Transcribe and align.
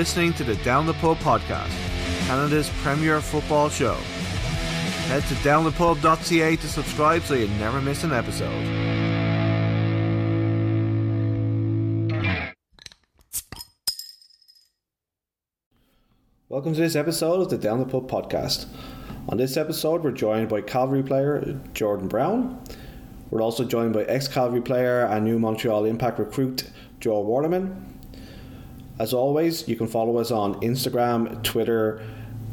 Listening 0.00 0.32
to 0.32 0.44
the 0.44 0.54
Down 0.64 0.86
the 0.86 0.94
Pub 0.94 1.18
podcast, 1.18 1.68
Canada's 2.26 2.70
premier 2.82 3.20
football 3.20 3.68
show. 3.68 3.92
Head 5.08 5.22
to 5.24 5.34
downthepub.ca 5.34 6.56
to 6.56 6.68
subscribe 6.68 7.20
so 7.20 7.34
you 7.34 7.48
never 7.58 7.82
miss 7.82 8.02
an 8.02 8.10
episode. 8.10 8.48
Welcome 16.48 16.72
to 16.72 16.80
this 16.80 16.96
episode 16.96 17.42
of 17.42 17.50
the 17.50 17.58
Down 17.58 17.80
the 17.80 17.84
Pub 17.84 18.10
podcast. 18.10 18.68
On 19.28 19.36
this 19.36 19.58
episode, 19.58 20.02
we're 20.02 20.12
joined 20.12 20.48
by 20.48 20.62
Cavalry 20.62 21.02
player 21.02 21.60
Jordan 21.74 22.08
Brown. 22.08 22.64
We're 23.30 23.42
also 23.42 23.64
joined 23.64 23.92
by 23.92 24.04
ex 24.04 24.28
Cavalry 24.28 24.62
player 24.62 25.04
and 25.04 25.26
new 25.26 25.38
Montreal 25.38 25.84
Impact 25.84 26.18
recruit 26.18 26.70
Joel 27.00 27.26
Waterman. 27.26 27.99
As 29.00 29.14
always, 29.14 29.66
you 29.66 29.76
can 29.76 29.86
follow 29.86 30.18
us 30.18 30.30
on 30.30 30.56
Instagram, 30.56 31.42
Twitter, 31.42 32.02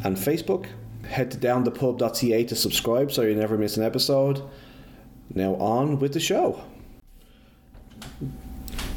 and 0.05 0.15
Facebook. 0.15 0.67
Head 1.05 1.29
to 1.31 1.37
downthepub.ca 1.37 2.45
to 2.45 2.55
subscribe 2.55 3.11
so 3.11 3.23
you 3.23 3.35
never 3.35 3.57
miss 3.57 3.75
an 3.75 3.83
episode. 3.83 4.41
Now, 5.35 5.55
on 5.55 5.99
with 5.99 6.13
the 6.13 6.21
show. 6.21 6.63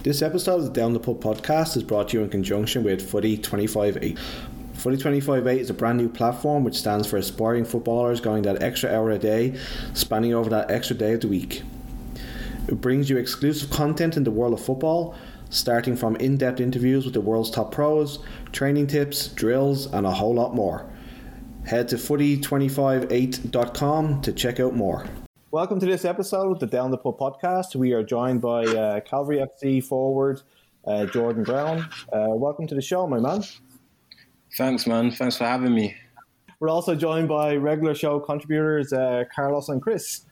This 0.04 0.22
episode 0.22 0.60
of 0.60 0.64
the 0.66 0.70
Down 0.70 0.92
the 0.92 1.00
Pub 1.00 1.20
podcast 1.20 1.76
is 1.76 1.82
brought 1.82 2.10
to 2.10 2.18
you 2.18 2.22
in 2.22 2.30
conjunction 2.30 2.84
with 2.84 3.02
Footy 3.10 3.36
258. 3.36 4.16
Footy 4.74 4.96
258 4.96 5.60
is 5.60 5.70
a 5.70 5.74
brand 5.74 5.98
new 5.98 6.08
platform 6.08 6.62
which 6.62 6.76
stands 6.76 7.08
for 7.08 7.16
aspiring 7.16 7.64
footballers 7.64 8.20
going 8.20 8.44
that 8.44 8.62
extra 8.62 8.94
hour 8.94 9.10
a 9.10 9.18
day, 9.18 9.58
spanning 9.92 10.34
over 10.34 10.48
that 10.50 10.70
extra 10.70 10.94
day 10.94 11.14
of 11.14 11.20
the 11.22 11.28
week. 11.28 11.62
It 12.68 12.80
brings 12.80 13.10
you 13.10 13.16
exclusive 13.16 13.70
content 13.70 14.16
in 14.16 14.22
the 14.22 14.30
world 14.30 14.52
of 14.52 14.64
football 14.64 15.16
starting 15.50 15.96
from 15.96 16.16
in 16.16 16.36
depth 16.36 16.60
interviews 16.60 17.04
with 17.04 17.14
the 17.14 17.20
world's 17.20 17.50
top 17.50 17.72
pros, 17.72 18.20
training 18.52 18.86
tips, 18.86 19.26
drills, 19.28 19.86
and 19.92 20.06
a 20.06 20.10
whole 20.10 20.34
lot 20.34 20.54
more. 20.54 20.88
Head 21.66 21.88
to 21.88 21.96
footy258.com 21.96 24.22
to 24.22 24.32
check 24.32 24.60
out 24.60 24.74
more. 24.74 25.04
Welcome 25.50 25.80
to 25.80 25.86
this 25.86 26.04
episode 26.04 26.52
of 26.52 26.60
the 26.60 26.66
Down 26.66 26.92
the 26.92 26.96
Pub 26.96 27.18
podcast. 27.18 27.74
We 27.74 27.92
are 27.92 28.04
joined 28.04 28.40
by 28.40 28.64
uh, 28.64 29.00
Cavalry 29.00 29.38
FC 29.38 29.84
forward 29.84 30.40
uh, 30.86 31.06
Jordan 31.06 31.42
Brown. 31.42 31.80
Uh, 32.12 32.28
welcome 32.28 32.66
to 32.68 32.74
the 32.74 32.80
show, 32.80 33.06
my 33.06 33.18
man. 33.18 33.42
Thanks, 34.56 34.86
man. 34.86 35.10
Thanks 35.10 35.36
for 35.36 35.44
having 35.44 35.74
me. 35.74 35.96
We're 36.60 36.68
also 36.68 36.94
joined 36.94 37.28
by 37.28 37.56
regular 37.56 37.94
show 37.94 38.20
contributors 38.20 38.92
uh, 38.92 39.24
Carlos 39.34 39.68
and 39.68 39.82
Chris. 39.82 40.22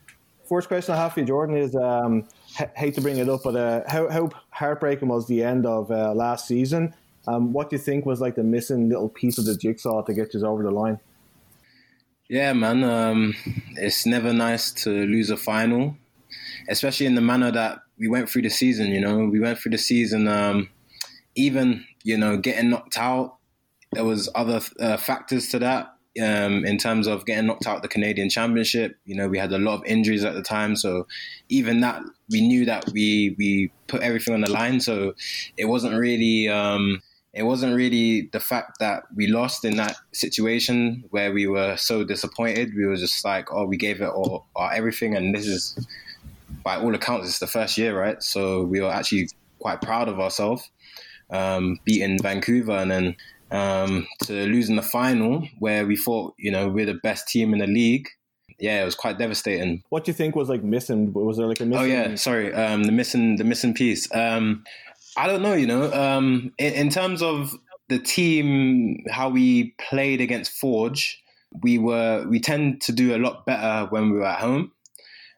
First 0.47 0.67
question 0.67 0.95
I 0.95 0.97
have 0.97 1.13
for 1.13 1.21
you, 1.21 1.25
Jordan, 1.25 1.57
is 1.57 1.75
um, 1.75 2.27
hate 2.75 2.95
to 2.95 3.01
bring 3.01 3.17
it 3.17 3.29
up, 3.29 3.41
but 3.43 3.55
uh, 3.55 3.81
how, 3.87 4.09
how 4.09 4.29
heartbreaking 4.49 5.07
was 5.07 5.27
the 5.27 5.43
end 5.43 5.65
of 5.65 5.91
uh, 5.91 6.13
last 6.13 6.47
season? 6.47 6.93
Um, 7.27 7.53
what 7.53 7.69
do 7.69 7.75
you 7.75 7.81
think 7.81 8.05
was 8.05 8.21
like 8.21 8.35
the 8.35 8.43
missing 8.43 8.89
little 8.89 9.09
piece 9.09 9.37
of 9.37 9.45
the 9.45 9.55
jigsaw 9.55 10.01
to 10.03 10.13
get 10.13 10.33
you 10.33 10.45
over 10.45 10.63
the 10.63 10.71
line? 10.71 10.99
Yeah, 12.27 12.53
man, 12.53 12.83
um, 12.83 13.35
it's 13.75 14.05
never 14.05 14.33
nice 14.33 14.71
to 14.83 14.89
lose 14.89 15.29
a 15.29 15.37
final, 15.37 15.97
especially 16.69 17.07
in 17.07 17.15
the 17.15 17.21
manner 17.21 17.51
that 17.51 17.79
we 17.97 18.07
went 18.07 18.29
through 18.29 18.43
the 18.43 18.49
season. 18.49 18.87
You 18.87 19.01
know, 19.01 19.25
we 19.25 19.39
went 19.39 19.57
through 19.57 19.71
the 19.71 19.77
season, 19.77 20.27
um, 20.27 20.69
even 21.35 21.85
you 22.03 22.17
know, 22.17 22.37
getting 22.37 22.69
knocked 22.69 22.97
out. 22.97 23.37
There 23.91 24.05
was 24.05 24.29
other 24.35 24.61
uh, 24.79 24.97
factors 24.97 25.49
to 25.49 25.59
that 25.59 25.93
um, 26.21 26.65
in 26.65 26.77
terms 26.77 27.07
of 27.07 27.25
getting 27.25 27.47
knocked 27.47 27.67
out 27.67 27.81
the 27.81 27.87
Canadian 27.87 28.29
Championship. 28.29 28.97
You 29.05 29.15
know, 29.15 29.27
we 29.27 29.37
had 29.37 29.51
a 29.51 29.57
lot 29.57 29.75
of 29.75 29.85
injuries 29.85 30.23
at 30.23 30.33
the 30.33 30.41
time, 30.41 30.75
so 30.75 31.07
even 31.49 31.81
that 31.81 32.01
we 32.29 32.41
knew 32.41 32.65
that 32.65 32.89
we 32.91 33.35
we 33.37 33.71
put 33.87 34.01
everything 34.01 34.33
on 34.33 34.41
the 34.41 34.51
line. 34.51 34.79
So 34.79 35.13
it 35.57 35.65
wasn't 35.65 35.95
really 35.95 36.47
um, 36.47 37.01
it 37.33 37.43
wasn't 37.43 37.75
really 37.75 38.29
the 38.31 38.39
fact 38.39 38.79
that 38.79 39.03
we 39.15 39.27
lost 39.27 39.63
in 39.63 39.77
that 39.77 39.95
situation 40.13 41.03
where 41.11 41.31
we 41.31 41.47
were 41.47 41.77
so 41.77 42.03
disappointed. 42.03 42.75
We 42.75 42.85
were 42.85 42.95
just 42.95 43.23
like, 43.23 43.51
oh, 43.51 43.65
we 43.65 43.77
gave 43.77 44.01
it 44.01 44.09
all, 44.09 44.47
all 44.55 44.69
everything, 44.73 45.15
and 45.15 45.33
this 45.33 45.45
is 45.45 45.87
by 46.63 46.77
all 46.77 46.93
accounts, 46.93 47.27
it's 47.27 47.39
the 47.39 47.47
first 47.47 47.77
year, 47.77 47.97
right? 47.97 48.21
So 48.21 48.63
we 48.63 48.81
were 48.81 48.91
actually 48.91 49.29
quite 49.59 49.81
proud 49.81 50.07
of 50.07 50.19
ourselves, 50.19 50.69
um, 51.29 51.79
beating 51.85 52.21
Vancouver, 52.21 52.73
and 52.73 52.91
then 52.91 53.15
um, 53.51 54.07
to 54.23 54.33
losing 54.33 54.75
the 54.75 54.81
final 54.81 55.47
where 55.59 55.85
we 55.85 55.95
thought, 55.95 56.33
you 56.37 56.51
know, 56.51 56.69
we're 56.69 56.85
the 56.85 56.99
best 57.01 57.27
team 57.27 57.53
in 57.53 57.59
the 57.59 57.67
league. 57.67 58.07
Yeah, 58.59 58.81
it 58.81 58.85
was 58.85 58.95
quite 58.95 59.17
devastating. 59.17 59.83
What 59.89 60.03
do 60.03 60.11
you 60.11 60.13
think 60.13 60.35
was 60.35 60.49
like 60.49 60.63
missing? 60.63 61.13
Was 61.13 61.37
there 61.37 61.47
like 61.47 61.61
a 61.61 61.65
missing? 61.65 61.81
Oh 61.81 61.85
yeah, 61.85 62.15
sorry, 62.15 62.53
um, 62.53 62.83
the 62.83 62.91
missing 62.91 63.37
the 63.37 63.45
missing 63.45 63.73
piece. 63.73 64.13
Um, 64.13 64.63
I 65.15 65.27
don't 65.27 65.41
know. 65.41 65.53
You 65.53 65.67
know, 65.67 65.91
um, 65.93 66.51
in, 66.57 66.73
in 66.73 66.89
terms 66.89 67.21
of 67.21 67.55
the 67.87 67.99
team, 67.99 69.03
how 69.09 69.29
we 69.29 69.75
played 69.89 70.19
against 70.19 70.51
Forge, 70.51 71.21
we 71.63 71.77
were 71.77 72.25
we 72.27 72.39
tend 72.39 72.81
to 72.81 72.91
do 72.91 73.15
a 73.15 73.17
lot 73.17 73.45
better 73.45 73.87
when 73.89 74.11
we 74.11 74.17
were 74.17 74.25
at 74.25 74.39
home. 74.39 74.71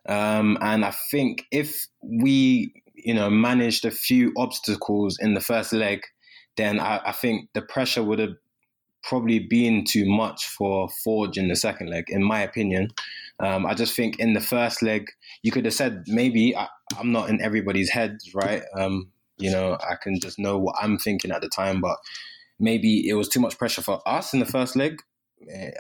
Um, 0.08 0.58
and 0.62 0.84
I 0.84 0.94
think 1.12 1.46
if 1.52 1.88
we, 2.02 2.74
you 2.96 3.14
know, 3.14 3.30
managed 3.30 3.86
a 3.86 3.92
few 3.92 4.34
obstacles 4.36 5.18
in 5.20 5.36
the 5.36 5.40
first 5.42 5.74
leg, 5.74 6.02
then 6.58 6.80
I, 6.80 7.02
I 7.06 7.12
think 7.12 7.50
the 7.54 7.62
pressure 7.62 8.04
would 8.04 8.20
have 8.20 8.36
probably 9.04 9.40
been 9.40 9.84
too 9.84 10.06
much 10.06 10.48
for 10.48 10.90
Forge 11.04 11.38
in 11.38 11.48
the 11.48 11.56
second 11.56 11.90
leg, 11.90 12.06
in 12.10 12.24
my 12.24 12.42
opinion. 12.42 12.90
Um, 13.40 13.66
I 13.66 13.74
just 13.74 13.96
think 13.96 14.20
in 14.20 14.34
the 14.34 14.42
first 14.42 14.84
leg, 14.84 15.10
you 15.42 15.52
could 15.52 15.66
have 15.66 15.74
said 15.74 16.04
maybe 16.08 16.56
I, 16.56 16.68
am 17.00 17.12
not 17.12 17.30
in 17.30 17.42
everybody's 17.42 17.90
head, 17.90 18.20
right? 18.34 18.62
Um, 18.78 19.12
you 19.38 19.50
know, 19.50 19.78
I 19.82 19.96
can 19.96 20.20
just 20.20 20.38
know 20.38 20.58
what 20.58 20.76
I'm 20.80 20.98
thinking 20.98 21.32
at 21.32 21.42
the 21.42 21.50
time, 21.50 21.82
but 21.82 21.98
maybe 22.60 23.08
it 23.08 23.16
was 23.16 23.28
too 23.28 23.40
much 23.40 23.58
pressure 23.58 23.82
for 23.82 24.02
us 24.08 24.34
in 24.34 24.40
the 24.40 24.46
first 24.46 24.76
leg. 24.76 25.02
Eh, 25.50 25.72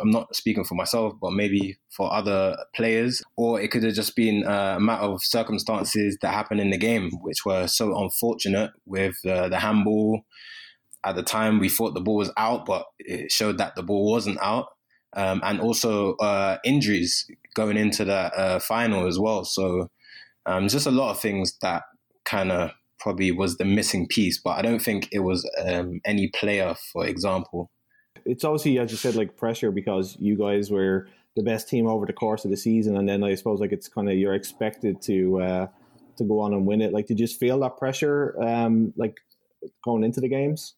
I'm 0.00 0.10
not 0.10 0.34
speaking 0.36 0.64
for 0.64 0.74
myself, 0.74 1.14
but 1.20 1.32
maybe 1.32 1.78
for 1.90 2.12
other 2.12 2.56
players, 2.74 3.22
or 3.36 3.60
it 3.60 3.70
could 3.70 3.82
have 3.84 3.94
just 3.94 4.14
been 4.14 4.44
a 4.44 4.78
matter 4.80 5.04
of 5.04 5.22
circumstances 5.22 6.18
that 6.20 6.34
happened 6.34 6.60
in 6.60 6.70
the 6.70 6.76
game, 6.76 7.10
which 7.22 7.44
were 7.44 7.66
so 7.66 7.96
unfortunate 7.98 8.72
with 8.86 9.16
uh, 9.26 9.48
the 9.48 9.58
handball. 9.58 10.22
At 11.04 11.16
the 11.16 11.22
time, 11.22 11.58
we 11.58 11.68
thought 11.68 11.94
the 11.94 12.00
ball 12.00 12.16
was 12.16 12.32
out, 12.36 12.66
but 12.66 12.86
it 12.98 13.30
showed 13.32 13.58
that 13.58 13.76
the 13.76 13.82
ball 13.82 14.10
wasn't 14.10 14.38
out, 14.42 14.66
um, 15.14 15.40
and 15.44 15.60
also 15.60 16.14
uh, 16.16 16.58
injuries 16.64 17.26
going 17.54 17.76
into 17.76 18.04
that 18.04 18.34
uh, 18.34 18.58
final 18.58 19.06
as 19.06 19.18
well. 19.18 19.44
So, 19.44 19.90
um, 20.44 20.68
just 20.68 20.86
a 20.86 20.90
lot 20.90 21.10
of 21.12 21.20
things 21.20 21.56
that 21.62 21.84
kind 22.24 22.52
of 22.52 22.72
probably 23.00 23.30
was 23.30 23.56
the 23.56 23.64
missing 23.64 24.06
piece, 24.08 24.38
but 24.38 24.58
I 24.58 24.62
don't 24.62 24.82
think 24.82 25.08
it 25.12 25.20
was 25.20 25.48
um, 25.64 26.00
any 26.04 26.28
player, 26.28 26.74
for 26.92 27.06
example 27.06 27.70
it's 28.28 28.44
obviously 28.44 28.78
as 28.78 28.90
you 28.90 28.96
said 28.96 29.16
like 29.16 29.36
pressure 29.36 29.70
because 29.70 30.16
you 30.20 30.36
guys 30.36 30.70
were 30.70 31.08
the 31.38 31.42
best 31.42 31.68
team 31.68 31.86
over 31.86 32.04
the 32.04 32.12
course 32.12 32.44
of 32.44 32.50
the 32.50 32.56
season, 32.56 32.96
and 32.96 33.08
then 33.08 33.22
I 33.22 33.34
suppose 33.36 33.60
like 33.60 33.72
it's 33.72 33.88
kind 33.88 34.10
of 34.10 34.16
you're 34.16 34.34
expected 34.34 35.00
to 35.02 35.40
uh, 35.40 35.66
to 36.16 36.24
go 36.24 36.40
on 36.40 36.52
and 36.52 36.66
win 36.66 36.82
it. 36.82 36.92
Like, 36.92 37.06
did 37.06 37.18
you 37.18 37.26
just 37.26 37.38
feel 37.38 37.60
that 37.60 37.78
pressure 37.78 38.36
um, 38.42 38.92
like 38.96 39.16
going 39.84 40.04
into 40.04 40.20
the 40.20 40.28
games 40.28 40.74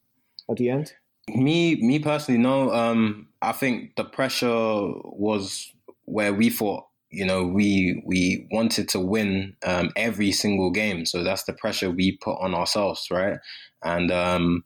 at 0.50 0.56
the 0.56 0.71
end? 0.71 0.93
Me, 1.28 1.77
me 1.77 1.99
personally, 1.99 2.39
no. 2.39 2.72
Um, 2.72 3.28
I 3.41 3.53
think 3.53 3.97
the 3.97 4.05
pressure 4.05 4.47
was 4.47 5.72
where 6.05 6.34
we 6.34 6.51
thought 6.51 6.84
you 7.10 7.24
know 7.24 7.45
we 7.45 8.03
we 8.07 8.47
wanted 8.53 8.89
to 8.91 9.01
win 9.01 9.57
um, 9.65 9.91
every 9.97 10.30
single 10.30 10.71
game 10.71 11.04
so 11.04 11.24
that's 11.24 11.45
the 11.45 11.53
pressure 11.53 11.91
we 11.91 12.16
put 12.16 12.36
on 12.41 12.54
ourselves 12.54 13.09
right 13.10 13.39
and 13.83 14.10
um, 14.13 14.65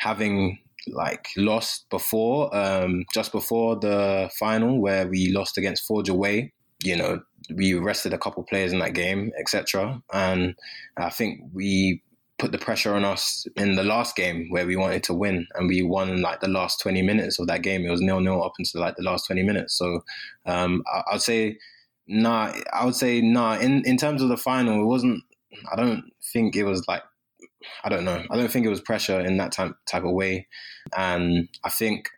having 0.00 0.58
like 0.88 1.28
lost 1.36 1.88
before, 1.90 2.54
um, 2.56 3.04
just 3.12 3.32
before 3.32 3.76
the 3.76 4.30
final 4.38 4.80
where 4.80 5.06
we 5.06 5.30
lost 5.32 5.58
against 5.58 5.86
Forge 5.86 6.08
away. 6.08 6.52
You 6.84 6.96
know, 6.96 7.20
we 7.54 7.74
rested 7.74 8.12
a 8.12 8.18
couple 8.18 8.42
players 8.44 8.72
in 8.72 8.78
that 8.80 8.94
game, 8.94 9.32
etc. 9.38 10.02
And 10.12 10.54
I 10.96 11.10
think 11.10 11.40
we 11.52 12.02
put 12.38 12.52
the 12.52 12.58
pressure 12.58 12.94
on 12.94 13.04
us 13.04 13.46
in 13.56 13.76
the 13.76 13.82
last 13.82 14.14
game 14.14 14.48
where 14.50 14.66
we 14.66 14.76
wanted 14.76 15.02
to 15.04 15.14
win, 15.14 15.46
and 15.54 15.68
we 15.68 15.82
won 15.82 16.20
like 16.20 16.40
the 16.40 16.48
last 16.48 16.80
twenty 16.80 17.02
minutes 17.02 17.38
of 17.38 17.46
that 17.46 17.62
game. 17.62 17.84
It 17.84 17.90
was 17.90 18.00
nil 18.00 18.20
nil 18.20 18.44
up 18.44 18.52
until 18.58 18.80
like 18.80 18.96
the 18.96 19.02
last 19.02 19.26
twenty 19.26 19.42
minutes. 19.42 19.76
So 19.76 20.04
um, 20.44 20.82
I, 20.92 21.02
I'd 21.12 21.22
say 21.22 21.58
nah. 22.06 22.52
I 22.72 22.84
would 22.84 22.94
say 22.94 23.20
nah. 23.20 23.56
In 23.58 23.84
in 23.84 23.96
terms 23.96 24.22
of 24.22 24.28
the 24.28 24.36
final, 24.36 24.82
it 24.82 24.86
wasn't. 24.86 25.22
I 25.72 25.76
don't 25.76 26.04
think 26.32 26.54
it 26.56 26.64
was 26.64 26.86
like 26.86 27.02
I 27.84 27.88
don't 27.88 28.04
know. 28.04 28.22
I 28.30 28.36
don't 28.36 28.50
think 28.50 28.66
it 28.66 28.70
was 28.70 28.80
pressure 28.80 29.20
in 29.20 29.36
that 29.38 29.52
type 29.52 29.72
type 29.86 30.04
of 30.04 30.12
way. 30.12 30.46
And 30.96 31.48
I 31.64 31.70
think, 31.70 32.10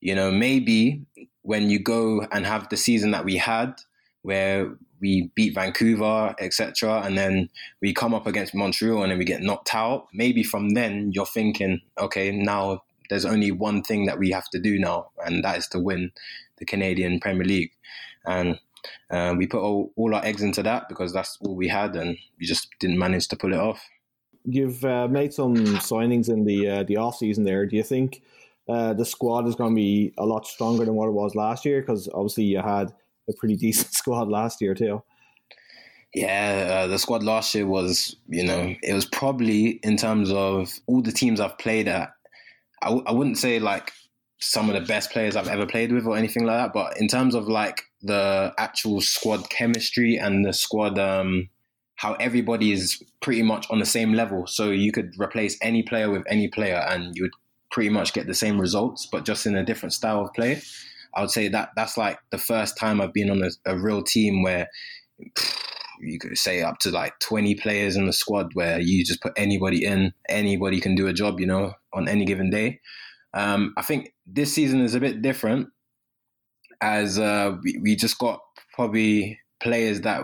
you 0.00 0.14
know, 0.14 0.30
maybe 0.30 1.06
when 1.42 1.70
you 1.70 1.78
go 1.78 2.26
and 2.32 2.46
have 2.46 2.68
the 2.68 2.76
season 2.76 3.10
that 3.12 3.24
we 3.24 3.36
had, 3.36 3.74
where 4.22 4.76
we 5.00 5.30
beat 5.34 5.54
Vancouver, 5.54 6.34
etc., 6.40 7.02
and 7.04 7.16
then 7.16 7.48
we 7.80 7.92
come 7.92 8.14
up 8.14 8.26
against 8.26 8.54
Montreal 8.54 9.02
and 9.02 9.12
then 9.12 9.18
we 9.18 9.24
get 9.24 9.42
knocked 9.42 9.74
out, 9.74 10.08
maybe 10.12 10.42
from 10.42 10.70
then 10.70 11.12
you're 11.12 11.26
thinking, 11.26 11.80
okay, 11.98 12.30
now 12.30 12.82
there's 13.08 13.24
only 13.24 13.50
one 13.50 13.82
thing 13.82 14.06
that 14.06 14.18
we 14.18 14.30
have 14.30 14.48
to 14.50 14.58
do 14.58 14.78
now, 14.78 15.10
and 15.24 15.44
that 15.44 15.56
is 15.56 15.68
to 15.68 15.78
win 15.78 16.12
the 16.58 16.64
Canadian 16.64 17.20
Premier 17.20 17.44
League. 17.44 17.70
And 18.26 18.58
uh, 19.10 19.34
we 19.36 19.46
put 19.46 19.62
all, 19.62 19.92
all 19.96 20.14
our 20.14 20.24
eggs 20.24 20.42
into 20.42 20.62
that 20.62 20.88
because 20.88 21.12
that's 21.12 21.38
all 21.40 21.54
we 21.54 21.68
had, 21.68 21.96
and 21.96 22.18
we 22.38 22.46
just 22.46 22.68
didn't 22.80 22.98
manage 22.98 23.28
to 23.28 23.36
pull 23.36 23.52
it 23.52 23.60
off. 23.60 23.88
You've 24.44 24.84
uh, 24.84 25.08
made 25.08 25.32
some 25.32 25.56
signings 25.56 26.28
in 26.28 26.44
the 26.44 26.68
uh, 26.68 26.82
the 26.84 26.96
off 26.96 27.16
season 27.16 27.44
there. 27.44 27.66
Do 27.66 27.76
you 27.76 27.82
think 27.82 28.22
uh, 28.68 28.94
the 28.94 29.04
squad 29.04 29.46
is 29.46 29.54
going 29.54 29.72
to 29.72 29.76
be 29.76 30.12
a 30.18 30.26
lot 30.26 30.46
stronger 30.46 30.84
than 30.84 30.94
what 30.94 31.08
it 31.08 31.12
was 31.12 31.34
last 31.34 31.64
year? 31.64 31.80
Because 31.80 32.08
obviously 32.12 32.44
you 32.44 32.60
had 32.60 32.92
a 33.28 33.32
pretty 33.32 33.56
decent 33.66 33.92
squad 33.92 34.28
last 34.28 34.60
year 34.60 34.74
too. 34.74 35.02
Yeah, 36.14 36.68
uh, 36.70 36.86
the 36.86 36.98
squad 36.98 37.22
last 37.22 37.54
year 37.54 37.66
was, 37.66 38.16
you 38.28 38.42
know, 38.42 38.74
it 38.82 38.94
was 38.94 39.04
probably 39.04 39.78
in 39.82 39.98
terms 39.98 40.30
of 40.32 40.72
all 40.86 41.02
the 41.02 41.12
teams 41.12 41.38
I've 41.38 41.58
played 41.58 41.86
at. 41.86 42.10
I 42.80 42.86
w- 42.86 43.04
I 43.06 43.12
wouldn't 43.12 43.36
say 43.36 43.58
like 43.58 43.92
some 44.38 44.70
of 44.70 44.74
the 44.74 44.86
best 44.86 45.10
players 45.10 45.36
I've 45.36 45.48
ever 45.48 45.66
played 45.66 45.92
with 45.92 46.06
or 46.06 46.16
anything 46.16 46.44
like 46.44 46.56
that, 46.56 46.72
but 46.72 46.98
in 46.98 47.08
terms 47.08 47.34
of 47.34 47.48
like 47.48 47.82
the 48.00 48.54
actual 48.56 49.00
squad 49.00 49.50
chemistry 49.50 50.16
and 50.16 50.44
the 50.44 50.52
squad, 50.52 50.98
um, 50.98 51.50
how 51.98 52.14
everybody 52.14 52.70
is 52.70 53.02
pretty 53.20 53.42
much 53.42 53.66
on 53.70 53.80
the 53.80 53.84
same 53.84 54.12
level. 54.14 54.46
So 54.46 54.70
you 54.70 54.92
could 54.92 55.12
replace 55.18 55.58
any 55.60 55.82
player 55.82 56.08
with 56.08 56.22
any 56.28 56.46
player 56.46 56.76
and 56.88 57.16
you 57.16 57.24
would 57.24 57.32
pretty 57.72 57.90
much 57.90 58.12
get 58.12 58.28
the 58.28 58.34
same 58.34 58.60
results, 58.60 59.08
but 59.10 59.24
just 59.24 59.46
in 59.46 59.56
a 59.56 59.64
different 59.64 59.92
style 59.92 60.24
of 60.24 60.32
play. 60.32 60.62
I 61.16 61.22
would 61.22 61.32
say 61.32 61.48
that 61.48 61.70
that's 61.74 61.96
like 61.96 62.20
the 62.30 62.38
first 62.38 62.78
time 62.78 63.00
I've 63.00 63.12
been 63.12 63.30
on 63.30 63.42
a, 63.42 63.50
a 63.66 63.76
real 63.76 64.00
team 64.00 64.44
where 64.44 64.68
you 66.00 66.20
could 66.20 66.38
say 66.38 66.62
up 66.62 66.78
to 66.80 66.92
like 66.92 67.18
20 67.18 67.56
players 67.56 67.96
in 67.96 68.06
the 68.06 68.12
squad 68.12 68.50
where 68.54 68.78
you 68.78 69.04
just 69.04 69.20
put 69.20 69.32
anybody 69.36 69.84
in, 69.84 70.12
anybody 70.28 70.80
can 70.80 70.94
do 70.94 71.08
a 71.08 71.12
job, 71.12 71.40
you 71.40 71.46
know, 71.46 71.72
on 71.92 72.06
any 72.06 72.24
given 72.24 72.48
day. 72.48 72.80
Um, 73.34 73.74
I 73.76 73.82
think 73.82 74.14
this 74.24 74.54
season 74.54 74.82
is 74.82 74.94
a 74.94 75.00
bit 75.00 75.20
different 75.20 75.66
as 76.80 77.18
uh, 77.18 77.56
we, 77.64 77.76
we 77.82 77.96
just 77.96 78.18
got 78.18 78.38
probably 78.72 79.40
players 79.60 80.02
that 80.02 80.22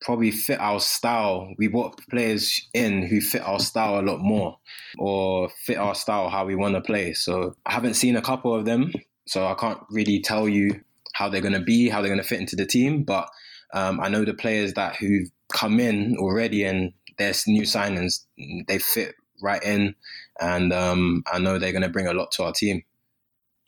probably 0.00 0.30
fit 0.30 0.60
our 0.60 0.80
style. 0.80 1.52
We 1.58 1.68
brought 1.68 2.00
players 2.08 2.68
in 2.72 3.06
who 3.06 3.20
fit 3.20 3.42
our 3.42 3.60
style 3.60 4.00
a 4.00 4.02
lot 4.02 4.20
more 4.20 4.58
or 4.98 5.50
fit 5.64 5.78
our 5.78 5.94
style 5.94 6.28
how 6.28 6.46
we 6.46 6.54
want 6.54 6.74
to 6.74 6.80
play. 6.80 7.12
So 7.12 7.56
I 7.66 7.72
haven't 7.72 7.94
seen 7.94 8.16
a 8.16 8.22
couple 8.22 8.54
of 8.54 8.64
them, 8.64 8.92
so 9.26 9.46
I 9.46 9.54
can't 9.54 9.80
really 9.90 10.20
tell 10.20 10.48
you 10.48 10.80
how 11.14 11.28
they're 11.28 11.40
going 11.40 11.54
to 11.54 11.60
be, 11.60 11.88
how 11.88 12.00
they're 12.00 12.10
going 12.10 12.22
to 12.22 12.28
fit 12.28 12.40
into 12.40 12.56
the 12.56 12.66
team. 12.66 13.02
But 13.02 13.28
um, 13.74 14.00
I 14.00 14.08
know 14.08 14.24
the 14.24 14.34
players 14.34 14.74
that 14.74 14.96
who've 14.96 15.28
come 15.52 15.80
in 15.80 16.16
already 16.18 16.64
and 16.64 16.92
there's 17.18 17.46
new 17.46 17.62
signings, 17.62 18.24
they 18.68 18.78
fit 18.78 19.14
right 19.42 19.62
in, 19.62 19.94
and 20.40 20.72
um, 20.72 21.24
I 21.30 21.38
know 21.38 21.58
they're 21.58 21.72
going 21.72 21.82
to 21.82 21.88
bring 21.88 22.06
a 22.06 22.12
lot 22.12 22.30
to 22.32 22.44
our 22.44 22.52
team. 22.52 22.82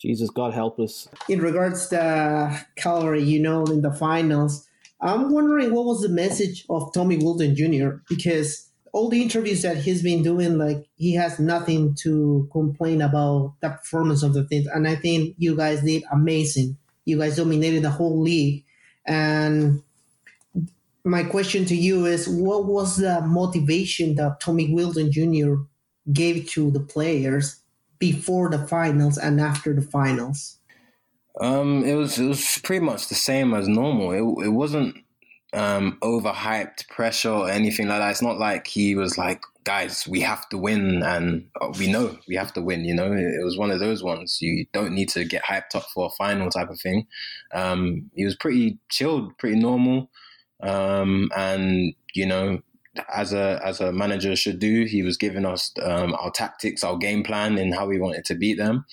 Jesus, 0.01 0.31
God 0.31 0.55
help 0.55 0.79
us. 0.81 1.09
In 1.29 1.41
regards 1.41 1.89
to 1.89 2.65
Calgary, 2.77 3.23
you 3.23 3.39
know, 3.39 3.65
in 3.65 3.83
the 3.83 3.93
finals, 3.93 4.67
I'm 5.03 5.31
wondering 5.31 5.75
what 5.75 5.87
was 5.87 6.03
the 6.03 6.09
message 6.09 6.65
of 6.69 6.93
Tommy 6.93 7.17
Wheeldon 7.17 7.57
Jr. 7.57 8.03
because 8.09 8.69
all 8.93 9.09
the 9.09 9.23
interviews 9.23 9.63
that 9.63 9.79
he's 9.79 10.03
been 10.03 10.23
doing, 10.23 10.59
like 10.59 10.89
he 10.97 11.15
has 11.15 11.39
nothing 11.39 11.95
to 12.03 12.49
complain 12.53 13.01
about 13.01 13.55
the 13.61 13.71
performance 13.71 14.23
of 14.23 14.35
the 14.35 14.45
things. 14.45 14.67
And 14.67 14.87
I 14.87 14.97
think 14.97 15.37
you 15.39 15.57
guys 15.57 15.83
did 15.83 16.03
amazing. 16.13 16.77
You 17.05 17.19
guys 17.19 17.37
dominated 17.37 17.83
the 17.83 17.91
whole 17.91 18.21
league. 18.21 18.65
And 19.07 19.83
my 21.05 21.23
question 21.23 21.65
to 21.67 21.77
you 21.77 22.05
is 22.05 22.29
what 22.29 22.67
was 22.67 22.97
the 22.97 23.23
motivation 23.23 24.17
that 24.17 24.41
Tommy 24.41 24.69
Wheeldon 24.69 25.11
Jr. 25.13 25.63
gave 26.13 26.49
to 26.51 26.71
the 26.71 26.81
players 26.81 27.61
before 27.99 28.51
the 28.51 28.67
finals 28.67 29.17
and 29.17 29.41
after 29.41 29.73
the 29.73 29.83
finals? 29.83 30.60
Um, 31.41 31.85
it 31.85 31.95
was 31.95 32.19
it 32.19 32.27
was 32.27 32.59
pretty 32.65 32.85
much 32.85 33.09
the 33.09 33.15
same 33.15 33.55
as 33.55 33.69
normal. 33.69 34.13
It 34.13 34.47
it 34.47 34.51
wasn't 34.51 34.97
um 35.53 35.99
overhyped 36.03 36.89
pressure 36.89 37.31
or 37.31 37.51
anything 37.51 37.89
like 37.89 38.01
that. 38.01 38.11
It's 38.11 38.23
not 38.23 38.39
like 38.39 38.67
he 38.67 38.95
was 38.95 39.17
like, 39.19 39.43
guys, 39.65 40.07
we 40.09 40.21
have 40.21 40.49
to 40.51 40.59
win, 40.59 41.03
and 41.03 41.49
uh, 41.61 41.73
we 41.79 41.91
know 41.91 42.19
we 42.29 42.37
have 42.37 42.53
to 42.55 42.63
win. 42.63 42.85
You 42.85 42.95
know, 42.95 43.13
it 43.13 43.45
was 43.45 43.57
one 43.59 43.71
of 43.71 43.81
those 43.81 44.03
ones. 44.03 44.39
You 44.41 44.67
don't 44.73 44.93
need 44.93 45.09
to 45.11 45.25
get 45.25 45.45
hyped 45.45 45.75
up 45.75 45.85
for 45.95 46.07
a 46.07 46.17
final 46.17 46.51
type 46.51 46.71
of 46.71 46.81
thing. 46.81 47.07
Um, 47.53 48.11
he 48.15 48.25
was 48.25 48.37
pretty 48.37 48.79
chilled, 48.89 49.37
pretty 49.39 49.59
normal, 49.59 50.11
um, 50.63 51.31
and 51.37 51.95
you 52.15 52.27
know, 52.27 52.61
as 53.15 53.33
a 53.33 53.61
as 53.65 53.81
a 53.81 53.93
manager 53.93 54.35
should 54.37 54.59
do. 54.59 54.85
He 54.85 55.03
was 55.03 55.17
giving 55.17 55.47
us 55.47 55.73
um, 55.83 56.15
our 56.15 56.31
tactics, 56.31 56.83
our 56.85 56.97
game 56.97 57.23
plan, 57.23 57.57
and 57.59 57.75
how 57.75 57.87
we 57.87 58.01
wanted 58.01 58.25
to 58.27 58.35
beat 58.35 58.59
them. 58.59 58.85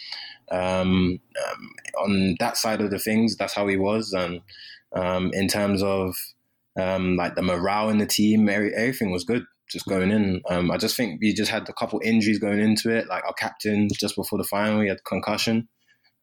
Um, 0.51 1.19
um, 1.47 1.69
on 1.99 2.35
that 2.39 2.57
side 2.57 2.81
of 2.81 2.89
the 2.91 2.99
things, 2.99 3.35
that's 3.35 3.53
how 3.53 3.67
he 3.67 3.77
was. 3.77 4.13
And 4.13 4.41
um, 4.95 5.31
in 5.33 5.47
terms 5.47 5.83
of 5.83 6.15
um, 6.79 7.15
like 7.17 7.35
the 7.35 7.41
morale 7.41 7.89
in 7.89 7.97
the 7.97 8.05
team, 8.05 8.49
every, 8.49 8.73
everything 8.73 9.11
was 9.11 9.23
good. 9.23 9.45
Just 9.69 9.87
going 9.87 10.11
in, 10.11 10.41
um, 10.49 10.71
I 10.71 10.77
just 10.77 10.95
think 10.95 11.19
we 11.19 11.33
just 11.33 11.51
had 11.51 11.67
a 11.67 11.73
couple 11.73 11.99
injuries 12.01 12.39
going 12.39 12.59
into 12.59 12.89
it. 12.89 13.07
Like 13.09 13.25
our 13.25 13.33
captain, 13.33 13.89
just 13.93 14.15
before 14.15 14.37
the 14.37 14.45
final, 14.45 14.79
he 14.79 14.87
had 14.87 15.03
concussion, 15.03 15.67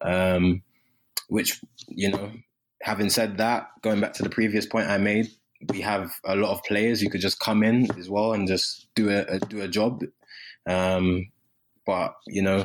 um, 0.01 0.63
which 1.29 1.61
you 1.89 2.11
know. 2.11 2.33
Having 2.83 3.11
said 3.11 3.39
that, 3.39 3.69
going 3.81 4.01
back 4.01 4.13
to 4.15 4.23
the 4.23 4.29
previous 4.29 4.67
point 4.67 4.89
I 4.89 4.99
made, 4.99 5.29
we 5.71 5.81
have 5.81 6.13
a 6.25 6.37
lot 6.37 6.53
of 6.53 6.63
players 6.65 7.01
who 7.01 7.09
could 7.09 7.23
just 7.23 7.41
come 7.41 7.63
in 7.63 7.89
as 7.99 8.11
well 8.11 8.35
and 8.35 8.47
just 8.47 8.89
do 8.95 9.09
a, 9.09 9.23
a 9.23 9.39
do 9.39 9.63
a 9.63 9.69
job. 9.69 10.03
Um, 10.69 11.31
but 11.87 12.15
you 12.27 12.43
know, 12.43 12.65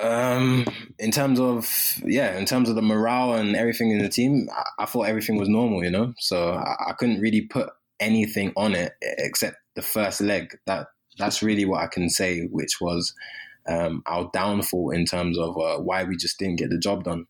um, 0.00 0.64
in 0.98 1.10
terms 1.10 1.38
of 1.38 1.68
yeah, 2.04 2.38
in 2.38 2.46
terms 2.46 2.68
of 2.68 2.76
the 2.76 2.82
morale 2.82 3.34
and 3.34 3.54
everything 3.54 3.90
in 3.90 3.98
the 3.98 4.08
team, 4.08 4.48
I, 4.54 4.84
I 4.84 4.86
thought 4.86 5.02
everything 5.02 5.36
was 5.36 5.48
normal. 5.48 5.84
You 5.84 5.90
know, 5.90 6.14
so 6.18 6.52
I, 6.52 6.76
I, 6.88 6.92
couldn't 6.94 7.20
really 7.20 7.42
put 7.42 7.70
anything 8.00 8.52
on 8.56 8.74
it 8.74 8.94
except 9.02 9.56
the 9.74 9.82
first 9.82 10.20
leg. 10.20 10.56
That 10.66 10.88
that's 11.18 11.42
really 11.42 11.66
what 11.66 11.82
I 11.82 11.88
can 11.88 12.08
say, 12.08 12.46
which 12.46 12.80
was 12.80 13.14
um, 13.68 14.02
our 14.06 14.30
downfall 14.32 14.90
in 14.90 15.04
terms 15.04 15.38
of 15.38 15.58
uh, 15.58 15.78
why 15.78 16.04
we 16.04 16.16
just 16.16 16.38
didn't 16.38 16.56
get 16.56 16.70
the 16.70 16.78
job 16.78 17.04
done. 17.04 17.26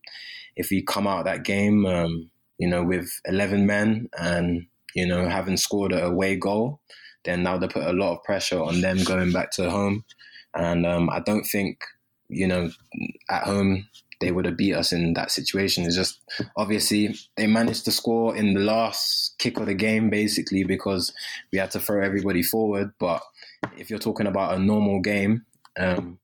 If 0.55 0.69
we 0.69 0.83
come 0.83 1.07
out 1.07 1.25
that 1.25 1.43
game, 1.43 1.85
um, 1.85 2.29
you 2.59 2.69
know, 2.69 2.83
with 2.83 3.09
eleven 3.25 3.65
men 3.65 4.09
and 4.17 4.67
you 4.95 5.05
know 5.05 5.27
having 5.27 5.57
scored 5.57 5.91
a 5.91 6.05
away 6.05 6.37
goal, 6.37 6.79
then 7.25 7.43
now 7.43 7.57
they 7.57 7.67
put 7.67 7.83
a 7.83 7.91
lot 7.91 8.13
of 8.13 8.23
pressure 8.23 8.61
on 8.61 8.79
them 8.79 9.03
going 9.03 9.33
back 9.33 9.51
to 9.51 9.69
home. 9.69 10.05
And 10.55 10.85
um, 10.85 11.09
I 11.09 11.19
don't 11.19 11.45
think 11.45 11.79
you 12.29 12.47
know, 12.47 12.69
at 13.29 13.43
home 13.43 13.87
they 14.23 14.31
would 14.31 14.45
have 14.45 14.57
beat 14.57 14.73
us 14.73 14.93
in 14.93 15.13
that 15.13 15.31
situation. 15.31 15.83
It's 15.83 15.95
just 15.95 16.21
obviously 16.55 17.15
they 17.35 17.45
managed 17.45 17.85
to 17.85 17.91
score 17.91 18.35
in 18.35 18.53
the 18.53 18.61
last 18.61 19.35
kick 19.37 19.59
of 19.59 19.65
the 19.65 19.73
game, 19.73 20.09
basically 20.09 20.63
because 20.63 21.13
we 21.51 21.59
had 21.59 21.71
to 21.71 21.79
throw 21.79 22.03
everybody 22.03 22.41
forward. 22.41 22.93
But 22.99 23.21
if 23.77 23.89
you're 23.89 23.99
talking 23.99 24.27
about 24.27 24.55
a 24.55 24.59
normal 24.59 25.01
game, 25.01 25.45
um, 25.77 26.19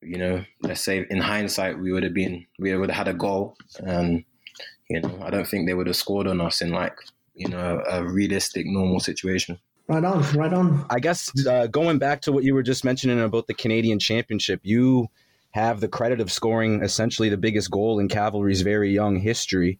you 0.00 0.18
know, 0.18 0.44
let's 0.62 0.82
say 0.82 1.04
in 1.10 1.20
hindsight 1.20 1.80
we 1.80 1.92
would 1.92 2.04
have 2.04 2.14
been 2.14 2.46
we 2.58 2.74
would 2.76 2.90
have 2.90 3.06
had 3.06 3.14
a 3.14 3.18
goal, 3.18 3.56
and 3.80 4.24
you 4.88 5.00
know, 5.00 5.18
I 5.22 5.30
don't 5.30 5.46
think 5.48 5.66
they 5.66 5.74
would 5.74 5.88
have 5.88 5.96
scored 5.96 6.28
on 6.28 6.40
us 6.40 6.62
in 6.62 6.70
like 6.70 6.96
you 7.34 7.48
know 7.48 7.82
a 7.90 8.04
realistic 8.04 8.66
normal 8.66 9.00
situation. 9.00 9.58
Right 9.88 10.04
on, 10.04 10.22
right 10.36 10.52
on. 10.52 10.84
I 10.90 10.98
guess 10.98 11.30
uh, 11.46 11.68
going 11.68 11.98
back 11.98 12.22
to 12.22 12.32
what 12.32 12.42
you 12.42 12.54
were 12.54 12.64
just 12.64 12.84
mentioning 12.84 13.20
about 13.20 13.46
the 13.46 13.54
Canadian 13.54 14.00
Championship, 14.00 14.60
you 14.64 15.08
have 15.50 15.80
the 15.80 15.88
credit 15.88 16.20
of 16.20 16.32
scoring 16.32 16.82
essentially 16.82 17.28
the 17.28 17.36
biggest 17.36 17.70
goal 17.70 18.00
in 18.00 18.08
Cavalry's 18.08 18.62
very 18.62 18.92
young 18.92 19.16
history. 19.16 19.78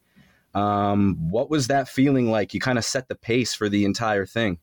Um, 0.54 1.30
what 1.30 1.50
was 1.50 1.66
that 1.66 1.88
feeling 1.88 2.30
like? 2.30 2.54
You 2.54 2.60
kind 2.60 2.78
of 2.78 2.84
set 2.84 3.08
the 3.08 3.14
pace 3.14 3.52
for 3.52 3.68
the 3.68 3.84
entire 3.84 4.26
thing. 4.26 4.58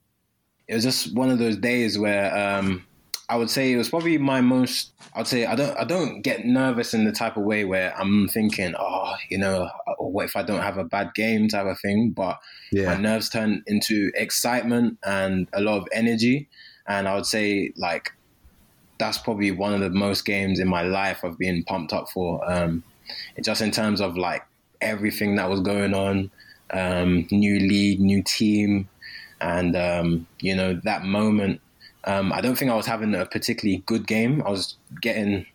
It 0.67 0.75
was 0.75 0.83
just 0.83 1.13
one 1.13 1.29
of 1.29 1.39
those 1.39 1.57
days 1.57 1.99
where 1.99 2.35
um, 2.35 2.85
I 3.29 3.37
would 3.37 3.49
say 3.49 3.71
it 3.71 3.77
was 3.77 3.89
probably 3.89 4.17
my 4.17 4.41
most. 4.41 4.91
I'd 5.15 5.27
say 5.27 5.45
I 5.45 5.55
don't 5.55 5.77
I 5.77 5.85
don't 5.85 6.21
get 6.21 6.45
nervous 6.45 6.93
in 6.93 7.05
the 7.05 7.11
type 7.11 7.37
of 7.37 7.43
way 7.43 7.63
where 7.63 7.97
I'm 7.97 8.27
thinking, 8.27 8.75
oh, 8.77 9.15
you 9.29 9.37
know, 9.37 9.69
what 9.97 10.25
if 10.25 10.35
I 10.35 10.43
don't 10.43 10.61
have 10.61 10.77
a 10.77 10.83
bad 10.83 11.13
game 11.13 11.47
type 11.47 11.65
of 11.65 11.79
thing. 11.79 12.11
But 12.11 12.39
yeah. 12.71 12.93
my 12.93 12.97
nerves 12.97 13.29
turn 13.29 13.63
into 13.65 14.11
excitement 14.15 14.97
and 15.03 15.47
a 15.53 15.61
lot 15.61 15.77
of 15.77 15.87
energy, 15.93 16.49
and 16.85 17.07
I 17.07 17.15
would 17.15 17.25
say 17.25 17.73
like 17.77 18.11
that's 18.99 19.17
probably 19.17 19.51
one 19.51 19.73
of 19.73 19.79
the 19.79 19.89
most 19.89 20.25
games 20.25 20.59
in 20.59 20.67
my 20.67 20.81
life 20.81 21.23
I've 21.23 21.37
been 21.37 21.63
pumped 21.63 21.93
up 21.93 22.09
for. 22.09 22.49
Um, 22.49 22.83
just 23.41 23.61
in 23.61 23.71
terms 23.71 24.01
of 24.01 24.17
like 24.17 24.43
everything 24.81 25.35
that 25.35 25.49
was 25.49 25.61
going 25.61 25.93
on, 25.93 26.29
um, 26.71 27.27
new 27.31 27.59
league, 27.59 27.99
new 27.99 28.21
team, 28.23 28.89
and 29.39 29.75
um, 29.75 30.27
you 30.39 30.55
know 30.55 30.79
that 30.83 31.03
moment. 31.03 31.61
Um, 32.05 32.33
I 32.33 32.41
don't 32.41 32.57
think 32.57 32.71
I 32.71 32.75
was 32.75 32.85
having 32.85 33.15
a 33.15 33.25
particularly 33.25 33.83
good 33.85 34.07
game. 34.07 34.43
I 34.45 34.49
was 34.49 34.75
getting, 35.01 35.45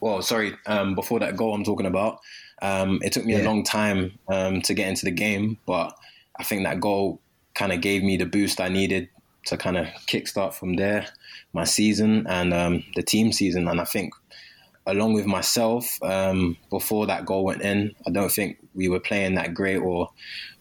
well, 0.00 0.22
sorry, 0.22 0.54
um, 0.66 0.94
before 0.94 1.20
that 1.20 1.36
goal 1.36 1.54
I'm 1.54 1.64
talking 1.64 1.86
about. 1.86 2.20
Um, 2.62 3.00
it 3.02 3.12
took 3.12 3.24
me 3.24 3.34
yeah. 3.34 3.42
a 3.42 3.44
long 3.44 3.64
time 3.64 4.18
to 4.28 4.74
get 4.74 4.88
into 4.88 5.04
the 5.04 5.10
game, 5.10 5.58
but 5.66 5.96
I 6.36 6.42
think 6.42 6.64
that 6.64 6.80
goal 6.80 7.20
kind 7.54 7.72
of 7.72 7.80
gave 7.80 8.02
me 8.02 8.16
the 8.16 8.26
boost 8.26 8.60
I 8.60 8.68
needed 8.68 9.08
to 9.46 9.56
kind 9.56 9.76
of 9.76 9.86
kickstart 10.06 10.52
from 10.52 10.74
there 10.74 11.06
my 11.52 11.64
season 11.64 12.26
and 12.28 12.52
um, 12.52 12.84
the 12.94 13.02
team 13.02 13.32
season. 13.32 13.66
And 13.68 13.80
I 13.80 13.84
think 13.84 14.12
along 14.86 15.14
with 15.14 15.26
myself, 15.26 16.00
um, 16.02 16.56
before 16.70 17.06
that 17.06 17.24
goal 17.24 17.44
went 17.44 17.62
in, 17.62 17.94
I 18.06 18.10
don't 18.10 18.30
think 18.30 18.58
we 18.76 18.88
were 18.88 19.00
playing 19.00 19.34
that 19.34 19.54
great, 19.54 19.78
or 19.78 20.10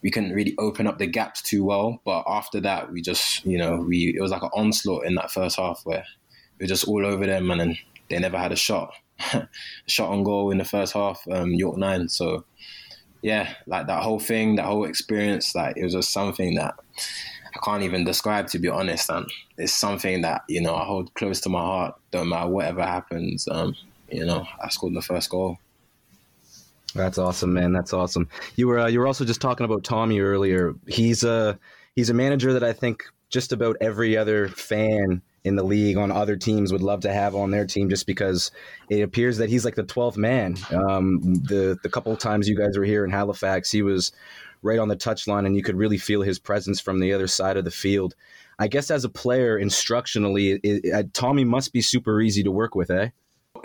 we 0.02 0.10
couldn't 0.10 0.34
really 0.34 0.56
open 0.58 0.88
up 0.88 0.98
the 0.98 1.08
gaps 1.08 1.42
too 1.42 1.64
well. 1.64 2.02
But 2.06 2.24
after 2.28 2.60
that, 2.62 2.92
we 2.92 3.02
just, 3.02 3.46
you 3.46 3.58
know, 3.58 3.78
we 3.88 4.16
it 4.18 4.22
was 4.22 4.32
like 4.32 4.44
an 4.44 4.50
onslaught 4.54 5.06
in 5.06 5.16
that 5.16 5.32
first 5.32 5.58
half 5.58 5.82
where 5.84 6.06
we 6.60 6.64
were 6.64 6.68
just 6.68 6.88
all 6.88 7.06
over 7.06 7.26
them, 7.26 7.52
and 7.52 7.60
then 7.60 7.78
they 8.10 8.20
never 8.20 8.38
had 8.38 8.52
a 8.52 8.56
shot, 8.56 8.94
shot 9.88 10.10
on 10.10 10.24
goal 10.24 10.52
in 10.52 10.58
the 10.58 10.66
first 10.66 10.94
half. 10.94 11.22
Um, 11.30 11.52
York 11.52 11.78
nine, 11.78 12.10
so 12.10 12.46
yeah, 13.22 13.54
like 13.66 13.88
that 13.88 14.04
whole 14.04 14.20
thing, 14.20 14.56
that 14.56 14.66
whole 14.66 14.86
experience, 14.86 15.56
like 15.56 15.78
it 15.78 15.84
was 15.84 15.94
just 15.94 16.14
something 16.14 16.56
that 16.56 16.76
I 17.56 17.60
can't 17.66 17.84
even 17.84 18.04
describe 18.04 18.48
to 18.50 18.60
be 18.60 18.70
honest. 18.70 19.10
And 19.10 19.28
it's 19.58 19.74
something 19.74 20.22
that 20.22 20.44
you 20.48 20.62
know 20.62 20.76
I 20.76 20.86
hold 20.86 21.14
close 21.16 21.42
to 21.42 21.50
my 21.50 21.60
heart. 21.60 21.96
Don't 22.12 22.30
matter 22.30 22.50
whatever 22.50 22.84
happens. 22.84 23.48
Um, 23.50 23.76
you 24.12 24.26
know, 24.26 24.46
I 24.62 24.70
scored 24.70 24.94
the 24.94 25.02
first 25.02 25.30
goal. 25.30 25.58
That's 26.96 27.18
awesome, 27.18 27.54
man. 27.54 27.74
That's 27.74 27.94
awesome. 27.94 28.30
You 28.56 28.68
were 28.68 28.80
uh, 28.80 28.88
you 28.88 29.00
were 29.00 29.08
also 29.08 29.26
just 29.26 29.42
talking 29.42 29.66
about 29.66 29.84
Tommy 29.84 30.22
earlier. 30.22 30.74
He's 30.88 31.24
a 31.24 31.60
he's 31.96 32.10
a 32.10 32.14
manager 32.14 32.54
that 32.54 32.64
I 32.64 32.74
think 32.74 33.04
just 33.30 33.52
about 33.52 33.76
every 33.82 34.16
other 34.16 34.48
fan 34.48 35.22
in 35.44 35.56
the 35.56 35.64
league 35.64 35.98
on 35.98 36.10
other 36.10 36.38
teams 36.38 36.72
would 36.72 36.82
love 36.82 37.02
to 37.02 37.14
have 37.14 37.36
on 37.36 37.52
their 37.52 37.66
team 37.66 37.90
just 37.90 38.08
because 38.08 38.50
it 38.90 39.02
appears 39.02 39.38
that 39.38 39.50
he's 39.50 39.66
like 39.66 39.76
the 39.76 39.84
12th 39.84 40.18
man. 40.18 40.58
Um, 40.72 41.20
the 41.44 41.78
the 41.84 41.90
couple 41.90 42.16
times 42.16 42.48
you 42.48 42.56
guys 42.56 42.78
were 42.78 42.86
here 42.86 43.04
in 43.04 43.12
Halifax, 43.12 43.70
he 43.70 43.82
was 43.82 44.14
right 44.62 44.80
on 44.80 44.88
the 44.88 44.96
touchline 44.96 45.46
and 45.46 45.56
you 45.56 45.62
could 45.62 45.76
really 45.76 45.98
feel 45.98 46.22
his 46.22 46.40
presence 46.40 46.80
from 46.80 47.00
the 47.00 47.14
other 47.14 47.28
side 47.28 47.58
of 47.58 47.66
the 47.66 47.72
field. 47.72 48.16
I 48.58 48.68
guess 48.68 48.90
as 48.90 49.04
a 49.04 49.10
player, 49.10 49.60
instructionally, 49.60 50.60
it, 50.64 50.82
it, 50.86 51.14
Tommy 51.14 51.44
must 51.44 51.74
be 51.74 51.82
super 51.82 52.22
easy 52.22 52.42
to 52.44 52.52
work 52.52 52.74
with, 52.74 52.90
eh? 52.90 53.10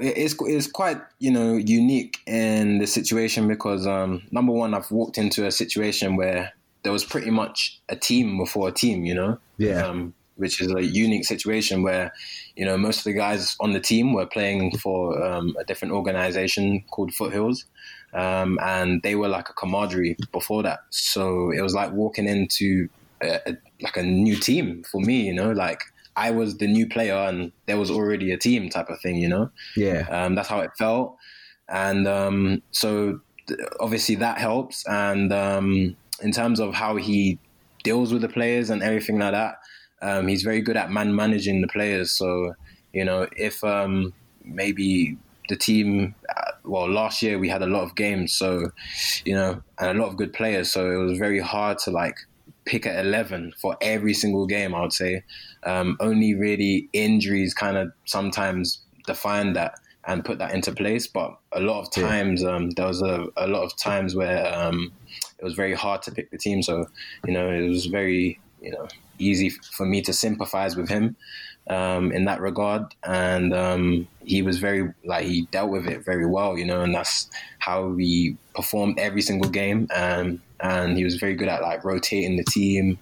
It's 0.01 0.35
it's 0.41 0.67
quite 0.67 1.01
you 1.19 1.31
know 1.31 1.57
unique 1.57 2.19
in 2.27 2.79
the 2.79 2.87
situation 2.87 3.49
because 3.49 3.87
um, 3.87 4.23
number 4.31 4.53
one, 4.53 4.75
I've 4.75 4.91
walked 4.91 5.19
into 5.19 5.47
a 5.47 5.51
situation 5.51 6.17
where 6.17 6.53
there 6.83 6.93
was 6.93 7.05
pretty 7.05 7.31
much 7.31 7.81
a 7.89 7.97
team 7.97 8.39
before 8.39 8.69
a 8.69 8.73
team, 8.73 9.05
you 9.05 9.15
know. 9.15 9.39
Yeah. 9.59 9.87
Um, 9.87 10.15
which 10.37 10.59
is 10.59 10.73
a 10.73 10.83
unique 10.83 11.27
situation 11.27 11.83
where, 11.83 12.15
you 12.57 12.65
know, 12.65 12.79
most 12.79 12.99
of 12.99 13.05
the 13.05 13.13
guys 13.13 13.57
on 13.61 13.75
the 13.75 13.81
team 13.81 14.15
were 14.15 14.25
playing 14.25 14.75
for 14.79 15.23
um, 15.23 15.55
a 15.61 15.65
different 15.65 15.93
organization 15.93 16.83
called 16.91 17.13
Foothills, 17.13 17.67
um, 18.15 18.59
and 18.63 19.03
they 19.03 19.15
were 19.15 19.29
like 19.29 19.51
a 19.51 19.53
camaraderie 19.53 20.17
before 20.33 20.63
that. 20.63 20.81
So 20.89 21.51
it 21.51 21.61
was 21.61 21.75
like 21.75 21.93
walking 21.93 22.27
into 22.27 22.89
a, 23.23 23.51
a, 23.51 23.59
like 23.83 23.99
a 23.99 24.03
new 24.03 24.37
team 24.37 24.83
for 24.91 25.03
me, 25.03 25.27
you 25.27 25.35
know, 25.35 25.53
like 25.53 25.83
I 26.17 26.31
was 26.31 26.59
the 26.59 26.67
new 26.67 26.89
player 26.89 27.15
and 27.15 27.53
there 27.67 27.79
was 27.79 27.91
already 27.91 28.33
a 28.33 28.39
team 28.39 28.69
type 28.69 28.89
of 28.89 29.01
thing, 29.01 29.17
you 29.17 29.29
know. 29.29 29.51
Yeah, 29.77 30.07
um, 30.11 30.35
that's 30.35 30.49
how 30.49 30.61
it 30.61 30.71
felt, 30.79 31.17
and 31.69 32.07
um, 32.09 32.63
so 32.73 33.21
th- 33.47 33.61
obviously 33.81 34.17
that 34.17 34.39
helps. 34.39 34.87
And 34.87 35.33
um, 35.33 35.97
in 36.23 36.33
terms 36.33 36.61
of 36.61 36.75
how 36.75 36.97
he 36.97 37.39
deals 37.83 38.13
with 38.13 38.23
the 38.23 38.29
players 38.29 38.69
and 38.69 38.83
everything 38.83 39.19
like 39.19 39.33
that 39.33 39.57
um, 40.03 40.29
he's 40.29 40.43
very 40.43 40.61
good 40.61 40.77
at 40.77 40.91
man 40.91 41.15
managing 41.15 41.61
the 41.61 41.69
players. 41.69 42.11
So, 42.13 42.55
you 42.93 43.05
know, 43.05 43.27
if 43.37 43.63
um, 43.65 44.13
maybe 44.45 45.17
the 45.49 45.57
team, 45.57 46.15
uh, 46.29 46.53
well, 46.65 46.89
last 46.89 47.23
year 47.23 47.39
we 47.39 47.49
had 47.49 47.63
a 47.63 47.67
lot 47.67 47.83
of 47.83 47.95
games, 47.95 48.33
so, 48.33 48.71
you 49.25 49.35
know, 49.35 49.63
and 49.79 49.99
a 49.99 50.01
lot 50.01 50.09
of 50.09 50.17
good 50.17 50.33
players. 50.33 50.71
So 50.71 50.91
it 50.91 50.97
was 50.97 51.19
very 51.19 51.41
hard 51.41 51.79
to 51.81 51.91
like 51.91 52.17
pick 52.65 52.87
at 52.87 53.05
11 53.05 53.55
for 53.61 53.77
every 53.81 54.15
single 54.15 54.47
game, 54.47 54.75
I 54.75 54.81
would 54.83 54.93
say. 54.93 55.25
Um, 55.65 55.97
only 56.01 56.35
really 56.35 56.89
injuries 56.93 57.55
kind 57.55 57.77
of 57.77 57.93
sometimes 58.05 58.81
define 59.07 59.53
that 59.55 59.75
and 60.07 60.25
put 60.25 60.39
that 60.39 60.55
into 60.55 60.73
place. 60.73 61.07
But 61.07 61.37
a 61.53 61.61
lot 61.61 61.83
of 61.83 61.91
times, 61.91 62.45
um, 62.45 62.71
there 62.71 62.87
was 62.87 63.03
a, 63.03 63.27
a 63.37 63.47
lot 63.47 63.65
of 63.65 63.77
times 63.77 64.15
where 64.15 64.53
um, 64.55 64.93
it 65.39 65.45
was 65.45 65.55
very 65.55 65.75
hard 65.75 66.03
to 66.03 66.13
pick 66.13 66.31
the 66.31 66.39
team. 66.39 66.63
So, 66.63 66.87
you 67.27 67.33
know, 67.33 67.51
it 67.51 67.69
was 67.69 67.87
very, 67.87 68.41
you 68.61 68.71
know, 68.71 68.89
easy 69.19 69.51
for 69.51 69.87
me 69.87 70.01
to 70.03 70.13
sympathize 70.13 70.77
with 70.77 70.89
him 70.89 71.17
um, 71.69 72.13
in 72.13 72.25
that 72.25 72.41
regard. 72.41 72.95
And 73.05 73.55
um, 73.55 74.09
he 74.25 74.43
was 74.43 74.59
very 74.59 74.93
like 75.05 75.27
he 75.27 75.43
dealt 75.51 75.71
with 75.71 75.87
it 75.87 76.05
very 76.05 76.27
well, 76.27 76.59
you 76.59 76.65
know, 76.65 76.83
and 76.83 76.95
that's 76.95 77.29
how 77.59 77.87
we 77.87 78.37
performed 78.55 78.99
every 78.99 79.23
single 79.23 79.51
game. 79.51 79.89
Um, 79.95 80.43
and 80.61 80.97
he 80.97 81.05
was 81.05 81.17
very 81.17 81.35
good 81.35 81.49
at 81.49 81.63
like 81.63 81.85
rotating 81.85 82.37
the 82.37 82.45
team 82.45 82.99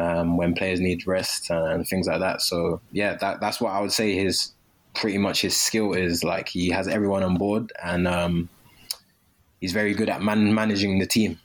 um, 0.00 0.36
when 0.36 0.54
players 0.54 0.80
need 0.80 1.06
rest 1.06 1.50
and 1.50 1.86
things 1.86 2.06
like 2.06 2.20
that. 2.20 2.40
So 2.40 2.80
yeah, 2.92 3.16
that 3.16 3.40
that's 3.40 3.60
what 3.60 3.70
I 3.70 3.80
would 3.80 3.92
say 3.92 4.14
his 4.14 4.52
pretty 4.94 5.18
much 5.18 5.42
his 5.42 5.56
skill 5.56 5.92
is 5.92 6.24
like 6.24 6.48
he 6.48 6.70
has 6.70 6.88
everyone 6.88 7.22
on 7.22 7.36
board 7.36 7.72
and 7.82 8.08
um, 8.08 8.48
he's 9.60 9.72
very 9.72 9.94
good 9.94 10.08
at 10.08 10.22
man- 10.22 10.54
managing 10.54 10.98
the 10.98 11.06
team. 11.06 11.38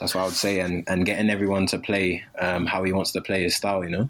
That's 0.00 0.14
what 0.14 0.22
I 0.22 0.24
would 0.26 0.34
say, 0.34 0.60
and, 0.60 0.84
and 0.86 1.04
getting 1.04 1.28
everyone 1.28 1.66
to 1.66 1.78
play 1.78 2.22
um, 2.38 2.66
how 2.66 2.84
he 2.84 2.92
wants 2.92 3.10
to 3.12 3.20
play 3.20 3.42
his 3.42 3.56
style, 3.56 3.82
you 3.82 3.90
know? 3.90 4.08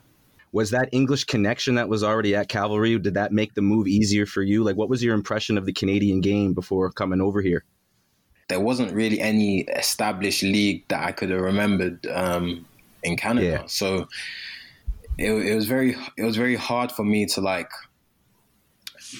Was 0.52 0.70
that 0.70 0.90
English 0.92 1.24
connection 1.24 1.76
that 1.76 1.88
was 1.88 2.04
already 2.04 2.34
at 2.34 2.48
Cavalry, 2.48 2.98
did 2.98 3.14
that 3.14 3.32
make 3.32 3.54
the 3.54 3.62
move 3.62 3.86
easier 3.86 4.26
for 4.26 4.42
you? 4.42 4.62
Like, 4.62 4.76
what 4.76 4.90
was 4.90 5.02
your 5.02 5.14
impression 5.14 5.56
of 5.56 5.64
the 5.64 5.72
Canadian 5.72 6.20
game 6.20 6.52
before 6.52 6.90
coming 6.90 7.22
over 7.22 7.40
here? 7.40 7.64
There 8.48 8.60
wasn't 8.60 8.92
really 8.92 9.20
any 9.20 9.60
established 9.60 10.42
league 10.42 10.84
that 10.88 11.02
I 11.02 11.12
could 11.12 11.30
have 11.30 11.40
remembered 11.40 12.06
um, 12.06 12.66
in 13.02 13.16
Canada. 13.16 13.46
Yeah. 13.46 13.62
So 13.66 14.08
it, 15.18 15.30
it 15.32 15.54
was 15.54 15.66
very 15.66 15.96
it 16.16 16.24
was 16.24 16.36
very 16.36 16.56
hard 16.56 16.92
for 16.92 17.04
me 17.04 17.26
to 17.26 17.40
like 17.40 17.70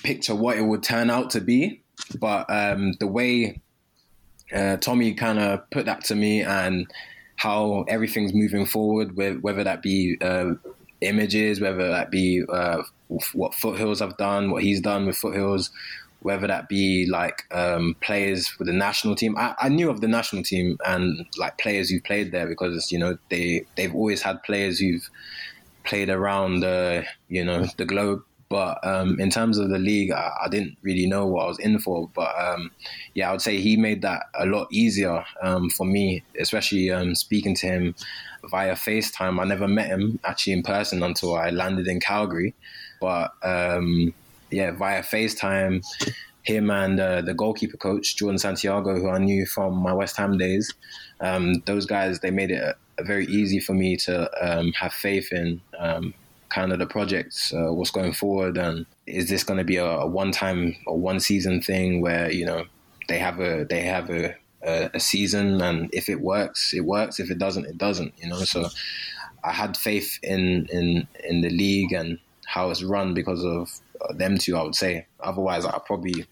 picture 0.02 0.34
what 0.34 0.56
it 0.56 0.62
would 0.62 0.82
turn 0.82 1.10
out 1.10 1.30
to 1.30 1.40
be. 1.40 1.82
But 2.18 2.46
um, 2.48 2.92
the 3.00 3.06
way 3.06 3.60
uh, 4.52 4.76
Tommy 4.76 5.14
kind 5.14 5.38
of 5.38 5.68
put 5.70 5.86
that 5.86 6.04
to 6.04 6.14
me 6.14 6.42
and 6.42 6.86
how 7.36 7.84
everything's 7.88 8.34
moving 8.34 8.66
forward, 8.66 9.16
whether 9.16 9.64
that 9.64 9.82
be 9.82 10.16
uh, 10.20 10.54
images, 11.00 11.60
whether 11.60 11.88
that 11.88 12.10
be 12.10 12.44
uh, 12.48 12.82
what 13.32 13.54
Foothills 13.54 14.00
have 14.00 14.16
done, 14.16 14.50
what 14.50 14.62
he's 14.62 14.80
done 14.80 15.06
with 15.06 15.16
Foothills, 15.16 15.70
whether 16.20 16.46
that 16.46 16.68
be 16.68 17.06
like 17.06 17.44
um, 17.52 17.96
players 18.00 18.52
with 18.58 18.66
the 18.66 18.74
national 18.74 19.14
team. 19.14 19.36
I, 19.36 19.54
I, 19.60 19.68
knew 19.68 19.88
of 19.88 20.00
the 20.00 20.08
national 20.08 20.42
team 20.42 20.78
and 20.84 21.26
like 21.38 21.58
players 21.58 21.90
who've 21.90 22.02
played 22.02 22.32
there 22.32 22.46
because 22.46 22.90
you 22.90 22.98
know 22.98 23.18
they 23.30 23.64
they've 23.76 23.94
always 23.94 24.22
had 24.22 24.42
players 24.42 24.78
who've 24.78 25.08
played 25.84 26.10
around 26.10 26.60
the 26.60 27.04
you 27.28 27.44
know 27.44 27.66
the 27.76 27.84
globe 27.84 28.22
but 28.48 28.78
um, 28.86 29.20
in 29.20 29.30
terms 29.30 29.58
of 29.58 29.68
the 29.68 29.78
league, 29.78 30.10
I, 30.10 30.30
I, 30.44 30.48
didn't 30.48 30.78
really 30.82 31.06
know 31.06 31.26
what 31.26 31.44
I 31.44 31.48
was 31.48 31.58
in 31.58 31.78
for. 31.78 32.08
But 32.14 32.34
um, 32.40 32.70
yeah, 33.14 33.28
I 33.28 33.32
would 33.32 33.42
say 33.42 33.60
he 33.60 33.76
made 33.76 34.00
that 34.02 34.24
a 34.34 34.46
lot 34.46 34.68
easier 34.72 35.24
um, 35.42 35.68
for 35.68 35.84
me, 35.84 36.22
especially 36.40 36.90
um, 36.90 37.14
speaking 37.14 37.54
to 37.56 37.66
him 37.66 37.94
via 38.50 38.74
FaceTime. 38.74 39.38
I 39.38 39.44
never 39.44 39.68
met 39.68 39.88
him 39.88 40.18
actually 40.24 40.54
in 40.54 40.62
person 40.62 41.02
until 41.02 41.36
I 41.36 41.50
landed 41.50 41.86
in 41.88 42.00
Calgary. 42.00 42.54
But 43.00 43.32
um, 43.42 44.14
yeah, 44.50 44.72
via 44.72 45.02
FaceTime, 45.02 45.84
him 46.42 46.70
and 46.70 46.98
uh, 46.98 47.22
the 47.22 47.34
goalkeeper 47.34 47.76
coach, 47.76 48.16
Jordan 48.16 48.38
Santiago, 48.38 48.98
who 48.98 49.08
I 49.08 49.18
knew 49.18 49.46
from 49.46 49.74
my 49.74 49.92
West 49.92 50.16
Ham 50.16 50.38
days, 50.38 50.72
um, 51.20 51.62
those 51.66 51.86
guys, 51.86 52.20
they 52.20 52.30
made 52.30 52.50
it 52.50 52.76
very 53.02 53.26
easy 53.26 53.60
for 53.60 53.74
me 53.74 53.96
to 53.96 54.28
have 54.74 54.92
faith 54.92 55.32
in 55.32 55.60
kind 56.48 56.72
of 56.72 56.78
the 56.78 56.86
projects, 56.86 57.52
uh, 57.52 57.72
what's 57.72 57.90
going 57.90 58.12
forward, 58.12 58.56
and 58.56 58.86
is 59.06 59.28
this 59.28 59.44
going 59.44 59.58
to 59.58 59.64
be 59.64 59.76
a, 59.76 59.84
a 59.84 60.06
one-time 60.06 60.74
or 60.86 60.98
one-season 60.98 61.60
thing 61.60 62.00
where 62.00 62.30
you 62.30 62.44
know 62.44 62.64
they 63.08 63.18
have 63.18 63.40
a 63.40 63.64
they 63.68 63.82
have 63.82 64.10
a, 64.10 64.34
a, 64.62 64.90
a 64.94 65.00
season, 65.00 65.60
and 65.60 65.90
if 65.92 66.08
it 66.08 66.20
works, 66.20 66.72
it 66.74 66.84
works. 66.84 67.20
If 67.20 67.30
it 67.30 67.38
doesn't, 67.38 67.66
it 67.66 67.78
doesn't. 67.78 68.14
You 68.18 68.30
know, 68.30 68.38
so 68.38 68.68
I 69.44 69.52
had 69.52 69.76
faith 69.76 70.18
in 70.22 70.66
in 70.72 71.06
in 71.24 71.42
the 71.42 71.50
league 71.50 71.92
and 71.92 72.18
how 72.46 72.70
it's 72.70 72.82
run 72.82 73.14
because 73.14 73.44
of 73.44 73.68
them 74.14 74.38
two. 74.38 74.56
I 74.56 74.62
would 74.62 74.74
say. 74.74 75.06
Otherwise, 75.20 75.64
I 75.64 75.78
probably 75.84 76.26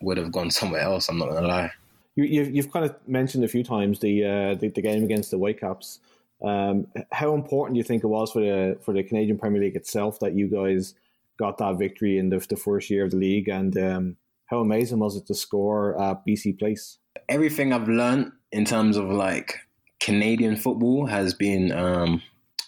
would 0.00 0.18
have 0.18 0.32
gone 0.32 0.50
somewhere 0.50 0.80
else. 0.80 1.08
I'm 1.08 1.18
not 1.18 1.30
gonna 1.30 1.46
lie. 1.46 1.70
You, 2.14 2.24
you've, 2.24 2.54
you've 2.54 2.72
kind 2.72 2.84
of 2.84 2.94
mentioned 3.06 3.44
a 3.44 3.48
few 3.48 3.64
times 3.64 4.00
the, 4.00 4.24
uh, 4.24 4.54
the, 4.54 4.68
the 4.68 4.82
game 4.82 5.02
against 5.02 5.30
the 5.30 5.38
Whitecaps. 5.38 5.98
Um, 6.44 6.86
how 7.10 7.34
important 7.34 7.74
do 7.74 7.78
you 7.78 7.84
think 7.84 8.04
it 8.04 8.08
was 8.08 8.32
for 8.32 8.40
the 8.40 8.76
for 8.82 8.92
the 8.92 9.02
Canadian 9.02 9.38
Premier 9.38 9.62
League 9.62 9.76
itself 9.76 10.18
that 10.20 10.34
you 10.34 10.48
guys 10.48 10.94
got 11.38 11.58
that 11.58 11.78
victory 11.78 12.18
in 12.18 12.30
the, 12.30 12.38
the 12.48 12.56
first 12.56 12.90
year 12.90 13.04
of 13.04 13.12
the 13.12 13.16
league, 13.16 13.48
and 13.48 13.76
um, 13.78 14.16
how 14.46 14.58
amazing 14.58 14.98
was 14.98 15.16
it 15.16 15.26
to 15.26 15.34
score 15.34 16.00
at 16.00 16.26
BC 16.26 16.58
Place? 16.58 16.98
Everything 17.28 17.72
I've 17.72 17.88
learned 17.88 18.32
in 18.50 18.64
terms 18.64 18.96
of 18.96 19.08
like 19.08 19.56
Canadian 20.00 20.56
football 20.56 21.06
has 21.06 21.32
been 21.32 21.70
um, 21.70 22.20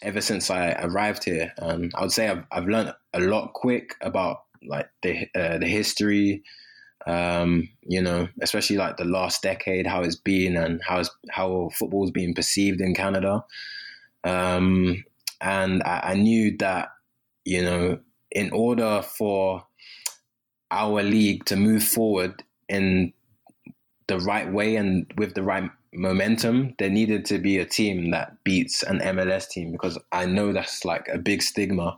ever 0.02 0.20
since 0.20 0.50
I 0.50 0.73
arrived 0.75 1.25
here. 1.25 1.52
Um, 1.58 1.90
I 1.94 2.02
would 2.02 2.12
say 2.12 2.28
I've, 2.28 2.44
I've 2.52 2.68
learned 2.68 2.94
a 3.12 3.20
lot 3.20 3.54
quick 3.54 3.96
about 4.00 4.43
like 4.66 4.88
the 5.02 5.26
uh, 5.35 5.59
the 5.59 5.66
history, 5.66 6.42
um, 7.06 7.68
you 7.83 8.02
know, 8.02 8.28
especially 8.42 8.76
like 8.76 8.97
the 8.97 9.04
last 9.04 9.42
decade, 9.42 9.87
how 9.87 10.02
it's 10.02 10.16
been 10.16 10.56
and 10.56 10.80
how 10.87 11.02
how 11.30 11.71
football's 11.78 12.11
being 12.11 12.35
perceived 12.35 12.80
in 12.80 12.94
Canada. 12.94 13.44
Um, 14.25 15.04
and 15.40 15.83
I, 15.83 16.00
I, 16.02 16.14
knew 16.14 16.56
that, 16.59 16.88
you 17.44 17.62
know, 17.62 17.99
in 18.30 18.50
order 18.52 19.02
for 19.02 19.66
our 20.71 21.02
league 21.02 21.44
to 21.47 21.56
move 21.56 21.85
forward 21.85 22.42
in 22.68 23.12
the 24.06 24.18
right 24.21 24.50
way 24.50 24.76
and 24.76 25.12
with 25.18 25.35
the 25.35 25.42
right 25.42 25.71
momentum, 25.92 26.75
there 26.78 26.90
needed 26.90 27.26
to 27.26 27.38
be 27.38 27.59
a 27.59 27.66
team 27.66 28.11
that 28.11 28.42
beats 28.44 28.83
an 28.83 29.00
MLS 29.00 29.49
team 29.49 29.73
because 29.73 29.99
I 30.11 30.25
know 30.26 30.52
that's 30.52 30.85
like 30.85 31.06
a 31.12 31.18
big 31.18 31.42
stigma. 31.42 31.97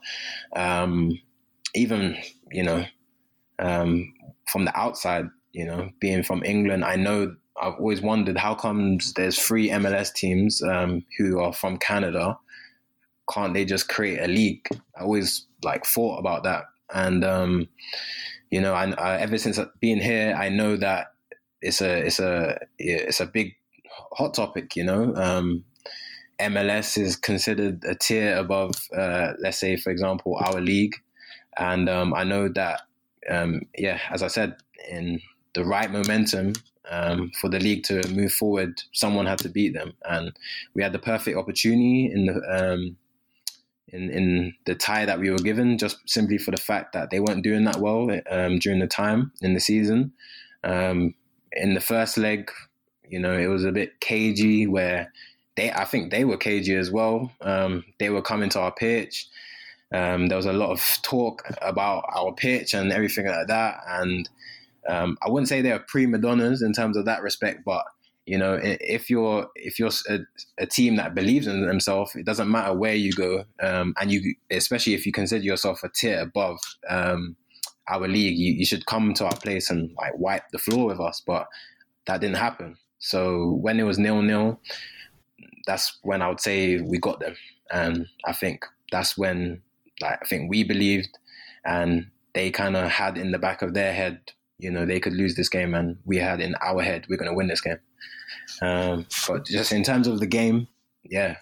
Um, 0.54 1.18
even 1.74 2.16
you 2.50 2.62
know, 2.62 2.84
um, 3.58 4.12
from 4.48 4.64
the 4.64 4.78
outside, 4.78 5.26
you 5.52 5.64
know, 5.64 5.90
being 6.00 6.22
from 6.22 6.42
England, 6.44 6.84
I 6.84 6.96
know 6.96 7.34
I've 7.60 7.74
always 7.74 8.02
wondered 8.02 8.36
how 8.36 8.54
comes 8.54 9.12
there's 9.14 9.38
three 9.38 9.70
MLS 9.70 10.12
teams 10.12 10.62
um, 10.62 11.04
who 11.18 11.40
are 11.40 11.52
from 11.52 11.78
Canada. 11.78 12.38
Can't 13.32 13.54
they 13.54 13.64
just 13.64 13.88
create 13.88 14.20
a 14.20 14.28
league? 14.28 14.66
I 14.96 15.02
always 15.02 15.46
like 15.62 15.84
thought 15.86 16.18
about 16.18 16.44
that, 16.44 16.64
and 16.94 17.24
um, 17.24 17.68
you 18.50 18.60
know, 18.60 18.74
I, 18.74 18.90
I, 18.92 19.16
ever 19.16 19.38
since 19.38 19.58
being 19.80 20.00
here, 20.00 20.34
I 20.38 20.48
know 20.48 20.76
that 20.76 21.08
it's 21.60 21.80
a 21.80 22.06
it's 22.06 22.20
a 22.20 22.58
it's 22.78 23.20
a 23.20 23.26
big 23.26 23.54
hot 24.12 24.34
topic. 24.34 24.76
You 24.76 24.84
know, 24.84 25.14
um, 25.16 25.64
MLS 26.40 26.98
is 26.98 27.16
considered 27.16 27.82
a 27.84 27.94
tier 27.94 28.36
above, 28.36 28.74
uh, 28.96 29.32
let's 29.38 29.58
say, 29.58 29.76
for 29.76 29.90
example, 29.90 30.38
our 30.44 30.60
league, 30.60 30.94
and 31.56 31.88
um, 31.88 32.14
I 32.14 32.24
know 32.24 32.48
that, 32.48 32.82
um, 33.30 33.62
yeah, 33.76 33.98
as 34.10 34.22
I 34.22 34.28
said, 34.28 34.56
in 34.90 35.20
the 35.54 35.64
right 35.64 35.90
momentum 35.90 36.52
um, 36.90 37.30
for 37.40 37.48
the 37.48 37.58
league 37.58 37.84
to 37.84 38.06
move 38.08 38.32
forward, 38.32 38.82
someone 38.92 39.26
had 39.26 39.38
to 39.40 39.48
beat 39.48 39.74
them, 39.74 39.92
and 40.04 40.32
we 40.74 40.82
had 40.82 40.92
the 40.92 40.98
perfect 40.98 41.36
opportunity 41.36 42.10
in 42.12 42.26
the 42.26 42.34
um, 42.48 42.96
in 43.88 44.10
in 44.10 44.54
the 44.66 44.74
tie 44.74 45.06
that 45.06 45.18
we 45.18 45.30
were 45.30 45.38
given, 45.38 45.78
just 45.78 45.98
simply 46.08 46.38
for 46.38 46.50
the 46.50 46.56
fact 46.60 46.92
that 46.92 47.10
they 47.10 47.20
weren't 47.20 47.44
doing 47.44 47.64
that 47.64 47.80
well 47.80 48.10
um, 48.30 48.58
during 48.58 48.80
the 48.80 48.86
time 48.86 49.32
in 49.40 49.54
the 49.54 49.60
season. 49.60 50.12
Um, 50.64 51.14
in 51.52 51.74
the 51.74 51.80
first 51.80 52.18
leg, 52.18 52.50
you 53.08 53.18
know, 53.18 53.36
it 53.36 53.46
was 53.46 53.64
a 53.64 53.72
bit 53.72 54.00
cagey 54.00 54.66
where 54.66 55.12
they, 55.56 55.72
I 55.72 55.84
think 55.84 56.10
they 56.10 56.24
were 56.24 56.36
cagey 56.36 56.74
as 56.74 56.90
well. 56.90 57.32
Um, 57.40 57.84
they 57.98 58.10
were 58.10 58.22
coming 58.22 58.50
to 58.50 58.60
our 58.60 58.72
pitch. 58.72 59.26
Um, 59.92 60.26
there 60.26 60.36
was 60.36 60.46
a 60.46 60.52
lot 60.52 60.70
of 60.70 60.80
talk 61.02 61.42
about 61.62 62.04
our 62.14 62.32
pitch 62.32 62.74
and 62.74 62.92
everything 62.92 63.26
like 63.26 63.46
that. 63.46 63.78
And 63.86 64.28
um, 64.88 65.16
I 65.24 65.30
wouldn't 65.30 65.48
say 65.48 65.62
they're 65.62 65.78
prima 65.78 66.18
donnas 66.18 66.62
in 66.62 66.72
terms 66.72 66.96
of 66.96 67.04
that 67.04 67.22
respect, 67.22 67.64
but 67.64 67.84
you 68.26 68.36
know, 68.36 68.58
if 68.60 69.08
you're 69.08 69.48
if 69.54 69.78
you're 69.78 69.90
a, 70.08 70.18
a 70.58 70.66
team 70.66 70.96
that 70.96 71.14
believes 71.14 71.46
in 71.46 71.64
themselves, 71.64 72.16
it 72.16 72.26
doesn't 72.26 72.50
matter 72.50 72.74
where 72.74 72.94
you 72.94 73.12
go, 73.12 73.44
um, 73.62 73.94
and 74.00 74.10
you 74.10 74.34
especially 74.50 74.94
if 74.94 75.06
you 75.06 75.12
consider 75.12 75.44
yourself 75.44 75.84
a 75.84 75.88
tier 75.88 76.20
above 76.20 76.58
um, 76.88 77.36
our 77.86 78.08
league, 78.08 78.36
you, 78.36 78.52
you 78.52 78.66
should 78.66 78.84
come 78.86 79.14
to 79.14 79.24
our 79.26 79.36
place 79.36 79.70
and 79.70 79.92
like 79.96 80.18
wipe 80.18 80.42
the 80.50 80.58
floor 80.58 80.86
with 80.86 80.98
us. 80.98 81.22
But 81.24 81.46
that 82.06 82.20
didn't 82.20 82.36
happen. 82.36 82.76
So 82.98 83.52
when 83.60 83.78
it 83.78 83.84
was 83.84 83.96
nil 83.96 84.22
nil, 84.22 84.60
that's 85.64 85.96
when 86.02 86.20
I 86.20 86.28
would 86.28 86.40
say 86.40 86.80
we 86.80 86.98
got 86.98 87.20
them, 87.20 87.36
and 87.70 88.08
I 88.24 88.32
think 88.32 88.64
that's 88.90 89.16
when 89.16 89.62
like 90.00 90.18
I 90.22 90.26
think 90.26 90.50
we 90.50 90.64
believed, 90.64 91.18
and 91.64 92.10
they 92.34 92.50
kind 92.50 92.76
of 92.76 92.90
had 92.90 93.18
in 93.18 93.32
the 93.32 93.38
back 93.38 93.62
of 93.62 93.74
their 93.74 93.92
head, 93.92 94.20
you 94.58 94.70
know, 94.70 94.86
they 94.86 95.00
could 95.00 95.14
lose 95.14 95.34
this 95.34 95.48
game, 95.48 95.74
and 95.74 95.98
we 96.04 96.18
had 96.18 96.40
in 96.40 96.54
our 96.62 96.82
head 96.82 97.06
we're 97.08 97.16
going 97.16 97.30
to 97.30 97.36
win 97.36 97.48
this 97.48 97.60
game. 97.60 97.78
Um, 98.62 99.06
but 99.26 99.46
just 99.46 99.72
in 99.72 99.82
terms 99.82 100.06
of 100.06 100.20
the 100.20 100.26
game, 100.26 100.68
yeah, 101.04 101.36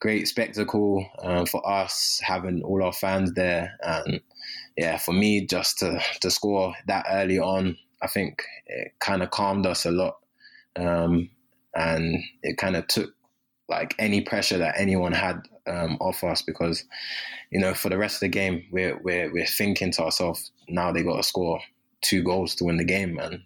great 0.00 0.28
spectacle 0.28 1.06
uh, 1.20 1.44
for 1.46 1.66
us 1.68 2.20
having 2.24 2.62
all 2.62 2.82
our 2.82 2.92
fans 2.92 3.32
there, 3.34 3.76
and 3.82 4.20
yeah, 4.76 4.98
for 4.98 5.12
me 5.12 5.46
just 5.46 5.78
to 5.80 6.02
to 6.20 6.30
score 6.30 6.74
that 6.86 7.06
early 7.10 7.38
on, 7.38 7.76
I 8.02 8.06
think 8.08 8.42
it 8.66 8.92
kind 9.00 9.22
of 9.22 9.30
calmed 9.30 9.66
us 9.66 9.84
a 9.84 9.90
lot 9.90 10.16
um, 10.76 11.30
and 11.74 12.22
it 12.42 12.56
kind 12.56 12.76
of 12.76 12.86
took 12.86 13.14
like 13.68 13.94
any 13.98 14.20
pressure 14.20 14.58
that 14.58 14.74
anyone 14.78 15.12
had 15.12 15.42
um, 15.66 15.96
off 16.00 16.24
us 16.24 16.42
because 16.42 16.84
you 17.50 17.60
know 17.60 17.74
for 17.74 17.88
the 17.88 17.98
rest 17.98 18.16
of 18.16 18.20
the 18.20 18.28
game 18.28 18.64
we're 18.72 18.98
we're 19.02 19.32
we're 19.32 19.46
thinking 19.46 19.92
to 19.92 20.02
ourselves 20.02 20.50
now 20.68 20.90
they 20.90 21.02
got 21.02 21.16
to 21.16 21.22
score 21.22 21.60
two 22.02 22.22
goals 22.22 22.54
to 22.56 22.64
win 22.64 22.76
the 22.76 22.84
game 22.84 23.18
and 23.18 23.40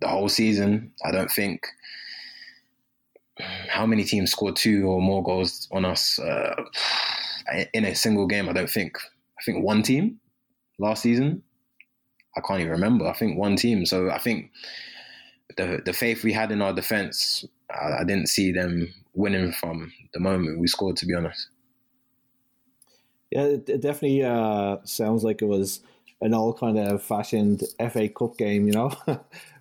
the 0.00 0.08
whole 0.08 0.28
season 0.28 0.92
I 1.04 1.12
don't 1.12 1.30
think 1.30 1.64
how 3.68 3.86
many 3.86 4.04
teams 4.04 4.32
scored 4.32 4.56
two 4.56 4.86
or 4.86 5.00
more 5.00 5.22
goals 5.22 5.68
on 5.72 5.84
us 5.84 6.18
uh, 6.18 6.54
in 7.72 7.84
a 7.84 7.94
single 7.94 8.26
game 8.26 8.48
I 8.48 8.52
don't 8.52 8.70
think. 8.70 8.98
I 9.38 9.42
think 9.44 9.64
one 9.64 9.82
team 9.82 10.18
last 10.78 11.02
season 11.02 11.42
I 12.36 12.40
can't 12.40 12.60
even 12.60 12.72
remember. 12.72 13.06
I 13.06 13.12
think 13.12 13.38
one 13.38 13.56
team. 13.56 13.84
So 13.84 14.10
I 14.10 14.18
think 14.18 14.50
the 15.56 15.82
the 15.84 15.92
faith 15.92 16.24
we 16.24 16.32
had 16.32 16.50
in 16.50 16.62
our 16.62 16.72
defense, 16.72 17.44
I, 17.80 18.00
I, 18.00 18.04
didn't 18.04 18.28
see 18.28 18.52
them 18.52 18.92
winning 19.14 19.52
from 19.52 19.92
the 20.14 20.20
moment 20.20 20.60
we 20.60 20.66
scored. 20.66 20.96
To 20.98 21.06
be 21.06 21.14
honest. 21.14 21.48
Yeah, 23.30 23.44
it, 23.44 23.68
it 23.68 23.80
definitely 23.80 24.24
uh, 24.24 24.78
sounds 24.84 25.24
like 25.24 25.42
it 25.42 25.46
was 25.46 25.80
an 26.20 26.34
old 26.34 26.58
kind 26.58 26.78
of 26.78 27.02
fashioned 27.02 27.62
FA 27.90 28.08
Cup 28.08 28.36
game, 28.38 28.66
you 28.66 28.72
know. 28.72 28.92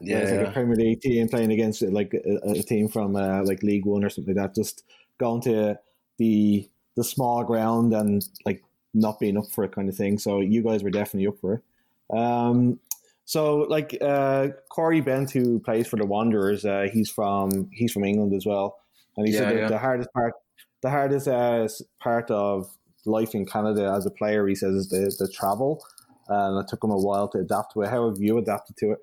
yeah, 0.01 0.17
it's 0.17 0.31
like 0.31 0.47
a 0.47 0.51
Premier 0.51 0.75
League 0.75 1.01
team 1.01 1.27
playing 1.27 1.51
against 1.51 1.81
like 1.81 2.13
a, 2.13 2.51
a 2.51 2.63
team 2.63 2.87
from 2.87 3.15
uh, 3.15 3.43
like 3.43 3.63
League 3.63 3.85
One 3.85 4.03
or 4.03 4.09
something 4.09 4.35
like 4.35 4.47
that. 4.47 4.55
Just 4.55 4.83
going 5.17 5.41
to 5.41 5.79
the 6.17 6.69
the 6.95 7.03
small 7.03 7.43
ground 7.43 7.93
and 7.93 8.23
like 8.45 8.63
not 8.93 9.19
being 9.19 9.37
up 9.37 9.47
for 9.47 9.63
it 9.63 9.71
kind 9.71 9.89
of 9.89 9.95
thing. 9.95 10.19
So 10.19 10.39
you 10.39 10.61
guys 10.61 10.83
were 10.83 10.89
definitely 10.89 11.27
up 11.27 11.39
for 11.39 11.53
it. 11.55 12.15
Um, 12.17 12.79
so, 13.31 13.59
like 13.59 13.97
uh, 14.01 14.49
Corey 14.69 14.99
Bent, 14.99 15.31
who 15.31 15.61
plays 15.61 15.87
for 15.87 15.95
the 15.95 16.05
Wanderers, 16.05 16.65
uh, 16.65 16.87
he's 16.91 17.09
from 17.09 17.69
he's 17.71 17.93
from 17.93 18.03
England 18.03 18.33
as 18.33 18.45
well, 18.45 18.77
and 19.15 19.25
he 19.25 19.33
yeah, 19.33 19.39
said 19.39 19.57
yeah. 19.57 19.67
the 19.69 19.77
hardest 19.77 20.11
part, 20.11 20.33
the 20.81 20.89
hardest 20.89 21.29
uh, 21.29 21.65
part 22.01 22.29
of 22.29 22.69
life 23.05 23.33
in 23.33 23.45
Canada 23.45 23.93
as 23.95 24.05
a 24.05 24.11
player, 24.11 24.45
he 24.47 24.53
says, 24.53 24.75
is 24.75 24.89
the, 24.89 25.15
the 25.17 25.31
travel, 25.31 25.81
and 26.27 26.61
it 26.61 26.67
took 26.67 26.83
him 26.83 26.91
a 26.91 26.97
while 26.97 27.29
to 27.29 27.37
adapt 27.37 27.71
to 27.71 27.83
it. 27.83 27.89
How 27.89 28.09
have 28.09 28.19
you 28.19 28.37
adapted 28.37 28.75
to 28.79 28.91
it? 28.91 28.99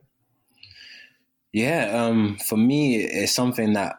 Yeah, 1.55 2.05
um, 2.05 2.37
for 2.37 2.59
me, 2.59 2.97
it's 2.97 3.35
something 3.35 3.73
that 3.73 3.97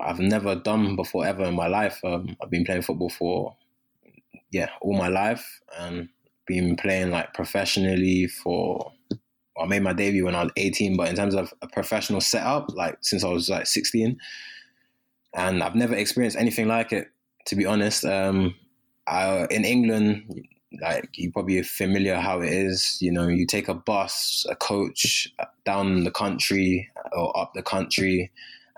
I've 0.00 0.20
never 0.20 0.54
done 0.54 0.96
before 0.96 1.26
ever 1.26 1.44
in 1.44 1.54
my 1.54 1.66
life. 1.66 2.00
Um, 2.02 2.34
I've 2.42 2.48
been 2.48 2.64
playing 2.64 2.80
football 2.80 3.10
for 3.10 3.58
yeah 4.52 4.70
all 4.80 4.96
my 4.96 5.08
life, 5.08 5.60
and 5.78 6.08
been 6.46 6.76
playing 6.76 7.10
like 7.10 7.34
professionally 7.34 8.26
for 8.26 8.94
I 9.60 9.66
made 9.66 9.82
my 9.82 9.92
debut 9.92 10.24
when 10.24 10.34
I 10.34 10.44
was 10.44 10.52
18, 10.56 10.96
but 10.96 11.08
in 11.08 11.16
terms 11.16 11.34
of 11.34 11.52
a 11.62 11.68
professional 11.68 12.20
setup, 12.20 12.74
like 12.74 12.98
since 13.02 13.24
I 13.24 13.28
was 13.28 13.48
like 13.48 13.66
16, 13.66 14.18
and 15.34 15.62
I've 15.62 15.74
never 15.74 15.94
experienced 15.94 16.36
anything 16.36 16.68
like 16.68 16.92
it. 16.92 17.08
To 17.46 17.56
be 17.56 17.66
honest, 17.66 18.04
um, 18.04 18.54
I, 19.06 19.46
in 19.50 19.64
England, 19.64 20.46
like 20.80 21.08
you 21.14 21.32
probably 21.32 21.62
familiar 21.62 22.16
how 22.16 22.40
it 22.40 22.52
is. 22.52 22.98
You 23.00 23.12
know, 23.12 23.28
you 23.28 23.46
take 23.46 23.68
a 23.68 23.74
bus, 23.74 24.46
a 24.48 24.56
coach 24.56 25.28
down 25.64 26.04
the 26.04 26.10
country 26.10 26.88
or 27.12 27.38
up 27.38 27.52
the 27.54 27.62
country, 27.62 28.30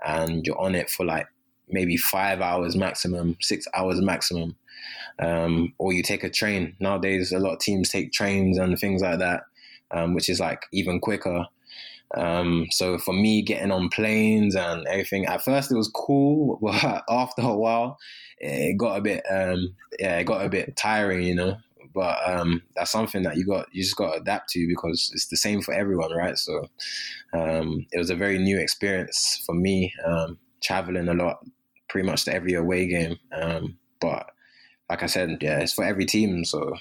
and 0.05 0.45
you're 0.45 0.59
on 0.59 0.75
it 0.75 0.89
for 0.89 1.05
like 1.05 1.27
maybe 1.69 1.97
five 1.97 2.41
hours 2.41 2.75
maximum, 2.75 3.37
six 3.41 3.67
hours 3.73 4.01
maximum. 4.01 4.55
Um, 5.19 5.73
or 5.77 5.93
you 5.93 6.03
take 6.03 6.23
a 6.23 6.29
train. 6.29 6.75
Nowadays, 6.79 7.31
a 7.31 7.39
lot 7.39 7.53
of 7.53 7.59
teams 7.59 7.89
take 7.89 8.11
trains 8.11 8.57
and 8.57 8.77
things 8.77 9.01
like 9.01 9.19
that 9.19 9.43
um, 9.93 10.13
which 10.13 10.29
is 10.29 10.39
like 10.39 10.65
even 10.71 10.99
quicker. 10.99 11.45
Um, 12.15 12.67
so 12.69 12.97
for 12.97 13.13
me, 13.13 13.41
getting 13.41 13.71
on 13.71 13.89
planes 13.89 14.55
and 14.55 14.85
everything, 14.87 15.25
at 15.25 15.43
first 15.43 15.71
it 15.71 15.77
was 15.77 15.89
cool, 15.89 16.59
but 16.61 17.03
after 17.09 17.41
a 17.41 17.55
while, 17.55 17.97
it 18.39 18.77
got 18.77 18.97
a 18.97 19.01
bit, 19.01 19.23
um, 19.29 19.75
yeah, 19.99 20.17
it 20.19 20.25
got 20.25 20.45
a 20.45 20.49
bit 20.49 20.75
tiring, 20.75 21.23
you 21.23 21.35
know. 21.35 21.57
But 21.93 22.17
um, 22.27 22.63
that's 22.75 22.91
something 22.91 23.21
that 23.23 23.37
you 23.37 23.45
got, 23.45 23.67
you 23.71 23.83
just 23.83 23.95
got 23.95 24.13
to 24.13 24.21
adapt 24.21 24.49
to 24.49 24.67
because 24.67 25.11
it's 25.13 25.27
the 25.27 25.37
same 25.37 25.61
for 25.61 25.75
everyone, 25.75 26.11
right? 26.11 26.37
So 26.37 26.67
um, 27.33 27.85
it 27.91 27.99
was 27.99 28.09
a 28.09 28.15
very 28.15 28.39
new 28.39 28.57
experience 28.57 29.43
for 29.45 29.53
me, 29.53 29.93
um, 30.03 30.39
traveling 30.61 31.07
a 31.07 31.13
lot, 31.13 31.45
pretty 31.89 32.07
much 32.07 32.25
to 32.25 32.33
every 32.33 32.53
away 32.53 32.87
game. 32.87 33.17
Um, 33.31 33.77
but 34.01 34.27
like 34.89 35.03
I 35.03 35.05
said, 35.05 35.37
yeah, 35.41 35.59
it's 35.59 35.73
for 35.73 35.83
every 35.83 36.05
team, 36.05 36.43
so 36.45 36.73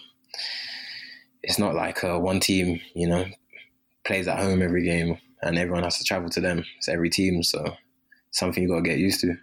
it's 1.42 1.59
not 1.59 1.74
like 1.74 2.05
uh, 2.05 2.18
one 2.18 2.40
team, 2.40 2.81
you 2.94 3.09
know, 3.09 3.24
plays 4.05 4.28
at 4.28 4.38
home 4.38 4.62
every 4.62 4.85
game 4.85 5.18
and 5.42 5.59
everyone 5.59 5.83
has 5.83 5.98
to 5.98 6.05
travel 6.05 6.28
to 6.31 6.40
them. 6.40 6.64
It's 6.78 6.88
every 6.88 7.11
team, 7.11 7.42
so 7.42 7.74
something 8.31 8.62
you 8.62 8.68
got 8.68 8.76
to 8.76 8.83
get 8.83 8.98
used 8.98 9.20
to. 9.20 9.37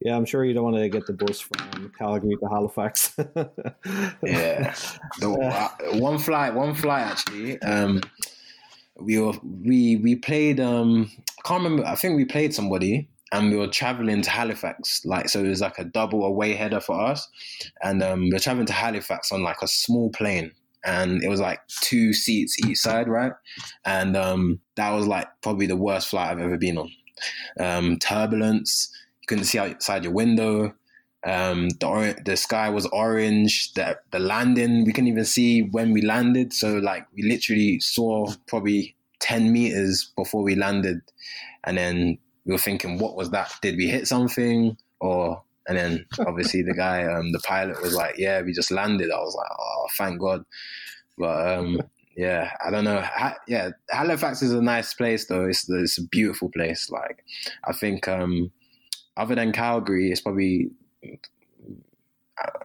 Yeah, 0.00 0.16
I'm 0.16 0.24
sure 0.24 0.44
you 0.44 0.52
don't 0.52 0.64
want 0.64 0.76
to 0.76 0.88
get 0.88 1.06
the 1.06 1.12
bus 1.12 1.38
from 1.38 1.92
Calgary 1.96 2.36
to 2.36 2.46
Halifax. 2.48 3.14
yeah, 4.22 4.74
the, 5.20 5.30
uh, 5.30 5.98
one 5.98 6.18
flight, 6.18 6.54
one 6.54 6.74
flight 6.74 7.06
actually. 7.06 7.62
Um, 7.62 8.00
we 8.96 9.20
were 9.20 9.34
we 9.42 9.96
we 9.96 10.16
played. 10.16 10.58
Um, 10.58 11.10
I 11.38 11.48
can't 11.48 11.62
remember. 11.62 11.86
I 11.86 11.94
think 11.94 12.16
we 12.16 12.24
played 12.24 12.52
somebody, 12.52 13.08
and 13.32 13.50
we 13.50 13.56
were 13.56 13.66
traveling 13.68 14.22
to 14.22 14.30
Halifax. 14.30 15.04
Like 15.04 15.28
so, 15.28 15.40
it 15.44 15.48
was 15.48 15.60
like 15.60 15.78
a 15.78 15.84
double 15.84 16.24
away 16.24 16.54
header 16.54 16.80
for 16.80 17.00
us, 17.00 17.28
and 17.82 18.02
um, 18.02 18.22
we 18.30 18.34
are 18.36 18.38
traveling 18.40 18.66
to 18.66 18.72
Halifax 18.72 19.32
on 19.32 19.42
like 19.42 19.62
a 19.62 19.68
small 19.68 20.10
plane. 20.10 20.52
and 20.84 21.22
it 21.22 21.28
was 21.28 21.40
like 21.40 21.60
two 21.68 22.12
seats 22.12 22.56
each 22.66 22.78
side, 22.78 23.08
right? 23.08 23.32
And 23.84 24.16
um, 24.16 24.60
that 24.76 24.90
was 24.90 25.06
like 25.06 25.28
probably 25.42 25.66
the 25.66 25.76
worst 25.76 26.08
flight 26.08 26.30
I've 26.30 26.40
ever 26.40 26.58
been 26.58 26.78
on. 26.78 26.90
Um, 27.58 27.98
turbulence, 27.98 28.90
you 29.20 29.26
couldn't 29.28 29.44
see 29.44 29.58
outside 29.58 30.04
your 30.04 30.12
window. 30.12 30.74
Um, 31.24 31.68
the 31.80 31.86
or- 31.86 32.16
the 32.24 32.36
sky 32.36 32.68
was 32.70 32.86
orange. 32.86 33.72
The 33.74 33.98
the 34.10 34.18
landing 34.18 34.84
we 34.84 34.92
couldn't 34.92 35.08
even 35.08 35.24
see 35.24 35.62
when 35.62 35.92
we 35.92 36.02
landed. 36.02 36.52
So 36.52 36.78
like 36.78 37.06
we 37.14 37.22
literally 37.22 37.78
saw 37.80 38.26
probably 38.48 38.96
ten 39.20 39.52
meters 39.52 40.12
before 40.16 40.42
we 40.42 40.56
landed, 40.56 41.00
and 41.64 41.78
then 41.78 42.18
we 42.44 42.52
were 42.52 42.58
thinking, 42.58 42.98
what 42.98 43.16
was 43.16 43.30
that? 43.30 43.52
Did 43.62 43.76
we 43.76 43.86
hit 43.86 44.08
something? 44.08 44.76
Or 45.00 45.42
and 45.68 45.76
then 45.78 46.06
obviously 46.26 46.62
the 46.62 46.74
guy, 46.74 47.04
um, 47.04 47.32
the 47.32 47.40
pilot 47.40 47.80
was 47.82 47.94
like, 47.94 48.16
yeah, 48.18 48.42
we 48.42 48.52
just 48.52 48.70
landed. 48.70 49.10
I 49.10 49.18
was 49.18 49.34
like, 49.34 49.50
oh, 49.58 49.86
thank 49.96 50.20
God. 50.20 50.44
But 51.18 51.58
um, 51.58 51.80
yeah, 52.16 52.50
I 52.64 52.70
don't 52.70 52.84
know. 52.84 53.00
Ha- 53.00 53.38
yeah, 53.46 53.70
Halifax 53.90 54.42
is 54.42 54.52
a 54.52 54.62
nice 54.62 54.94
place 54.94 55.26
though. 55.26 55.44
It's 55.46 55.68
it's 55.68 55.98
a 55.98 56.06
beautiful 56.08 56.50
place. 56.50 56.90
Like 56.90 57.24
I 57.64 57.72
think 57.72 58.08
um, 58.08 58.50
other 59.16 59.34
than 59.34 59.52
Calgary, 59.52 60.10
it's 60.10 60.20
probably 60.20 60.70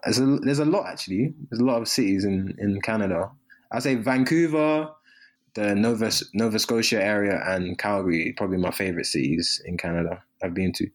there's 0.04 0.20
a, 0.20 0.26
there's 0.38 0.60
a 0.60 0.66
lot 0.66 0.88
actually. 0.88 1.34
There's 1.50 1.62
a 1.62 1.66
lot 1.66 1.82
of 1.82 1.88
cities 1.88 2.26
in, 2.26 2.56
in 2.60 2.82
Canada. 2.82 3.32
I 3.72 3.80
say 3.80 3.96
Vancouver, 3.96 4.90
the 5.58 5.76
Nova 5.76 6.12
Nova 6.34 6.60
Scotia 6.60 7.04
area, 7.04 7.42
and 7.48 7.78
Calgary 7.78 8.34
probably 8.38 8.58
my 8.58 8.72
favorite 8.72 9.08
cities 9.08 9.62
in 9.66 9.78
Canada. 9.78 10.24
I've 10.44 10.54
been 10.54 10.72
to. 10.74 10.88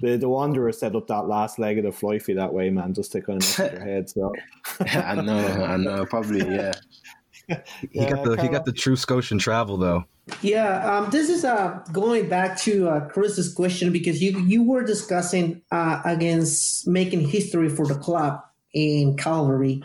The 0.00 0.16
the 0.16 0.28
Wanderer 0.28 0.72
set 0.72 0.94
up 0.94 1.06
that 1.08 1.28
last 1.28 1.58
leg 1.58 1.78
of 1.78 1.84
the 1.84 1.92
fly 1.92 2.18
fee 2.18 2.34
that 2.34 2.52
way, 2.52 2.70
man, 2.70 2.94
just 2.94 3.12
to 3.12 3.22
kind 3.22 3.38
of 3.38 3.48
mess 3.48 3.70
your 3.70 3.80
head. 3.80 4.10
So 4.10 4.32
I 4.80 5.16
know, 5.16 5.64
I 5.64 5.76
know, 5.76 6.06
probably, 6.06 6.46
yeah. 6.54 6.74
He 7.92 8.06
Yeah, 8.06 8.06
got 8.06 8.22
the 8.22 8.36
he 8.36 8.48
got 8.48 8.64
the 8.64 8.72
true 8.72 8.96
Scotian 8.96 9.38
travel 9.38 9.76
though. 9.76 10.04
Yeah, 10.40 10.98
um, 10.98 11.10
this 11.10 11.28
is 11.28 11.44
uh, 11.44 11.80
going 11.92 12.28
back 12.28 12.58
to 12.60 12.88
uh, 12.88 13.08
Chris's 13.08 13.52
question 13.52 13.92
because 13.92 14.22
you 14.22 14.38
you 14.40 14.62
were 14.62 14.82
discussing 14.82 15.62
uh, 15.70 16.00
against 16.04 16.86
making 16.86 17.28
history 17.28 17.68
for 17.68 17.86
the 17.86 17.94
club 17.96 18.40
in 18.72 19.16
Calgary. 19.16 19.82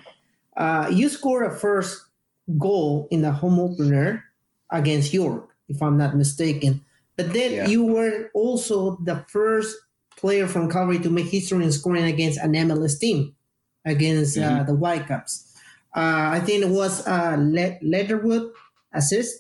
Uh, 0.56 0.89
you 0.92 1.10
scored 1.10 1.46
a 1.52 1.56
first 1.56 2.06
goal 2.58 3.08
in 3.12 3.22
the 3.22 3.32
home 3.32 3.60
opener 3.60 4.24
against 4.72 5.14
York, 5.14 5.50
if 5.68 5.82
I'm 5.82 5.98
not 5.98 6.16
mistaken. 6.16 6.82
But 7.16 7.34
then 7.34 7.52
Yeah. 7.52 7.68
you 7.68 7.86
were 7.86 8.30
also 8.34 8.98
the 9.04 9.26
first 9.28 9.76
player 10.18 10.48
from 10.48 10.70
Calgary 10.70 11.00
to 11.00 11.10
make 11.10 11.28
history 11.28 11.64
in 11.64 11.72
scoring 11.72 12.06
against 12.06 12.40
an 12.40 12.56
MLS 12.56 12.98
team, 13.00 13.36
against 13.86 14.38
uh, 14.38 14.64
the 14.64 14.74
Whitecaps. 14.74 15.46
Uh, 15.96 16.30
I 16.34 16.40
think 16.40 16.64
it 16.64 16.70
was 16.70 17.06
uh, 17.08 17.36
Le- 17.40 17.78
Leatherwood 17.82 18.52
assist. 18.94 19.36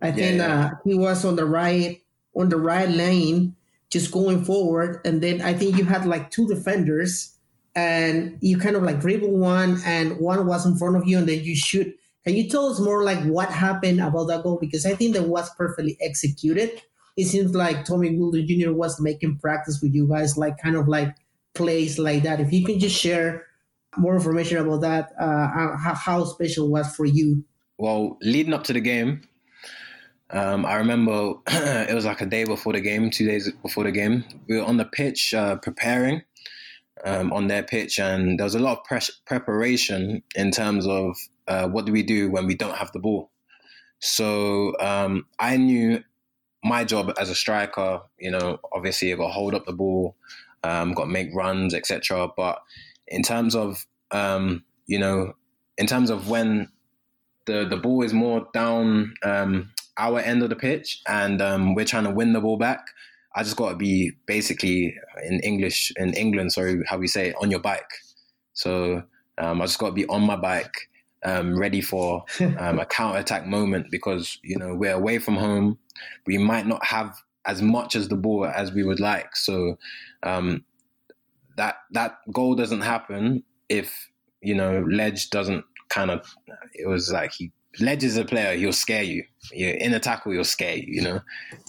I 0.00 0.12
think 0.12 0.38
yeah. 0.38 0.66
Uh, 0.66 0.70
he 0.84 0.94
was 0.94 1.24
on 1.24 1.36
the 1.36 1.44
right 1.44 2.00
on 2.36 2.48
the 2.50 2.56
right 2.56 2.88
lane, 2.88 3.56
just 3.90 4.12
going 4.12 4.44
forward, 4.44 5.00
and 5.04 5.20
then 5.20 5.40
I 5.42 5.54
think 5.54 5.76
you 5.76 5.84
had 5.84 6.06
like 6.06 6.30
two 6.30 6.46
defenders, 6.46 7.34
and 7.74 8.38
you 8.40 8.58
kind 8.58 8.76
of 8.76 8.84
like 8.84 9.00
dribble 9.00 9.36
one, 9.36 9.80
and 9.84 10.18
one 10.20 10.46
was 10.46 10.64
in 10.64 10.76
front 10.78 10.96
of 10.96 11.06
you, 11.08 11.18
and 11.18 11.28
then 11.28 11.42
you 11.42 11.56
shoot. 11.56 11.94
Can 12.24 12.36
you 12.36 12.48
tell 12.48 12.66
us 12.66 12.80
more 12.80 13.04
like 13.04 13.22
what 13.24 13.50
happened 13.50 14.00
about 14.00 14.26
that 14.26 14.42
goal? 14.42 14.58
Because 14.60 14.84
I 14.84 14.94
think 14.94 15.14
that 15.14 15.24
was 15.24 15.48
perfectly 15.54 15.96
executed. 16.00 16.82
It 17.16 17.26
seems 17.26 17.54
like 17.54 17.84
Tommy 17.84 18.10
Wheeldon 18.10 18.46
Jr. 18.46 18.72
was 18.72 19.00
making 19.00 19.38
practice 19.38 19.80
with 19.82 19.94
you 19.94 20.08
guys, 20.08 20.36
like 20.36 20.58
kind 20.58 20.76
of 20.76 20.88
like 20.88 21.14
plays 21.54 21.98
like 21.98 22.22
that. 22.22 22.40
If 22.40 22.52
you 22.52 22.64
can 22.64 22.78
just 22.78 22.96
share 22.96 23.46
more 23.96 24.14
information 24.14 24.58
about 24.58 24.82
that, 24.82 25.12
uh, 25.18 25.48
how, 25.76 25.94
how 25.94 26.24
special 26.24 26.68
was 26.68 26.94
for 26.94 27.04
you. 27.04 27.44
Well, 27.78 28.18
leading 28.20 28.54
up 28.54 28.64
to 28.64 28.72
the 28.72 28.80
game, 28.80 29.22
um, 30.30 30.66
I 30.66 30.74
remember 30.74 31.34
it 31.48 31.94
was 31.94 32.04
like 32.04 32.20
a 32.20 32.26
day 32.26 32.44
before 32.44 32.72
the 32.72 32.80
game, 32.80 33.10
two 33.10 33.26
days 33.26 33.50
before 33.62 33.84
the 33.84 33.92
game. 33.92 34.24
We 34.48 34.56
were 34.58 34.64
on 34.64 34.76
the 34.76 34.84
pitch 34.84 35.32
uh, 35.34 35.56
preparing 35.56 36.22
um, 37.04 37.32
on 37.32 37.48
their 37.48 37.62
pitch, 37.62 37.98
and 37.98 38.38
there 38.38 38.44
was 38.44 38.54
a 38.54 38.60
lot 38.60 38.78
of 38.78 39.02
preparation 39.26 40.22
in 40.34 40.50
terms 40.50 40.86
of 40.86 41.16
uh, 41.46 41.68
what 41.68 41.86
do 41.86 41.92
we 41.92 42.02
do 42.02 42.30
when 42.30 42.46
we 42.46 42.54
don't 42.54 42.76
have 42.76 42.92
the 42.92 42.98
ball. 42.98 43.30
So 44.00 44.78
um, 44.80 45.26
I 45.38 45.56
knew 45.56 46.02
my 46.64 46.84
job 46.84 47.12
as 47.18 47.30
a 47.30 47.34
striker. 47.34 48.00
You 48.18 48.30
know, 48.30 48.58
obviously 48.72 49.12
I 49.12 49.16
got 49.16 49.28
to 49.28 49.32
hold 49.32 49.54
up 49.54 49.66
the 49.66 49.72
ball, 49.72 50.16
um, 50.62 50.92
got 50.92 51.04
to 51.04 51.10
make 51.10 51.34
runs, 51.34 51.74
etc. 51.74 52.28
But 52.36 52.60
in 53.06 53.22
terms 53.22 53.54
of 53.54 53.86
um, 54.10 54.64
you 54.86 54.98
know, 54.98 55.34
in 55.76 55.86
terms 55.86 56.10
of 56.10 56.28
when 56.28 56.68
the 57.46 57.66
the 57.68 57.76
ball 57.76 58.02
is 58.02 58.12
more 58.12 58.46
down 58.52 59.14
um, 59.22 59.70
our 59.96 60.20
end 60.20 60.42
of 60.42 60.50
the 60.50 60.56
pitch, 60.56 61.02
and 61.06 61.40
um, 61.42 61.74
we're 61.74 61.84
trying 61.84 62.04
to 62.04 62.10
win 62.10 62.32
the 62.32 62.40
ball 62.40 62.56
back. 62.56 62.80
I 63.38 63.44
just 63.44 63.56
got 63.56 63.70
to 63.70 63.76
be 63.76 64.10
basically 64.26 64.96
in 65.22 65.38
English 65.40 65.92
in 65.96 66.12
England. 66.14 66.52
Sorry, 66.52 66.82
how 66.88 66.98
we 66.98 67.06
say 67.06 67.28
it, 67.28 67.36
on 67.40 67.52
your 67.52 67.60
bike. 67.60 67.88
So 68.54 69.04
um, 69.38 69.62
I 69.62 69.66
just 69.66 69.78
got 69.78 69.86
to 69.86 69.92
be 69.92 70.06
on 70.06 70.22
my 70.22 70.34
bike, 70.34 70.74
um, 71.24 71.56
ready 71.56 71.80
for 71.80 72.24
um, 72.58 72.80
a 72.80 72.84
counter 72.84 73.20
attack 73.20 73.46
moment 73.46 73.92
because 73.92 74.38
you 74.42 74.58
know 74.58 74.74
we're 74.74 74.92
away 74.92 75.20
from 75.20 75.36
home. 75.36 75.78
We 76.26 76.36
might 76.36 76.66
not 76.66 76.84
have 76.84 77.16
as 77.46 77.62
much 77.62 77.94
as 77.94 78.08
the 78.08 78.16
ball 78.16 78.44
as 78.44 78.72
we 78.72 78.82
would 78.82 78.98
like. 78.98 79.36
So 79.36 79.78
um, 80.24 80.64
that 81.56 81.76
that 81.92 82.18
goal 82.32 82.56
doesn't 82.56 82.80
happen 82.80 83.44
if 83.68 84.10
you 84.40 84.56
know 84.56 84.84
Ledge 84.90 85.30
doesn't 85.30 85.64
kind 85.90 86.10
of. 86.10 86.26
It 86.74 86.88
was 86.88 87.12
like 87.12 87.34
he 87.34 87.52
Ledge 87.80 88.04
is 88.04 88.16
a 88.16 88.24
player. 88.24 88.56
He'll 88.56 88.72
scare 88.72 89.02
you. 89.02 89.24
You're 89.52 89.74
in 89.74 89.94
a 89.94 90.00
tackle, 90.00 90.32
he'll 90.32 90.44
scare 90.44 90.76
you. 90.76 90.84
You 90.88 91.02
know, 91.02 91.20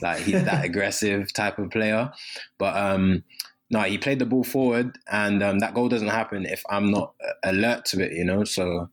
like 0.01 0.21
he's 0.21 0.43
that 0.43 0.63
aggressive 0.69 1.31
type 1.33 1.59
of 1.59 1.69
player. 1.71 2.11
But 2.57 2.75
um, 2.75 3.23
no, 3.69 3.81
he 3.81 3.97
played 3.97 4.19
the 4.19 4.25
ball 4.25 4.43
forward, 4.43 4.97
and 5.11 5.43
um, 5.43 5.59
that 5.59 5.73
goal 5.73 5.89
doesn't 5.89 6.07
happen 6.07 6.45
if 6.45 6.63
I'm 6.69 6.89
not 6.91 7.13
alert 7.43 7.85
to 7.85 8.03
it. 8.03 8.13
You 8.13 8.25
know, 8.25 8.43
so 8.43 8.89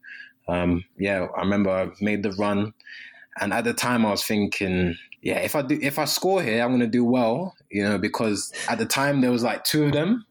um, 0.48 0.84
yeah, 0.98 1.26
I 1.36 1.40
remember 1.40 1.70
I 1.70 1.88
made 2.00 2.22
the 2.22 2.32
run, 2.32 2.74
and 3.40 3.52
at 3.52 3.64
the 3.64 3.72
time 3.72 4.04
I 4.04 4.10
was 4.10 4.24
thinking, 4.24 4.96
yeah, 5.22 5.38
if 5.38 5.56
I 5.56 5.62
do, 5.62 5.78
if 5.80 5.98
I 5.98 6.04
score 6.04 6.42
here, 6.42 6.62
I'm 6.62 6.70
gonna 6.72 6.86
do 6.86 7.04
well. 7.04 7.54
You 7.70 7.84
know, 7.84 7.98
because 7.98 8.52
at 8.68 8.78
the 8.78 8.86
time 8.86 9.20
there 9.20 9.32
was 9.32 9.42
like 9.42 9.64
two 9.64 9.84
of 9.84 9.92
them, 9.92 10.26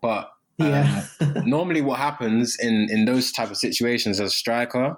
but 0.00 0.30
um, 0.60 0.66
Yeah. 0.68 1.04
normally 1.44 1.80
what 1.80 1.98
happens 1.98 2.56
in 2.58 2.88
in 2.90 3.04
those 3.06 3.32
type 3.32 3.50
of 3.50 3.56
situations 3.56 4.20
as 4.20 4.28
a 4.28 4.30
striker 4.30 4.96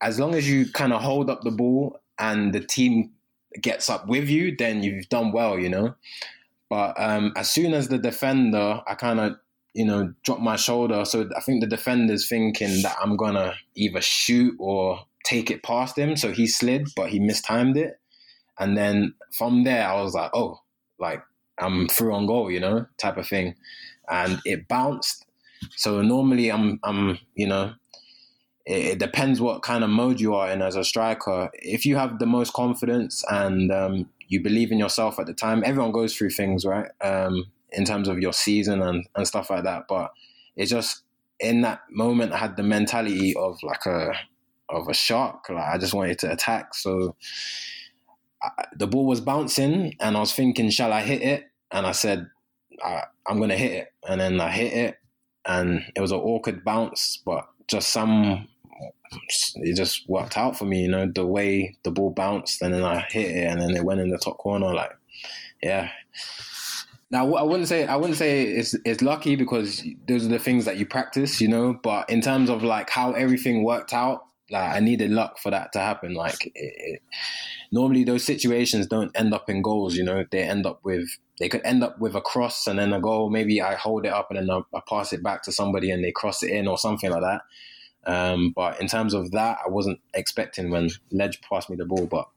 as 0.00 0.18
long 0.18 0.34
as 0.34 0.48
you 0.48 0.70
kind 0.70 0.92
of 0.92 1.02
hold 1.02 1.30
up 1.30 1.42
the 1.42 1.50
ball 1.50 1.98
and 2.18 2.52
the 2.52 2.60
team 2.60 3.12
gets 3.60 3.88
up 3.88 4.06
with 4.06 4.28
you 4.28 4.54
then 4.56 4.82
you've 4.82 5.08
done 5.08 5.32
well 5.32 5.58
you 5.58 5.68
know? 5.68 5.94
But 6.68 7.00
um, 7.00 7.32
as 7.36 7.48
soon 7.48 7.74
as 7.74 7.88
the 7.88 7.98
defender 7.98 8.82
i 8.86 8.94
kind 8.94 9.20
of 9.20 9.36
you 9.74 9.84
know 9.84 10.12
drop 10.24 10.40
my 10.40 10.56
shoulder 10.56 11.04
so 11.04 11.28
i 11.36 11.40
think 11.40 11.60
the 11.60 11.66
defender's 11.66 12.28
thinking 12.28 12.82
that 12.82 12.96
i'm 13.02 13.16
gonna 13.16 13.54
either 13.74 14.00
shoot 14.00 14.54
or 14.58 15.04
take 15.24 15.50
it 15.50 15.62
past 15.62 15.98
him 15.98 16.16
so 16.16 16.32
he 16.32 16.46
slid 16.46 16.88
but 16.96 17.10
he 17.10 17.18
mistimed 17.18 17.76
it. 17.76 18.00
And 18.58 18.76
then 18.76 19.14
from 19.36 19.64
there 19.64 19.86
i 19.86 20.00
was 20.00 20.14
like 20.14 20.30
oh 20.34 20.60
like 20.98 21.22
i'm 21.58 21.88
through 21.88 22.14
on 22.14 22.26
goal 22.26 22.50
you 22.50 22.60
know 22.60 22.86
type 22.98 23.16
of 23.16 23.28
thing. 23.28 23.54
And 24.08 24.40
it 24.44 24.68
bounced. 24.68 25.26
So 25.76 26.00
normally 26.00 26.50
I'm 26.50 26.78
I'm 26.84 27.18
you 27.34 27.46
know 27.48 27.74
it, 28.66 28.98
depends 28.98 29.40
what 29.40 29.62
kind 29.62 29.84
of 29.84 29.90
mode 29.90 30.20
you 30.20 30.34
are 30.34 30.50
in 30.50 30.60
as 30.60 30.76
a 30.76 30.84
striker. 30.84 31.50
If 31.54 31.86
you 31.86 31.96
have 31.96 32.18
the 32.18 32.26
most 32.26 32.52
confidence 32.52 33.24
and 33.30 33.70
um, 33.70 34.10
you 34.28 34.42
believe 34.42 34.72
in 34.72 34.78
yourself 34.78 35.18
at 35.18 35.26
the 35.26 35.34
time, 35.34 35.62
everyone 35.64 35.92
goes 35.92 36.16
through 36.16 36.30
things 36.30 36.64
right 36.64 36.90
um, 37.00 37.44
in 37.70 37.84
terms 37.84 38.08
of 38.08 38.18
your 38.18 38.32
season 38.32 38.82
and, 38.82 39.06
and 39.14 39.26
stuff 39.26 39.50
like 39.50 39.64
that. 39.64 39.84
But 39.88 40.12
it's 40.56 40.70
just 40.70 41.02
in 41.38 41.60
that 41.62 41.80
moment 41.90 42.32
I 42.32 42.38
had 42.38 42.56
the 42.56 42.62
mentality 42.62 43.34
of 43.36 43.58
like 43.62 43.86
a 43.86 44.12
of 44.68 44.88
a 44.88 44.94
shark. 44.94 45.48
Like 45.48 45.74
I 45.74 45.78
just 45.78 45.94
wanted 45.94 46.18
to 46.20 46.32
attack. 46.32 46.74
So 46.74 47.14
I, 48.42 48.50
the 48.76 48.88
ball 48.88 49.06
was 49.06 49.20
bouncing 49.20 49.94
and 50.00 50.16
I 50.16 50.20
was 50.20 50.32
thinking, 50.32 50.70
shall 50.70 50.92
I 50.92 51.02
hit 51.02 51.22
it? 51.22 51.44
And 51.70 51.86
I 51.86 51.92
said, 51.92 52.28
I, 52.82 53.04
I'm 53.26 53.40
gonna 53.40 53.56
hit 53.56 53.72
it, 53.72 53.92
and 54.08 54.20
then 54.20 54.40
I 54.40 54.50
hit 54.50 54.72
it, 54.72 54.98
and 55.46 55.84
it 55.94 56.00
was 56.00 56.12
an 56.12 56.18
awkward 56.18 56.64
bounce, 56.64 57.22
but 57.24 57.46
just 57.68 57.90
some, 57.90 58.48
it 59.56 59.76
just 59.76 60.08
worked 60.08 60.36
out 60.36 60.56
for 60.56 60.64
me, 60.64 60.82
you 60.82 60.88
know, 60.88 61.10
the 61.12 61.26
way 61.26 61.76
the 61.82 61.90
ball 61.90 62.10
bounced, 62.10 62.62
and 62.62 62.74
then 62.74 62.84
I 62.84 63.00
hit 63.00 63.30
it, 63.30 63.50
and 63.50 63.60
then 63.60 63.76
it 63.76 63.84
went 63.84 64.00
in 64.00 64.10
the 64.10 64.18
top 64.18 64.38
corner, 64.38 64.72
like, 64.72 64.92
yeah. 65.62 65.90
Now 67.10 67.34
I 67.34 67.42
wouldn't 67.42 67.68
say 67.68 67.86
I 67.86 67.94
wouldn't 67.96 68.18
say 68.18 68.42
it's 68.42 68.74
it's 68.84 69.00
lucky 69.00 69.36
because 69.36 69.84
those 70.08 70.26
are 70.26 70.28
the 70.28 70.40
things 70.40 70.64
that 70.64 70.76
you 70.76 70.86
practice, 70.86 71.40
you 71.40 71.46
know. 71.46 71.78
But 71.80 72.10
in 72.10 72.20
terms 72.20 72.50
of 72.50 72.64
like 72.64 72.90
how 72.90 73.12
everything 73.12 73.62
worked 73.62 73.92
out, 73.92 74.26
like 74.50 74.76
I 74.76 74.80
needed 74.80 75.10
luck 75.10 75.38
for 75.38 75.50
that 75.50 75.72
to 75.74 75.78
happen. 75.78 76.14
Like 76.14 76.46
it, 76.46 76.52
it, 76.54 77.02
normally 77.70 78.02
those 78.02 78.24
situations 78.24 78.88
don't 78.88 79.12
end 79.14 79.34
up 79.34 79.48
in 79.48 79.62
goals, 79.62 79.96
you 79.96 80.04
know. 80.04 80.24
They 80.30 80.42
end 80.42 80.66
up 80.66 80.80
with 80.84 81.08
they 81.38 81.48
could 81.48 81.62
end 81.64 81.84
up 81.84 81.98
with 81.98 82.14
a 82.14 82.20
cross 82.20 82.66
and 82.66 82.78
then 82.78 82.92
a 82.92 83.00
goal. 83.00 83.30
Maybe 83.30 83.60
I 83.60 83.74
hold 83.74 84.06
it 84.06 84.12
up 84.12 84.30
and 84.30 84.38
then 84.38 84.50
I, 84.50 84.76
I 84.76 84.80
pass 84.88 85.12
it 85.12 85.22
back 85.22 85.42
to 85.44 85.52
somebody 85.52 85.90
and 85.90 86.02
they 86.02 86.12
cross 86.12 86.42
it 86.42 86.50
in 86.50 86.66
or 86.66 86.78
something 86.78 87.10
like 87.10 87.22
that. 87.22 87.42
Um, 88.06 88.52
but 88.54 88.80
in 88.80 88.86
terms 88.86 89.14
of 89.14 89.32
that, 89.32 89.58
I 89.64 89.68
wasn't 89.68 90.00
expecting 90.14 90.70
when 90.70 90.90
Ledge 91.10 91.40
passed 91.42 91.68
me 91.68 91.76
the 91.76 91.84
ball. 91.84 92.06
But 92.06 92.28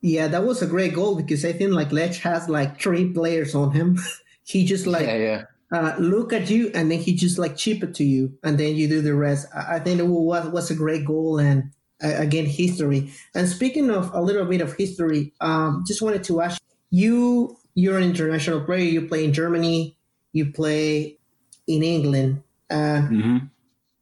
yeah, 0.00 0.28
that 0.28 0.44
was 0.44 0.62
a 0.62 0.66
great 0.66 0.94
goal 0.94 1.16
because 1.16 1.44
I 1.44 1.52
think 1.52 1.72
like 1.72 1.92
Ledge 1.92 2.20
has 2.20 2.48
like 2.48 2.80
three 2.80 3.12
players 3.12 3.54
on 3.54 3.72
him. 3.72 3.98
he 4.44 4.64
just 4.64 4.86
like 4.86 5.06
yeah, 5.06 5.16
yeah. 5.16 5.42
Uh, 5.72 5.96
look 5.98 6.32
at 6.32 6.48
you 6.48 6.70
and 6.74 6.92
then 6.92 7.00
he 7.00 7.12
just 7.12 7.38
like 7.38 7.56
chip 7.56 7.82
it 7.82 7.92
to 7.92 8.04
you 8.04 8.32
and 8.44 8.56
then 8.56 8.76
you 8.76 8.86
do 8.86 9.00
the 9.00 9.14
rest. 9.14 9.48
I, 9.52 9.76
I 9.76 9.78
think 9.80 9.98
it 9.98 10.06
was 10.06 10.46
was 10.48 10.70
a 10.70 10.76
great 10.76 11.04
goal 11.04 11.38
and 11.38 11.72
uh, 12.02 12.14
again 12.16 12.46
history. 12.46 13.10
And 13.34 13.48
speaking 13.48 13.90
of 13.90 14.12
a 14.14 14.22
little 14.22 14.44
bit 14.44 14.60
of 14.60 14.74
history, 14.74 15.32
um, 15.40 15.82
just 15.86 16.02
wanted 16.02 16.24
to 16.24 16.40
ask 16.42 16.62
you. 16.90 17.56
You're 17.78 17.98
an 17.98 18.04
international 18.04 18.62
player. 18.62 18.84
You 18.84 19.06
play 19.06 19.22
in 19.22 19.34
Germany. 19.34 19.98
You 20.32 20.50
play 20.50 21.18
in 21.66 21.82
England. 21.82 22.42
Uh, 22.70 23.02
hmm 23.02 23.36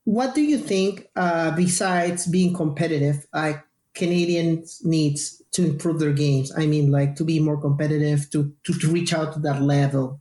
what 0.04 0.34
do 0.34 0.42
you 0.42 0.58
think 0.58 1.08
uh, 1.16 1.50
besides 1.52 2.26
being 2.26 2.54
competitive 2.54 3.26
like 3.32 3.64
canadians 3.94 4.80
needs 4.84 5.42
to 5.52 5.64
improve 5.64 5.98
their 5.98 6.12
games? 6.12 6.52
I 6.56 6.66
mean 6.66 6.90
like 6.90 7.16
to 7.16 7.24
be 7.24 7.40
more 7.40 7.60
competitive 7.60 8.30
to 8.30 8.54
to, 8.64 8.72
to 8.74 8.88
reach 8.88 9.12
out 9.12 9.32
to 9.34 9.40
that 9.40 9.62
level. 9.62 10.20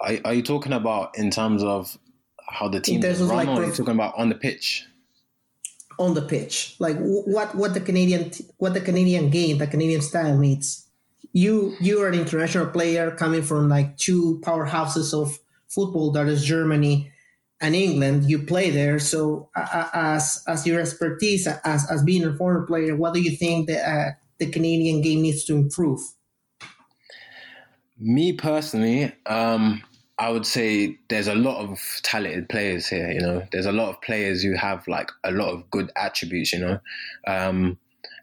Are, 0.00 0.18
are 0.24 0.34
you 0.34 0.42
talking 0.42 0.72
about 0.72 1.16
in 1.16 1.30
terms 1.30 1.62
of 1.62 1.96
how 2.48 2.68
the 2.68 2.80
team 2.80 3.02
is 3.04 3.22
run, 3.22 3.46
like, 3.46 3.48
or 3.48 3.62
are 3.62 3.66
you 3.66 3.72
talking 3.72 3.94
about 3.94 4.14
on 4.16 4.28
the 4.28 4.34
pitch? 4.34 4.84
on 5.98 6.14
the 6.14 6.22
pitch. 6.22 6.74
Like 6.80 6.96
what 6.98 7.54
what 7.54 7.74
the 7.74 7.80
canadian 7.80 8.32
what 8.58 8.74
the 8.74 8.80
canadian 8.80 9.30
game 9.30 9.58
the 9.58 9.66
canadian 9.66 10.00
style 10.00 10.36
needs. 10.36 10.88
You 11.32 11.76
you 11.80 12.02
are 12.02 12.08
an 12.08 12.14
international 12.14 12.66
player 12.66 13.10
coming 13.12 13.42
from 13.42 13.68
like 13.68 13.96
two 13.96 14.40
powerhouses 14.42 15.14
of 15.14 15.38
football 15.68 16.12
that 16.12 16.28
is 16.28 16.44
germany 16.44 17.10
and 17.64 17.74
england 17.74 18.28
you 18.30 18.38
play 18.38 18.70
there 18.70 18.98
so 18.98 19.48
uh, 19.56 19.88
as 19.92 20.42
as 20.46 20.66
your 20.66 20.80
expertise 20.80 21.46
as 21.46 21.90
as 21.90 22.02
being 22.02 22.24
a 22.24 22.34
foreign 22.36 22.66
player 22.66 22.94
what 22.96 23.14
do 23.14 23.20
you 23.20 23.36
think 23.36 23.66
that 23.68 23.82
uh, 23.94 24.10
the 24.38 24.46
canadian 24.46 25.00
game 25.00 25.22
needs 25.22 25.44
to 25.44 25.54
improve 25.54 26.00
Me 27.98 28.32
personally, 28.32 29.12
um, 29.26 29.82
I 30.18 30.30
would 30.30 30.46
say 30.46 30.98
there's 31.08 31.28
a 31.28 31.34
lot 31.34 31.62
of 31.62 31.78
talented 32.02 32.48
players 32.48 32.86
here. 32.88 33.10
You 33.10 33.20
know, 33.20 33.46
there's 33.52 33.66
a 33.66 33.72
lot 33.72 33.88
of 33.88 34.00
players 34.02 34.42
who 34.42 34.54
have 34.54 34.86
like 34.88 35.10
a 35.24 35.30
lot 35.30 35.52
of 35.52 35.70
good 35.70 35.90
attributes. 35.96 36.52
You 36.52 36.60
know, 36.60 36.80
um, 37.26 37.78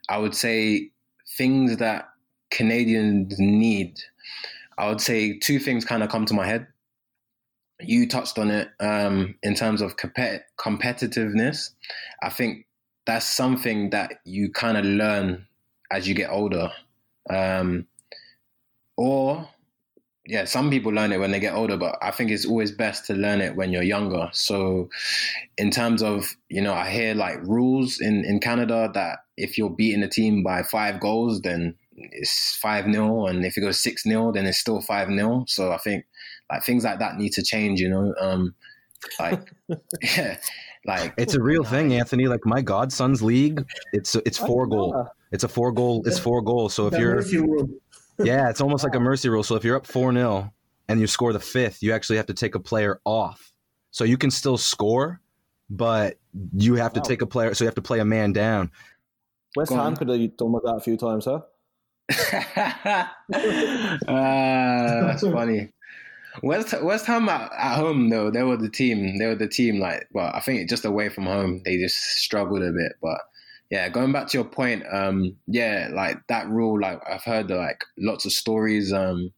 I 0.09 0.17
would 0.17 0.35
say 0.35 0.91
things 1.37 1.77
that 1.77 2.09
Canadians 2.49 3.39
need. 3.39 3.99
I 4.77 4.89
would 4.89 5.01
say 5.01 5.37
two 5.39 5.59
things 5.59 5.85
kind 5.85 6.03
of 6.03 6.09
come 6.09 6.25
to 6.25 6.33
my 6.33 6.45
head. 6.45 6.67
You 7.83 8.07
touched 8.07 8.37
on 8.37 8.51
it 8.51 8.69
um, 8.79 9.35
in 9.43 9.55
terms 9.55 9.81
of 9.81 9.97
compet- 9.97 10.43
competitiveness. 10.59 11.71
I 12.21 12.29
think 12.29 12.65
that's 13.05 13.25
something 13.25 13.89
that 13.91 14.13
you 14.25 14.51
kind 14.51 14.77
of 14.77 14.85
learn 14.85 15.47
as 15.91 16.07
you 16.07 16.15
get 16.15 16.29
older. 16.29 16.71
Um, 17.29 17.87
or 18.97 19.49
yeah, 20.25 20.45
some 20.45 20.69
people 20.69 20.91
learn 20.91 21.11
it 21.11 21.19
when 21.19 21.31
they 21.31 21.39
get 21.39 21.55
older, 21.55 21.77
but 21.77 21.97
I 22.01 22.11
think 22.11 22.29
it's 22.29 22.45
always 22.45 22.71
best 22.71 23.05
to 23.07 23.13
learn 23.13 23.41
it 23.41 23.55
when 23.55 23.71
you're 23.71 23.81
younger. 23.81 24.29
So, 24.33 24.89
in 25.57 25.71
terms 25.71 26.03
of, 26.03 26.35
you 26.47 26.61
know, 26.61 26.73
I 26.73 26.89
hear 26.89 27.15
like 27.15 27.41
rules 27.41 27.99
in, 27.99 28.23
in 28.23 28.39
Canada 28.39 28.91
that 28.93 29.19
if 29.35 29.57
you're 29.57 29.71
beating 29.71 30.03
a 30.03 30.07
team 30.07 30.43
by 30.43 30.61
five 30.61 30.99
goals, 30.99 31.41
then 31.41 31.75
it's 31.95 32.55
5 32.61 32.93
0. 32.93 33.25
And 33.27 33.45
if 33.45 33.57
it 33.57 33.61
goes 33.61 33.81
6 33.81 34.03
0, 34.03 34.31
then 34.31 34.45
it's 34.45 34.59
still 34.59 34.79
5 34.79 35.07
0. 35.09 35.45
So, 35.47 35.71
I 35.71 35.77
think 35.77 36.05
like 36.51 36.63
things 36.63 36.83
like 36.83 36.99
that 36.99 37.17
need 37.17 37.31
to 37.33 37.43
change, 37.43 37.79
you 37.79 37.89
know? 37.89 38.13
Um, 38.19 38.53
like, 39.19 39.51
yeah, 40.01 40.37
like 40.85 41.13
It's 41.17 41.33
a 41.33 41.41
real 41.41 41.63
thing, 41.63 41.93
Anthony. 41.93 42.27
Like 42.27 42.45
my 42.45 42.61
godson's 42.61 43.21
league, 43.21 43.65
it's 43.93 44.15
it's 44.15 44.37
four 44.37 44.67
goal. 44.67 45.07
It's 45.31 45.43
a 45.43 45.47
four 45.47 45.71
goal. 45.71 46.03
It's 46.05 46.19
four 46.19 46.41
goals. 46.41 46.73
So 46.73 46.87
if 46.87 46.97
you're 46.99 47.21
yeah, 48.23 48.49
it's 48.49 48.61
almost 48.61 48.83
like 48.83 48.95
a 48.95 48.99
mercy 48.99 49.29
rule. 49.29 49.43
So 49.43 49.55
if 49.55 49.63
you're 49.63 49.77
up 49.77 49.87
four 49.87 50.11
0 50.13 50.53
and 50.87 50.99
you 50.99 51.07
score 51.07 51.33
the 51.33 51.39
fifth, 51.39 51.81
you 51.81 51.93
actually 51.93 52.17
have 52.17 52.25
to 52.27 52.33
take 52.33 52.55
a 52.55 52.59
player 52.59 52.99
off. 53.05 53.53
So 53.91 54.03
you 54.03 54.17
can 54.17 54.31
still 54.31 54.57
score, 54.57 55.21
but 55.69 56.17
you 56.53 56.75
have 56.75 56.93
to 56.93 57.01
take 57.01 57.21
a 57.21 57.27
player. 57.27 57.53
So 57.53 57.63
you 57.63 57.67
have 57.67 57.75
to 57.75 57.81
play 57.81 57.99
a 57.99 58.05
man 58.05 58.33
down. 58.33 58.71
West 59.55 59.69
Go 59.69 59.75
Ham 59.75 59.87
on. 59.87 59.95
could 59.95 60.09
have 60.09 60.37
done 60.37 60.51
with 60.53 60.63
that 60.63 60.75
a 60.75 60.79
few 60.79 60.97
times, 60.97 61.25
huh? 61.25 61.41
Ah, 62.53 63.11
that's 65.07 65.21
funny. 65.21 65.73
West 66.43 66.73
West 66.81 67.05
Ham 67.05 67.29
at, 67.29 67.51
at 67.53 67.75
home 67.75 68.09
though 68.09 68.31
they 68.31 68.43
were 68.43 68.57
the 68.57 68.69
team 68.69 69.17
they 69.17 69.27
were 69.27 69.35
the 69.35 69.47
team 69.47 69.79
like 69.79 70.07
but 70.13 70.33
I 70.33 70.39
think 70.39 70.69
just 70.69 70.85
away 70.85 71.09
from 71.09 71.25
home 71.25 71.61
they 71.65 71.77
just 71.77 71.95
struggled 71.95 72.63
a 72.63 72.71
bit 72.71 72.93
but 73.01 73.19
yeah 73.69 73.89
going 73.89 74.11
back 74.11 74.27
to 74.27 74.37
your 74.37 74.45
point 74.45 74.83
um 74.91 75.35
yeah 75.47 75.89
like 75.93 76.19
that 76.27 76.47
rule 76.49 76.79
like 76.79 77.01
I've 77.09 77.23
heard 77.23 77.49
like 77.49 77.83
lots 77.97 78.25
of 78.25 78.31
stories 78.31 78.93
um 78.93 79.31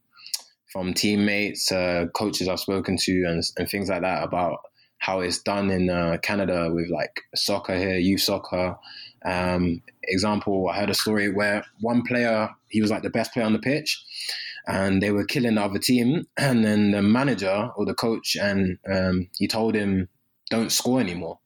from 0.72 0.92
teammates 0.92 1.70
uh, 1.70 2.06
coaches 2.14 2.48
I've 2.48 2.60
spoken 2.60 2.96
to 2.96 3.24
and 3.24 3.42
and 3.56 3.68
things 3.68 3.88
like 3.88 4.02
that 4.02 4.22
about 4.24 4.58
how 4.98 5.20
it's 5.20 5.42
done 5.42 5.70
in 5.70 5.90
uh, 5.90 6.16
Canada 6.22 6.70
with 6.72 6.88
like 6.88 7.20
soccer 7.34 7.76
here 7.76 7.96
youth 7.96 8.22
soccer. 8.22 8.76
Um 9.24 9.82
example 10.04 10.68
I 10.68 10.78
heard 10.78 10.90
a 10.90 10.94
story 10.94 11.32
where 11.32 11.64
one 11.80 12.02
player 12.02 12.50
he 12.68 12.80
was 12.80 12.90
like 12.90 13.02
the 13.02 13.10
best 13.10 13.32
player 13.32 13.46
on 13.46 13.52
the 13.52 13.58
pitch 13.58 14.04
and 14.66 15.02
they 15.02 15.10
were 15.10 15.24
killing 15.24 15.56
the 15.56 15.62
other 15.62 15.78
team. 15.78 16.26
And 16.36 16.64
then 16.64 16.90
the 16.92 17.02
manager 17.02 17.70
or 17.76 17.84
the 17.84 17.94
coach, 17.94 18.36
and 18.36 18.78
um, 18.90 19.28
he 19.36 19.46
told 19.48 19.74
him, 19.74 20.08
"Don't 20.50 20.72
score 20.72 21.00
anymore." 21.00 21.38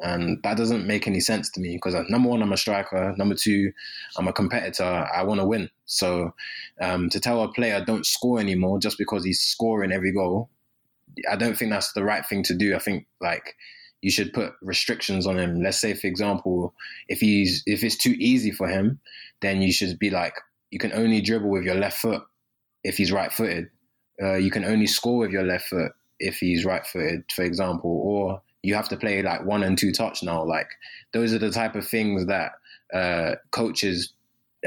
And 0.00 0.42
that 0.42 0.56
doesn't 0.56 0.86
make 0.86 1.06
any 1.06 1.20
sense 1.20 1.48
to 1.50 1.60
me 1.60 1.76
because 1.76 1.94
number 2.08 2.28
one, 2.28 2.42
I'm 2.42 2.52
a 2.52 2.56
striker. 2.56 3.14
Number 3.16 3.36
two, 3.36 3.72
I'm 4.16 4.26
a 4.26 4.32
competitor. 4.32 4.82
I 4.84 5.22
want 5.22 5.40
to 5.40 5.46
win. 5.46 5.70
So 5.84 6.34
um, 6.80 7.08
to 7.10 7.20
tell 7.20 7.42
a 7.42 7.52
player 7.52 7.84
don't 7.84 8.06
score 8.06 8.40
anymore 8.40 8.80
just 8.80 8.98
because 8.98 9.24
he's 9.24 9.38
scoring 9.38 9.92
every 9.92 10.12
goal, 10.12 10.50
I 11.30 11.36
don't 11.36 11.56
think 11.56 11.70
that's 11.70 11.92
the 11.92 12.02
right 12.02 12.26
thing 12.26 12.42
to 12.44 12.54
do. 12.54 12.74
I 12.74 12.78
think 12.80 13.06
like 13.20 13.54
you 14.00 14.10
should 14.10 14.32
put 14.32 14.54
restrictions 14.60 15.26
on 15.26 15.38
him. 15.38 15.62
Let's 15.62 15.80
say, 15.80 15.94
for 15.94 16.08
example, 16.08 16.74
if 17.08 17.20
he's 17.20 17.62
if 17.66 17.84
it's 17.84 17.96
too 17.96 18.14
easy 18.18 18.50
for 18.50 18.66
him, 18.66 18.98
then 19.40 19.62
you 19.62 19.72
should 19.72 19.98
be 19.98 20.10
like, 20.10 20.34
you 20.72 20.78
can 20.78 20.92
only 20.94 21.20
dribble 21.20 21.50
with 21.50 21.64
your 21.64 21.76
left 21.76 21.98
foot 21.98 22.22
if 22.82 22.96
he's 22.96 23.12
right 23.12 23.32
footed. 23.32 23.68
Uh, 24.20 24.36
you 24.36 24.50
can 24.50 24.64
only 24.64 24.86
score 24.86 25.18
with 25.18 25.30
your 25.30 25.44
left 25.44 25.68
foot 25.68 25.92
if 26.18 26.38
he's 26.38 26.64
right 26.64 26.84
footed, 26.86 27.24
for 27.30 27.42
example, 27.44 27.90
or 27.90 28.42
you 28.62 28.74
have 28.74 28.88
to 28.88 28.96
play 28.96 29.22
like 29.22 29.44
one 29.44 29.62
and 29.62 29.76
two 29.76 29.92
touch 29.92 30.22
now. 30.22 30.42
Like 30.42 30.68
those 31.12 31.34
are 31.34 31.38
the 31.38 31.50
type 31.50 31.74
of 31.74 31.86
things 31.86 32.26
that 32.26 32.52
uh, 32.92 33.36
coaches 33.50 34.14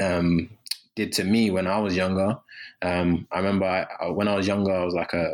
um, 0.00 0.48
did 0.94 1.12
to 1.12 1.24
me 1.24 1.50
when 1.50 1.66
I 1.66 1.78
was 1.80 1.96
younger. 1.96 2.38
Um, 2.82 3.26
I 3.32 3.38
remember 3.38 3.66
I, 3.66 4.08
when 4.08 4.28
I 4.28 4.36
was 4.36 4.46
younger, 4.46 4.72
I 4.72 4.84
was 4.84 4.94
like 4.94 5.12
a 5.12 5.28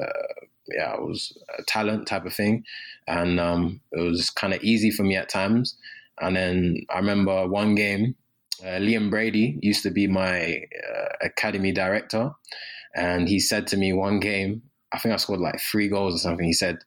yeah, 0.69 0.95
I 0.97 1.01
was 1.01 1.37
a 1.59 1.63
talent 1.65 2.07
type 2.07 2.25
of 2.25 2.33
thing, 2.33 2.65
and 3.07 3.39
um, 3.39 3.81
it 3.93 4.01
was 4.01 4.31
kind 4.31 4.55
of 4.55 4.63
easy 4.63 4.91
for 4.91 5.03
me 5.03 5.17
at 5.17 5.29
times. 5.29 5.77
And 6.21 6.37
then 6.37 6.87
I 6.89 6.99
remember 6.99 7.47
one 7.47 7.75
game 7.75 8.15
uh, 8.63 8.79
Liam 8.79 9.11
Brady 9.11 9.59
used 9.61 9.83
to 9.83 9.91
be 9.91 10.07
my 10.07 10.63
uh, 10.95 11.09
academy 11.23 11.73
director, 11.73 12.31
and 12.95 13.29
he 13.29 13.41
said 13.41 13.67
to 13.69 13.77
me 13.77 13.93
one 13.93 14.21
game, 14.21 14.63
I 14.93 14.99
think 14.99 15.13
I 15.13 15.17
scored 15.17 15.41
like 15.41 15.61
three 15.61 15.89
goals 15.89 16.15
or 16.15 16.19
something. 16.19 16.47
He 16.47 16.53
said, 16.53 16.79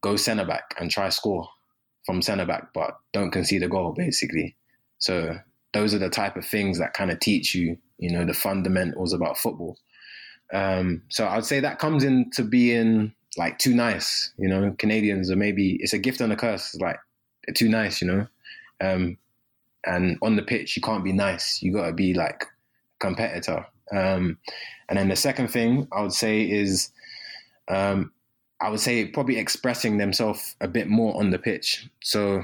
"Go 0.00 0.16
centre 0.16 0.44
back 0.44 0.74
and 0.78 0.90
try 0.90 1.08
score 1.08 1.48
from 2.04 2.22
centre 2.22 2.46
back, 2.46 2.72
but 2.74 2.98
don't 3.12 3.30
concede 3.30 3.62
a 3.62 3.68
goal." 3.68 3.92
Basically, 3.92 4.56
so 4.98 5.38
those 5.72 5.94
are 5.94 5.98
the 5.98 6.10
type 6.10 6.36
of 6.36 6.46
things 6.46 6.78
that 6.78 6.94
kind 6.94 7.10
of 7.10 7.20
teach 7.20 7.54
you, 7.54 7.76
you 7.98 8.10
know, 8.10 8.24
the 8.24 8.34
fundamentals 8.34 9.12
about 9.12 9.38
football. 9.38 9.76
Um, 10.52 11.02
so 11.08 11.26
I'd 11.26 11.44
say 11.44 11.60
that 11.60 11.78
comes 11.78 12.04
into 12.04 12.42
being 12.42 13.12
like 13.36 13.58
too 13.58 13.74
nice. 13.74 14.32
You 14.38 14.48
know, 14.48 14.74
Canadians 14.78 15.30
are 15.30 15.36
maybe 15.36 15.78
it's 15.80 15.92
a 15.92 15.98
gift 15.98 16.20
and 16.20 16.32
a 16.32 16.36
curse. 16.36 16.74
It's 16.74 16.82
like 16.82 16.98
too 17.54 17.68
nice. 17.68 18.02
You 18.02 18.08
know. 18.08 18.26
Um, 18.80 19.16
and 19.86 20.18
on 20.22 20.36
the 20.36 20.42
pitch 20.42 20.76
you 20.76 20.82
can't 20.82 21.04
be 21.04 21.12
nice. 21.12 21.62
You 21.62 21.72
got 21.72 21.86
to 21.86 21.92
be 21.92 22.14
like 22.14 22.42
a 22.42 22.98
competitor. 22.98 23.66
Um, 23.92 24.38
and 24.88 24.98
then 24.98 25.08
the 25.08 25.16
second 25.16 25.48
thing 25.48 25.86
i 25.92 26.02
would 26.02 26.12
say 26.12 26.42
is 26.42 26.90
um, 27.68 28.12
i 28.60 28.68
would 28.68 28.80
say 28.80 29.06
probably 29.06 29.38
expressing 29.38 29.98
themselves 29.98 30.56
a 30.60 30.68
bit 30.68 30.88
more 30.88 31.16
on 31.16 31.30
the 31.30 31.38
pitch. 31.38 31.88
So 32.02 32.42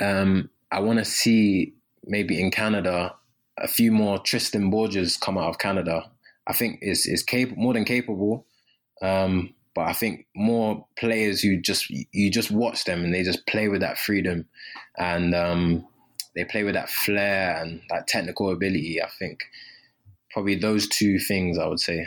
um, 0.00 0.50
i 0.70 0.80
want 0.80 0.98
to 0.98 1.04
see 1.04 1.72
maybe 2.04 2.40
in 2.40 2.50
canada 2.50 3.14
a 3.58 3.66
few 3.66 3.90
more 3.90 4.18
tristan 4.18 4.70
borges 4.70 5.16
come 5.16 5.38
out 5.38 5.48
of 5.48 5.58
canada. 5.58 6.10
I 6.46 6.52
think 6.52 6.78
is 6.82 7.06
is 7.06 7.22
capable 7.22 7.62
more 7.62 7.72
than 7.72 7.84
capable 7.84 8.46
um, 9.02 9.54
but 9.74 9.82
I 9.82 9.92
think 9.92 10.26
more 10.34 10.86
players 10.98 11.42
who 11.42 11.60
just 11.60 11.90
you 11.90 12.30
just 12.30 12.50
watch 12.50 12.84
them 12.84 13.04
and 13.04 13.14
they 13.14 13.22
just 13.22 13.46
play 13.46 13.68
with 13.68 13.82
that 13.82 13.98
freedom, 13.98 14.46
and 14.96 15.34
um, 15.34 15.86
they 16.36 16.44
play 16.44 16.62
with 16.62 16.74
that 16.74 16.90
flair 16.90 17.56
and 17.60 17.80
that 17.90 18.06
technical 18.06 18.50
ability. 18.50 19.02
I 19.02 19.08
think 19.18 19.40
probably 20.30 20.54
those 20.54 20.86
two 20.86 21.18
things 21.18 21.58
I 21.58 21.66
would 21.66 21.80
say. 21.80 22.06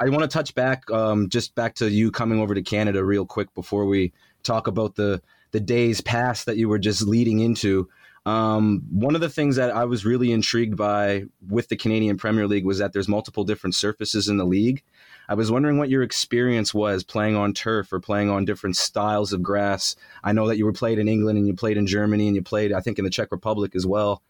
I 0.00 0.08
want 0.08 0.22
to 0.22 0.28
touch 0.28 0.54
back, 0.54 0.90
um, 0.90 1.28
just 1.28 1.54
back 1.54 1.74
to 1.74 1.90
you 1.90 2.10
coming 2.10 2.40
over 2.40 2.54
to 2.54 2.62
Canada 2.62 3.04
real 3.04 3.26
quick 3.26 3.52
before 3.54 3.84
we 3.84 4.12
talk 4.42 4.66
about 4.66 4.94
the 4.94 5.20
the 5.50 5.60
days 5.60 6.00
past 6.00 6.46
that 6.46 6.56
you 6.56 6.68
were 6.68 6.78
just 6.78 7.02
leading 7.02 7.40
into. 7.40 7.88
Um, 8.24 8.82
one 8.90 9.16
of 9.16 9.20
the 9.20 9.28
things 9.28 9.56
that 9.56 9.70
I 9.70 9.84
was 9.84 10.04
really 10.04 10.30
intrigued 10.30 10.76
by 10.76 11.24
with 11.48 11.68
the 11.68 11.76
Canadian 11.76 12.18
Premier 12.18 12.46
League 12.46 12.64
was 12.64 12.78
that 12.78 12.92
there's 12.92 13.08
multiple 13.08 13.42
different 13.42 13.74
surfaces 13.74 14.28
in 14.28 14.36
the 14.36 14.44
league. 14.44 14.84
I 15.30 15.34
was 15.34 15.48
wondering 15.48 15.78
what 15.78 15.88
your 15.88 16.02
experience 16.02 16.74
was 16.74 17.04
playing 17.04 17.36
on 17.36 17.54
turf 17.54 17.92
or 17.92 18.00
playing 18.00 18.30
on 18.30 18.44
different 18.44 18.76
styles 18.76 19.32
of 19.32 19.44
grass. 19.44 19.94
I 20.24 20.32
know 20.32 20.48
that 20.48 20.58
you 20.58 20.64
were 20.64 20.72
played 20.72 20.98
in 20.98 21.06
England 21.06 21.38
and 21.38 21.46
you 21.46 21.54
played 21.54 21.76
in 21.76 21.86
Germany 21.86 22.26
and 22.26 22.34
you 22.34 22.42
played, 22.42 22.72
I 22.72 22.80
think, 22.80 22.98
in 22.98 23.04
the 23.04 23.12
Czech 23.12 23.30
Republic 23.30 23.76
as 23.76 23.86
well. 23.86 24.22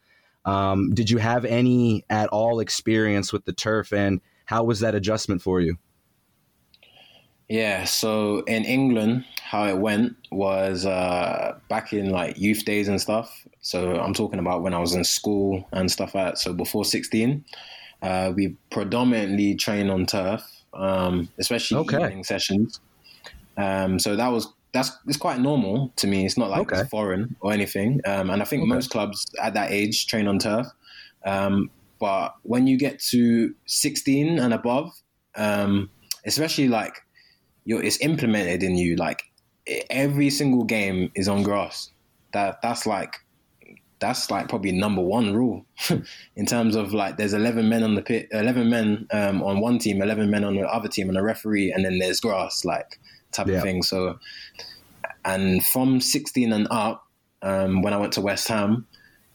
Um, 0.45 0.93
did 0.93 1.09
you 1.09 1.17
have 1.17 1.47
any 1.47 2.05
at 2.11 2.29
all 2.29 2.61
experience 2.61 3.33
with 3.33 3.47
the 3.47 3.53
turf, 3.55 3.95
and 3.95 4.21
how 4.45 4.63
was 4.65 4.81
that 4.81 4.95
adjustment 4.95 5.41
for 5.41 5.63
you? 5.63 5.79
Yeah, 7.49 7.85
so 7.85 8.41
in 8.41 8.65
England, 8.67 9.25
how 9.43 9.67
it 9.67 9.79
went 9.79 10.17
was 10.31 10.85
uh, 10.85 11.59
back 11.71 11.95
in 11.95 12.11
like 12.11 12.39
youth 12.39 12.67
days 12.67 12.89
and 12.89 13.01
stuff. 13.01 13.47
So 13.63 13.99
I'm 13.99 14.13
talking 14.13 14.39
about 14.39 14.63
when 14.63 14.75
I 14.75 14.79
was 14.79 14.95
in 14.95 15.05
school 15.05 15.67
and 15.73 15.91
stuff 15.91 16.15
like 16.15 16.27
that. 16.27 16.39
So 16.39 16.53
before 16.53 16.85
16, 16.85 17.43
uh, 18.03 18.33
we 18.35 18.57
predominantly 18.71 19.55
train 19.55 19.91
on 19.91 20.07
turf, 20.07 20.60
um, 20.75 21.29
especially 21.39 21.79
okay. 21.79 22.03
evening 22.05 22.25
sessions. 22.25 22.81
Um, 23.57 23.99
so 23.99 24.17
that 24.17 24.29
was 24.29 24.53
that's 24.73 24.93
it's 25.07 25.17
quite 25.17 25.41
normal 25.41 25.93
to 25.97 26.07
me. 26.07 26.25
It's 26.25 26.39
not 26.39 26.51
like 26.51 26.73
okay. 26.73 26.81
it's 26.81 26.91
foreign 26.91 27.37
or 27.41 27.53
anything. 27.53 28.01
Um, 28.07 28.31
and 28.31 28.41
I 28.41 28.45
think 28.45 28.63
okay. 28.63 28.69
most 28.69 28.91
clubs 28.91 29.27
at 29.43 29.55
that 29.55 29.71
age 29.71 30.07
train 30.07 30.27
on 30.27 30.39
turf. 30.39 30.67
Um, 31.25 31.71
but 31.99 32.35
when 32.43 32.67
you 32.67 32.79
get 32.79 32.99
to 33.11 33.55
16 33.67 34.39
and 34.39 34.55
above, 34.55 34.91
um, 35.37 35.91
especially 36.25 36.69
like 36.69 36.95
you're, 37.65 37.83
it's 37.83 38.01
implemented 38.01 38.63
in 38.63 38.77
you. 38.77 38.97
Like 38.97 39.23
every 39.91 40.31
single 40.31 40.65
game 40.65 41.11
is 41.15 41.29
on 41.29 41.43
grass. 41.43 41.91
That 42.33 42.63
that's 42.63 42.87
like 42.87 43.17
that's 44.01 44.31
like 44.31 44.49
probably 44.49 44.73
number 44.73 45.03
one 45.03 45.35
rule 45.35 45.65
in 46.37 46.47
terms 46.47 46.75
of 46.75 46.93
like 46.93 47.17
there's 47.17 47.33
11 47.33 47.69
men 47.69 47.83
on 47.83 47.95
the 47.95 48.03
pit 48.03 48.29
11 48.33 48.69
men 48.69 49.07
um, 49.13 49.43
on 49.43 49.61
one 49.61 49.79
team 49.79 50.03
11 50.03 50.31
men 50.31 50.45
on 50.45 50.57
the 50.57 50.63
other 50.63 50.89
team 50.89 51.09
and 51.09 51.19
a 51.19 51.23
referee 51.23 51.73
and 51.73 51.85
then 51.85 51.99
there's 51.99 52.21
grass 52.21 52.65
like 52.65 52.99
type 53.33 53.47
yeah. 53.47 53.57
of 53.57 53.63
thing 53.63 53.83
so 53.83 54.19
and 55.25 55.65
from 55.65 56.01
16 56.01 56.53
and 56.53 56.67
up 56.71 57.07
um, 57.43 57.83
when 57.83 57.93
i 57.93 57.97
went 57.97 58.13
to 58.13 58.21
west 58.21 58.49
ham 58.49 58.87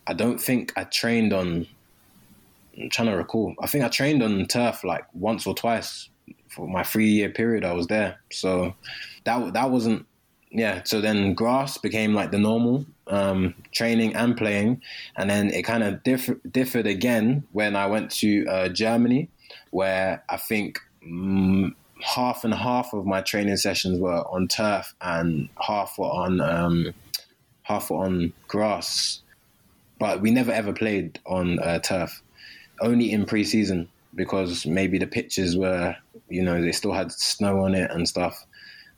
i 0.08 0.14
don't 0.14 0.42
think 0.42 0.74
i 0.76 0.84
trained 0.84 1.32
on 1.32 1.66
i'm 2.78 2.90
trying 2.90 3.08
to 3.08 3.16
recall 3.16 3.54
i 3.62 3.68
think 3.68 3.84
i 3.84 3.88
trained 3.88 4.22
on 4.22 4.46
turf 4.48 4.84
like 4.84 5.06
once 5.14 5.46
or 5.48 5.54
twice 5.54 6.10
for 6.56 6.68
my 6.68 6.84
three 6.84 7.10
year 7.10 7.30
period 7.30 7.66
I 7.66 7.74
was 7.74 7.88
there. 7.88 8.20
So 8.32 8.74
that 9.26 9.54
that 9.54 9.70
wasn't 9.70 10.06
yeah. 10.52 10.82
So 10.86 11.02
then 11.02 11.34
grass 11.34 11.78
became 11.78 12.14
like 12.14 12.32
the 12.32 12.40
normal 12.40 12.86
um, 13.08 13.54
training 13.72 14.16
and 14.16 14.36
playing, 14.36 14.82
and 15.16 15.30
then 15.30 15.50
it 15.50 15.64
kind 15.64 15.84
of 15.84 16.04
differ, 16.04 16.40
differed 16.50 16.88
again 16.88 17.44
when 17.52 17.76
I 17.76 17.88
went 17.88 18.12
to 18.12 18.46
uh, 18.48 18.70
Germany, 18.70 19.30
where 19.72 20.24
I 20.30 20.38
think. 20.38 20.80
Mm, 21.06 21.76
half 22.02 22.44
and 22.44 22.54
half 22.54 22.94
of 22.94 23.06
my 23.06 23.22
training 23.22 23.58
sessions 23.58 24.00
were 24.00 24.22
on 24.28 24.48
turf 24.48 24.94
and 25.02 25.50
half 25.60 25.98
were 25.98 26.06
on 26.06 26.42
um, 26.42 26.94
half 27.64 27.90
were 27.90 28.06
on 28.06 28.34
grass. 28.48 29.22
But 29.98 30.22
we 30.22 30.32
never 30.32 30.52
ever 30.52 30.74
played 30.74 31.20
on 31.26 31.60
uh, 31.60 31.80
turf, 31.80 32.22
only 32.82 33.12
in 33.12 33.26
preseason 33.26 33.88
because 34.14 34.66
maybe 34.66 34.98
the 34.98 35.08
pitches 35.08 35.58
were, 35.58 35.96
you 36.30 36.42
know, 36.44 36.62
they 36.62 36.72
still 36.72 36.94
had 36.94 37.12
snow 37.12 37.62
on 37.62 37.76
it 37.76 37.92
and 37.92 38.08
stuff. 38.08 38.46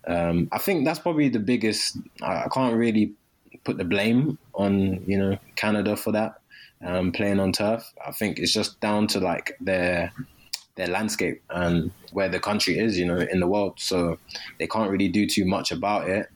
Um, 0.07 0.47
I 0.51 0.57
think 0.57 0.85
that's 0.85 0.99
probably 0.99 1.29
the 1.29 1.39
biggest. 1.39 1.97
I, 2.21 2.47
can't 2.53 2.75
really 2.75 3.13
put 3.67 3.77
the 3.77 3.83
blame 3.83 4.37
on 4.53 5.03
you 5.05 5.17
know 5.17 5.37
Canada 5.57 5.97
for 5.97 6.13
that 6.13 6.39
um, 6.83 7.11
playing 7.11 7.39
on 7.39 7.51
turf. 7.51 7.83
I 8.05 8.11
think 8.11 8.39
it's 8.39 8.53
just 8.53 8.79
down 8.79 9.07
to 9.07 9.19
like 9.19 9.57
their 9.59 10.11
their 10.75 10.87
landscape 10.87 11.41
and 11.49 11.91
where 12.13 12.29
the 12.29 12.39
country 12.39 12.79
is, 12.79 12.97
you 12.97 13.05
know, 13.05 13.17
in 13.17 13.39
the 13.39 13.47
world. 13.47 13.73
So 13.77 14.19
they 14.59 14.67
can't 14.67 14.89
really 14.89 15.09
do 15.09 15.27
too 15.27 15.43
much 15.43 15.71
about 15.71 16.07
it. 16.07 16.29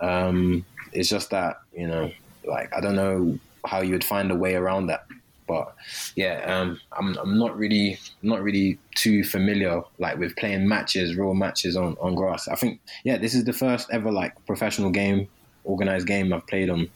Um, 0.00 0.64
it's 0.92 1.10
just 1.10 1.30
that 1.30 1.60
you 1.76 1.86
know, 1.86 2.10
like 2.44 2.74
I 2.74 2.80
don't 2.80 2.96
know 2.96 3.38
how 3.66 3.82
you 3.82 3.92
would 3.92 4.04
find 4.04 4.30
a 4.30 4.36
way 4.36 4.54
around 4.54 4.86
that. 4.86 5.06
But 5.46 5.74
yeah, 6.14 6.36
um, 6.46 6.80
I'm 6.92 7.18
I'm 7.18 7.38
not 7.38 7.58
really 7.58 7.98
not 8.22 8.42
really 8.42 8.78
too 8.94 9.24
familiar 9.24 9.82
like 9.98 10.16
with 10.18 10.36
playing 10.36 10.66
matches, 10.66 11.16
real 11.16 11.34
matches 11.34 11.76
on, 11.76 11.96
on 12.00 12.14
grass. 12.14 12.48
I 12.48 12.54
think 12.54 12.80
yeah, 13.04 13.18
this 13.18 13.34
is 13.34 13.44
the 13.44 13.52
first 13.52 13.88
ever 13.90 14.12
like 14.12 14.32
professional 14.46 14.90
game, 14.90 15.28
organized 15.70 16.06
game 16.06 16.32
I've 16.32 16.46
played 16.46 16.70
on 16.70 16.88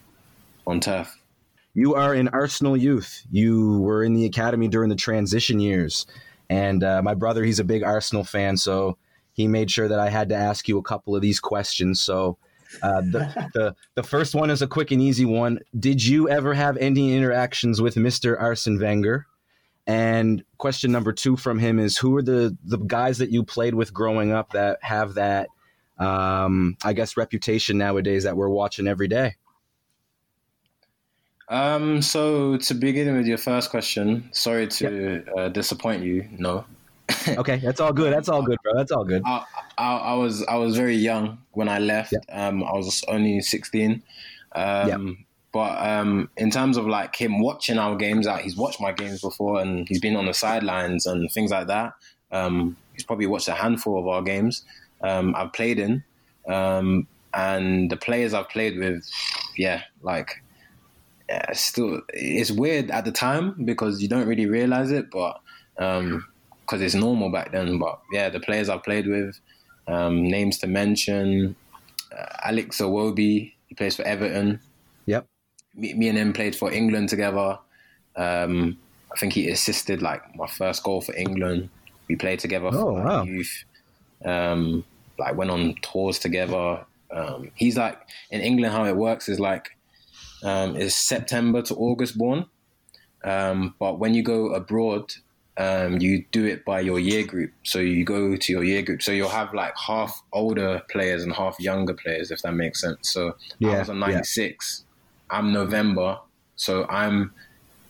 on 0.67 0.81
turf. 0.81 1.19
You 1.75 1.95
are 1.95 2.15
an 2.15 2.29
Arsenal 2.29 2.77
youth. 2.77 3.23
You 3.31 3.81
were 3.81 4.05
in 4.05 4.15
the 4.15 4.27
academy 4.27 4.69
during 4.69 4.91
the 4.91 4.97
transition 4.97 5.61
years, 5.61 6.07
and 6.49 6.83
uh, 6.85 7.03
my 7.03 7.15
brother 7.15 7.45
he's 7.45 7.59
a 7.59 7.65
big 7.65 7.83
Arsenal 7.83 8.25
fan, 8.25 8.57
so 8.57 8.97
he 9.33 9.49
made 9.49 9.71
sure 9.71 9.89
that 9.89 9.99
I 9.99 10.09
had 10.09 10.29
to 10.29 10.37
ask 10.37 10.69
you 10.69 10.79
a 10.79 10.83
couple 10.83 11.17
of 11.17 11.23
these 11.23 11.41
questions. 11.41 12.01
So 12.01 12.39
uh, 12.83 13.01
the, 13.01 13.51
the 13.55 13.77
the 13.95 14.03
first 14.03 14.35
one 14.35 14.51
is 14.51 14.63
a 14.63 14.67
quick 14.67 14.91
and 14.91 15.03
easy 15.03 15.25
one. 15.25 15.59
Did 15.79 16.05
you 16.05 16.29
ever 16.29 16.55
have 16.55 16.77
any 16.77 17.15
interactions 17.15 17.81
with 17.81 17.97
Mr. 17.97 18.41
Arsene 18.41 18.79
Wenger? 18.79 19.27
And 19.87 20.43
question 20.57 20.93
number 20.93 21.13
two 21.13 21.37
from 21.37 21.59
him 21.59 21.79
is: 21.79 21.99
Who 21.99 22.17
are 22.17 22.23
the 22.23 22.57
the 22.65 22.79
guys 22.79 23.19
that 23.19 23.31
you 23.31 23.45
played 23.45 23.75
with 23.75 23.93
growing 23.93 24.33
up 24.33 24.53
that 24.53 24.79
have 24.83 25.15
that, 25.15 25.49
um, 25.99 26.77
I 26.85 26.93
guess, 26.93 27.17
reputation 27.17 27.79
nowadays 27.79 28.25
that 28.25 28.37
we're 28.37 28.49
watching 28.49 28.87
every 28.87 29.09
day? 29.09 29.37
Um, 31.49 32.01
so 32.01 32.57
to 32.57 32.75
begin 32.75 33.15
with 33.17 33.27
your 33.27 33.39
first 33.39 33.71
question, 33.71 34.29
sorry 34.33 34.67
to 34.69 35.23
yep. 35.27 35.29
uh, 35.37 35.49
disappoint 35.51 36.03
you. 36.03 36.27
No, 36.39 36.65
okay, 37.29 37.57
that's 37.57 37.81
all 37.81 37.93
good. 37.93 38.13
That's 38.13 38.29
all 38.29 38.43
good, 38.43 38.59
bro. 38.63 38.73
That's 38.75 38.91
all 38.91 39.05
good. 39.05 39.23
I, 39.27 39.45
I, 39.77 39.97
I 39.97 40.15
was 40.15 40.43
I 40.45 40.57
was 40.57 40.77
very 40.77 40.97
young 40.97 41.39
when 41.53 41.69
I 41.69 41.79
left. 41.79 42.13
Yeah. 42.13 42.49
Um, 42.49 42.65
I 42.65 42.73
was 42.73 43.05
only 43.09 43.41
sixteen. 43.41 44.03
Um, 44.53 44.89
yeah. 44.89 44.99
But 45.53 45.87
um, 45.87 46.31
in 46.37 46.51
terms 46.51 46.77
of 46.77 46.87
like 46.87 47.15
him 47.15 47.41
watching 47.41 47.79
our 47.79 47.95
games 47.95 48.27
out, 48.27 48.41
he's 48.41 48.57
watched 48.57 48.81
my 48.81 48.91
games 48.91 49.21
before, 49.21 49.61
and 49.61 49.87
he's 49.89 50.01
been 50.01 50.17
on 50.17 50.27
the 50.27 50.35
sidelines 50.35 51.07
and 51.07 51.31
things 51.31 51.51
like 51.51 51.69
that. 51.69 51.93
Um, 52.33 52.77
he's 52.93 53.05
probably 53.05 53.27
watched 53.27 53.47
a 53.47 53.55
handful 53.55 53.99
of 53.99 54.09
our 54.09 54.23
games 54.23 54.65
um, 55.05 55.35
I've 55.37 55.53
played 55.53 55.79
in, 55.79 56.03
um, 56.49 57.07
and 57.33 57.91
the 57.91 57.97
players 57.97 58.35
I've 58.35 58.49
played 58.49 58.79
with, 58.79 59.09
yeah, 59.57 59.83
like 60.03 60.43
yeah, 61.29 61.53
still 61.53 62.01
it's 62.09 62.51
weird 62.51 62.91
at 62.91 63.05
the 63.05 63.13
time 63.13 63.65
because 63.65 64.03
you 64.03 64.09
don't 64.09 64.27
really 64.27 64.47
realize 64.47 64.91
it, 64.91 65.11
but 65.11 65.41
um, 65.79 66.27
because 66.61 66.81
it's 66.81 66.95
normal 66.95 67.31
back 67.31 67.53
then. 67.53 67.79
But 67.79 68.01
yeah, 68.13 68.29
the 68.31 68.41
players 68.41 68.69
I've 68.69 68.83
played 68.83 69.07
with, 69.07 69.39
um, 69.87 70.25
names 70.25 70.59
to 70.59 70.67
mention, 70.67 71.57
uh, 72.17 72.37
Alex 72.45 72.81
Iwobi, 72.81 73.53
he 73.67 73.75
plays 73.75 73.97
for 73.97 74.03
Everton. 74.03 74.61
Yep. 75.07 75.27
Me, 75.75 75.95
me 75.95 76.09
and 76.09 76.19
him 76.19 76.33
played 76.33 76.57
for 76.57 76.73
England 76.73 77.09
together. 77.09 77.59
Um, 78.17 78.79
I 79.13 79.19
think 79.19 79.33
he 79.33 79.51
assisted 79.51 80.03
like 80.03 80.23
my 80.37 80.47
first 80.47 80.83
goal 80.83 81.01
for 81.01 81.15
England. 81.17 81.69
We 82.09 82.17
played 82.17 82.39
together 82.39 82.69
oh, 82.69 82.73
for 82.73 82.93
wow. 83.03 83.23
youth. 83.25 83.65
Um, 84.25 84.85
like 85.19 85.37
went 85.37 85.51
on 85.51 85.75
tours 85.83 86.19
together. 86.19 86.85
Um, 87.11 87.51
he's 87.55 87.77
like 87.77 88.01
in 88.31 88.41
England. 88.41 88.73
How 88.73 88.85
it 88.85 88.97
works 88.97 89.29
is 89.29 89.39
like 89.39 89.71
um, 90.43 90.77
is 90.77 90.95
September 90.95 91.63
to 91.63 91.75
August 91.75 92.19
born, 92.19 92.47
um, 93.25 93.75
but 93.79 93.99
when 93.99 94.15
you 94.15 94.23
go 94.23 94.53
abroad, 94.53 95.13
um, 95.57 96.01
you 96.01 96.25
do 96.33 96.45
it 96.45 96.65
by 96.65 96.81
your 96.81 96.99
year 96.99 97.25
group. 97.25 97.53
So 97.63 97.79
you 97.79 98.05
go 98.05 98.37
to 98.37 98.53
your 98.53 98.65
year 98.65 98.83
group. 98.83 99.03
So 99.03 99.13
you'll 99.13 99.29
have 99.29 99.55
like 99.55 99.75
half 99.77 100.23
older 100.33 100.83
players 100.91 101.23
and 101.23 101.33
half 101.33 101.59
younger 101.61 101.95
players, 101.95 102.31
if 102.31 102.43
that 102.43 102.53
makes 102.53 102.81
sense. 102.81 103.13
So 103.13 103.37
yeah, 103.59 103.71
I 103.71 103.79
was 103.81 103.89
a 103.89 103.95
96. 103.95 104.85
Yeah. 105.31 105.39
I'm 105.39 105.53
November. 105.53 106.19
So 106.57 106.87
I'm 106.89 107.33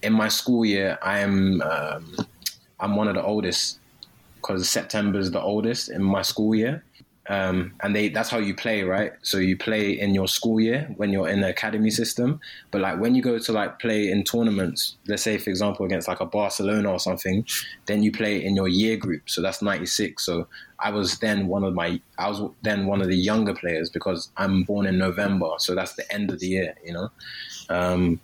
in 0.02 0.12
my 0.12 0.28
school 0.28 0.64
year. 0.64 0.98
I 1.02 1.20
am 1.20 1.62
um, 1.62 2.16
I'm 2.78 2.96
one 2.96 3.08
of 3.08 3.14
the 3.14 3.22
oldest 3.22 3.78
because 4.36 4.68
September 4.68 5.18
is 5.18 5.30
the 5.30 5.40
oldest 5.40 5.90
in 5.90 6.02
my 6.02 6.22
school 6.22 6.54
year 6.54 6.84
um, 7.28 7.72
and 7.82 7.96
they 7.96 8.10
that's 8.10 8.28
how 8.28 8.38
you 8.38 8.54
play 8.54 8.82
right? 8.82 9.12
So 9.22 9.38
you 9.38 9.56
play 9.56 9.98
in 9.98 10.14
your 10.14 10.28
school 10.28 10.60
year 10.60 10.92
when 10.96 11.10
you're 11.10 11.28
in 11.28 11.40
the 11.40 11.48
academy 11.48 11.90
system. 11.90 12.40
But 12.70 12.82
like 12.82 13.00
when 13.00 13.14
you 13.14 13.22
go 13.22 13.38
to 13.38 13.52
like 13.52 13.78
play 13.78 14.10
in 14.10 14.24
tournaments 14.24 14.96
let's 15.06 15.22
say 15.22 15.38
for 15.38 15.48
example 15.48 15.86
against 15.86 16.06
like 16.06 16.20
a 16.20 16.26
barcelona 16.26 16.90
or 16.92 16.98
something 16.98 17.46
then 17.86 18.02
you 18.02 18.12
play 18.12 18.44
in 18.44 18.54
your 18.54 18.68
year 18.68 18.96
group. 18.96 19.22
So 19.26 19.40
that's 19.40 19.62
96 19.62 20.24
so 20.24 20.46
i 20.80 20.90
was 20.90 21.18
then 21.20 21.46
one 21.46 21.64
of 21.64 21.72
my 21.72 22.00
i 22.18 22.28
was 22.28 22.50
then 22.62 22.86
one 22.86 23.00
of 23.00 23.08
the 23.08 23.16
younger 23.16 23.54
players 23.54 23.88
because 23.88 24.30
i'm 24.36 24.62
born 24.64 24.86
in 24.86 24.98
november. 24.98 25.50
So 25.58 25.74
that's 25.74 25.94
the 25.94 26.12
end 26.12 26.30
of 26.30 26.40
the 26.40 26.46
year 26.46 26.74
you 26.84 26.92
know? 26.92 27.10
Um, 27.70 28.20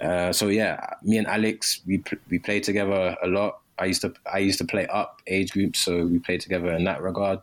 uh, 0.00 0.32
so 0.32 0.48
yeah 0.48 0.84
me 1.02 1.16
and 1.16 1.26
alex 1.26 1.80
we 1.86 2.02
we 2.28 2.38
played 2.38 2.64
together 2.64 3.16
a 3.22 3.26
lot. 3.26 3.60
I 3.78 3.86
used 3.86 4.02
to 4.02 4.12
i 4.32 4.38
used 4.38 4.58
to 4.58 4.64
play 4.66 4.86
up 4.88 5.22
age 5.26 5.52
groups 5.52 5.80
so 5.80 6.04
we 6.04 6.18
played 6.18 6.40
together 6.40 6.72
in 6.72 6.84
that 6.84 7.02
regard 7.02 7.40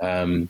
um, 0.00 0.48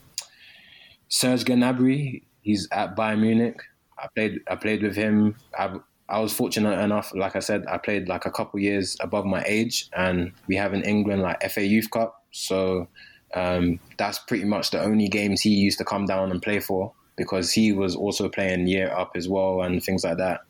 Serge 1.09 1.45
Gnabry, 1.45 2.23
he's 2.41 2.67
at 2.71 2.95
Bayern 2.95 3.21
Munich. 3.21 3.61
I 3.97 4.07
played 4.15 4.39
I 4.49 4.55
played 4.55 4.83
with 4.83 4.95
him. 4.95 5.35
I 5.57 5.77
I 6.07 6.19
was 6.19 6.33
fortunate 6.33 6.79
enough, 6.79 7.11
like 7.15 7.35
I 7.35 7.39
said, 7.39 7.65
I 7.67 7.77
played 7.79 8.07
like 8.07 8.25
a 8.25 8.31
couple 8.31 8.59
years 8.59 8.95
above 8.99 9.25
my 9.25 9.43
age, 9.47 9.89
and 9.93 10.31
we 10.47 10.55
have 10.55 10.73
in 10.73 10.83
England 10.83 11.21
like 11.21 11.41
FA 11.51 11.65
Youth 11.65 11.89
Cup. 11.89 12.23
So 12.31 12.87
um, 13.33 13.79
that's 13.97 14.19
pretty 14.19 14.45
much 14.45 14.69
the 14.69 14.81
only 14.81 15.07
games 15.07 15.41
he 15.41 15.49
used 15.49 15.79
to 15.79 15.85
come 15.85 16.05
down 16.05 16.31
and 16.31 16.41
play 16.41 16.59
for 16.59 16.93
because 17.15 17.51
he 17.51 17.71
was 17.71 17.95
also 17.95 18.29
playing 18.29 18.67
year 18.67 18.91
up 18.91 19.11
as 19.15 19.27
well 19.27 19.61
and 19.61 19.81
things 19.81 20.03
like 20.03 20.17
that. 20.17 20.41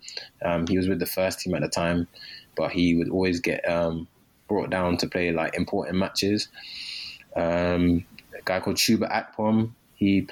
Um, 0.43 0.67
he 0.67 0.77
was 0.77 0.89
with 0.89 0.99
the 0.99 1.05
first 1.05 1.39
team 1.39 1.53
at 1.53 1.61
the 1.61 1.69
time, 1.69 2.07
but 2.55 2.71
he 2.71 2.95
would 2.95 3.09
always 3.09 3.39
get 3.39 3.67
um, 3.69 4.07
brought 4.47 4.71
down 4.71 4.97
to 4.97 5.07
play 5.07 5.31
like 5.31 5.55
important 5.55 5.97
matches. 5.97 6.49
Um, 7.35 8.05
guy 8.45 8.59
called 8.59 8.77
Chuba 8.77 9.11
Akpom, 9.11 9.71
he 9.95 10.27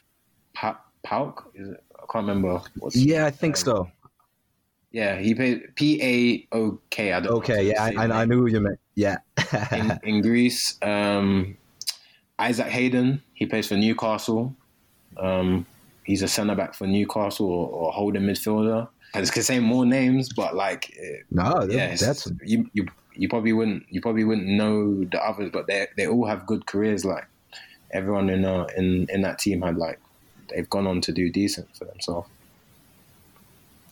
pa- 0.54 0.80
Pauk, 1.06 1.46
I 1.56 2.06
can't 2.12 2.28
remember. 2.28 2.62
Yeah, 2.92 3.26
I 3.26 3.32
think 3.32 3.58
so. 3.58 3.90
Yeah, 4.92 5.18
he 5.18 5.34
played 5.34 5.76
P 5.76 6.00
A 6.02 6.56
O 6.56 6.80
K. 6.92 7.14
Okay, 7.16 7.68
yeah, 7.68 7.84
I, 7.84 8.06
I, 8.06 8.26
knew 8.26 8.42
who 8.42 8.46
you 8.48 8.62
meant. 8.62 8.80
Yeah, 8.94 9.18
in, 9.72 10.00
in, 10.04 10.22
Greece, 10.22 10.78
um, 10.84 11.58
Isaac 12.38 12.68
Hayden, 12.68 13.24
he 13.34 13.48
plays 13.48 13.68
for 13.68 13.76
Newcastle. 13.76 14.56
Um, 15.18 15.66
he's 16.04 16.22
a 16.22 16.28
centre 16.28 16.54
back 16.54 16.76
for 16.76 16.86
Newcastle 16.86 17.48
or, 17.48 17.68
or 17.70 17.92
holding 17.92 18.22
midfielder. 18.22 18.88
I 19.16 19.22
could 19.22 19.44
say 19.44 19.60
more 19.60 19.86
names, 19.86 20.32
but 20.32 20.56
like, 20.56 20.96
no, 21.32 21.68
yeah, 21.70 21.96
that's 21.96 22.28
you, 22.44 22.70
you. 22.74 22.86
You 23.16 23.30
probably 23.30 23.54
wouldn't. 23.54 23.86
You 23.90 24.02
probably 24.02 24.24
wouldn't 24.24 24.48
know 24.48 25.04
the 25.06 25.24
others, 25.24 25.52
but 25.54 25.68
they 25.68 25.88
they 25.98 26.08
all 26.08 26.26
have 26.26 26.48
good 26.48 26.66
careers. 26.66 27.06
Like 27.06 27.28
everyone 27.94 28.30
in 28.30 28.44
uh, 28.44 28.68
in 28.76 29.08
in 29.10 29.22
that 29.22 29.40
team 29.40 29.62
had 29.62 29.78
like 29.78 30.00
they've 30.50 30.70
gone 30.70 30.88
on 30.88 31.02
to 31.02 31.12
do 31.12 31.30
decent 31.30 31.74
for 31.76 31.86
themselves. 31.86 32.28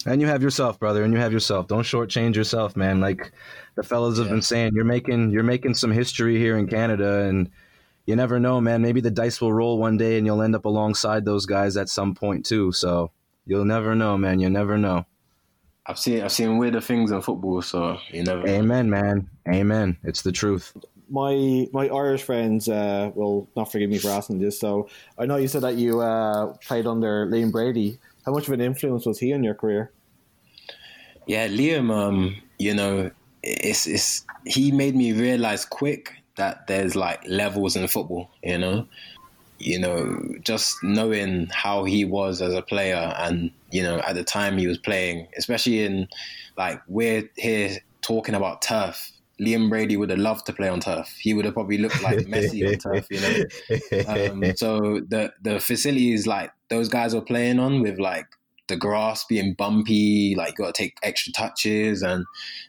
And 0.06 0.20
you 0.20 0.28
have 0.28 0.42
yourself, 0.42 0.80
brother, 0.80 1.04
and 1.04 1.14
you 1.14 1.20
have 1.20 1.32
yourself. 1.32 1.68
Don't 1.68 1.84
shortchange 1.84 2.36
yourself, 2.36 2.76
man. 2.76 3.00
Like 3.00 3.32
the 3.76 3.84
fellas 3.84 4.18
have 4.18 4.28
yeah. 4.28 4.34
been 4.34 4.42
saying, 4.42 4.72
you're 4.74 4.84
making 4.84 5.30
you're 5.30 5.44
making 5.44 5.76
some 5.76 5.92
history 5.92 6.38
here 6.38 6.58
in 6.58 6.68
Canada, 6.68 7.20
and 7.22 7.52
you 8.06 8.16
never 8.16 8.40
know, 8.40 8.60
man. 8.60 8.82
Maybe 8.82 9.02
the 9.02 9.12
dice 9.12 9.40
will 9.40 9.54
roll 9.54 9.78
one 9.78 9.98
day, 9.98 10.18
and 10.18 10.26
you'll 10.26 10.42
end 10.42 10.56
up 10.56 10.66
alongside 10.66 11.24
those 11.24 11.46
guys 11.46 11.78
at 11.78 11.88
some 11.88 12.16
point 12.16 12.46
too. 12.46 12.72
So 12.72 13.12
you'll 13.46 13.66
never 13.66 13.94
know, 13.94 14.18
man. 14.18 14.40
You 14.40 14.50
never 14.50 14.78
know. 14.78 15.06
I've 15.86 16.00
seen 16.00 16.22
I've 16.22 16.32
seen 16.32 16.58
weirder 16.58 16.82
things 16.82 17.12
in 17.12 17.22
football, 17.22 17.62
so 17.62 17.98
you 18.10 18.24
never. 18.24 18.48
Amen, 18.48 18.90
man. 18.90 19.30
Amen. 19.48 19.98
It's 20.04 20.22
the 20.22 20.32
truth. 20.32 20.76
My 21.12 21.68
my 21.74 21.88
Irish 21.90 22.24
friends 22.24 22.70
uh, 22.70 23.12
will 23.14 23.50
not 23.56 23.72
forgive 23.72 23.90
me 23.90 24.00
for 24.00 24.10
asking 24.10 24.40
this. 24.40 24.60
So 24.60 24.90
I 25.20 25.26
know 25.26 25.36
you 25.36 25.48
said 25.48 25.62
that 25.62 25.76
you 25.76 26.00
uh, 26.02 26.54
played 26.66 26.88
under 26.88 27.28
Liam 27.28 27.52
Brady. 27.52 28.00
How 28.26 28.32
much 28.32 28.48
of 28.48 28.54
an 28.54 28.62
influence 28.62 29.06
was 29.06 29.20
he 29.20 29.34
on 29.34 29.44
your 29.44 29.56
career? 29.56 29.92
Yeah, 31.28 31.48
Liam. 31.48 31.92
Um, 31.92 32.42
you 32.58 32.74
know, 32.74 33.12
it's 33.44 33.88
it's 33.88 34.26
he 34.46 34.72
made 34.72 34.96
me 34.96 35.12
realize 35.12 35.66
quick 35.66 36.14
that 36.38 36.68
there's 36.68 36.96
like 36.96 37.22
levels 37.28 37.76
in 37.76 37.88
football. 37.88 38.32
You 38.42 38.58
know, 38.58 38.88
you 39.60 39.80
know, 39.80 40.36
just 40.42 40.76
knowing 40.84 41.48
how 41.48 41.84
he 41.84 42.06
was 42.06 42.42
as 42.42 42.54
a 42.54 42.62
player, 42.62 43.14
and 43.18 43.52
you 43.70 43.84
know, 43.84 44.00
at 44.00 44.16
the 44.16 44.24
time 44.24 44.58
he 44.58 44.68
was 44.68 44.78
playing, 44.78 45.28
especially 45.38 45.84
in 45.84 46.08
like 46.58 46.82
we're 46.88 47.30
here 47.38 47.78
talking 48.02 48.36
about 48.36 48.62
turf. 48.62 49.12
Liam 49.42 49.70
Brady 49.70 49.98
would 49.98 50.12
have 50.12 50.20
loved 50.20 50.46
to 50.46 50.54
play 50.54 50.70
on 50.70 50.80
turf. 50.80 51.08
He 51.20 51.34
would 51.34 51.46
have 51.46 51.56
probably 51.56 51.80
looked 51.80 52.02
like 52.04 52.20
Messi 52.20 52.68
on 52.68 52.78
turf, 52.78 53.08
you 53.10 53.22
know. 53.22 54.32
Um, 54.32 54.44
so 54.56 55.02
the 55.08 55.34
the 55.42 55.60
facilities 55.60 56.28
like 56.28 56.52
those 56.70 56.90
guys 56.90 57.16
were 57.16 57.22
playing 57.22 57.60
on 57.60 57.82
with 57.82 58.00
like 58.00 58.28
the 58.68 58.78
grass 58.78 59.26
being 59.26 59.54
bumpy, 59.54 60.36
like 60.38 60.52
you 60.52 60.66
got 60.66 60.76
to 60.76 60.82
take 60.82 60.96
extra 61.02 61.34
touches, 61.34 62.04
and 62.04 62.26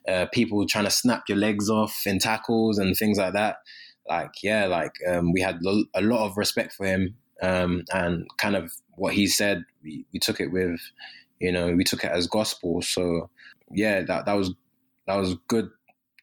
uh, 0.09 0.27
people 0.33 0.67
trying 0.67 0.85
to 0.85 0.91
snap 0.91 1.25
your 1.29 1.39
legs 1.39 1.69
off 1.69 2.07
in 2.07 2.19
tackles 2.19 2.79
and 2.79 2.97
things 2.97 3.19
like 3.19 3.35
that. 3.35 3.57
Like 4.09 4.33
yeah, 4.43 4.67
like 4.67 4.95
um, 5.07 5.33
we 5.33 5.41
had 5.43 5.61
a 5.95 6.01
lot 6.01 6.27
of 6.27 6.37
respect 6.37 6.73
for 6.73 6.87
him, 6.87 7.17
um, 7.43 7.85
and 7.93 8.27
kind 8.39 8.57
of 8.57 8.73
what 8.97 9.15
he 9.15 9.27
said, 9.27 9.65
we, 9.83 10.07
we 10.13 10.19
took 10.19 10.41
it 10.41 10.53
with, 10.53 10.81
you 11.39 11.53
know, 11.53 11.73
we 11.73 11.85
took 11.85 12.05
it 12.05 12.11
as 12.11 12.27
gospel. 12.27 12.83
So 12.83 13.31
yeah, 13.71 14.03
that 14.03 14.27
that 14.27 14.35
was 14.35 14.55
that 15.07 15.17
was 15.17 15.37
good 15.49 15.69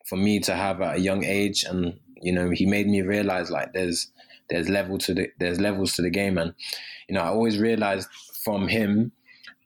for 0.09 0.17
me 0.17 0.39
to 0.41 0.55
have 0.55 0.81
at 0.81 0.97
a 0.97 0.99
young 0.99 1.23
age, 1.23 1.63
and 1.63 1.99
you 2.21 2.33
know, 2.33 2.49
he 2.49 2.65
made 2.65 2.87
me 2.87 3.01
realize 3.01 3.51
like 3.51 3.73
there's 3.73 4.11
there's 4.49 4.67
level 4.67 4.97
to 4.97 5.13
the 5.13 5.29
there's 5.39 5.59
levels 5.59 5.93
to 5.93 6.01
the 6.01 6.09
game, 6.09 6.37
and 6.37 6.53
you 7.07 7.15
know, 7.15 7.21
I 7.21 7.27
always 7.27 7.59
realized 7.59 8.09
from 8.43 8.67
him 8.67 9.11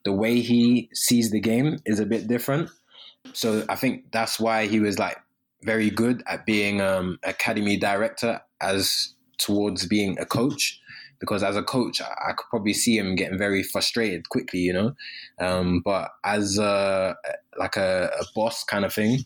the 0.04 0.12
way 0.12 0.42
he 0.42 0.90
sees 0.94 1.32
the 1.32 1.40
game 1.40 1.80
is 1.86 2.00
a 2.00 2.06
bit 2.06 2.28
different. 2.28 2.70
So 3.32 3.64
I 3.70 3.76
think 3.76 4.12
that's 4.12 4.40
why 4.40 4.68
he 4.68 4.80
was 4.80 5.00
like 5.00 5.18
very 5.64 5.90
good 5.90 6.24
at 6.28 6.46
being 6.46 6.82
um, 6.82 7.20
academy 7.24 7.78
director 7.78 8.42
as 8.60 9.14
towards 9.38 9.86
being 9.86 10.20
a 10.20 10.26
coach. 10.26 10.80
Because 11.20 11.42
as 11.42 11.56
a 11.56 11.64
coach, 11.64 12.02
I 12.02 12.34
could 12.34 12.50
probably 12.50 12.74
see 12.74 12.98
him 12.98 13.16
getting 13.16 13.38
very 13.38 13.64
frustrated 13.64 14.28
quickly, 14.28 14.60
you 14.60 14.74
know. 14.74 14.94
Um, 15.40 15.82
but 15.86 16.12
as 16.26 16.58
a, 16.58 17.16
like 17.58 17.78
a, 17.78 18.12
a 18.20 18.26
boss 18.36 18.66
kind 18.66 18.84
of 18.84 18.94
thing, 18.94 19.20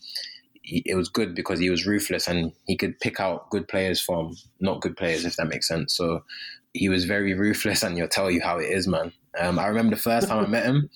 it 0.68 0.96
was 0.96 1.08
good 1.08 1.34
because 1.34 1.58
he 1.58 1.70
was 1.70 1.86
ruthless 1.86 2.28
and 2.28 2.52
he 2.66 2.76
could 2.76 2.98
pick 3.00 3.20
out 3.20 3.50
good 3.50 3.68
players 3.68 4.00
from 4.00 4.36
not 4.60 4.80
good 4.80 4.96
players, 4.96 5.24
if 5.24 5.36
that 5.36 5.48
makes 5.48 5.68
sense. 5.68 5.96
So 5.96 6.24
he 6.74 6.88
was 6.88 7.04
very 7.04 7.34
ruthless, 7.34 7.82
and 7.84 7.96
he'll 7.96 8.08
tell 8.08 8.30
you 8.30 8.40
how 8.40 8.58
it 8.58 8.66
is, 8.70 8.86
man. 8.86 9.12
Um, 9.38 9.58
I 9.58 9.66
remember 9.66 9.94
the 9.94 10.02
first 10.02 10.28
time 10.28 10.44
I 10.44 10.48
met 10.48 10.64
him. 10.64 10.90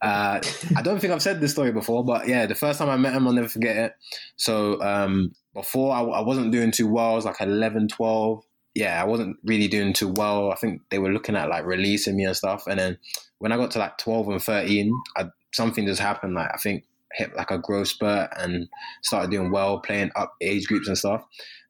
Uh, 0.00 0.40
I 0.76 0.82
don't 0.82 1.00
think 1.00 1.12
I've 1.12 1.22
said 1.22 1.40
this 1.40 1.52
story 1.52 1.72
before, 1.72 2.04
but 2.04 2.26
yeah, 2.26 2.46
the 2.46 2.54
first 2.54 2.78
time 2.78 2.90
I 2.90 2.96
met 2.96 3.12
him, 3.12 3.26
I'll 3.26 3.32
never 3.32 3.48
forget 3.48 3.76
it. 3.76 3.92
So 4.36 4.80
um, 4.82 5.32
before, 5.54 5.94
I, 5.94 6.02
I, 6.02 6.20
wasn't 6.20 6.52
doing 6.52 6.70
too 6.70 6.88
well. 6.88 7.12
I 7.12 7.14
was 7.14 7.24
like 7.24 7.40
11, 7.40 7.88
12. 7.88 8.44
Yeah, 8.74 9.00
I 9.00 9.06
wasn't 9.06 9.36
really 9.44 9.68
doing 9.68 9.92
too 9.92 10.08
well. 10.08 10.50
I 10.50 10.56
think 10.56 10.82
they 10.90 10.98
were 10.98 11.12
looking 11.12 11.36
at 11.36 11.48
like 11.48 11.64
releasing 11.64 12.16
me 12.16 12.24
and 12.24 12.36
stuff. 12.36 12.66
And 12.66 12.80
then 12.80 12.98
when 13.38 13.52
I 13.52 13.56
got 13.56 13.70
to 13.72 13.78
like 13.78 13.98
12 13.98 14.28
and 14.28 14.42
13, 14.42 14.92
I, 15.16 15.26
something 15.52 15.86
just 15.86 16.00
happened. 16.00 16.34
Like 16.34 16.50
I 16.52 16.56
think 16.56 16.84
hit 17.14 17.34
like 17.36 17.50
a 17.50 17.58
growth 17.58 17.88
spurt 17.88 18.30
and 18.38 18.68
started 19.02 19.30
doing 19.30 19.50
well, 19.50 19.80
playing 19.80 20.10
up 20.16 20.34
age 20.40 20.66
groups 20.66 20.88
and 20.88 20.98
stuff. 20.98 21.24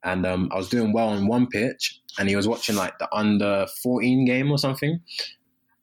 And 0.05 0.27
um, 0.27 0.49
I 0.53 0.57
was 0.57 0.69
doing 0.69 0.93
well 0.93 1.11
on 1.11 1.29
one 1.29 1.47
pitch, 1.47 2.01
and 2.19 2.29
he 2.29 2.37
was 2.37 2.49
watching 2.49 2.77
like 2.77 2.99
the 2.99 3.09
under 3.15 3.67
14 3.83 4.25
game 4.25 4.51
or 4.51 4.59
something 4.59 5.01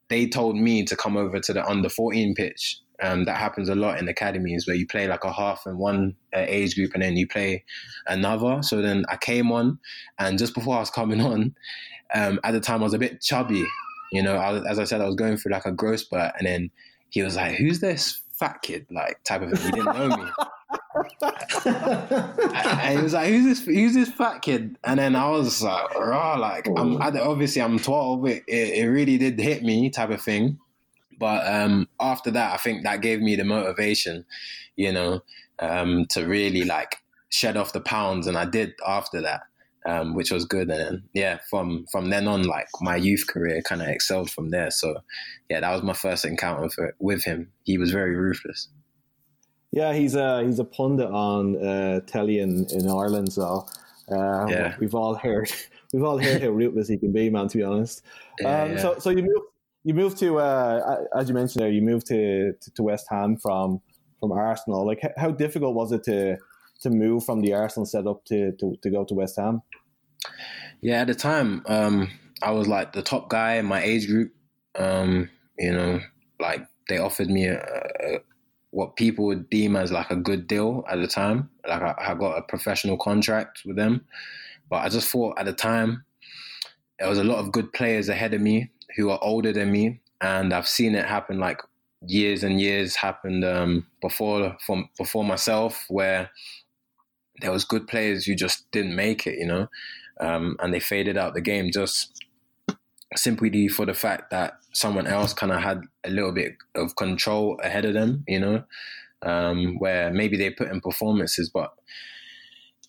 they 0.10 0.28
told 0.28 0.58
me 0.58 0.84
to 0.84 0.96
come 0.96 1.16
over 1.16 1.40
to 1.40 1.54
the 1.54 1.66
under 1.66 1.88
14 1.88 2.36
pitch. 2.36 2.80
Um, 3.02 3.24
that 3.26 3.38
happens 3.38 3.70
a 3.70 3.76
lot 3.76 3.98
in 3.98 4.10
academies 4.10 4.68
where 4.68 4.76
you 4.76 4.86
play 4.86 5.08
like 5.08 5.24
a 5.24 5.32
half 5.32 5.66
in 5.66 5.78
one 5.78 6.18
uh, 6.36 6.44
age 6.46 6.76
group 6.76 6.94
and 6.94 7.02
then 7.02 7.16
you 7.16 7.26
play 7.26 7.64
another. 8.08 8.62
So 8.62 8.82
then 8.82 9.06
I 9.08 9.16
came 9.16 9.54
on, 9.54 9.80
and 10.18 10.38
just 10.38 10.54
before 10.54 10.76
I 10.76 10.80
was 10.80 10.90
coming 10.90 11.22
on, 11.22 11.56
um, 12.14 12.42
at 12.44 12.52
the 12.52 12.60
time 12.60 12.82
I 12.82 12.84
was 12.84 12.94
a 12.94 13.00
bit 13.00 13.22
chubby. 13.22 13.66
You 14.12 14.22
know, 14.22 14.36
I, 14.36 14.70
as 14.70 14.80
I 14.80 14.84
said, 14.84 15.00
I 15.00 15.06
was 15.06 15.16
going 15.16 15.38
through 15.38 15.54
like 15.54 15.66
a 15.66 15.72
growth 15.72 16.02
spurt, 16.02 16.34
and 16.38 16.46
then 16.46 16.72
he 17.10 17.22
was 17.22 17.38
like, 17.38 17.56
"Who's 17.56 17.80
this 17.80 18.22
fat 18.40 18.62
kid?" 18.62 18.88
Like 18.90 19.24
type 19.24 19.42
of 19.42 19.52
thing. 19.52 19.66
He 19.66 19.72
didn't 19.72 19.98
know 19.98 20.18
me. 20.18 20.32
and 21.66 22.98
he 22.98 23.04
was 23.04 23.14
like, 23.14 23.30
"Who's 23.30 23.46
this? 23.46 23.66
Who's 23.66 23.94
this 23.94 24.10
fat 24.10 24.42
kid?" 24.42 24.78
And 24.84 25.00
then 25.00 25.16
I 25.16 25.30
was 25.30 25.62
like, 25.62 25.94
"Raw!" 25.96 26.36
Like, 26.36 26.68
I'm 26.78 27.02
obviously 27.02 27.62
I'm 27.62 27.80
12. 27.80 28.26
It, 28.28 28.44
it, 28.48 28.80
it 28.80 28.88
really 28.88 29.18
did 29.18 29.40
hit 29.40 29.64
me, 29.64 29.90
type 29.90 30.10
of 30.10 30.22
thing. 30.22 30.60
But 31.20 31.46
um, 31.48 31.90
after 32.00 32.32
that, 32.32 32.54
I 32.54 32.58
think 32.58 32.84
that 32.84 33.02
gave 33.02 33.20
me 33.20 33.36
the 33.36 33.44
motivation, 33.44 34.26
you 34.78 34.94
know, 34.94 35.22
um, 35.60 36.06
to 36.12 36.26
really 36.26 36.64
like 36.64 36.98
shed 37.30 37.58
off 37.58 37.74
the 37.74 37.82
pounds, 37.82 38.26
and 38.26 38.38
I 38.38 38.46
did 38.46 38.74
after 38.88 39.22
that, 39.22 39.42
um, 39.86 40.16
which 40.16 40.32
was 40.32 40.46
good. 40.46 40.70
And 40.70 40.80
then, 40.80 41.04
yeah, 41.14 41.40
from 41.50 41.86
from 41.92 42.10
then 42.10 42.28
on, 42.28 42.44
like 42.44 42.68
my 42.82 42.96
youth 42.96 43.26
career 43.28 43.62
kind 43.62 43.82
of 43.82 43.88
excelled 43.88 44.30
from 44.30 44.50
there. 44.50 44.72
So, 44.72 44.98
yeah, 45.50 45.62
that 45.62 45.72
was 45.72 45.84
my 45.84 45.94
first 45.94 46.26
encounter 46.26 46.70
for, 46.70 46.96
with 47.00 47.24
him. 47.24 47.52
He 47.64 47.78
was 47.78 47.92
very 47.92 48.16
ruthless. 48.16 48.70
Yeah, 49.72 49.94
he's 49.94 50.16
a 50.16 50.44
he's 50.44 50.60
a 50.60 50.66
pundit 50.66 51.10
on 51.10 51.64
uh, 51.64 52.02
telly 52.02 52.40
in, 52.40 52.66
in 52.72 52.90
Ireland, 52.90 53.32
so 53.32 53.68
uh, 54.12 54.48
yeah. 54.48 54.76
we've 54.80 54.96
all 54.96 55.16
heard 55.16 55.52
we've 55.94 56.04
all 56.04 56.18
heard 56.18 56.42
how 56.42 56.50
ruthless 56.50 56.88
he 56.88 56.98
can 56.98 57.12
be, 57.12 57.30
man. 57.30 57.48
To 57.48 57.58
be 57.58 57.64
honest, 57.64 58.04
yeah, 58.40 58.64
um, 58.64 58.72
yeah. 58.72 58.78
so 58.78 59.00
so 59.00 59.10
you 59.12 59.24
moved 59.24 59.46
you 59.84 59.94
moved 59.94 60.18
to 60.20 60.40
uh, 60.40 61.06
as 61.16 61.30
you 61.30 61.36
mentioned 61.36 61.64
there, 61.64 61.72
you 61.72 61.82
moved 61.82 62.08
to, 62.08 62.54
to, 62.54 62.72
to 62.72 62.84
West 62.84 63.08
Ham 63.10 63.38
from 63.38 63.82
from 64.20 64.32
Arsenal. 64.32 64.86
Like, 64.86 65.02
how 65.18 65.32
difficult 65.32 65.76
was 65.76 65.92
it 65.92 66.04
to 66.04 66.38
to 66.82 66.90
move 66.90 67.26
from 67.26 67.42
the 67.42 67.54
Arsenal 67.54 67.86
setup 67.86 68.26
to, 68.26 68.52
to, 68.54 68.76
to 68.82 68.90
go 68.90 69.04
to 69.06 69.14
West 69.14 69.38
Ham? 69.38 69.62
Yeah, 70.82 71.02
at 71.02 71.08
the 71.08 71.16
time, 71.16 71.64
um, 71.68 72.10
I 72.42 72.52
was 72.52 72.68
like 72.68 72.94
the 72.94 73.02
top 73.02 73.30
guy 73.30 73.56
in 73.56 73.66
my 73.66 73.82
age 73.82 74.08
group. 74.08 74.34
Um, 74.78 75.30
you 75.58 75.74
know, 75.74 76.00
like 76.40 76.66
they 76.88 76.98
offered 76.98 77.30
me 77.30 77.46
a, 77.46 77.60
a, 77.60 78.20
what 78.72 78.96
people 78.96 79.26
would 79.26 79.50
deem 79.50 79.76
as 79.76 79.92
like 79.92 80.12
a 80.12 80.16
good 80.16 80.48
deal 80.48 80.86
at 80.90 81.00
the 81.00 81.08
time. 81.08 81.50
Like 81.68 81.82
I, 81.82 81.96
I, 82.00 82.14
got 82.14 82.38
a 82.38 82.42
professional 82.44 82.98
contract 82.98 83.64
with 83.66 83.76
them, 83.76 84.06
but 84.70 84.78
I 84.78 84.90
just 84.90 85.10
thought 85.10 85.38
at 85.38 85.46
the 85.46 85.54
time 85.54 86.06
there 87.00 87.10
was 87.10 87.18
a 87.18 87.24
lot 87.24 87.40
of 87.40 87.52
good 87.52 87.74
players 87.74 88.10
ahead 88.10 88.34
of 88.34 88.42
me 88.42 88.70
who 88.96 89.10
are 89.10 89.20
older 89.22 89.52
than 89.52 89.72
me, 89.72 90.00
and 90.22 90.54
I've 90.54 90.68
seen 90.68 90.96
it 90.96 91.06
happen 91.06 91.40
like 91.40 91.62
years 92.08 92.44
and 92.44 92.62
years 92.62 92.96
happened 92.96 93.44
um, 93.44 93.86
before 94.02 94.56
from 94.66 94.90
before 94.98 95.24
myself 95.24 95.86
where 95.90 96.30
there 97.42 97.52
was 97.52 97.66
good 97.66 97.88
players 97.88 98.26
who 98.26 98.36
just 98.36 98.70
didn't 98.72 98.96
make 98.96 99.28
it, 99.28 99.38
you 99.40 99.46
know, 99.46 99.68
um, 100.20 100.58
and 100.60 100.74
they 100.74 100.80
faded 100.80 101.18
out 101.18 101.34
the 101.34 101.42
game 101.42 101.72
just 101.72 102.26
simply 103.16 103.68
for 103.68 103.86
the 103.86 103.94
fact 103.94 104.30
that 104.32 104.54
someone 104.74 105.08
else 105.08 105.34
kind 105.34 105.52
of 105.52 105.62
had 105.62 105.82
a 106.04 106.10
little 106.10 106.32
bit 106.32 106.54
of 106.76 106.96
control 106.96 107.60
ahead 107.64 107.86
of 107.86 107.94
them, 107.94 108.24
you 108.28 108.40
know, 108.40 108.64
um, 109.24 109.78
where 109.80 110.12
maybe 110.12 110.38
they 110.38 110.50
put 110.50 110.70
in 110.70 110.82
performances, 110.82 111.50
but 111.50 111.74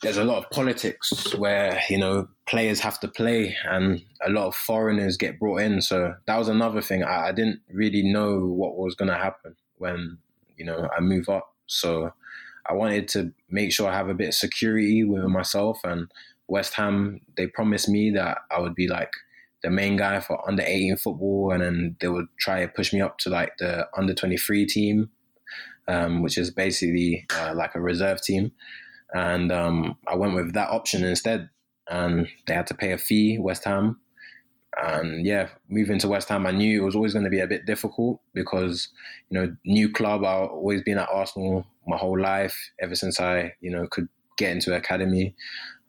there's 0.02 0.16
a 0.16 0.24
lot 0.24 0.42
of 0.42 0.50
politics 0.50 1.34
where 1.36 1.80
you 1.90 1.98
know 1.98 2.26
players 2.46 2.80
have 2.80 2.98
to 3.00 3.08
play 3.08 3.54
and 3.68 4.02
a 4.24 4.30
lot 4.30 4.46
of 4.46 4.54
foreigners 4.54 5.16
get 5.16 5.38
brought 5.38 5.60
in. 5.60 5.82
So 5.82 6.14
that 6.26 6.38
was 6.38 6.48
another 6.48 6.80
thing. 6.80 7.04
I, 7.04 7.28
I 7.28 7.32
didn't 7.32 7.60
really 7.70 8.02
know 8.02 8.38
what 8.46 8.78
was 8.78 8.94
going 8.94 9.10
to 9.10 9.16
happen 9.16 9.56
when 9.76 10.18
you 10.56 10.64
know 10.64 10.88
i 10.96 11.00
move 11.00 11.28
up. 11.28 11.54
So 11.66 12.12
i 12.68 12.72
wanted 12.72 13.08
to 13.08 13.32
make 13.48 13.72
sure 13.72 13.88
i 13.88 13.96
have 13.96 14.08
a 14.08 14.14
bit 14.14 14.28
of 14.28 14.34
security 14.34 15.04
with 15.04 15.24
myself 15.24 15.80
and 15.84 16.10
west 16.48 16.74
ham 16.74 17.20
they 17.36 17.46
promised 17.46 17.88
me 17.88 18.10
that 18.10 18.38
i 18.50 18.60
would 18.60 18.74
be 18.74 18.88
like 18.88 19.12
the 19.62 19.70
main 19.70 19.96
guy 19.96 20.20
for 20.20 20.46
under 20.48 20.62
18 20.62 20.96
football 20.96 21.52
and 21.52 21.62
then 21.62 21.96
they 22.00 22.08
would 22.08 22.26
try 22.38 22.60
to 22.60 22.68
push 22.68 22.92
me 22.92 23.00
up 23.00 23.18
to 23.18 23.28
like 23.28 23.52
the 23.58 23.86
under 23.96 24.14
23 24.14 24.66
team 24.66 25.10
um, 25.88 26.22
which 26.22 26.38
is 26.38 26.50
basically 26.50 27.26
uh, 27.36 27.52
like 27.54 27.74
a 27.74 27.80
reserve 27.80 28.22
team 28.22 28.52
and 29.12 29.50
um, 29.50 29.96
I 30.06 30.16
went 30.16 30.34
with 30.34 30.54
that 30.54 30.70
option 30.70 31.04
instead. 31.04 31.48
And 31.88 32.28
they 32.46 32.54
had 32.54 32.68
to 32.68 32.74
pay 32.74 32.92
a 32.92 32.98
fee, 32.98 33.38
West 33.38 33.64
Ham. 33.64 34.00
And 34.80 35.26
yeah, 35.26 35.48
moving 35.68 35.98
to 35.98 36.08
West 36.08 36.28
Ham, 36.28 36.46
I 36.46 36.52
knew 36.52 36.80
it 36.80 36.84
was 36.84 36.94
always 36.94 37.12
going 37.12 37.24
to 37.24 37.30
be 37.30 37.40
a 37.40 37.48
bit 37.48 37.66
difficult 37.66 38.20
because 38.32 38.88
you 39.28 39.38
know, 39.38 39.56
new 39.64 39.90
club. 39.90 40.24
I've 40.24 40.50
always 40.50 40.82
been 40.82 40.98
at 40.98 41.08
Arsenal 41.10 41.66
my 41.90 41.98
whole 41.98 42.20
life, 42.20 42.56
ever 42.80 42.94
since 42.94 43.20
I 43.20 43.54
you 43.60 43.70
know 43.70 43.86
could 43.90 44.08
get 44.38 44.50
into 44.50 44.74
academy. 44.74 45.34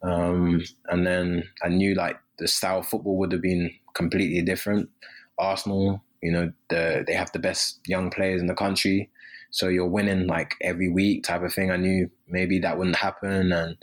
Um, 0.02 0.62
and 0.88 1.06
then 1.06 1.44
I 1.62 1.68
knew 1.68 1.94
like 1.94 2.18
the 2.38 2.48
style 2.48 2.80
of 2.80 2.86
football 2.86 3.16
would 3.18 3.32
have 3.32 3.40
been 3.40 3.72
completely 3.94 4.42
different. 4.42 4.90
Arsenal, 5.38 6.02
you 6.22 6.32
know, 6.32 6.52
the, 6.68 7.04
they 7.06 7.14
have 7.14 7.32
the 7.32 7.38
best 7.38 7.80
young 7.86 8.10
players 8.10 8.40
in 8.40 8.46
the 8.46 8.54
country. 8.54 9.10
So 9.50 9.68
you're 9.68 9.88
winning 9.88 10.26
like 10.26 10.54
every 10.60 10.90
week 10.90 11.24
type 11.24 11.42
of 11.42 11.52
thing. 11.52 11.70
I 11.70 11.76
knew 11.76 12.10
maybe 12.28 12.58
that 12.60 12.78
wouldn't 12.78 12.96
happen. 12.96 13.52
And 13.52 13.76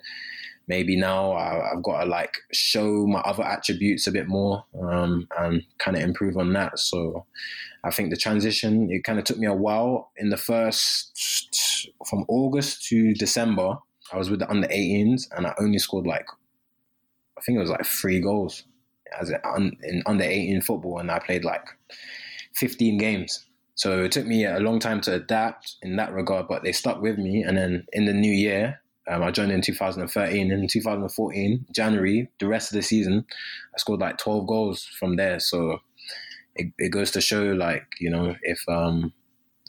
maybe 0.68 0.96
now 0.96 1.34
I, 1.34 1.70
have 1.74 1.84
got 1.84 2.04
to 2.04 2.10
like 2.10 2.38
show 2.52 3.06
my 3.08 3.20
other 3.22 3.44
attributes 3.44 4.08
a 4.08 4.12
bit 4.12 4.28
more 4.28 4.64
um, 4.82 5.28
and 5.38 5.64
kind 5.78 5.98
of 5.98 6.04
improve 6.04 6.38
on 6.38 6.54
that. 6.54 6.80
So 6.80 7.26
I 7.84 7.92
think 7.92 8.10
the 8.10 8.18
transition, 8.18 8.90
it 8.92 9.04
kind 9.04 9.20
of 9.20 9.26
took 9.26 9.38
me 9.38 9.48
a 9.48 9.54
while. 9.54 10.12
In 10.18 10.30
the 10.30 10.38
first, 10.38 11.49
from 12.08 12.26
August 12.28 12.86
to 12.88 13.14
December, 13.14 13.76
I 14.12 14.18
was 14.18 14.30
with 14.30 14.40
the 14.40 14.50
under 14.50 14.68
18s 14.68 15.28
and 15.36 15.46
I 15.46 15.54
only 15.60 15.78
scored 15.78 16.08
like, 16.08 16.26
I 17.38 17.42
think 17.42 17.58
it 17.58 17.62
was 17.62 17.70
like 17.70 17.86
three 17.86 18.20
goals 18.20 18.64
as 19.20 19.32
in 19.32 20.04
under 20.06 20.24
18 20.24 20.62
football. 20.62 21.00
And 21.00 21.12
I 21.12 21.20
played 21.20 21.44
like 21.44 21.66
15 22.56 22.98
games. 22.98 23.46
So 23.76 24.04
it 24.04 24.12
took 24.12 24.26
me 24.26 24.46
a 24.46 24.60
long 24.60 24.80
time 24.80 25.00
to 25.02 25.14
adapt 25.14 25.76
in 25.82 25.96
that 25.96 26.14
regard, 26.14 26.48
but 26.48 26.64
they 26.64 26.74
stuck 26.74 27.02
with 27.02 27.18
me. 27.18 27.44
And 27.44 27.58
then 27.58 27.86
in 27.94 28.06
the 28.06 28.14
new 28.14 28.32
year, 28.32 28.82
um, 29.08 29.24
I 29.24 29.32
joined 29.32 29.52
in 29.52 29.62
2013. 29.62 30.52
In 30.52 30.68
2014, 30.68 31.66
January, 31.74 32.30
the 32.40 32.48
rest 32.48 32.72
of 32.72 32.76
the 32.76 32.84
season, 32.84 33.26
I 33.74 33.78
scored 33.78 34.02
like 34.02 34.18
12 34.18 34.48
goals 34.48 34.84
from 35.00 35.16
there. 35.16 35.40
So 35.40 35.80
it, 36.56 36.74
it 36.78 36.90
goes 36.90 37.12
to 37.12 37.22
show, 37.22 37.44
like 37.54 37.86
you 38.00 38.10
know, 38.10 38.36
if 38.44 38.60
um, 38.68 39.14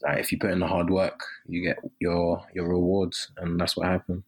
like 0.03 0.19
if 0.19 0.33
you 0.33 0.39
put 0.39 0.51
in 0.51 0.61
the 0.61 0.67
hard 0.67 0.91
work, 0.91 1.21
you 1.47 1.63
get 1.63 1.79
your 1.99 2.45
your 2.55 2.69
rewards, 2.69 3.31
and 3.37 3.61
that's 3.61 3.77
what 3.77 3.87
happened. 3.87 4.23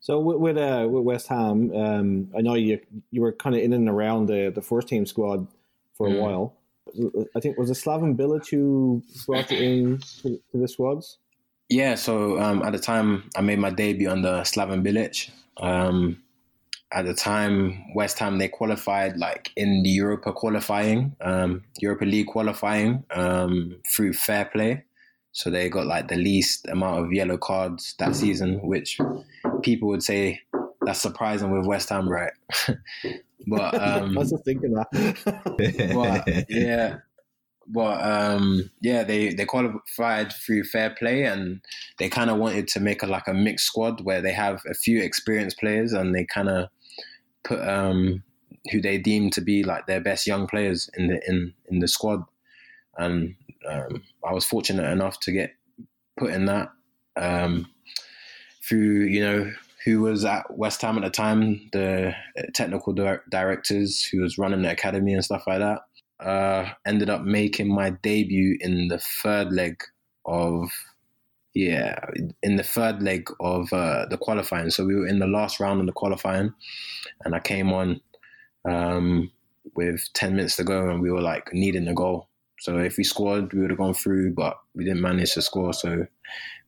So 0.00 0.20
with 0.20 0.38
with, 0.38 0.56
uh, 0.56 0.88
with 0.88 1.04
West 1.04 1.28
Ham, 1.28 1.74
um, 1.74 2.30
I 2.36 2.40
know 2.40 2.54
you 2.54 2.80
you 3.10 3.20
were 3.20 3.32
kind 3.32 3.54
of 3.54 3.62
in 3.62 3.72
and 3.72 3.88
around 3.88 4.26
the 4.26 4.50
the 4.54 4.62
first 4.62 4.88
team 4.88 5.06
squad 5.06 5.46
for 5.94 6.08
a 6.08 6.10
mm. 6.10 6.20
while. 6.20 6.54
I 7.36 7.40
think 7.40 7.58
was 7.58 7.70
it 7.70 7.74
Slaven 7.74 8.16
Bilic 8.16 8.48
who 8.50 9.02
brought 9.26 9.52
it 9.52 9.60
in 9.60 9.98
to, 10.22 10.40
to 10.50 10.58
the 10.58 10.66
squads. 10.66 11.18
Yeah, 11.68 11.96
so 11.96 12.40
um, 12.40 12.62
at 12.62 12.72
the 12.72 12.78
time 12.78 13.28
I 13.36 13.42
made 13.42 13.58
my 13.58 13.68
debut 13.68 14.08
under 14.08 14.40
Slaven 14.40 14.82
Bilic. 14.82 15.30
Um, 15.58 16.22
at 16.92 17.04
the 17.04 17.14
time, 17.14 17.84
West 17.94 18.18
Ham 18.18 18.38
they 18.38 18.48
qualified 18.48 19.16
like 19.18 19.50
in 19.56 19.82
the 19.82 19.90
Europa 19.90 20.32
qualifying, 20.32 21.14
um, 21.20 21.64
Europa 21.80 22.04
League 22.04 22.28
qualifying 22.28 23.04
um, 23.10 23.76
through 23.94 24.14
fair 24.14 24.46
play. 24.46 24.84
So 25.32 25.50
they 25.50 25.68
got 25.68 25.86
like 25.86 26.08
the 26.08 26.16
least 26.16 26.66
amount 26.68 27.04
of 27.04 27.12
yellow 27.12 27.36
cards 27.36 27.94
that 27.98 28.16
season, 28.16 28.60
which 28.62 28.98
people 29.62 29.88
would 29.88 30.02
say 30.02 30.40
that's 30.80 31.00
surprising 31.00 31.50
with 31.50 31.66
West 31.66 31.90
Ham, 31.90 32.08
right? 32.08 32.32
But 33.46 33.74
um, 33.80 34.16
I 34.16 34.20
was 34.20 34.30
just 34.30 34.44
thinking 34.44 34.74
that. 34.74 35.92
but, 35.94 36.44
yeah, 36.48 36.98
but 37.66 38.04
um, 38.04 38.70
yeah, 38.80 39.04
they 39.04 39.34
they 39.34 39.44
qualified 39.44 40.32
through 40.32 40.64
fair 40.64 40.90
play, 40.90 41.24
and 41.24 41.60
they 41.98 42.08
kind 42.08 42.30
of 42.30 42.38
wanted 42.38 42.68
to 42.68 42.80
make 42.80 43.02
a 43.02 43.06
like 43.06 43.28
a 43.28 43.34
mixed 43.34 43.66
squad 43.66 44.00
where 44.02 44.20
they 44.20 44.32
have 44.32 44.60
a 44.68 44.74
few 44.74 45.02
experienced 45.02 45.58
players, 45.58 45.92
and 45.92 46.14
they 46.14 46.24
kind 46.24 46.48
of 46.48 46.68
put 47.44 47.60
um, 47.66 48.22
who 48.70 48.80
they 48.80 48.98
deem 48.98 49.30
to 49.30 49.40
be 49.40 49.62
like 49.62 49.86
their 49.86 50.00
best 50.00 50.26
young 50.26 50.46
players 50.46 50.90
in 50.96 51.08
the 51.08 51.20
in 51.28 51.54
in 51.70 51.78
the 51.80 51.88
squad, 51.88 52.24
and 52.96 53.34
um, 53.68 54.02
I 54.26 54.32
was 54.32 54.44
fortunate 54.44 54.90
enough 54.90 55.20
to 55.20 55.32
get 55.32 55.52
put 56.18 56.30
in 56.30 56.46
that 56.46 56.68
um, 57.16 57.66
through 58.68 59.04
you 59.04 59.20
know 59.20 59.52
who 59.84 60.00
was 60.00 60.24
at 60.24 60.44
West 60.56 60.82
Ham 60.82 60.98
at 60.98 61.04
the 61.04 61.10
time, 61.10 61.68
the 61.72 62.12
technical 62.52 62.92
di- 62.92 63.18
directors 63.30 64.04
who 64.04 64.20
was 64.20 64.36
running 64.36 64.62
the 64.62 64.70
academy 64.70 65.14
and 65.14 65.24
stuff 65.24 65.44
like 65.46 65.60
that, 65.60 65.80
uh, 66.24 66.68
ended 66.84 67.08
up 67.08 67.22
making 67.22 67.72
my 67.72 67.90
debut 67.90 68.58
in 68.60 68.88
the 68.88 68.98
third 69.22 69.52
leg 69.52 69.80
of 70.26 70.68
yeah 71.54 71.98
in 72.42 72.56
the 72.56 72.62
third 72.62 73.02
leg 73.02 73.30
of 73.40 73.72
uh, 73.72 74.06
the 74.10 74.18
qualifying. 74.18 74.70
So 74.70 74.84
we 74.84 74.94
were 74.94 75.06
in 75.06 75.18
the 75.18 75.26
last 75.26 75.60
round 75.60 75.80
of 75.80 75.86
the 75.86 75.92
qualifying, 75.92 76.52
and 77.24 77.34
I 77.34 77.40
came 77.40 77.72
on 77.72 78.00
um, 78.64 79.30
with 79.74 80.08
ten 80.14 80.36
minutes 80.36 80.56
to 80.56 80.64
go, 80.64 80.88
and 80.88 81.00
we 81.00 81.10
were 81.10 81.22
like 81.22 81.52
needing 81.52 81.88
a 81.88 81.94
goal. 81.94 82.28
So 82.60 82.78
if 82.78 82.96
we 82.96 83.04
scored, 83.04 83.52
we 83.52 83.60
would 83.60 83.70
have 83.70 83.78
gone 83.78 83.94
through, 83.94 84.34
but 84.34 84.58
we 84.74 84.84
didn't 84.84 85.00
manage 85.00 85.34
to 85.34 85.42
score. 85.42 85.72
So 85.72 86.06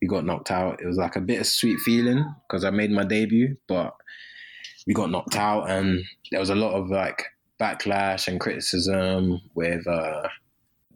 we 0.01 0.07
got 0.07 0.25
knocked 0.25 0.51
out. 0.51 0.81
It 0.81 0.87
was 0.87 0.97
like 0.97 1.17
a 1.17 1.21
bittersweet 1.21 1.81
feeling 1.81 2.25
because 2.49 2.65
I 2.65 2.71
made 2.71 2.93
my 2.93 3.05
debut, 3.05 3.57
but 3.67 3.95
we 4.87 4.95
got 4.95 5.11
knocked 5.11 5.37
out, 5.37 5.69
and 5.69 6.05
there 6.31 6.41
was 6.41 6.51
a 6.51 6.55
lot 6.55 6.75
of 6.75 6.91
like 6.91 7.25
backlash 7.61 8.27
and 8.27 8.41
criticism 8.41 9.41
with 9.55 9.87
uh, 9.87 10.29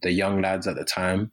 the 0.03 0.13
young 0.13 0.41
lads 0.41 0.67
at 0.67 0.77
the 0.77 0.85
time. 0.85 1.31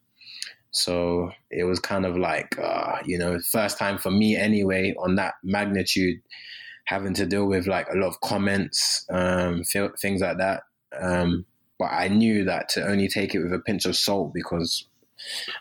So 0.72 1.32
it 1.50 1.66
was 1.66 1.80
kind 1.80 2.06
of 2.06 2.18
like, 2.18 2.58
uh, 2.58 3.00
you 3.06 3.18
know, 3.18 3.40
first 3.40 3.78
time 3.78 3.98
for 3.98 4.10
me 4.10 4.36
anyway 4.36 4.94
on 4.98 5.16
that 5.16 5.36
magnitude, 5.44 6.22
having 6.86 7.14
to 7.16 7.26
deal 7.26 7.46
with 7.46 7.68
like 7.68 7.88
a 7.90 7.98
lot 7.98 8.08
of 8.08 8.22
comments, 8.22 9.06
um, 9.10 9.64
things 9.64 10.22
like 10.22 10.38
that. 10.38 10.64
Um, 11.00 11.46
but 11.78 11.92
I 11.92 12.08
knew 12.08 12.46
that 12.46 12.70
to 12.70 12.88
only 12.88 13.08
take 13.08 13.34
it 13.36 13.42
with 13.42 13.54
a 13.54 13.60
pinch 13.60 13.86
of 13.86 13.96
salt 13.96 14.34
because 14.34 14.86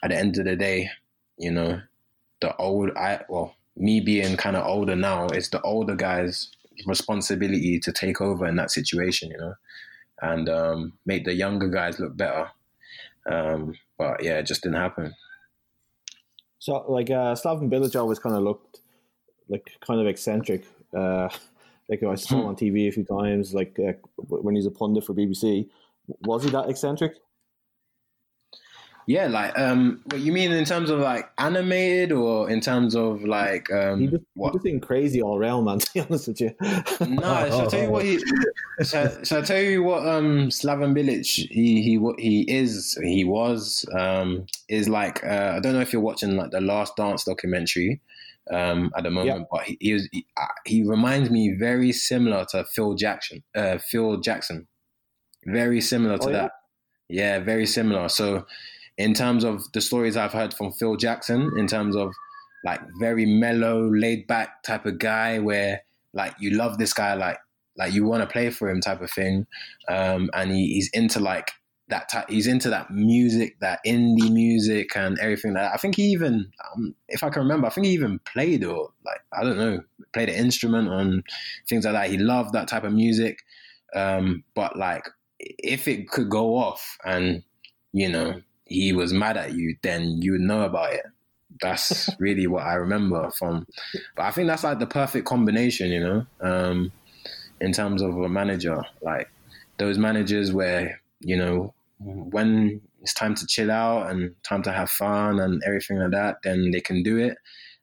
at 0.03 0.11
the 0.11 0.17
end 0.17 0.39
of 0.39 0.45
the 0.45 0.57
day, 0.57 0.91
you 1.39 1.51
know, 1.51 1.81
the 2.41 2.57
old 2.57 2.91
I 2.97 3.21
well, 3.29 3.55
me 3.77 4.01
being 4.01 4.37
kind 4.37 4.57
of 4.57 4.67
older 4.67 4.97
now, 4.97 5.27
it's 5.27 5.49
the 5.49 5.61
older 5.63 5.95
guys' 5.95 6.51
responsibility 6.87 7.79
to 7.81 7.93
take 7.93 8.21
over 8.21 8.47
in 8.47 8.57
that 8.57 8.71
situation, 8.71 9.31
you 9.31 9.39
know, 9.39 9.55
and 10.21 10.49
um, 10.49 10.93
make 11.07 11.25
the 11.25 11.35
younger 11.35 11.69
guys 11.69 11.99
look 11.99 12.17
better. 12.17 12.51
Um, 13.31 13.75
but 13.99 14.23
yeah, 14.23 14.39
it 14.39 14.47
just 14.47 14.63
didn't 14.63 14.79
happen. 14.79 15.15
So, 16.59 16.85
like, 16.89 17.11
uh, 17.11 17.35
Slaven 17.35 17.71
Bilic 17.71 17.99
always 17.99 18.19
kind 18.19 18.37
of 18.37 18.43
looked 18.43 18.81
like 19.49 19.73
kind 19.81 20.01
of 20.01 20.07
eccentric. 20.07 20.65
Uh, 20.97 21.29
like 21.89 22.03
I 22.03 22.15
saw 22.15 22.41
him 22.41 22.47
on 22.47 22.57
TV 22.57 22.87
a 22.89 22.93
few 22.93 23.05
times, 23.05 23.55
like 23.55 23.79
uh, 23.79 23.93
when 24.17 24.55
he's 24.55 24.67
a 24.67 24.71
pundit 24.71 25.05
for 25.05 25.15
BBC 25.15 25.69
was 26.23 26.45
he 26.45 26.51
that 26.51 26.69
eccentric? 26.69 27.17
Yeah, 29.11 29.27
like 29.27 29.59
um, 29.59 30.03
what 30.05 30.21
you 30.21 30.31
mean 30.31 30.53
in 30.53 30.65
terms 30.65 30.89
of 30.89 31.01
like 31.01 31.29
animated 31.37 32.13
or 32.13 32.49
in 32.49 32.61
terms 32.61 32.95
of 32.95 33.25
like 33.25 33.69
um, 33.73 33.99
he 33.99 34.07
just, 34.07 34.23
what? 34.35 34.55
He 34.63 34.71
just 34.71 34.87
crazy 34.87 35.21
all 35.21 35.37
around, 35.37 35.65
man. 35.65 35.79
To 35.81 35.93
be 35.93 36.01
honest 36.01 36.29
with 36.29 36.41
you. 36.41 36.55
no, 36.61 37.51
so 37.51 37.65
I 37.65 37.67
tell 37.67 37.83
you 37.83 37.91
what 37.91 38.05
he. 38.05 38.23
I 38.79 39.41
tell 39.43 39.61
you 39.61 39.83
what 39.83 40.07
um 40.07 40.49
Slaven 40.51 40.95
Bilic 40.95 41.27
he 41.27 41.83
he 41.83 41.99
what 41.99 42.21
he 42.21 42.43
is 42.43 42.97
he 43.03 43.25
was 43.25 43.85
um 43.99 44.47
is 44.69 44.89
like 44.89 45.25
uh, 45.25 45.55
I 45.57 45.59
don't 45.61 45.73
know 45.73 45.81
if 45.81 45.93
you're 45.93 46.01
watching 46.01 46.37
like 46.37 46.53
the 46.53 46.61
Last 46.61 46.95
Dance 46.95 47.25
documentary 47.25 48.01
um 48.53 48.93
at 48.97 49.03
the 49.03 49.11
moment, 49.11 49.41
yep. 49.41 49.49
but 49.51 49.65
he, 49.65 49.77
he 49.81 49.93
was 49.93 50.09
he, 50.13 50.25
uh, 50.37 50.47
he 50.65 50.85
reminds 50.85 51.31
me 51.31 51.57
very 51.59 51.91
similar 51.91 52.47
to 52.51 52.65
Phil 52.65 52.95
Jackson 52.95 53.43
uh 53.57 53.79
Phil 53.79 54.21
Jackson 54.21 54.69
very 55.47 55.81
similar 55.81 56.17
to 56.19 56.29
oh, 56.29 56.33
that. 56.33 56.53
Yeah, 57.09 57.41
very 57.41 57.67
similar. 57.67 58.09
So, 58.09 58.47
in 59.01 59.15
terms 59.15 59.45
of 59.45 59.65
the 59.73 59.81
stories 59.81 60.17
I've 60.17 60.33
heard 60.33 60.53
from 60.53 60.73
Phil 60.73 60.97
Jackson, 60.97 61.51
in 61.57 61.67
terms 61.67 61.97
of 61.97 62.13
like 62.65 62.81
very 63.01 63.25
mellow, 63.25 63.91
laid 63.91 64.27
back 64.27 64.63
type 64.63 64.85
of 64.87 64.99
guy, 64.99 65.39
where 65.39 65.83
like 66.13 66.35
you 66.39 66.51
love 66.51 66.79
this 66.79 66.93
guy, 66.93 67.15
like 67.15 67.39
like 67.77 67.95
you 67.95 68.05
want 68.05 68.23
to 68.23 68.27
play 68.27 68.51
for 68.51 68.69
him 68.69 68.81
type 68.81 69.01
of 69.01 69.11
thing, 69.11 69.47
um, 69.89 70.29
and 70.35 70.51
he, 70.51 70.75
he's 70.75 70.91
into 70.93 71.19
like 71.19 71.51
that 71.89 72.09
type, 72.09 72.29
he's 72.29 72.47
into 72.47 72.71
that 72.71 72.91
music, 72.91 73.59
that 73.61 73.81
indie 73.87 74.33
music 74.33 74.97
and 74.97 75.19
everything 75.19 75.55
like 75.55 75.65
that. 75.65 75.75
I 75.75 75.77
think 75.77 75.97
he 75.97 76.05
even, 76.13 76.51
um, 76.73 76.95
if 77.09 77.23
I 77.23 77.31
can 77.31 77.43
remember, 77.43 77.67
I 77.67 77.71
think 77.71 77.87
he 77.87 77.93
even 77.93 78.21
played 78.21 78.65
or 78.65 78.91
like, 79.05 79.21
I 79.33 79.43
don't 79.43 79.59
know, 79.59 79.81
played 80.13 80.29
an 80.29 80.37
instrument 80.37 80.89
on 80.89 81.25
things 81.69 81.85
like 81.85 81.95
that. 81.95 82.11
He 82.11 82.19
loved 82.19 82.53
that 82.53 82.69
type 82.69 82.85
of 82.85 82.93
music. 82.93 83.39
Um, 83.95 84.45
but 84.55 84.77
like, 84.77 85.09
if 85.41 85.89
it 85.89 86.09
could 86.09 86.29
go 86.29 86.57
off 86.57 86.97
and, 87.05 87.43
you 87.93 88.09
know, 88.09 88.41
he 88.71 88.93
was 88.93 89.13
mad 89.13 89.37
at 89.37 89.53
you, 89.53 89.77
then 89.83 90.23
you 90.23 90.33
would 90.33 90.41
know 90.41 90.63
about 90.63 90.95
it. 90.95 91.05
That's 91.61 92.09
really 92.19 92.47
what 92.47 92.63
I 92.63 92.75
remember 92.75 93.31
from, 93.33 93.67
but 94.17 94.23
I 94.23 94.31
think 94.31 94.47
that's 94.47 94.65
like 94.65 94.79
the 94.79 94.87
perfect 94.87 95.27
combination, 95.27 95.91
you 95.91 96.01
know, 96.01 96.27
um, 96.41 96.93
in 97.61 97.73
terms 97.73 98.01
of 98.01 98.17
a 98.17 98.29
manager, 98.29 98.83
like 99.03 99.29
those 99.79 99.99
managers 99.99 100.53
where, 100.53 101.01
you 101.19 101.37
know, 101.37 101.75
when 101.99 102.81
it's 103.03 103.13
time 103.13 103.35
to 103.35 103.47
chill 103.47 103.71
out 103.71 104.11
and 104.11 104.35
time 104.45 104.63
to 104.63 104.73
have 104.73 104.89
fun 104.91 105.41
and 105.41 105.63
everything 105.67 105.99
like 105.99 106.13
that, 106.13 106.37
then 106.45 106.71
they 106.71 106.81
can 106.81 107.03
do 107.03 107.19
it. 107.19 107.37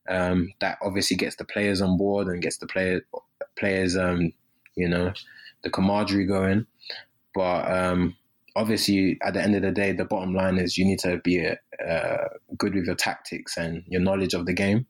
Um, 0.10 0.54
that 0.62 0.78
obviously 0.82 1.18
gets 1.18 1.36
the 1.36 1.44
players 1.44 1.82
on 1.82 1.98
board 1.98 2.28
and 2.28 2.42
gets 2.42 2.58
the 2.58 2.68
player, 2.68 3.02
players, 3.60 3.98
um, 3.98 4.32
you 4.76 4.88
know, 4.88 5.12
the 5.64 5.70
camaraderie 5.70 6.26
going. 6.26 6.66
But 7.36 7.70
um, 7.70 8.16
obviously, 8.58 9.18
at 9.22 9.36
the 9.36 9.42
end 9.42 9.56
of 9.56 9.62
the 9.62 9.72
day, 9.72 9.92
the 9.92 10.04
bottom 10.04 10.34
line 10.34 10.58
is 10.58 10.78
you 10.78 10.86
need 10.86 11.00
to 11.00 11.20
be 11.24 11.48
uh, 11.48 12.18
good 12.58 12.74
with 12.74 12.86
your 12.86 12.96
tactics 12.96 13.56
and 13.56 13.84
your 13.88 14.02
knowledge 14.02 14.34
of 14.34 14.48
the 14.48 14.54
game. 14.54 14.88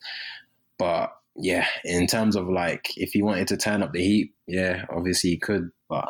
But 0.79 1.13
yeah, 1.35 1.67
in 1.83 2.07
terms 2.07 2.35
of 2.35 2.47
like 2.47 2.97
if 2.97 3.11
he 3.11 3.21
wanted 3.21 3.49
to 3.49 3.57
turn 3.57 3.83
up 3.83 3.91
the 3.91 4.01
heat, 4.01 4.33
yeah, 4.47 4.85
obviously 4.89 5.31
he 5.31 5.37
could. 5.37 5.69
But 5.89 6.09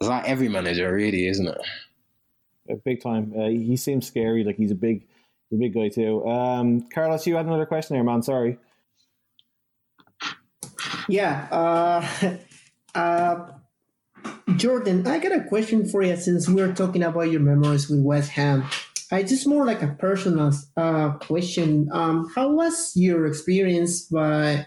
it's 0.00 0.08
like 0.08 0.28
every 0.28 0.48
manager, 0.48 0.92
really, 0.94 1.26
isn't 1.26 1.48
it? 1.48 1.60
A 2.70 2.76
big 2.76 3.02
time. 3.02 3.34
Uh, 3.36 3.48
he 3.48 3.76
seems 3.76 4.06
scary. 4.06 4.44
Like 4.44 4.56
he's 4.56 4.70
a 4.70 4.76
big, 4.76 5.06
a 5.52 5.56
big 5.56 5.74
guy 5.74 5.88
too. 5.88 6.24
Um, 6.26 6.88
Carlos, 6.94 7.26
you 7.26 7.34
had 7.34 7.46
another 7.46 7.66
question 7.66 7.96
there, 7.96 8.04
man. 8.04 8.22
Sorry. 8.22 8.56
Yeah. 11.08 11.48
Uh, 11.50 12.36
uh, 12.98 13.50
Jordan, 14.56 15.06
I 15.06 15.18
got 15.18 15.32
a 15.32 15.44
question 15.44 15.88
for 15.88 16.02
you 16.02 16.16
since 16.16 16.48
we're 16.48 16.72
talking 16.74 17.02
about 17.02 17.30
your 17.30 17.40
memories 17.40 17.88
with 17.88 18.00
West 18.00 18.30
Ham. 18.32 18.64
I 19.10 19.22
just 19.22 19.46
more 19.46 19.64
like 19.64 19.82
a 19.82 19.96
personal 19.98 20.52
uh, 20.76 21.12
question. 21.12 21.88
Um, 21.92 22.30
how 22.34 22.52
was 22.52 22.92
your 22.94 23.26
experience 23.26 24.02
by 24.02 24.66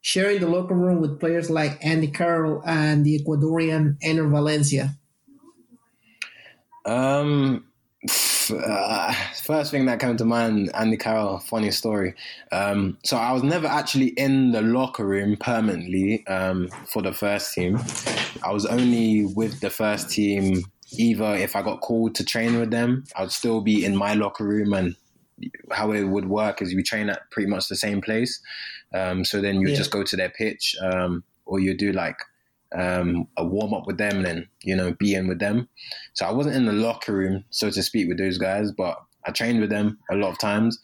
sharing 0.00 0.40
the 0.40 0.48
locker 0.48 0.74
room 0.74 1.00
with 1.00 1.20
players 1.20 1.50
like 1.50 1.78
Andy 1.84 2.08
Carroll 2.08 2.62
and 2.66 3.04
the 3.04 3.18
Ecuadorian 3.20 3.96
Enner 4.04 4.30
Valencia? 4.30 4.96
Um, 6.84 7.69
uh, 8.52 9.12
first 9.42 9.70
thing 9.70 9.86
that 9.86 10.00
came 10.00 10.16
to 10.16 10.24
mind, 10.24 10.70
Andy 10.74 10.96
Carroll, 10.96 11.38
funny 11.38 11.70
story. 11.70 12.14
Um, 12.52 12.98
so 13.04 13.16
I 13.16 13.32
was 13.32 13.42
never 13.42 13.66
actually 13.66 14.08
in 14.08 14.52
the 14.52 14.62
locker 14.62 15.06
room 15.06 15.36
permanently 15.36 16.26
um, 16.26 16.68
for 16.86 17.02
the 17.02 17.12
first 17.12 17.54
team. 17.54 17.78
I 18.42 18.52
was 18.52 18.66
only 18.66 19.26
with 19.26 19.60
the 19.60 19.70
first 19.70 20.10
team 20.10 20.64
either 20.92 21.34
if 21.34 21.54
I 21.56 21.62
got 21.62 21.80
called 21.80 22.14
to 22.16 22.24
train 22.24 22.58
with 22.58 22.70
them, 22.70 23.04
I'd 23.16 23.30
still 23.30 23.60
be 23.60 23.84
in 23.84 23.96
my 23.96 24.14
locker 24.14 24.44
room 24.44 24.72
and 24.72 24.96
how 25.70 25.92
it 25.92 26.04
would 26.04 26.28
work 26.28 26.60
is 26.60 26.74
we 26.74 26.82
train 26.82 27.08
at 27.08 27.30
pretty 27.30 27.48
much 27.48 27.68
the 27.68 27.76
same 27.76 28.00
place. 28.00 28.40
Um, 28.94 29.24
so 29.24 29.40
then 29.40 29.60
you 29.60 29.68
yeah. 29.68 29.76
just 29.76 29.90
go 29.90 30.02
to 30.02 30.16
their 30.16 30.30
pitch 30.30 30.76
um, 30.82 31.24
or 31.46 31.60
you 31.60 31.76
do 31.76 31.92
like 31.92 32.16
um, 32.76 33.26
a 33.36 33.44
warm 33.44 33.74
up 33.74 33.86
with 33.86 33.98
them 33.98 34.18
and 34.18 34.24
then, 34.24 34.48
you 34.62 34.76
know, 34.76 34.92
be 34.92 35.14
in 35.14 35.28
with 35.28 35.38
them. 35.38 35.68
So 36.14 36.26
I 36.26 36.32
wasn't 36.32 36.56
in 36.56 36.66
the 36.66 36.72
locker 36.72 37.12
room, 37.12 37.44
so 37.50 37.70
to 37.70 37.82
speak, 37.82 38.08
with 38.08 38.18
those 38.18 38.38
guys, 38.38 38.70
but 38.72 38.98
I 39.26 39.32
trained 39.32 39.60
with 39.60 39.70
them 39.70 39.98
a 40.10 40.16
lot 40.16 40.30
of 40.30 40.38
times. 40.38 40.78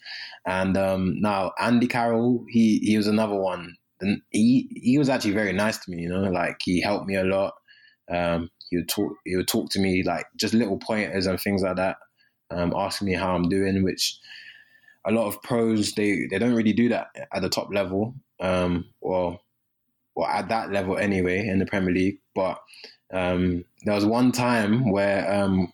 And 0.45 0.77
um, 0.77 1.21
now 1.21 1.53
Andy 1.59 1.87
Carroll, 1.87 2.45
he, 2.49 2.79
he 2.79 2.97
was 2.97 3.07
another 3.07 3.35
one. 3.35 3.75
And 3.99 4.21
he, 4.29 4.69
he 4.75 4.97
was 4.97 5.09
actually 5.09 5.33
very 5.33 5.53
nice 5.53 5.77
to 5.79 5.91
me, 5.91 6.03
you 6.03 6.09
know, 6.09 6.29
like 6.29 6.57
he 6.63 6.81
helped 6.81 7.07
me 7.07 7.15
a 7.15 7.23
lot. 7.23 7.55
Um, 8.11 8.51
he 8.69 8.77
would 8.77 8.89
talk, 8.89 9.13
he 9.25 9.35
would 9.35 9.47
talk 9.47 9.69
to 9.71 9.79
me 9.79 10.03
like 10.03 10.25
just 10.35 10.53
little 10.53 10.77
pointers 10.77 11.25
and 11.25 11.39
things 11.39 11.61
like 11.63 11.77
that, 11.77 11.97
um, 12.51 12.73
asking 12.75 13.07
me 13.07 13.13
how 13.13 13.33
I'm 13.33 13.49
doing, 13.49 13.83
which 13.83 14.19
a 15.05 15.11
lot 15.11 15.27
of 15.27 15.41
pros, 15.41 15.93
they, 15.93 16.27
they 16.29 16.37
don't 16.37 16.53
really 16.53 16.73
do 16.73 16.89
that 16.89 17.07
at 17.33 17.41
the 17.41 17.49
top 17.49 17.69
level. 17.73 18.13
Um, 18.39 18.85
well, 19.01 19.41
well, 20.17 20.27
at 20.27 20.49
that 20.49 20.71
level 20.71 20.97
anyway 20.97 21.47
in 21.47 21.59
the 21.59 21.65
Premier 21.65 21.93
League. 21.93 22.19
But 22.33 22.59
um, 23.13 23.63
there 23.85 23.93
was 23.93 24.05
one 24.05 24.31
time 24.31 24.89
where 24.91 25.31
um, 25.31 25.71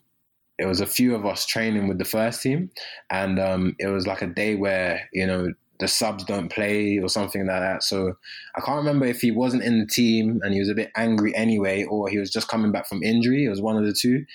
it 0.59 0.65
was 0.65 0.81
a 0.81 0.85
few 0.85 1.15
of 1.15 1.25
us 1.25 1.45
training 1.45 1.87
with 1.87 1.97
the 1.97 2.05
first 2.05 2.43
team, 2.43 2.69
and 3.09 3.39
um, 3.39 3.75
it 3.79 3.87
was 3.87 4.05
like 4.05 4.21
a 4.21 4.27
day 4.27 4.55
where 4.55 5.09
you 5.13 5.25
know 5.25 5.53
the 5.79 5.87
subs 5.87 6.25
don't 6.25 6.51
play 6.51 6.99
or 6.99 7.07
something 7.07 7.47
like 7.47 7.61
that. 7.61 7.83
So 7.83 8.15
I 8.55 8.61
can't 8.61 8.77
remember 8.77 9.05
if 9.05 9.21
he 9.21 9.31
wasn't 9.31 9.63
in 9.63 9.79
the 9.79 9.87
team 9.87 10.39
and 10.43 10.53
he 10.53 10.59
was 10.59 10.69
a 10.69 10.75
bit 10.75 10.91
angry 10.95 11.33
anyway, 11.35 11.85
or 11.85 12.09
he 12.09 12.19
was 12.19 12.29
just 12.29 12.49
coming 12.49 12.73
back 12.73 12.85
from 12.85 13.01
injury. 13.01 13.45
It 13.45 13.49
was 13.49 13.61
one 13.61 13.77
of 13.77 13.85
the 13.85 13.93
two. 13.93 14.25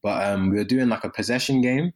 But 0.00 0.24
um, 0.24 0.50
we 0.50 0.58
were 0.58 0.64
doing 0.64 0.88
like 0.88 1.02
a 1.02 1.10
possession 1.10 1.60
game, 1.60 1.92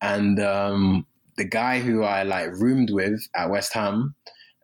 and 0.00 0.40
um, 0.40 1.06
the 1.36 1.44
guy 1.44 1.78
who 1.78 2.02
I 2.02 2.24
like 2.24 2.50
roomed 2.50 2.90
with 2.90 3.20
at 3.36 3.48
West 3.48 3.72
Ham. 3.74 4.16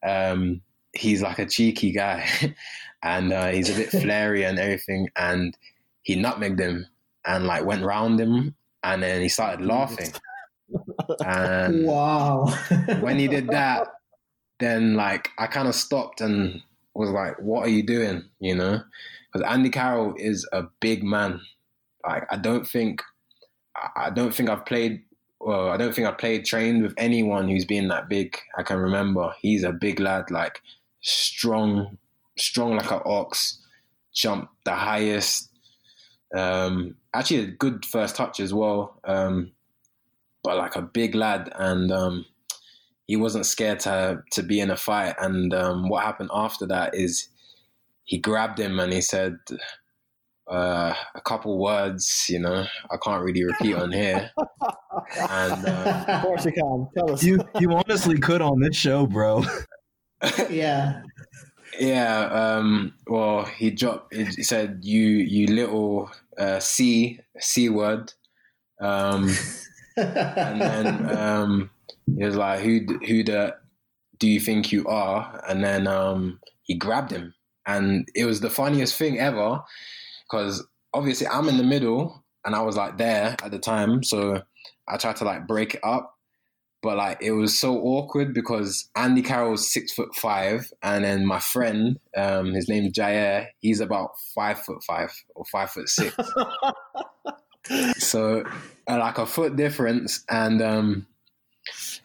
Um, 0.04 0.62
he's 0.94 1.22
like 1.22 1.38
a 1.38 1.46
cheeky 1.46 1.92
guy, 1.92 2.26
and 3.02 3.32
uh, 3.32 3.48
he's 3.48 3.70
a 3.70 3.74
bit 3.74 3.90
flary 4.02 4.44
and 4.44 4.58
everything. 4.58 5.08
And 5.16 5.56
he 6.02 6.16
nutmegged 6.16 6.60
him 6.60 6.86
and 7.24 7.46
like 7.46 7.64
went 7.64 7.84
round 7.84 8.20
him, 8.20 8.54
and 8.82 9.02
then 9.02 9.22
he 9.22 9.28
started 9.28 9.64
laughing. 9.64 10.12
And 11.26 11.84
wow! 11.84 12.46
when 13.00 13.18
he 13.18 13.28
did 13.28 13.48
that, 13.48 13.88
then 14.58 14.94
like 14.94 15.28
I 15.36 15.46
kind 15.46 15.68
of 15.68 15.74
stopped 15.74 16.22
and 16.22 16.62
was 16.94 17.10
like, 17.10 17.38
"What 17.40 17.66
are 17.66 17.70
you 17.70 17.82
doing?" 17.82 18.24
You 18.40 18.54
know, 18.54 18.82
because 19.30 19.46
Andy 19.46 19.68
Carroll 19.68 20.14
is 20.16 20.48
a 20.50 20.62
big 20.80 21.04
man. 21.04 21.42
Like 22.08 22.24
I 22.30 22.38
don't 22.38 22.66
think, 22.66 23.02
I 23.96 24.08
don't 24.08 24.34
think 24.34 24.48
I've 24.48 24.64
played 24.64 25.02
well, 25.42 25.70
I 25.70 25.76
don't 25.76 25.94
think 25.94 26.06
I 26.06 26.12
played 26.12 26.44
trained 26.44 26.82
with 26.82 26.94
anyone 26.96 27.48
who's 27.48 27.64
been 27.64 27.88
that 27.88 28.08
big. 28.08 28.38
I 28.56 28.62
can 28.62 28.78
remember. 28.78 29.34
He's 29.40 29.64
a 29.64 29.72
big 29.72 29.98
lad. 29.98 30.30
Like 30.30 30.60
strong, 31.02 31.98
strong 32.38 32.76
like 32.76 32.90
an 32.90 33.00
ox, 33.04 33.60
jump 34.14 34.48
the 34.64 34.74
highest. 34.74 35.50
Um, 36.34 36.96
actually, 37.14 37.40
a 37.40 37.46
good 37.46 37.84
first 37.84 38.16
touch 38.16 38.40
as 38.40 38.54
well, 38.54 38.98
um, 39.04 39.52
but 40.42 40.56
like 40.56 40.76
a 40.76 40.82
big 40.82 41.14
lad, 41.14 41.52
and 41.54 41.92
um, 41.92 42.24
he 43.06 43.16
wasn't 43.16 43.46
scared 43.46 43.80
to 43.80 44.22
to 44.32 44.42
be 44.42 44.60
in 44.60 44.70
a 44.70 44.76
fight. 44.76 45.14
And 45.18 45.52
um, 45.52 45.88
what 45.88 46.04
happened 46.04 46.30
after 46.32 46.66
that 46.66 46.94
is 46.94 47.28
he 48.04 48.18
grabbed 48.18 48.58
him 48.58 48.80
and 48.80 48.92
he 48.92 49.00
said 49.00 49.36
uh, 50.50 50.94
a 51.14 51.20
couple 51.20 51.58
words. 51.58 52.26
You 52.28 52.40
know, 52.40 52.64
I 52.90 52.96
can't 53.02 53.22
really 53.22 53.44
repeat 53.44 53.74
on 53.74 53.92
here. 53.92 54.30
And 55.28 55.66
uh, 55.66 56.04
of 56.08 56.22
course 56.22 56.44
you 56.44 56.52
can. 56.52 56.88
Tell 56.96 57.12
us. 57.12 57.22
You 57.22 57.40
you 57.60 57.72
honestly 57.72 58.18
could 58.18 58.40
on 58.40 58.60
this 58.60 58.76
show, 58.76 59.06
bro. 59.06 59.42
yeah. 60.50 61.02
Yeah. 61.80 62.24
Um, 62.26 62.94
well, 63.06 63.44
he 63.44 63.70
dropped. 63.70 64.14
He 64.14 64.42
said, 64.42 64.80
"You, 64.82 65.00
you 65.00 65.46
little 65.46 66.10
uh, 66.36 66.60
c 66.60 67.18
c 67.40 67.70
word," 67.70 68.12
um, 68.80 69.34
and 69.96 70.60
then 70.60 71.16
um, 71.16 71.70
he 72.14 72.24
was 72.24 72.36
like, 72.36 72.60
"Who, 72.60 72.80
who 73.06 73.24
the 73.24 73.56
do 74.18 74.28
you 74.28 74.38
think 74.38 74.70
you 74.70 74.86
are?" 74.86 75.42
And 75.48 75.64
then 75.64 75.86
um, 75.86 76.40
he 76.62 76.74
grabbed 76.74 77.10
him, 77.10 77.34
and 77.66 78.06
it 78.14 78.26
was 78.26 78.40
the 78.40 78.50
funniest 78.50 78.96
thing 78.96 79.18
ever 79.18 79.60
because 80.30 80.66
obviously 80.94 81.26
I'm 81.26 81.48
in 81.48 81.56
the 81.56 81.64
middle, 81.64 82.22
and 82.44 82.54
I 82.54 82.60
was 82.62 82.76
like 82.76 82.98
there 82.98 83.36
at 83.42 83.50
the 83.50 83.58
time, 83.58 84.02
so 84.02 84.42
I 84.88 84.96
tried 84.96 85.16
to 85.16 85.24
like 85.24 85.46
break 85.46 85.74
it 85.74 85.80
up, 85.84 86.11
but 86.82 86.96
like 86.96 87.18
it 87.22 87.32
was 87.32 87.58
so 87.58 87.78
awkward 87.78 88.34
because 88.34 88.90
Andy 88.96 89.22
Carroll's 89.22 89.72
six 89.72 89.92
foot 89.92 90.14
five, 90.16 90.72
and 90.82 91.04
then 91.04 91.24
my 91.24 91.38
friend, 91.38 91.98
um, 92.16 92.52
his 92.52 92.68
name's 92.68 92.92
Jair, 92.92 93.46
he's 93.60 93.80
about 93.80 94.10
five 94.34 94.58
foot 94.60 94.82
five 94.84 95.10
or 95.34 95.44
five 95.44 95.70
foot 95.70 95.88
six. 95.88 96.16
so 97.98 98.44
uh, 98.88 98.98
like 98.98 99.18
a 99.18 99.26
foot 99.26 99.54
difference, 99.54 100.24
and 100.28 100.60
um, 100.60 101.06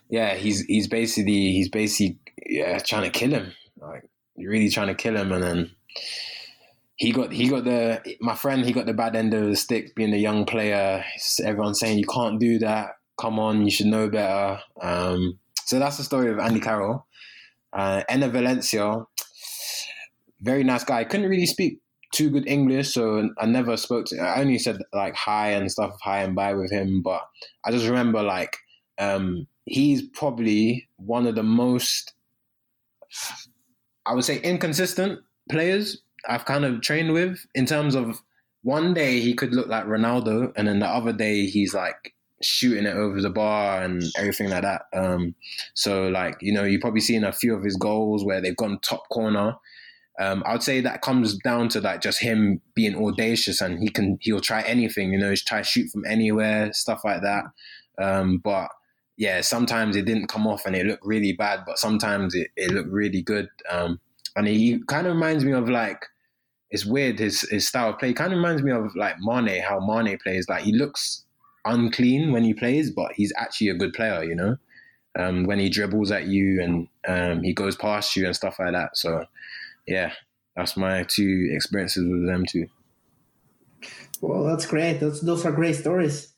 yeah, 0.09 0.35
he's 0.35 0.61
he's 0.61 0.87
basically 0.87 1.51
he's 1.51 1.69
basically 1.69 2.19
yeah 2.45 2.77
trying 2.77 3.03
to 3.03 3.19
kill 3.19 3.31
him, 3.31 3.53
like 3.81 4.07
really 4.37 4.69
trying 4.69 4.87
to 4.87 4.95
kill 4.95 5.17
him, 5.17 5.31
and 5.31 5.43
then 5.43 5.71
he 6.97 7.11
got 7.11 7.31
he 7.31 7.49
got 7.49 7.63
the 7.63 8.15
my 8.19 8.35
friend 8.35 8.65
he 8.65 8.73
got 8.73 8.85
the 8.85 8.93
bad 8.93 9.15
end 9.15 9.33
of 9.33 9.45
the 9.45 9.55
stick 9.55 9.95
being 9.95 10.13
a 10.13 10.17
young 10.17 10.45
player. 10.45 11.03
Everyone's 11.43 11.79
saying 11.79 11.97
you 11.97 12.05
can't 12.05 12.39
do 12.39 12.59
that. 12.59 12.96
Come 13.19 13.39
on, 13.39 13.63
you 13.63 13.71
should 13.71 13.87
know 13.87 14.09
better. 14.09 14.59
Um, 14.81 15.39
so 15.65 15.79
that's 15.79 15.97
the 15.97 16.03
story 16.03 16.31
of 16.31 16.39
Andy 16.39 16.59
Carroll. 16.59 17.05
Uh, 17.73 18.03
Enner 18.09 18.29
Valencia, 18.29 19.03
very 20.41 20.63
nice 20.63 20.83
guy. 20.83 21.03
Couldn't 21.03 21.29
really 21.29 21.45
speak 21.45 21.79
too 22.13 22.29
good 22.29 22.47
English, 22.47 22.93
so 22.93 23.29
I 23.37 23.45
never 23.45 23.75
spoke 23.75 24.05
to. 24.07 24.19
I 24.19 24.39
only 24.39 24.59
said 24.59 24.77
like 24.93 25.15
hi 25.15 25.49
and 25.49 25.71
stuff, 25.71 25.97
hi 26.01 26.23
and 26.23 26.35
bye 26.35 26.53
with 26.53 26.71
him. 26.71 27.01
But 27.01 27.21
I 27.65 27.71
just 27.71 27.87
remember 27.87 28.23
like 28.23 28.55
um, 28.97 29.47
he's 29.65 30.01
probably 30.01 30.87
one 30.95 31.27
of 31.27 31.35
the 31.35 31.43
most, 31.43 32.13
I 34.05 34.13
would 34.13 34.25
say, 34.25 34.39
inconsistent 34.39 35.19
players 35.49 36.01
I've 36.27 36.45
kind 36.45 36.65
of 36.65 36.81
trained 36.81 37.13
with 37.13 37.45
in 37.55 37.65
terms 37.65 37.95
of 37.95 38.21
one 38.63 38.93
day 38.93 39.19
he 39.19 39.33
could 39.33 39.53
look 39.53 39.67
like 39.67 39.85
Ronaldo, 39.85 40.51
and 40.55 40.67
then 40.67 40.79
the 40.79 40.87
other 40.87 41.13
day 41.13 41.45
he's 41.45 41.73
like 41.73 42.13
shooting 42.41 42.85
it 42.85 42.95
over 42.95 43.21
the 43.21 43.29
bar 43.29 43.83
and 43.83 44.03
everything 44.17 44.49
like 44.49 44.63
that. 44.63 44.83
Um, 44.93 45.35
so 45.73 46.07
like 46.07 46.37
you 46.41 46.53
know, 46.53 46.63
you've 46.63 46.81
probably 46.81 47.01
seen 47.01 47.23
a 47.23 47.31
few 47.31 47.55
of 47.55 47.63
his 47.63 47.75
goals 47.75 48.23
where 48.23 48.41
they've 48.41 48.55
gone 48.55 48.79
top 48.81 49.09
corner. 49.09 49.55
Um, 50.19 50.41
I 50.45 50.53
would 50.53 50.63
say 50.63 50.81
that 50.81 51.03
comes 51.03 51.37
down 51.37 51.69
to 51.69 51.81
like 51.81 52.01
just 52.01 52.19
him 52.19 52.59
being 52.73 52.95
audacious 52.95 53.61
and 53.61 53.79
he 53.79 53.89
can 53.89 54.17
he'll 54.21 54.39
try 54.39 54.61
anything. 54.63 55.11
You 55.11 55.19
know, 55.19 55.29
he's 55.29 55.43
try 55.43 55.61
shoot 55.61 55.89
from 55.91 56.05
anywhere, 56.05 56.73
stuff 56.73 57.01
like 57.03 57.21
that. 57.21 57.43
Um, 57.99 58.39
but 58.43 58.69
yeah, 59.17 59.41
sometimes 59.41 59.95
it 59.95 60.05
didn't 60.05 60.27
come 60.27 60.47
off 60.47 60.65
and 60.65 60.75
it 60.75 60.85
looked 60.85 61.05
really 61.05 61.33
bad, 61.33 61.61
but 61.65 61.79
sometimes 61.79 62.35
it, 62.35 62.49
it 62.55 62.71
looked 62.71 62.91
really 62.91 63.21
good. 63.21 63.49
Um, 63.69 63.99
and 64.35 64.47
he 64.47 64.79
kind 64.87 65.07
of 65.07 65.13
reminds 65.13 65.43
me 65.43 65.53
of 65.53 65.67
like 65.67 66.05
it's 66.69 66.85
weird 66.85 67.17
his 67.19 67.41
his 67.49 67.67
style 67.67 67.89
of 67.89 67.99
play 67.99 68.13
kind 68.13 68.33
of 68.33 68.37
reminds 68.37 68.61
me 68.61 68.71
of 68.71 68.95
like 68.95 69.15
Mane, 69.19 69.61
how 69.61 69.79
Mane 69.79 70.17
plays. 70.21 70.47
Like 70.47 70.63
he 70.63 70.71
looks 70.71 71.23
unclean 71.67 72.31
when 72.31 72.43
he 72.43 72.53
plays, 72.53 72.91
but 72.91 73.11
he's 73.13 73.33
actually 73.37 73.69
a 73.69 73.75
good 73.75 73.93
player, 73.93 74.23
you 74.23 74.35
know. 74.35 74.57
Um, 75.17 75.45
when 75.45 75.57
he 75.57 75.69
dribbles 75.69 76.11
at 76.11 76.27
you 76.27 76.61
and 76.61 76.87
um, 77.07 77.43
he 77.43 77.51
goes 77.51 77.75
past 77.75 78.15
you 78.15 78.25
and 78.27 78.35
stuff 78.35 78.59
like 78.59 78.73
that. 78.73 78.95
So, 78.95 79.25
yeah, 79.87 80.11
that's 80.55 80.77
my 80.77 81.03
two 81.03 81.49
experiences 81.51 82.07
with 82.07 82.27
them 82.27 82.45
too. 82.45 82.67
Well, 84.21 84.43
that's 84.43 84.65
great. 84.65 84.99
Those 84.99 85.21
those 85.21 85.45
are 85.45 85.51
great 85.51 85.75
stories. 85.75 86.33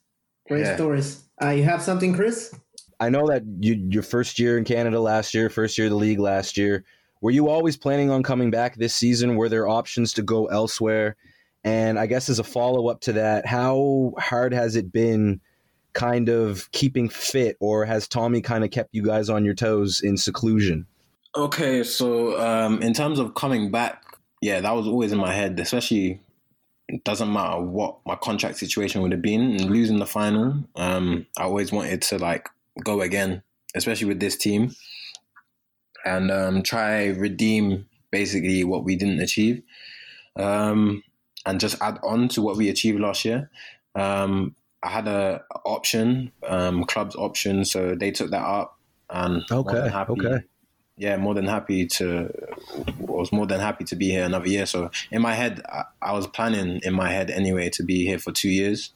Great 0.48 0.66
yeah. 0.66 0.76
stories. 0.76 1.24
Uh, 1.42 1.50
you 1.50 1.64
have 1.64 1.82
something, 1.82 2.14
Chris? 2.14 2.54
I 3.00 3.10
know 3.10 3.28
that 3.28 3.44
you, 3.60 3.76
your 3.90 4.04
first 4.04 4.40
year 4.40 4.58
in 4.58 4.66
Canada 4.66 5.00
last 5.00 5.34
year, 5.34 5.50
first 5.50 5.78
year 5.78 5.88
of 5.88 5.92
the 5.92 5.98
league 5.98 6.20
last 6.20 6.58
year. 6.58 6.84
Were 7.22 7.32
you 7.32 7.50
always 7.50 7.78
planning 7.78 8.10
on 8.10 8.24
coming 8.24 8.50
back 8.50 8.76
this 8.76 8.96
season? 8.96 9.36
Were 9.36 9.50
there 9.50 9.68
options 9.68 10.14
to 10.14 10.22
go 10.22 10.48
elsewhere? 10.48 11.16
And 11.64 12.00
I 12.00 12.06
guess 12.06 12.30
as 12.30 12.40
a 12.40 12.44
follow 12.44 12.88
up 12.88 13.02
to 13.02 13.14
that, 13.14 13.46
how 13.46 14.14
hard 14.18 14.54
has 14.54 14.76
it 14.76 14.92
been 14.92 15.42
kind 15.94 16.30
of 16.30 16.72
keeping 16.72 17.10
fit, 17.10 17.58
or 17.60 17.86
has 17.86 18.08
Tommy 18.08 18.42
kind 18.42 18.64
of 18.64 18.72
kept 18.72 18.90
you 18.94 19.04
guys 19.04 19.30
on 19.30 19.44
your 19.44 19.56
toes 19.56 20.02
in 20.02 20.18
seclusion? 20.18 20.88
Okay, 21.36 21.84
so 21.84 22.40
um, 22.40 22.82
in 22.82 22.94
terms 22.94 23.20
of 23.20 23.34
coming 23.36 23.72
back, 23.72 24.04
yeah, 24.42 24.62
that 24.62 24.76
was 24.76 24.88
always 24.88 25.12
in 25.12 25.18
my 25.18 25.34
head, 25.34 25.60
especially 25.60 26.22
it 26.88 27.04
doesn't 27.04 27.32
matter 27.32 27.62
what 27.62 27.98
my 28.06 28.16
contract 28.16 28.58
situation 28.58 29.02
would 29.02 29.12
have 29.12 29.22
been 29.22 29.42
and 29.42 29.70
losing 29.70 30.00
the 30.00 30.08
final. 30.08 30.64
Um, 30.76 31.28
I 31.38 31.44
always 31.44 31.72
wanted 31.72 32.02
to 32.04 32.18
like 32.18 32.50
go 32.84 33.02
again, 33.02 33.44
especially 33.76 34.08
with 34.08 34.20
this 34.20 34.36
team 34.38 34.74
and 36.06 36.32
um, 36.32 36.64
try 36.64 37.08
redeem 37.08 37.88
basically 38.12 38.64
what 38.64 38.84
we 38.84 38.96
didn't 38.96 39.22
achieve, 39.22 39.62
um, 40.36 41.04
and 41.50 41.60
just 41.60 41.82
add 41.82 41.98
on 42.04 42.28
to 42.30 42.42
what 42.42 42.58
we 42.58 42.70
achieved 42.70 43.00
last 43.00 43.26
year. 43.26 43.50
Um, 43.96 44.56
I 44.84 44.90
had 44.90 45.08
a 45.08 45.44
option, 45.66 46.32
um, 46.48 46.84
club's 46.86 47.16
option, 47.16 47.66
so 47.66 47.96
they 47.96 48.12
took 48.12 48.30
that 48.30 48.44
up, 48.44 48.78
and 49.10 49.44
okay, 49.52 49.90
happy, 49.90 50.14
okay, 50.14 50.46
yeah, 50.96 51.18
more 51.18 51.34
than 51.34 51.48
happy 51.48 51.88
to. 51.88 52.32
Was 53.00 53.32
more 53.32 53.48
than 53.48 53.60
happy 53.60 53.84
to 53.86 53.96
be 53.96 54.10
here 54.10 54.24
another 54.24 54.48
year. 54.48 54.66
So 54.66 54.92
in 55.12 55.22
my 55.22 55.34
head, 55.34 55.62
I, 55.68 55.84
I 56.02 56.14
was 56.14 56.28
planning 56.28 56.82
in 56.84 56.94
my 56.94 57.10
head 57.10 57.32
anyway 57.32 57.70
to 57.72 57.84
be 57.84 58.06
here 58.06 58.20
for 58.20 58.32
two 58.32 58.50
years, 58.50 58.92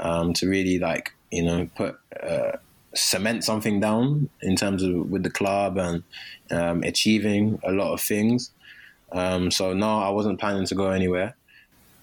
um, 0.00 0.32
to 0.34 0.48
really 0.48 0.78
like 0.78 1.12
you 1.30 1.44
know 1.44 1.68
put. 1.76 1.98
Uh, 2.20 2.56
cement 2.94 3.44
something 3.44 3.80
down 3.80 4.30
in 4.40 4.56
terms 4.56 4.82
of 4.82 5.10
with 5.10 5.22
the 5.22 5.30
club 5.30 5.76
and 5.76 6.02
um, 6.50 6.82
achieving 6.82 7.60
a 7.62 7.70
lot 7.70 7.92
of 7.92 8.00
things. 8.00 8.50
Um, 9.12 9.50
so 9.50 9.74
no, 9.74 10.00
I 10.00 10.08
wasn't 10.08 10.40
planning 10.40 10.64
to 10.66 10.74
go 10.74 10.88
anywhere. 10.88 11.36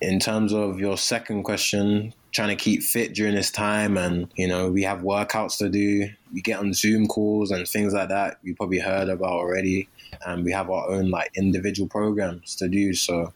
In 0.01 0.19
terms 0.19 0.53
of 0.53 0.79
your 0.79 0.97
second 0.97 1.43
question, 1.43 2.13
trying 2.31 2.49
to 2.49 2.61
keep 2.61 2.83
fit 2.83 3.13
during 3.13 3.33
this 3.33 3.49
time, 3.49 3.97
and 3.97 4.27
you 4.35 4.47
know 4.47 4.69
we 4.69 4.83
have 4.83 4.99
workouts 4.99 5.57
to 5.57 5.69
do. 5.69 6.09
We 6.33 6.41
get 6.41 6.59
on 6.59 6.73
Zoom 6.73 7.07
calls 7.07 7.51
and 7.51 7.67
things 7.67 7.93
like 7.93 8.09
that. 8.09 8.37
You 8.43 8.55
probably 8.55 8.79
heard 8.79 9.09
about 9.09 9.31
already, 9.31 9.87
and 10.25 10.43
we 10.43 10.51
have 10.51 10.69
our 10.69 10.89
own 10.89 11.09
like 11.09 11.31
individual 11.35 11.87
programs 11.87 12.55
to 12.57 12.67
do. 12.67 12.93
So, 12.93 13.33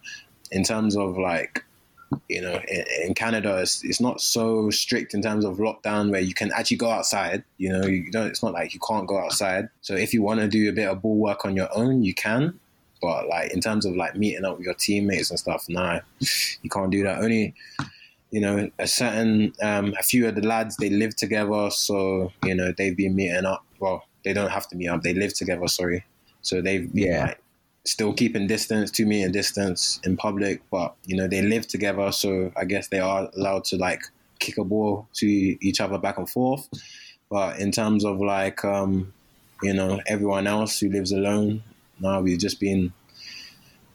in 0.51 0.63
terms 0.63 0.97
of 0.97 1.17
like 1.17 1.63
you 2.27 2.41
know, 2.41 2.59
in, 3.05 3.13
Canada, 3.13 3.57
it's, 3.57 3.83
it's, 3.83 4.01
not 4.01 4.19
so 4.19 4.69
strict 4.69 5.13
in 5.13 5.21
terms 5.21 5.45
of 5.45 5.57
lockdown 5.57 6.11
where 6.11 6.21
you 6.21 6.33
can 6.33 6.51
actually 6.53 6.77
go 6.77 6.89
outside. 6.89 7.43
You 7.57 7.71
know, 7.71 7.85
you 7.85 8.11
don't. 8.11 8.27
It's 8.27 8.43
not 8.43 8.53
like 8.53 8.73
you 8.73 8.79
can't 8.79 9.07
go 9.07 9.17
outside. 9.17 9.69
So 9.81 9.95
if 9.95 10.13
you 10.13 10.21
want 10.21 10.39
to 10.39 10.47
do 10.47 10.69
a 10.69 10.73
bit 10.73 10.87
of 10.87 11.01
ball 11.01 11.17
work 11.17 11.45
on 11.45 11.55
your 11.55 11.69
own, 11.75 12.03
you 12.03 12.13
can. 12.13 12.59
But 13.01 13.27
like 13.27 13.53
in 13.53 13.61
terms 13.61 13.85
of 13.85 13.95
like 13.95 14.15
meeting 14.15 14.45
up 14.45 14.57
with 14.57 14.65
your 14.65 14.73
teammates 14.73 15.29
and 15.29 15.39
stuff, 15.39 15.65
nah, 15.69 16.01
you 16.61 16.69
can't 16.69 16.91
do 16.91 17.03
that. 17.03 17.19
Only, 17.19 17.53
you 18.31 18.41
know, 18.41 18.69
a 18.77 18.87
certain, 18.87 19.53
um, 19.61 19.93
a 19.99 20.03
few 20.03 20.27
of 20.27 20.35
the 20.35 20.45
lads 20.45 20.77
they 20.77 20.89
live 20.89 21.15
together, 21.15 21.69
so 21.71 22.31
you 22.43 22.55
know 22.55 22.73
they've 22.77 22.97
been 22.97 23.15
meeting 23.15 23.45
up. 23.45 23.63
Well, 23.79 24.03
they 24.23 24.33
don't 24.33 24.51
have 24.51 24.67
to 24.69 24.75
meet 24.75 24.87
up; 24.87 25.01
they 25.01 25.13
live 25.13 25.33
together. 25.33 25.67
Sorry, 25.67 26.05
so 26.41 26.61
they've 26.61 26.91
been 26.93 27.11
yeah. 27.11 27.25
like 27.27 27.41
still 27.85 28.13
keeping 28.13 28.47
distance, 28.47 28.91
to 28.91 29.03
two 29.03 29.05
meter 29.05 29.29
distance 29.29 29.99
in 30.03 30.17
public, 30.17 30.61
but 30.69 30.95
you 31.05 31.15
know 31.15 31.27
they 31.27 31.41
live 31.41 31.67
together, 31.67 32.11
so 32.11 32.51
I 32.57 32.65
guess 32.65 32.87
they 32.89 32.99
are 32.99 33.29
allowed 33.35 33.63
to 33.65 33.77
like 33.77 34.01
kick 34.39 34.57
a 34.57 34.63
ball 34.63 35.07
to 35.13 35.27
each 35.27 35.81
other 35.81 35.97
back 35.97 36.17
and 36.17 36.29
forth. 36.29 36.67
But 37.29 37.59
in 37.59 37.71
terms 37.71 38.05
of 38.05 38.19
like 38.19 38.63
um, 38.65 39.13
you 39.63 39.73
know 39.73 40.01
everyone 40.07 40.47
else 40.47 40.79
who 40.79 40.89
lives 40.89 41.11
alone, 41.11 41.63
now 41.99 42.21
we've 42.21 42.39
just 42.39 42.59
been 42.59 42.93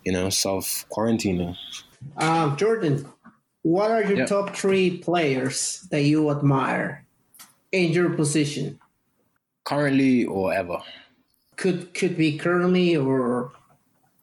you 0.04 0.12
know 0.12 0.30
self 0.30 0.86
quarantining. 0.90 1.56
Uh, 2.16 2.54
Jordan, 2.56 3.06
what 3.62 3.90
are 3.90 4.02
your 4.02 4.18
yep. 4.18 4.28
top 4.28 4.54
three 4.54 4.98
players 4.98 5.86
that 5.90 6.02
you 6.02 6.30
admire 6.30 7.06
in 7.72 7.92
your 7.92 8.10
position? 8.10 8.78
Currently 9.64 10.26
or 10.26 10.52
ever? 10.52 10.78
Could 11.56 11.94
could 11.94 12.16
be 12.16 12.36
currently 12.36 12.96
or 12.96 13.52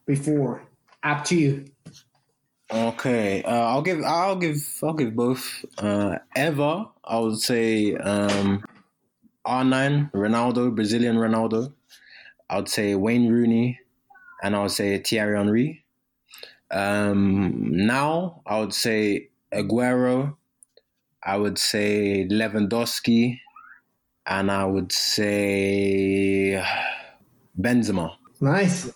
before. 0.05 0.61
Up 1.03 1.23
to 1.25 1.35
you. 1.35 1.65
Okay, 2.71 3.43
uh, 3.43 3.49
I'll 3.49 3.81
give 3.81 4.03
I'll 4.03 4.35
give 4.35 4.57
I'll 4.83 4.93
give 4.93 5.15
both. 5.15 5.65
Uh, 5.77 6.17
ever, 6.35 6.85
I 7.03 7.19
would 7.19 7.39
say 7.39 7.95
um, 7.95 8.63
R9 9.45 10.11
Ronaldo, 10.11 10.73
Brazilian 10.73 11.17
Ronaldo. 11.17 11.73
I 12.51 12.57
would 12.57 12.67
say 12.67 12.95
Wayne 12.95 13.31
Rooney, 13.31 13.79
and 14.43 14.57
I 14.57 14.63
would 14.63 14.71
say 14.71 14.97
Thierry 14.97 15.37
Henry. 15.37 15.85
Um, 16.69 17.69
now, 17.71 18.41
I 18.45 18.59
would 18.59 18.73
say 18.73 19.29
Aguero. 19.53 20.35
I 21.23 21.37
would 21.37 21.57
say 21.57 22.27
Lewandowski, 22.29 23.39
and 24.25 24.51
I 24.51 24.65
would 24.65 24.91
say 24.91 26.61
Benzema. 27.57 28.15
Nice. 28.41 28.91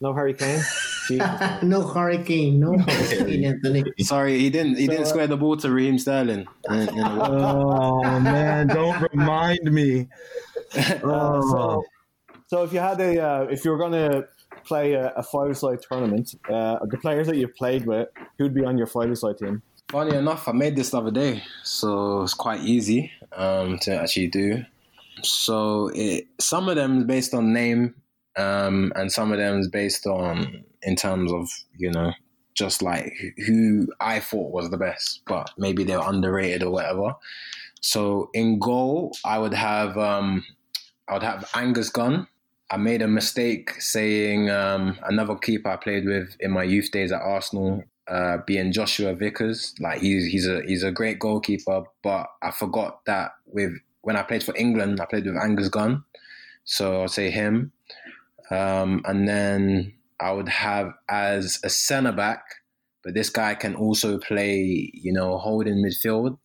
No 0.00 0.12
hurricane. 0.12 0.62
no 1.62 1.82
hurricane. 1.82 2.60
No 2.60 2.78
hurricane, 2.78 3.44
Anthony. 3.44 3.84
Sorry, 3.98 4.38
he 4.38 4.48
didn't. 4.48 4.76
He 4.76 4.86
so, 4.86 4.92
didn't 4.92 5.06
square 5.06 5.26
the 5.26 5.36
ball 5.36 5.56
to 5.56 5.70
Raheem 5.72 5.98
Sterling. 5.98 6.46
oh 6.70 8.20
man, 8.20 8.68
don't 8.68 9.10
remind 9.12 9.72
me. 9.72 10.08
Uh, 10.76 11.40
so, 11.50 11.84
so 12.52 12.64
if 12.64 12.70
you 12.74 12.80
had 12.80 13.00
a, 13.00 13.18
uh, 13.18 13.42
if 13.44 13.64
you 13.64 13.70
were 13.70 13.78
going 13.78 13.92
to 13.92 14.28
play 14.66 14.92
a, 14.92 15.08
a 15.16 15.22
five-side 15.22 15.78
tournament, 15.80 16.34
uh, 16.50 16.80
the 16.84 16.98
players 16.98 17.26
that 17.28 17.36
you've 17.38 17.54
played 17.54 17.86
with, 17.86 18.10
who'd 18.36 18.52
be 18.52 18.62
on 18.62 18.76
your 18.76 18.86
five-side 18.86 19.38
team? 19.38 19.62
Funny 19.88 20.14
enough, 20.14 20.46
I 20.46 20.52
made 20.52 20.76
this 20.76 20.90
the 20.90 20.98
other 20.98 21.10
day, 21.10 21.42
so 21.62 22.20
it's 22.20 22.34
quite 22.34 22.60
easy 22.60 23.10
um, 23.34 23.78
to 23.78 23.98
actually 23.98 24.26
do. 24.26 24.66
So 25.22 25.90
it, 25.94 26.26
some 26.40 26.68
of 26.68 26.76
them 26.76 26.98
is 26.98 27.04
based 27.04 27.32
on 27.32 27.54
name, 27.54 27.94
um, 28.36 28.92
and 28.96 29.10
some 29.10 29.32
of 29.32 29.38
them 29.38 29.58
is 29.58 29.68
based 29.68 30.06
on 30.06 30.62
in 30.82 30.94
terms 30.94 31.32
of 31.32 31.48
you 31.78 31.90
know 31.90 32.12
just 32.52 32.82
like 32.82 33.14
who 33.46 33.88
I 33.98 34.20
thought 34.20 34.52
was 34.52 34.68
the 34.68 34.76
best, 34.76 35.22
but 35.26 35.50
maybe 35.56 35.84
they're 35.84 36.06
underrated 36.06 36.62
or 36.62 36.70
whatever. 36.70 37.14
So 37.80 38.28
in 38.34 38.58
goal, 38.58 39.16
I 39.24 39.38
would 39.38 39.54
have 39.54 39.96
um, 39.96 40.44
I 41.08 41.14
would 41.14 41.22
have 41.22 41.48
Angus 41.54 41.88
Gunn. 41.88 42.26
I 42.72 42.76
made 42.78 43.02
a 43.02 43.08
mistake 43.08 43.80
saying 43.80 44.50
um, 44.50 44.98
another 45.04 45.36
keeper 45.36 45.68
I 45.68 45.76
played 45.76 46.06
with 46.06 46.36
in 46.40 46.50
my 46.50 46.64
youth 46.64 46.90
days 46.90 47.12
at 47.12 47.20
Arsenal. 47.20 47.84
uh, 48.08 48.38
being 48.46 48.72
Joshua 48.72 49.14
Vickers. 49.14 49.74
Like 49.80 50.00
he's 50.00 50.26
he's 50.26 50.46
a 50.46 50.62
he's 50.62 50.82
a 50.82 50.90
great 50.90 51.18
goalkeeper, 51.18 51.84
but 52.02 52.26
I 52.42 52.50
forgot 52.50 53.04
that 53.06 53.32
with 53.46 53.72
when 54.02 54.16
I 54.16 54.22
played 54.22 54.42
for 54.42 54.56
England, 54.56 55.00
I 55.00 55.06
played 55.06 55.26
with 55.26 55.36
Angus 55.36 55.68
Gunn, 55.68 56.04
so 56.64 57.02
I'll 57.02 57.08
say 57.08 57.30
him. 57.30 57.72
Um, 58.50 59.02
and 59.06 59.28
then 59.28 59.94
I 60.20 60.32
would 60.32 60.48
have 60.48 60.92
as 61.08 61.60
a 61.64 61.70
centre 61.70 62.12
back, 62.12 62.42
but 63.04 63.14
this 63.14 63.30
guy 63.30 63.54
can 63.54 63.74
also 63.74 64.18
play, 64.18 64.90
you 64.92 65.12
know, 65.12 65.38
holding 65.38 65.76
midfield. 65.76 66.38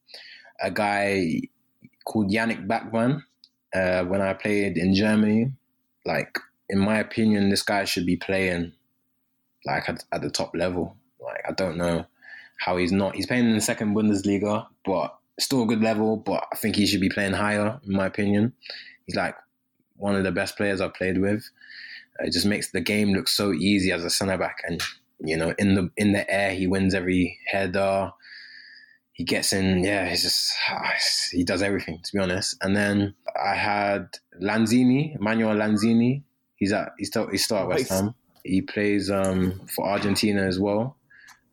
A 0.61 0.71
guy 0.71 1.41
called 2.05 2.32
Yannick 2.32 2.67
Bachmann. 2.67 3.23
Uh, 3.73 4.03
when 4.05 4.21
I 4.21 4.34
played 4.34 4.78
in 4.78 4.95
Germany, 4.95 5.51
like 6.07 6.39
in 6.69 6.79
my 6.79 6.97
opinion, 6.97 7.49
this 7.49 7.61
guy 7.61 7.85
should 7.85 8.05
be 8.05 8.17
playing 8.17 8.73
like 9.65 9.87
at, 9.89 10.03
at 10.11 10.21
the 10.21 10.29
top 10.29 10.55
level. 10.55 10.95
Like 11.21 11.43
I 11.47 11.51
don't 11.51 11.77
know 11.77 12.05
how 12.57 12.77
he's 12.77 12.91
not. 12.91 13.15
He's 13.15 13.27
playing 13.27 13.45
in 13.45 13.55
the 13.55 13.61
second 13.61 13.95
Bundesliga, 13.95 14.65
but 14.85 15.15
still 15.39 15.63
a 15.63 15.67
good 15.67 15.81
level. 15.81 16.17
But 16.17 16.45
I 16.51 16.55
think 16.55 16.75
he 16.75 16.87
should 16.87 17.01
be 17.01 17.09
playing 17.09 17.33
higher, 17.33 17.79
in 17.85 17.93
my 17.93 18.05
opinion. 18.05 18.53
He's 19.05 19.15
like 19.15 19.35
one 19.97 20.15
of 20.15 20.23
the 20.23 20.31
best 20.31 20.57
players 20.57 20.81
I've 20.81 20.93
played 20.93 21.19
with. 21.19 21.49
Uh, 22.19 22.25
it 22.25 22.33
just 22.33 22.45
makes 22.45 22.71
the 22.71 22.81
game 22.81 23.13
look 23.13 23.27
so 23.27 23.53
easy 23.53 23.91
as 23.91 24.03
a 24.03 24.09
centre 24.09 24.37
back, 24.37 24.57
and 24.67 24.81
you 25.19 25.37
know, 25.37 25.53
in 25.57 25.75
the 25.75 25.91
in 25.97 26.13
the 26.13 26.29
air, 26.31 26.53
he 26.53 26.67
wins 26.67 26.93
every 26.93 27.37
header. 27.47 28.11
He 29.18 29.24
gets 29.24 29.51
in, 29.51 29.84
yeah. 29.84 30.07
He's 30.07 30.22
just 30.22 30.53
he 31.32 31.43
does 31.43 31.63
everything, 31.63 31.99
to 32.03 32.13
be 32.13 32.20
honest. 32.20 32.55
And 32.61 32.76
then 32.76 33.15
I 33.43 33.55
had 33.55 34.09
Lanzini, 34.39 35.20
Manuel 35.20 35.55
Lanzini. 35.55 36.22
He's 36.55 36.72
at 36.72 36.91
he's 36.99 37.07
still 37.07 37.28
he's 37.28 37.43
still 37.43 37.57
at 37.57 37.68
West 37.68 37.89
Ham. 37.89 38.13
He 38.43 38.61
plays 38.61 39.09
um, 39.09 39.59
for 39.76 39.88
Argentina 39.88 40.43
as 40.43 40.59
well. 40.59 40.97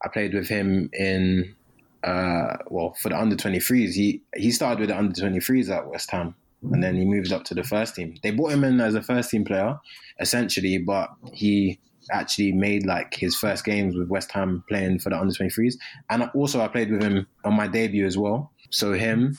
I 0.04 0.08
played 0.08 0.34
with 0.34 0.46
him 0.46 0.90
in 0.92 1.54
uh, 2.02 2.58
well 2.68 2.94
for 3.00 3.08
the 3.08 3.18
under 3.18 3.34
23s. 3.34 3.94
He 3.94 4.20
he 4.36 4.50
started 4.50 4.80
with 4.80 4.90
the 4.90 4.98
under 4.98 5.18
23s 5.18 5.74
at 5.74 5.88
West 5.88 6.10
Ham, 6.10 6.34
and 6.70 6.82
then 6.82 6.96
he 6.96 7.06
moved 7.06 7.32
up 7.32 7.44
to 7.44 7.54
the 7.54 7.64
first 7.64 7.94
team. 7.94 8.14
They 8.22 8.30
brought 8.30 8.52
him 8.52 8.64
in 8.64 8.78
as 8.78 8.94
a 8.94 9.00
first 9.00 9.30
team 9.30 9.46
player, 9.46 9.80
essentially, 10.20 10.76
but 10.76 11.14
he 11.32 11.80
actually 12.10 12.52
made 12.52 12.86
like 12.86 13.14
his 13.14 13.36
first 13.36 13.64
games 13.64 13.96
with 13.96 14.08
West 14.08 14.30
Ham 14.32 14.64
playing 14.68 14.98
for 14.98 15.10
the 15.10 15.18
under 15.18 15.34
23s. 15.34 15.74
And 16.10 16.30
also 16.34 16.60
I 16.60 16.68
played 16.68 16.90
with 16.90 17.02
him 17.02 17.26
on 17.44 17.54
my 17.54 17.68
debut 17.68 18.06
as 18.06 18.18
well. 18.18 18.52
So 18.70 18.92
him. 18.92 19.38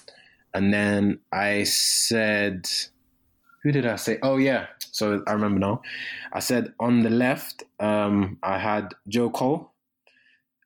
And 0.53 0.73
then 0.73 1.19
I 1.31 1.63
said, 1.63 2.67
who 3.63 3.71
did 3.71 3.85
I 3.85 3.95
say? 3.95 4.19
Oh 4.21 4.37
yeah. 4.37 4.67
So 4.91 5.23
I 5.27 5.33
remember 5.33 5.59
now. 5.59 5.81
I 6.31 6.39
said 6.39 6.73
on 6.79 7.03
the 7.03 7.09
left, 7.09 7.63
um, 7.79 8.37
I 8.43 8.57
had 8.57 8.93
Joe 9.07 9.29
Cole. 9.29 9.71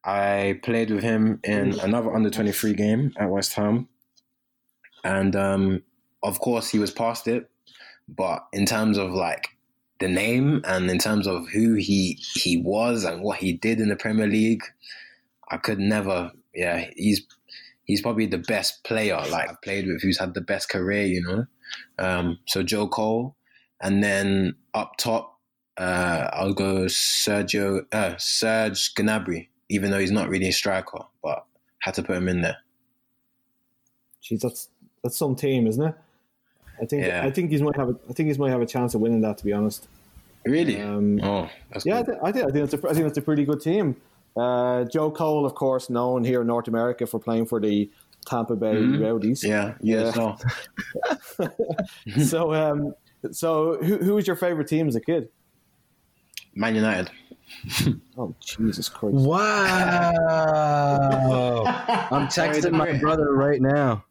I 0.03 0.59
played 0.63 0.91
with 0.91 1.03
him 1.03 1.39
in 1.43 1.79
another 1.79 2.13
under 2.13 2.29
23 2.29 2.73
game 2.73 3.13
at 3.17 3.29
West 3.29 3.53
Ham. 3.53 3.87
And 5.03 5.35
um, 5.35 5.83
of 6.23 6.39
course, 6.39 6.69
he 6.69 6.79
was 6.79 6.91
past 6.91 7.27
it. 7.27 7.49
But 8.07 8.45
in 8.53 8.65
terms 8.65 8.97
of 8.97 9.11
like 9.11 9.47
the 9.99 10.07
name 10.07 10.61
and 10.65 10.89
in 10.89 10.97
terms 10.97 11.27
of 11.27 11.47
who 11.49 11.73
he 11.73 12.13
he 12.33 12.57
was 12.57 13.03
and 13.03 13.21
what 13.21 13.37
he 13.37 13.53
did 13.53 13.79
in 13.79 13.89
the 13.89 13.95
Premier 13.95 14.27
League, 14.27 14.63
I 15.49 15.57
could 15.57 15.79
never. 15.79 16.31
Yeah, 16.53 16.85
he's 16.95 17.21
he's 17.83 18.01
probably 18.01 18.25
the 18.25 18.37
best 18.37 18.83
player 18.83 19.17
like 19.29 19.49
I've 19.49 19.61
played 19.61 19.87
with, 19.87 20.01
who's 20.01 20.19
had 20.19 20.33
the 20.33 20.41
best 20.41 20.69
career. 20.69 21.05
You 21.05 21.21
know, 21.23 21.45
um, 21.97 22.39
so 22.47 22.63
Joe 22.63 22.87
Cole, 22.87 23.35
and 23.81 24.03
then 24.03 24.55
up 24.73 24.93
top, 24.97 25.37
uh, 25.77 26.29
I'll 26.33 26.53
go 26.53 26.85
Sergio 26.85 27.81
uh, 27.91 28.15
Serge 28.17 28.93
Gnabry, 28.95 29.49
even 29.69 29.91
though 29.91 29.99
he's 29.99 30.11
not 30.11 30.29
really 30.29 30.47
a 30.47 30.53
striker, 30.53 31.03
but 31.21 31.45
had 31.79 31.93
to 31.95 32.03
put 32.03 32.17
him 32.17 32.27
in 32.27 32.41
there. 32.41 32.57
Jeez, 34.23 34.41
that's 34.41 34.69
that's 35.03 35.17
some 35.17 35.35
team, 35.35 35.67
isn't 35.67 35.87
it? 35.87 35.95
I 36.81 36.85
think 36.85 37.05
yeah. 37.05 37.25
I 37.25 37.31
think 37.31 37.51
he's 37.51 37.61
might 37.61 37.75
have 37.75 37.89
a, 37.89 37.95
I 38.09 38.13
think 38.13 38.27
he's 38.27 38.39
might 38.39 38.51
have 38.51 38.61
a 38.61 38.65
chance 38.65 38.93
of 38.95 39.01
winning 39.01 39.21
that. 39.21 39.37
To 39.39 39.45
be 39.45 39.53
honest, 39.53 39.87
really. 40.45 40.81
Um, 40.81 41.19
oh, 41.23 41.49
yeah, 41.83 41.99
I, 41.99 42.03
th- 42.03 42.17
I, 42.23 42.31
think 42.31 42.45
I 42.47 42.51
think 42.51 42.63
it's 42.65 42.73
a, 42.73 42.89
I 42.89 42.93
think 42.93 43.07
it's 43.07 43.17
a 43.17 43.21
pretty 43.21 43.45
good 43.45 43.61
team. 43.61 43.95
Uh, 44.37 44.85
Joe 44.85 45.11
Cole, 45.11 45.45
of 45.45 45.55
course, 45.55 45.89
known 45.89 46.23
here 46.23 46.41
in 46.41 46.47
North 46.47 46.67
America 46.67 47.05
for 47.05 47.19
playing 47.19 47.47
for 47.47 47.59
the 47.59 47.89
Tampa 48.25 48.55
Bay 48.55 48.75
mm-hmm. 48.75 49.01
Rowdies. 49.01 49.43
Yeah, 49.43 49.73
yeah. 49.81 50.11
So, 50.11 50.37
so, 52.23 52.53
um, 52.53 52.93
so 53.31 53.77
who 53.83 53.97
who 53.97 54.15
was 54.15 54.27
your 54.27 54.35
favorite 54.35 54.67
team 54.67 54.87
as 54.87 54.95
a 54.95 55.01
kid? 55.01 55.29
Man 56.55 56.75
United. 56.75 57.11
oh 58.17 58.35
Jesus 58.39 58.89
Christ! 58.89 59.15
Wow! 59.15 60.13
I'm 62.11 62.27
texting 62.27 62.73
my 62.73 62.97
brother 62.99 63.33
right 63.33 63.61
now. 63.61 64.05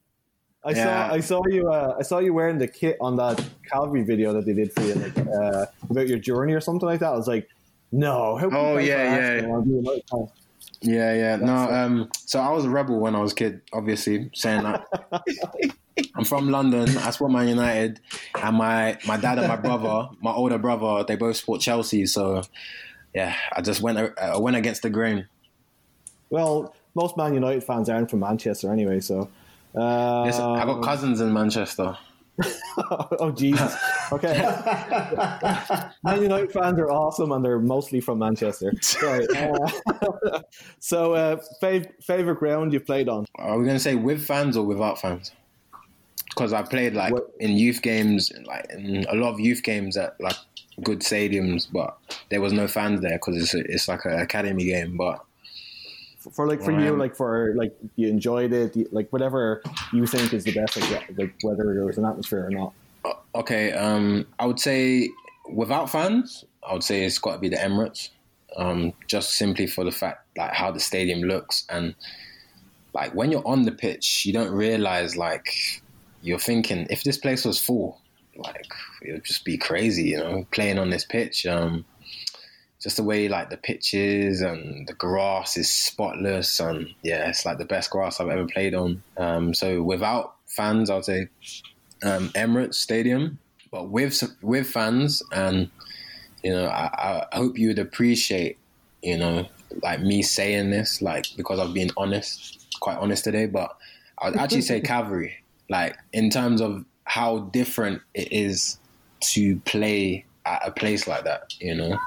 I 0.64 0.72
yeah. 0.72 1.08
saw 1.08 1.14
I 1.14 1.20
saw 1.20 1.46
you 1.46 1.70
uh, 1.70 1.96
I 1.98 2.02
saw 2.02 2.18
you 2.18 2.34
wearing 2.34 2.58
the 2.58 2.68
kit 2.68 2.96
on 3.00 3.16
that 3.16 3.44
Cavalry 3.70 4.02
video 4.02 4.32
that 4.32 4.44
they 4.44 4.52
did 4.52 4.72
for 4.72 4.82
you 4.82 4.94
like, 4.94 5.18
uh, 5.18 5.66
about 5.88 6.08
your 6.08 6.18
journey 6.18 6.52
or 6.52 6.60
something 6.60 6.86
like 6.86 7.00
that. 7.00 7.12
I 7.12 7.16
was 7.16 7.28
like, 7.28 7.48
no. 7.92 8.38
oh 8.52 8.78
yeah, 8.78 9.40
yeah. 9.40 10.26
Yeah, 10.80 11.14
yeah. 11.14 11.36
No, 11.36 11.54
um, 11.54 12.08
so 12.14 12.38
I 12.38 12.50
was 12.50 12.64
a 12.64 12.70
rebel 12.70 13.00
when 13.00 13.16
I 13.16 13.20
was 13.20 13.32
a 13.32 13.34
kid, 13.34 13.62
obviously, 13.72 14.30
saying 14.34 14.62
that. 14.62 14.86
I'm 16.14 16.24
from 16.24 16.50
London. 16.50 16.88
I 16.98 17.10
support 17.10 17.32
Man 17.32 17.48
United, 17.48 18.00
and 18.40 18.56
my, 18.56 18.96
my 19.06 19.16
dad 19.16 19.38
and 19.38 19.48
my 19.48 19.56
brother, 19.56 20.08
my 20.20 20.30
older 20.30 20.58
brother, 20.58 21.04
they 21.04 21.16
both 21.16 21.36
support 21.36 21.60
Chelsea. 21.60 22.06
So, 22.06 22.42
yeah, 23.14 23.34
I 23.52 23.62
just 23.62 23.80
went 23.80 23.98
I 24.16 24.36
went 24.36 24.56
against 24.56 24.82
the 24.82 24.90
grain. 24.90 25.26
Well, 26.30 26.74
most 26.94 27.16
Man 27.16 27.34
United 27.34 27.64
fans 27.64 27.88
aren't 27.88 28.10
from 28.10 28.20
Manchester 28.20 28.72
anyway, 28.72 29.00
so 29.00 29.28
uh, 29.76 30.22
yes, 30.26 30.38
I 30.38 30.64
got 30.64 30.82
cousins 30.82 31.20
in 31.20 31.32
Manchester. 31.32 31.96
oh 33.18 33.32
Jesus! 33.36 33.76
Okay, 34.12 34.38
Man 36.04 36.22
United 36.22 36.52
fans 36.52 36.78
are 36.78 36.90
awesome, 36.90 37.32
and 37.32 37.44
they're 37.44 37.58
mostly 37.58 38.00
from 38.00 38.20
Manchester. 38.20 38.72
Sorry. 38.80 39.26
Uh, 39.36 40.40
so, 40.78 41.14
uh, 41.14 41.36
fav- 41.60 41.90
favorite 42.02 42.38
ground 42.38 42.72
you've 42.72 42.86
played 42.86 43.08
on? 43.08 43.26
Are 43.36 43.58
we 43.58 43.64
going 43.64 43.76
to 43.76 43.82
say 43.82 43.96
with 43.96 44.24
fans 44.24 44.56
or 44.56 44.64
without 44.64 45.00
fans? 45.00 45.32
Because 46.28 46.52
I 46.52 46.62
played 46.62 46.94
like 46.94 47.12
what? 47.12 47.30
in 47.40 47.56
youth 47.56 47.82
games, 47.82 48.30
like 48.44 48.66
in 48.70 49.04
a 49.08 49.16
lot 49.16 49.32
of 49.32 49.40
youth 49.40 49.64
games 49.64 49.96
at 49.96 50.20
like 50.20 50.36
good 50.82 51.00
stadiums, 51.00 51.66
but 51.70 51.98
there 52.30 52.40
was 52.40 52.52
no 52.52 52.68
fans 52.68 53.00
there 53.00 53.18
because 53.18 53.42
it's 53.42 53.54
it's 53.54 53.88
like 53.88 54.04
an 54.04 54.20
academy 54.20 54.64
game. 54.64 54.96
But 54.96 55.24
for 56.32 56.46
like 56.46 56.62
for 56.62 56.72
you, 56.72 56.96
like 56.96 57.16
for 57.16 57.54
like 57.54 57.76
you 57.96 58.08
enjoyed 58.08 58.52
it, 58.52 58.92
like 58.92 59.12
whatever 59.12 59.62
you 59.92 60.06
think 60.06 60.32
is 60.32 60.44
the 60.44 60.52
best, 60.52 60.76
like, 60.76 61.18
like 61.18 61.34
whether 61.42 61.74
there 61.74 61.84
was 61.84 61.98
an 61.98 62.04
atmosphere 62.04 62.46
or 62.46 62.50
not. 62.50 62.72
Uh, 63.04 63.38
okay, 63.38 63.72
um, 63.72 64.26
I 64.38 64.46
would 64.46 64.60
say 64.60 65.10
without 65.50 65.90
fans, 65.90 66.44
I 66.68 66.72
would 66.72 66.84
say 66.84 67.04
it's 67.04 67.18
got 67.18 67.34
to 67.34 67.38
be 67.38 67.48
the 67.48 67.56
Emirates, 67.56 68.10
um, 68.56 68.92
just 69.06 69.32
simply 69.32 69.66
for 69.66 69.84
the 69.84 69.92
fact 69.92 70.26
like 70.36 70.52
how 70.52 70.70
the 70.70 70.80
stadium 70.80 71.20
looks 71.20 71.64
and 71.68 71.94
like 72.94 73.14
when 73.14 73.30
you're 73.30 73.46
on 73.46 73.62
the 73.62 73.72
pitch, 73.72 74.24
you 74.26 74.32
don't 74.32 74.50
realize 74.50 75.16
like 75.16 75.54
you're 76.22 76.38
thinking 76.38 76.86
if 76.90 77.04
this 77.04 77.18
place 77.18 77.44
was 77.44 77.58
full, 77.58 78.00
like 78.36 78.66
it 79.02 79.12
would 79.12 79.24
just 79.24 79.44
be 79.44 79.56
crazy, 79.56 80.10
you 80.10 80.16
know, 80.16 80.46
playing 80.50 80.78
on 80.78 80.90
this 80.90 81.04
pitch. 81.04 81.46
Um, 81.46 81.84
just 82.88 82.96
the 82.96 83.02
way 83.02 83.28
like 83.28 83.50
the 83.50 83.56
pitches 83.58 84.40
and 84.40 84.88
the 84.88 84.94
grass 84.94 85.58
is 85.58 85.70
spotless 85.70 86.58
and 86.58 86.88
yeah, 87.02 87.28
it's 87.28 87.44
like 87.44 87.58
the 87.58 87.66
best 87.66 87.90
grass 87.90 88.18
I've 88.18 88.30
ever 88.30 88.46
played 88.46 88.74
on. 88.74 89.02
Um, 89.18 89.52
so 89.52 89.82
without 89.82 90.36
fans, 90.46 90.88
I'd 90.88 91.04
say 91.04 91.28
um, 92.02 92.30
Emirates 92.30 92.76
Stadium, 92.76 93.38
but 93.70 93.90
with 93.90 94.22
with 94.40 94.70
fans 94.70 95.22
and 95.32 95.68
you 96.42 96.50
know, 96.50 96.64
I, 96.64 97.26
I 97.30 97.36
hope 97.36 97.58
you 97.58 97.68
would 97.68 97.78
appreciate 97.78 98.56
you 99.02 99.18
know 99.18 99.46
like 99.82 100.00
me 100.00 100.22
saying 100.22 100.70
this 100.70 101.02
like 101.02 101.26
because 101.36 101.58
I've 101.58 101.74
been 101.74 101.90
honest, 101.98 102.74
quite 102.80 102.96
honest 102.96 103.22
today, 103.22 103.44
but 103.44 103.76
I'd 104.22 104.34
actually 104.36 104.62
say 104.62 104.80
Cavalry, 104.94 105.34
like 105.68 105.94
in 106.14 106.30
terms 106.30 106.62
of 106.62 106.86
how 107.04 107.40
different 107.52 108.00
it 108.14 108.32
is 108.32 108.78
to 109.34 109.56
play 109.66 110.24
at 110.46 110.66
a 110.66 110.70
place 110.70 111.06
like 111.06 111.24
that, 111.24 111.52
you 111.60 111.74
know. 111.74 111.98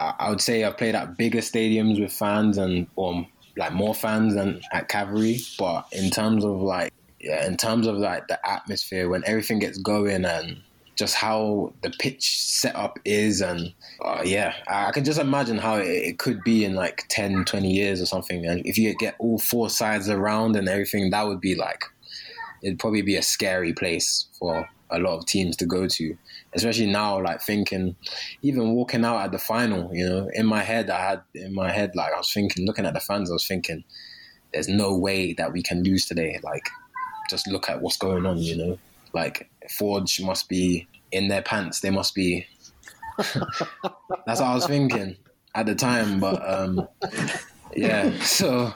I 0.00 0.30
would 0.30 0.40
say 0.40 0.64
I've 0.64 0.78
played 0.78 0.94
at 0.94 1.16
bigger 1.16 1.40
stadiums 1.40 2.00
with 2.00 2.12
fans 2.12 2.58
and 2.58 2.86
or 2.96 3.26
like 3.56 3.72
more 3.72 3.94
fans 3.94 4.34
than 4.34 4.60
at 4.72 4.88
Cavalry. 4.88 5.38
But 5.58 5.86
in 5.92 6.10
terms 6.10 6.44
of 6.44 6.60
like 6.62 6.92
yeah, 7.20 7.46
in 7.46 7.56
terms 7.56 7.86
of 7.86 7.96
like 7.96 8.28
the 8.28 8.38
atmosphere 8.48 9.08
when 9.08 9.22
everything 9.26 9.58
gets 9.58 9.78
going 9.78 10.24
and 10.24 10.62
just 10.96 11.14
how 11.14 11.72
the 11.82 11.90
pitch 11.98 12.38
setup 12.42 12.98
is 13.06 13.40
and 13.40 13.72
uh, 14.04 14.20
yeah 14.22 14.54
i 14.68 14.90
can 14.90 15.02
just 15.02 15.18
imagine 15.18 15.56
how 15.56 15.76
it, 15.76 15.86
it, 15.86 16.18
could 16.18 16.42
be 16.44 16.62
in 16.62 16.74
like 16.74 17.04
10 17.08 17.46
20 17.46 17.72
years 17.72 18.02
or 18.02 18.06
something 18.06 18.44
and 18.44 18.60
if 18.66 18.76
you 18.76 18.94
get 18.96 19.14
all 19.18 19.38
four 19.38 19.70
sides 19.70 20.10
around 20.10 20.56
and 20.56 20.68
everything 20.68 21.08
that 21.08 21.26
would 21.26 21.40
be 21.40 21.54
like 21.54 21.84
it'd 22.62 22.78
probably 22.78 23.00
be 23.00 23.16
a 23.16 23.22
scary 23.22 23.72
place 23.72 24.26
for 24.38 24.68
a 24.90 24.98
lot 24.98 25.18
of 25.18 25.26
teams 25.26 25.56
to 25.56 25.66
go 25.66 25.86
to, 25.86 26.16
especially 26.54 26.86
now. 26.86 27.22
Like 27.22 27.42
thinking, 27.42 27.96
even 28.42 28.74
walking 28.74 29.04
out 29.04 29.20
at 29.20 29.32
the 29.32 29.38
final, 29.38 29.94
you 29.94 30.08
know, 30.08 30.30
in 30.32 30.46
my 30.46 30.62
head, 30.62 30.90
I 30.90 31.00
had 31.00 31.22
in 31.34 31.54
my 31.54 31.70
head 31.70 31.92
like 31.94 32.12
I 32.12 32.18
was 32.18 32.32
thinking, 32.32 32.66
looking 32.66 32.86
at 32.86 32.94
the 32.94 33.00
fans, 33.00 33.30
I 33.30 33.34
was 33.34 33.46
thinking, 33.46 33.84
there's 34.52 34.68
no 34.68 34.96
way 34.96 35.32
that 35.34 35.52
we 35.52 35.62
can 35.62 35.82
lose 35.82 36.06
today. 36.06 36.38
Like, 36.42 36.68
just 37.28 37.46
look 37.46 37.68
at 37.68 37.80
what's 37.80 37.96
going 37.96 38.26
on, 38.26 38.38
you 38.38 38.56
know. 38.56 38.78
Like 39.12 39.48
Forge 39.78 40.20
must 40.20 40.48
be 40.48 40.88
in 41.12 41.28
their 41.28 41.42
pants. 41.42 41.80
They 41.80 41.90
must 41.90 42.14
be. 42.14 42.46
That's 43.18 44.40
what 44.40 44.42
I 44.42 44.54
was 44.54 44.66
thinking 44.66 45.16
at 45.54 45.66
the 45.66 45.74
time, 45.74 46.20
but 46.20 46.40
um, 46.48 46.88
yeah. 47.74 48.10
So 48.22 48.72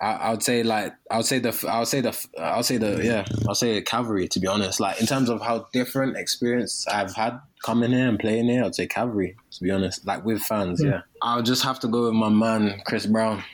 I, 0.00 0.06
I, 0.06 0.30
would 0.30 0.42
say 0.42 0.62
like 0.62 0.94
I 1.10 1.18
would 1.18 1.26
say 1.26 1.38
the 1.38 1.66
I 1.68 1.78
would 1.78 1.88
say 1.88 2.00
the 2.00 2.26
I 2.38 2.56
would 2.56 2.64
say 2.64 2.76
the 2.76 3.04
yeah 3.04 3.24
I'll 3.48 3.54
say 3.54 3.80
cavalry 3.82 4.28
to 4.28 4.40
be 4.40 4.46
honest. 4.46 4.80
Like 4.80 5.00
in 5.00 5.06
terms 5.06 5.28
of 5.28 5.40
how 5.40 5.68
different 5.72 6.16
experience 6.16 6.86
I've 6.88 7.14
had 7.14 7.40
coming 7.62 7.92
here 7.92 8.08
and 8.08 8.18
playing 8.18 8.46
here, 8.46 8.64
I'd 8.64 8.74
say 8.74 8.86
cavalry 8.86 9.36
to 9.52 9.62
be 9.62 9.70
honest. 9.70 10.06
Like 10.06 10.24
with 10.24 10.42
fans, 10.42 10.80
hmm. 10.80 10.86
yeah. 10.86 10.92
yeah. 10.92 11.00
I'll 11.22 11.42
just 11.42 11.62
have 11.62 11.78
to 11.80 11.88
go 11.88 12.04
with 12.04 12.14
my 12.14 12.28
man 12.28 12.82
Chris 12.84 13.06
Brown. 13.06 13.44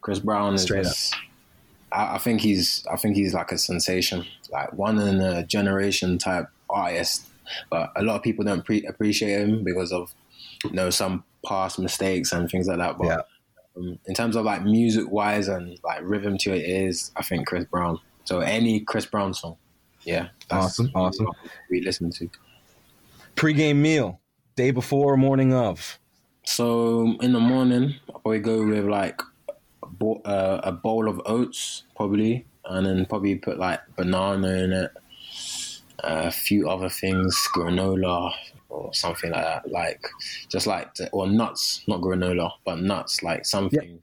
Chris 0.00 0.18
Brown 0.18 0.54
is 0.54 0.62
straight 0.62 0.84
just, 0.84 1.14
up. 1.14 1.20
I, 1.92 2.14
I 2.16 2.18
think 2.18 2.40
he's 2.40 2.84
I 2.92 2.96
think 2.96 3.16
he's 3.16 3.34
like 3.34 3.52
a 3.52 3.58
sensation, 3.58 4.26
like 4.50 4.72
one 4.72 4.98
in 4.98 5.20
a 5.20 5.44
generation 5.44 6.18
type 6.18 6.48
artist. 6.68 7.26
But 7.70 7.92
a 7.94 8.02
lot 8.02 8.16
of 8.16 8.22
people 8.24 8.44
don't 8.44 8.64
pre- 8.64 8.84
appreciate 8.86 9.40
him 9.40 9.62
because 9.62 9.92
of 9.92 10.12
you 10.64 10.72
know 10.72 10.90
some 10.90 11.22
past 11.46 11.78
mistakes 11.78 12.32
and 12.32 12.50
things 12.50 12.66
like 12.66 12.78
that. 12.78 12.98
But 12.98 13.06
yeah 13.06 13.20
um, 13.76 13.98
in 14.06 14.14
terms 14.14 14.36
of 14.36 14.44
like 14.44 14.62
music 14.64 15.10
wise 15.10 15.48
and 15.48 15.78
like 15.84 16.00
rhythm 16.02 16.38
to 16.38 16.54
it 16.54 16.64
is, 16.64 17.10
I 17.16 17.22
think 17.22 17.46
Chris 17.46 17.64
Brown. 17.64 17.98
So 18.24 18.40
any 18.40 18.80
Chris 18.80 19.06
Brown 19.06 19.34
song, 19.34 19.56
yeah, 20.02 20.28
awesome, 20.50 20.90
awesome. 20.94 21.28
We 21.70 21.80
listen 21.80 22.10
to 22.12 22.28
pre-game 23.34 23.82
meal, 23.82 24.20
day 24.56 24.70
before, 24.70 25.16
morning 25.16 25.54
of. 25.54 25.98
So 26.44 27.16
in 27.20 27.32
the 27.32 27.40
morning, 27.40 27.94
I 28.08 28.12
probably 28.12 28.38
go 28.38 28.66
with 28.66 28.84
like 28.84 29.20
a 29.82 29.86
bowl, 29.86 30.22
uh, 30.24 30.60
a 30.62 30.72
bowl 30.72 31.08
of 31.08 31.20
oats, 31.26 31.84
probably, 31.96 32.46
and 32.64 32.86
then 32.86 33.06
probably 33.06 33.36
put 33.36 33.58
like 33.58 33.80
banana 33.96 34.48
in 34.48 34.72
it, 34.72 34.90
a 36.00 36.30
few 36.30 36.68
other 36.68 36.88
things, 36.88 37.36
granola, 37.54 38.32
or 38.76 38.94
something 38.94 39.30
like 39.30 39.42
that. 39.42 39.70
Like 39.70 40.06
just 40.48 40.66
like 40.66 40.94
to, 40.94 41.08
or 41.10 41.26
nuts, 41.26 41.82
not 41.88 42.00
granola, 42.00 42.52
but 42.64 42.80
nuts, 42.80 43.22
like 43.22 43.46
something 43.46 43.90
yep. 43.90 44.00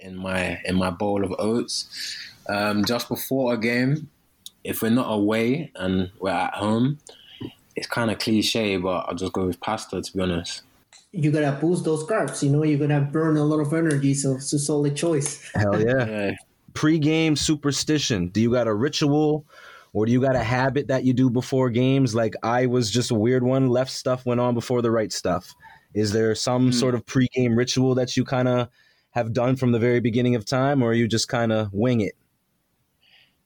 in 0.00 0.16
my 0.16 0.60
in 0.64 0.76
my 0.76 0.90
bowl 0.90 1.24
of 1.24 1.34
oats. 1.38 1.88
Um, 2.48 2.84
just 2.84 3.08
before 3.08 3.54
a 3.54 3.58
game, 3.58 4.08
if 4.64 4.82
we're 4.82 4.90
not 4.90 5.10
away 5.10 5.72
and 5.74 6.10
we're 6.20 6.30
at 6.30 6.54
home, 6.54 6.98
it's 7.74 7.86
kind 7.86 8.10
of 8.10 8.18
cliche, 8.18 8.76
but 8.76 9.06
I'll 9.08 9.14
just 9.14 9.32
go 9.32 9.46
with 9.46 9.60
pasta 9.60 10.00
to 10.00 10.16
be 10.16 10.22
honest. 10.22 10.62
You 11.12 11.30
gotta 11.30 11.52
boost 11.60 11.84
those 11.84 12.04
carbs, 12.04 12.42
you 12.42 12.50
know. 12.50 12.62
You're 12.62 12.78
gonna 12.78 13.00
burn 13.00 13.36
a 13.36 13.44
lot 13.44 13.60
of 13.60 13.72
energy, 13.72 14.14
so 14.14 14.34
it's 14.36 14.52
a 14.52 14.58
solid 14.58 14.96
choice. 14.96 15.50
Hell 15.54 15.80
yeah! 15.80 16.06
yeah. 16.06 16.30
Pre-game 16.74 17.36
superstition. 17.36 18.28
Do 18.28 18.40
you 18.40 18.52
got 18.52 18.66
a 18.66 18.74
ritual? 18.74 19.46
Or 19.96 20.04
do 20.04 20.12
you 20.12 20.20
got 20.20 20.36
a 20.36 20.44
habit 20.44 20.88
that 20.88 21.04
you 21.04 21.14
do 21.14 21.30
before 21.30 21.70
games? 21.70 22.14
Like 22.14 22.34
I 22.42 22.66
was 22.66 22.90
just 22.90 23.10
a 23.10 23.14
weird 23.14 23.42
one. 23.42 23.70
Left 23.70 23.90
stuff 23.90 24.26
went 24.26 24.40
on 24.40 24.52
before 24.52 24.82
the 24.82 24.90
right 24.90 25.10
stuff. 25.10 25.54
Is 25.94 26.12
there 26.12 26.34
some 26.34 26.70
mm. 26.70 26.74
sort 26.74 26.94
of 26.94 27.06
pregame 27.06 27.56
ritual 27.56 27.94
that 27.94 28.14
you 28.14 28.22
kind 28.22 28.46
of 28.46 28.68
have 29.12 29.32
done 29.32 29.56
from 29.56 29.72
the 29.72 29.78
very 29.78 30.00
beginning 30.00 30.34
of 30.34 30.44
time, 30.44 30.82
or 30.82 30.92
you 30.92 31.08
just 31.08 31.28
kind 31.28 31.50
of 31.50 31.72
wing 31.72 32.02
it? 32.02 32.14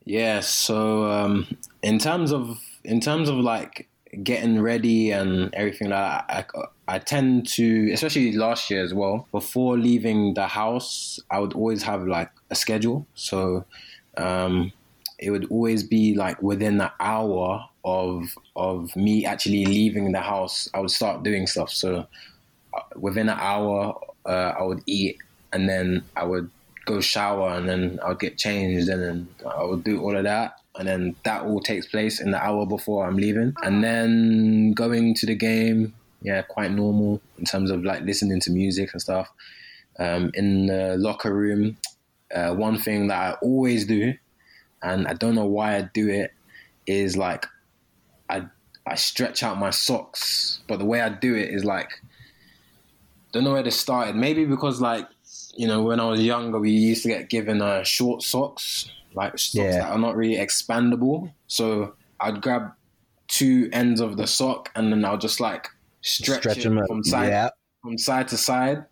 Yeah. 0.04 0.40
So 0.40 1.04
um, 1.04 1.46
in 1.84 2.00
terms 2.00 2.32
of 2.32 2.58
in 2.82 2.98
terms 3.00 3.28
of 3.28 3.36
like 3.36 3.88
getting 4.24 4.60
ready 4.60 5.12
and 5.12 5.54
everything 5.54 5.90
like 5.90 6.26
that, 6.26 6.50
I, 6.88 6.96
I 6.96 6.98
tend 6.98 7.46
to, 7.50 7.92
especially 7.92 8.32
last 8.32 8.72
year 8.72 8.82
as 8.82 8.92
well, 8.92 9.28
before 9.30 9.78
leaving 9.78 10.34
the 10.34 10.48
house, 10.48 11.20
I 11.30 11.38
would 11.38 11.52
always 11.52 11.84
have 11.84 12.08
like 12.08 12.32
a 12.50 12.56
schedule. 12.56 13.06
So 13.14 13.66
um, 14.16 14.72
it 15.20 15.30
would 15.30 15.46
always 15.50 15.84
be 15.84 16.14
like 16.14 16.42
within 16.42 16.78
the 16.78 16.90
hour 16.98 17.68
of 17.84 18.36
of 18.56 18.94
me 18.96 19.24
actually 19.24 19.66
leaving 19.66 20.12
the 20.12 20.20
house, 20.20 20.68
I 20.74 20.80
would 20.80 20.90
start 20.90 21.22
doing 21.22 21.46
stuff. 21.46 21.70
So 21.70 22.06
uh, 22.74 22.80
within 22.96 23.28
an 23.28 23.38
hour, 23.38 24.00
uh, 24.26 24.54
I 24.58 24.62
would 24.62 24.82
eat, 24.86 25.18
and 25.52 25.68
then 25.68 26.02
I 26.16 26.24
would 26.24 26.50
go 26.86 27.00
shower, 27.00 27.50
and 27.50 27.68
then 27.68 28.00
I 28.02 28.08
would 28.08 28.18
get 28.18 28.38
changed, 28.38 28.88
and 28.88 29.02
then 29.02 29.28
I 29.46 29.62
would 29.62 29.84
do 29.84 30.00
all 30.00 30.16
of 30.16 30.24
that. 30.24 30.56
And 30.78 30.88
then 30.88 31.16
that 31.24 31.42
all 31.42 31.60
takes 31.60 31.86
place 31.86 32.20
in 32.20 32.30
the 32.30 32.42
hour 32.42 32.64
before 32.64 33.06
I'm 33.06 33.16
leaving. 33.16 33.54
And 33.62 33.84
then 33.84 34.72
going 34.72 35.14
to 35.16 35.26
the 35.26 35.34
game, 35.34 35.92
yeah, 36.22 36.42
quite 36.42 36.70
normal 36.70 37.20
in 37.38 37.44
terms 37.44 37.70
of 37.70 37.84
like 37.84 38.02
listening 38.02 38.40
to 38.40 38.50
music 38.50 38.90
and 38.92 39.02
stuff. 39.02 39.28
Um, 39.98 40.30
in 40.32 40.66
the 40.66 40.96
locker 40.96 41.34
room, 41.34 41.76
uh, 42.34 42.54
one 42.54 42.78
thing 42.78 43.08
that 43.08 43.18
I 43.18 43.32
always 43.42 43.84
do 43.84 44.14
and 44.82 45.06
I 45.06 45.14
don't 45.14 45.34
know 45.34 45.46
why 45.46 45.76
I 45.76 45.82
do 45.82 46.08
it, 46.08 46.32
is 46.86 47.16
like 47.16 47.46
I 48.28 48.46
I 48.86 48.94
stretch 48.94 49.42
out 49.42 49.58
my 49.58 49.70
socks, 49.70 50.60
but 50.68 50.78
the 50.78 50.84
way 50.84 51.00
I 51.00 51.08
do 51.08 51.34
it 51.34 51.50
is 51.50 51.64
like 51.64 51.90
don't 53.32 53.44
know 53.44 53.52
where 53.52 53.62
this 53.62 53.78
started. 53.78 54.16
Maybe 54.16 54.44
because 54.44 54.80
like 54.80 55.06
you 55.54 55.66
know 55.66 55.82
when 55.82 56.00
I 56.00 56.08
was 56.08 56.20
younger, 56.20 56.58
we 56.58 56.70
used 56.70 57.02
to 57.04 57.08
get 57.08 57.28
given 57.28 57.62
uh, 57.62 57.82
short 57.82 58.22
socks, 58.22 58.90
like 59.14 59.38
socks 59.38 59.54
yeah. 59.54 59.78
that 59.78 59.90
are 59.90 59.98
not 59.98 60.16
really 60.16 60.36
expandable. 60.36 61.32
So 61.46 61.94
I'd 62.20 62.42
grab 62.42 62.72
two 63.28 63.68
ends 63.72 64.00
of 64.00 64.16
the 64.16 64.26
sock 64.26 64.70
and 64.74 64.92
then 64.92 65.04
I'll 65.04 65.18
just 65.18 65.40
like 65.40 65.68
stretch, 66.02 66.40
stretch 66.40 66.66
it 66.66 66.86
from 66.88 67.04
side 67.04 67.28
yeah. 67.28 67.50
from 67.82 67.96
side 67.98 68.28
to 68.28 68.36
side. 68.36 68.84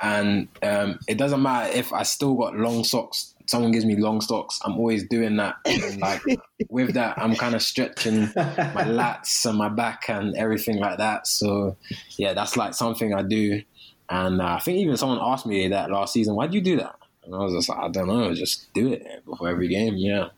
And 0.00 0.48
um, 0.62 0.98
it 1.06 1.18
doesn't 1.18 1.40
matter 1.40 1.72
if 1.72 1.92
I 1.92 2.02
still 2.02 2.34
got 2.34 2.56
long 2.56 2.82
socks 2.82 3.33
someone 3.46 3.72
gives 3.72 3.84
me 3.84 3.96
long 3.96 4.20
socks, 4.20 4.60
I'm 4.64 4.76
always 4.76 5.06
doing 5.08 5.36
that. 5.36 5.56
And 5.64 6.00
like 6.00 6.22
with 6.68 6.94
that, 6.94 7.18
I'm 7.18 7.34
kind 7.36 7.54
of 7.54 7.62
stretching 7.62 8.20
my 8.20 8.24
lats 8.36 9.44
and 9.46 9.58
my 9.58 9.68
back 9.68 10.08
and 10.08 10.34
everything 10.36 10.78
like 10.78 10.98
that. 10.98 11.26
So 11.26 11.76
yeah, 12.16 12.32
that's 12.32 12.56
like 12.56 12.74
something 12.74 13.14
I 13.14 13.22
do. 13.22 13.62
And 14.08 14.40
uh, 14.40 14.56
I 14.56 14.58
think 14.60 14.78
even 14.78 14.96
someone 14.96 15.18
asked 15.20 15.46
me 15.46 15.68
that 15.68 15.90
last 15.90 16.12
season, 16.12 16.34
why 16.34 16.46
do 16.46 16.56
you 16.56 16.62
do 16.62 16.76
that? 16.76 16.96
And 17.24 17.34
I 17.34 17.38
was 17.38 17.54
just 17.54 17.68
like, 17.68 17.78
I 17.78 17.88
don't 17.88 18.06
know, 18.06 18.34
just 18.34 18.72
do 18.74 18.92
it 18.92 19.24
before 19.24 19.48
every 19.48 19.68
game. 19.68 19.96
Yeah, 19.96 20.28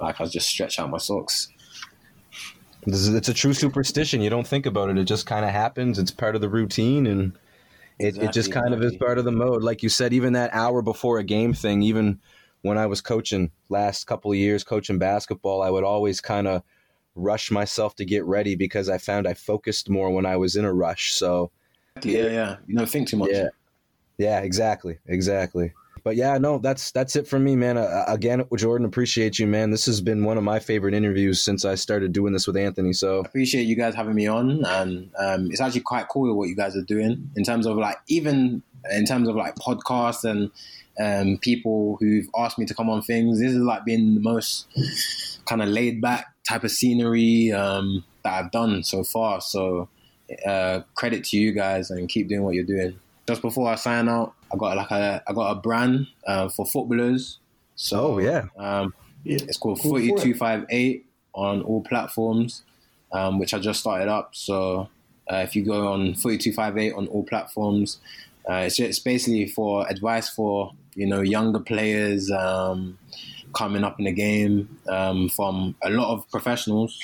like 0.00 0.20
I 0.20 0.26
just 0.26 0.48
stretch 0.48 0.78
out 0.78 0.90
my 0.90 0.98
socks. 0.98 1.48
It's 2.88 3.28
a 3.28 3.34
true 3.34 3.54
superstition. 3.54 4.20
You 4.20 4.30
don't 4.30 4.46
think 4.46 4.64
about 4.64 4.90
it; 4.90 4.98
it 4.98 5.04
just 5.04 5.26
kind 5.26 5.44
of 5.44 5.50
happens. 5.50 5.98
It's 5.98 6.12
part 6.12 6.36
of 6.36 6.40
the 6.40 6.48
routine, 6.48 7.06
and 7.06 7.32
it, 7.98 8.08
exactly, 8.08 8.28
it 8.28 8.32
just 8.32 8.52
kind 8.52 8.74
of 8.74 8.82
is 8.82 8.96
part 8.96 9.18
of 9.18 9.24
the 9.24 9.32
mode. 9.32 9.62
Like 9.62 9.82
you 9.82 9.88
said, 9.88 10.12
even 10.12 10.34
that 10.34 10.50
hour 10.52 10.82
before 10.82 11.18
a 11.18 11.24
game 11.24 11.52
thing, 11.52 11.82
even 11.82 12.20
when 12.66 12.78
I 12.78 12.86
was 12.86 13.00
coaching 13.00 13.50
last 13.68 14.06
couple 14.06 14.30
of 14.32 14.36
years, 14.36 14.64
coaching 14.64 14.98
basketball, 14.98 15.62
I 15.62 15.70
would 15.70 15.84
always 15.84 16.20
kind 16.20 16.46
of 16.46 16.62
rush 17.14 17.50
myself 17.50 17.96
to 17.96 18.04
get 18.04 18.24
ready 18.24 18.54
because 18.54 18.88
I 18.88 18.98
found 18.98 19.26
I 19.26 19.34
focused 19.34 19.88
more 19.88 20.10
when 20.10 20.26
I 20.26 20.36
was 20.36 20.56
in 20.56 20.64
a 20.64 20.72
rush. 20.72 21.12
So, 21.12 21.50
yeah, 22.02 22.26
yeah, 22.26 22.56
you 22.66 22.76
don't 22.76 22.88
think 22.88 23.08
too 23.08 23.16
much. 23.16 23.30
Yeah, 23.32 23.48
yeah, 24.18 24.40
exactly, 24.40 24.98
exactly. 25.06 25.72
But 26.06 26.14
yeah, 26.14 26.38
no, 26.38 26.58
that's 26.58 26.92
that's 26.92 27.16
it 27.16 27.26
from 27.26 27.42
me, 27.42 27.56
man. 27.56 27.76
Uh, 27.76 28.04
again, 28.06 28.44
Jordan, 28.54 28.86
appreciate 28.86 29.40
you, 29.40 29.46
man. 29.48 29.72
This 29.72 29.86
has 29.86 30.00
been 30.00 30.22
one 30.22 30.38
of 30.38 30.44
my 30.44 30.60
favorite 30.60 30.94
interviews 30.94 31.42
since 31.42 31.64
I 31.64 31.74
started 31.74 32.12
doing 32.12 32.32
this 32.32 32.46
with 32.46 32.56
Anthony. 32.56 32.92
So 32.92 33.20
appreciate 33.20 33.64
you 33.64 33.74
guys 33.74 33.92
having 33.96 34.14
me 34.14 34.28
on, 34.28 34.64
and 34.64 35.10
um, 35.18 35.50
it's 35.50 35.60
actually 35.60 35.80
quite 35.80 36.06
cool 36.08 36.32
what 36.36 36.48
you 36.48 36.54
guys 36.54 36.76
are 36.76 36.84
doing 36.84 37.28
in 37.34 37.42
terms 37.42 37.66
of 37.66 37.76
like 37.76 37.96
even 38.06 38.62
in 38.92 39.04
terms 39.04 39.26
of 39.26 39.34
like 39.34 39.56
podcasts 39.56 40.22
and 40.22 40.52
um, 40.98 41.38
people 41.38 41.96
who've 42.00 42.28
asked 42.38 42.58
me 42.58 42.66
to 42.66 42.74
come 42.74 42.88
on 42.88 43.02
things. 43.02 43.40
This 43.40 43.52
is 43.52 43.58
like 43.58 43.84
being 43.84 44.14
the 44.14 44.20
most 44.20 44.66
kind 45.46 45.62
of 45.62 45.68
laid 45.68 46.00
back 46.00 46.26
type 46.48 46.64
of 46.64 46.70
scenery 46.70 47.52
um, 47.52 48.04
that 48.24 48.32
I've 48.32 48.50
done 48.50 48.82
so 48.82 49.04
far. 49.04 49.40
So 49.40 49.88
uh, 50.44 50.80
credit 50.94 51.24
to 51.24 51.36
you 51.36 51.52
guys 51.52 51.90
and 51.90 52.08
keep 52.08 52.28
doing 52.28 52.42
what 52.42 52.54
you're 52.54 52.64
doing. 52.64 52.98
Just 53.26 53.42
before 53.42 53.70
I 53.70 53.74
sign 53.74 54.08
out, 54.08 54.34
I 54.52 54.56
got 54.56 54.76
like 54.76 54.90
a 54.90 55.22
I 55.26 55.32
got 55.32 55.50
a 55.50 55.54
brand 55.56 56.06
uh, 56.26 56.48
for 56.48 56.64
footballers. 56.64 57.38
So 57.74 58.14
oh, 58.14 58.18
yeah. 58.18 58.46
Um, 58.56 58.94
yeah. 59.24 59.38
it's 59.42 59.58
called 59.58 59.80
Forty 59.80 60.12
Two 60.14 60.34
Five 60.34 60.64
Eight 60.70 61.06
on 61.34 61.62
all 61.62 61.82
platforms, 61.82 62.62
um, 63.12 63.38
which 63.38 63.52
I 63.52 63.58
just 63.58 63.80
started 63.80 64.08
up. 64.08 64.34
So 64.34 64.88
uh, 65.30 65.36
if 65.36 65.56
you 65.56 65.64
go 65.64 65.88
on 65.88 66.14
Forty 66.14 66.38
Two 66.38 66.52
Five 66.52 66.78
Eight 66.78 66.92
on 66.92 67.08
all 67.08 67.24
platforms, 67.24 67.98
uh, 68.48 68.62
it's, 68.66 68.78
it's 68.78 69.00
basically 69.00 69.48
for 69.48 69.88
advice 69.88 70.28
for 70.28 70.72
you 70.96 71.06
know 71.06 71.20
younger 71.20 71.60
players 71.60 72.30
um, 72.30 72.98
coming 73.54 73.84
up 73.84 73.98
in 73.98 74.06
the 74.06 74.12
game 74.12 74.78
um, 74.88 75.28
from 75.28 75.76
a 75.82 75.90
lot 75.90 76.12
of 76.12 76.28
professionals. 76.30 76.98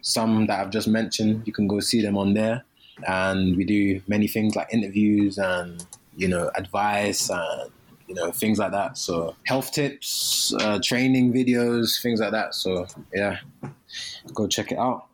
Some 0.00 0.46
that 0.46 0.58
I've 0.60 0.70
just 0.70 0.88
mentioned, 0.88 1.46
you 1.46 1.52
can 1.52 1.68
go 1.68 1.78
see 1.80 2.02
them 2.02 2.16
on 2.16 2.34
there, 2.34 2.64
and 3.06 3.56
we 3.56 3.64
do 3.64 4.00
many 4.08 4.26
things 4.26 4.56
like 4.56 4.68
interviews 4.72 5.38
and 5.38 5.84
you 6.16 6.28
know 6.28 6.50
advice 6.56 7.30
and 7.30 7.70
you 8.08 8.14
know 8.14 8.32
things 8.32 8.58
like 8.58 8.72
that. 8.72 8.96
So 8.96 9.36
health 9.46 9.72
tips, 9.72 10.54
uh, 10.60 10.78
training 10.82 11.32
videos, 11.32 12.00
things 12.02 12.20
like 12.20 12.32
that. 12.32 12.54
So 12.54 12.86
yeah, 13.12 13.38
go 14.34 14.46
check 14.46 14.72
it 14.72 14.78
out. 14.78 15.06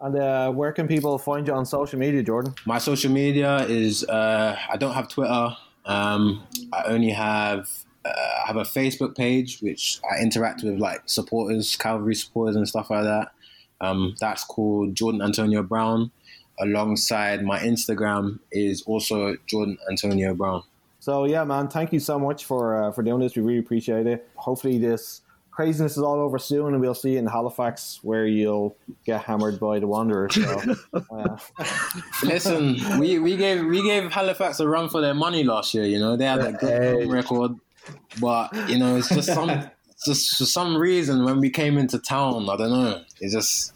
And 0.00 0.16
uh, 0.16 0.50
where 0.50 0.72
can 0.72 0.88
people 0.88 1.18
find 1.18 1.46
you 1.46 1.52
on 1.52 1.66
social 1.66 1.98
media, 1.98 2.22
Jordan? 2.22 2.54
My 2.64 2.78
social 2.78 3.12
media 3.12 3.58
is 3.66 4.02
uh, 4.04 4.58
I 4.70 4.76
don't 4.76 4.94
have 4.94 5.08
Twitter. 5.08 5.56
Um, 5.90 6.46
I 6.72 6.84
only 6.84 7.10
have 7.10 7.68
uh, 8.04 8.08
I 8.08 8.46
have 8.46 8.56
a 8.56 8.62
Facebook 8.62 9.16
page 9.16 9.60
which 9.60 10.00
I 10.08 10.22
interact 10.22 10.62
with 10.62 10.78
like 10.78 11.02
supporters, 11.06 11.76
Cavalry 11.76 12.14
supporters, 12.14 12.54
and 12.54 12.66
stuff 12.68 12.90
like 12.90 13.04
that. 13.04 13.32
Um, 13.80 14.14
that's 14.20 14.44
called 14.44 14.94
Jordan 14.94 15.20
Antonio 15.20 15.64
Brown. 15.64 16.12
Alongside 16.60 17.42
my 17.42 17.58
Instagram 17.58 18.38
is 18.52 18.82
also 18.82 19.36
Jordan 19.46 19.78
Antonio 19.90 20.34
Brown. 20.34 20.62
So 21.00 21.24
yeah, 21.24 21.42
man, 21.42 21.68
thank 21.68 21.92
you 21.92 21.98
so 21.98 22.18
much 22.18 22.44
for 22.44 22.84
uh, 22.84 22.92
for 22.92 23.02
doing 23.02 23.20
this. 23.20 23.34
We 23.34 23.42
really 23.42 23.58
appreciate 23.58 24.06
it. 24.06 24.28
Hopefully 24.36 24.78
this 24.78 25.22
craziness 25.60 25.98
is 25.98 26.02
all 26.02 26.18
over 26.18 26.38
soon, 26.38 26.72
and 26.72 26.80
we'll 26.80 26.94
see 26.94 27.12
you 27.12 27.18
in 27.18 27.26
Halifax 27.26 28.00
where 28.02 28.26
you'll 28.26 28.74
get 29.04 29.22
hammered 29.22 29.60
by 29.60 29.78
the 29.78 29.86
Wanderers. 29.86 30.34
So, 30.34 30.74
uh. 30.94 31.36
Listen, 32.24 32.78
we, 32.98 33.18
we 33.18 33.36
gave 33.36 33.66
we 33.66 33.82
gave 33.82 34.10
Halifax 34.10 34.58
a 34.60 34.66
run 34.66 34.88
for 34.88 35.02
their 35.02 35.12
money 35.12 35.44
last 35.44 35.74
year. 35.74 35.84
You 35.84 35.98
know 35.98 36.16
they 36.16 36.24
had 36.24 36.40
that 36.40 36.60
good 36.60 37.02
home 37.02 37.10
record, 37.10 37.56
but 38.22 38.70
you 38.70 38.78
know 38.78 38.96
it's 38.96 39.10
just 39.10 39.34
some 39.34 39.50
just 40.06 40.38
for 40.38 40.46
some 40.46 40.78
reason 40.78 41.26
when 41.26 41.40
we 41.40 41.50
came 41.50 41.76
into 41.76 41.98
town, 41.98 42.48
I 42.48 42.56
don't 42.56 42.70
know, 42.70 43.02
it 43.20 43.30
just 43.30 43.74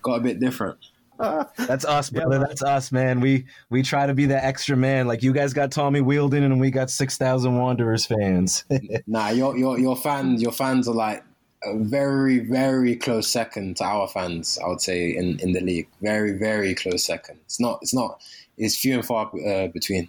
got 0.00 0.14
a 0.14 0.20
bit 0.20 0.40
different. 0.40 0.78
That's 1.18 1.84
us, 1.84 2.10
brother. 2.10 2.38
Yeah, 2.38 2.44
That's 2.46 2.62
us, 2.62 2.92
man. 2.92 3.20
We 3.20 3.46
we 3.70 3.82
try 3.82 4.06
to 4.06 4.14
be 4.14 4.26
the 4.26 4.42
extra 4.42 4.76
man. 4.76 5.06
Like 5.06 5.22
you 5.22 5.32
guys 5.32 5.52
got 5.52 5.70
Tommy 5.70 6.00
Wheeldon, 6.00 6.42
and 6.42 6.60
we 6.60 6.70
got 6.70 6.90
six 6.90 7.16
thousand 7.16 7.56
Wanderers 7.56 8.06
fans. 8.06 8.64
nah, 9.06 9.30
your 9.30 9.56
your 9.56 9.78
your 9.78 9.96
fans 9.96 10.42
your 10.42 10.52
fans 10.52 10.88
are 10.88 10.94
like 10.94 11.24
a 11.66 11.76
very 11.76 12.38
very 12.38 12.96
close 12.96 13.28
second 13.28 13.76
to 13.78 13.84
our 13.84 14.08
fans. 14.08 14.58
I 14.64 14.68
would 14.68 14.80
say 14.80 15.16
in 15.16 15.40
in 15.40 15.52
the 15.52 15.60
league, 15.60 15.88
very 16.00 16.32
very 16.32 16.74
close 16.74 17.04
second. 17.04 17.38
It's 17.44 17.60
not 17.60 17.78
it's 17.82 17.94
not 17.94 18.20
it's 18.56 18.76
few 18.76 18.94
and 18.94 19.04
far 19.04 19.30
uh, 19.46 19.68
between. 19.68 20.08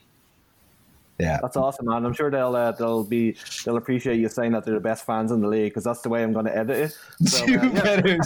Yeah, 1.20 1.40
that's 1.42 1.58
awesome, 1.58 1.88
man. 1.88 2.06
I'm 2.06 2.14
sure 2.14 2.30
they'll 2.30 2.56
uh, 2.56 2.74
they'll 2.74 3.04
be 3.04 3.36
they'll 3.66 3.78
appreciate 3.78 4.20
you 4.20 4.30
saying 4.30 4.52
that 4.52 4.66
they're 4.66 4.76
the 4.76 4.80
best 4.80 5.04
fans 5.04 5.32
in 5.32 5.42
the 5.42 5.48
league 5.48 5.72
because 5.72 5.84
that's 5.84 6.02
the 6.02 6.10
way 6.10 6.22
I'm 6.22 6.32
going 6.32 6.46
to 6.46 6.56
edit 6.56 6.78
it. 6.78 6.98
So, 7.28 7.46
you 7.46 7.60
uh, 7.60 7.70
better 7.70 8.18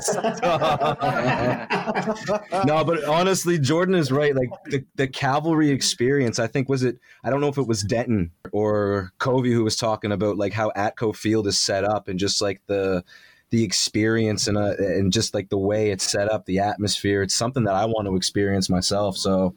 no, 2.66 2.84
but 2.84 3.04
honestly, 3.06 3.58
Jordan 3.58 3.96
is 3.96 4.12
right. 4.12 4.36
Like 4.36 4.50
the, 4.66 4.84
the 4.96 5.08
cavalry 5.08 5.70
experience, 5.70 6.38
I 6.38 6.48
think 6.48 6.68
was 6.68 6.84
it. 6.84 7.00
I 7.24 7.30
don't 7.30 7.40
know 7.40 7.48
if 7.48 7.58
it 7.58 7.68
was 7.68 7.82
Denton 7.82 8.32
or 8.52 9.14
Covey 9.20 9.54
who 9.54 9.64
was 9.64 9.78
talking 9.78 10.12
about 10.12 10.38
like 10.38 10.52
how 10.52 10.72
Atco 10.76 11.16
Field 11.16 11.48
is 11.48 11.58
set 11.58 11.86
up 11.86 12.10
and 12.10 12.20
just 12.20 12.42
like 12.42 12.62
the 12.68 13.06
the 13.52 13.64
experience 13.64 14.48
and 14.48 14.58
uh, 14.58 14.76
and 14.78 15.14
just 15.14 15.34
like 15.34 15.50
the 15.50 15.58
way 15.58 15.92
it's 15.92 16.10
set 16.10 16.30
up, 16.30 16.46
the 16.46 16.60
atmosphere. 16.60 17.22
It's 17.22 17.36
something 17.36 17.64
that 17.66 17.76
I 17.76 17.86
want 17.86 18.08
to 18.08 18.16
experience 18.16 18.70
myself. 18.70 19.18
So 19.18 19.56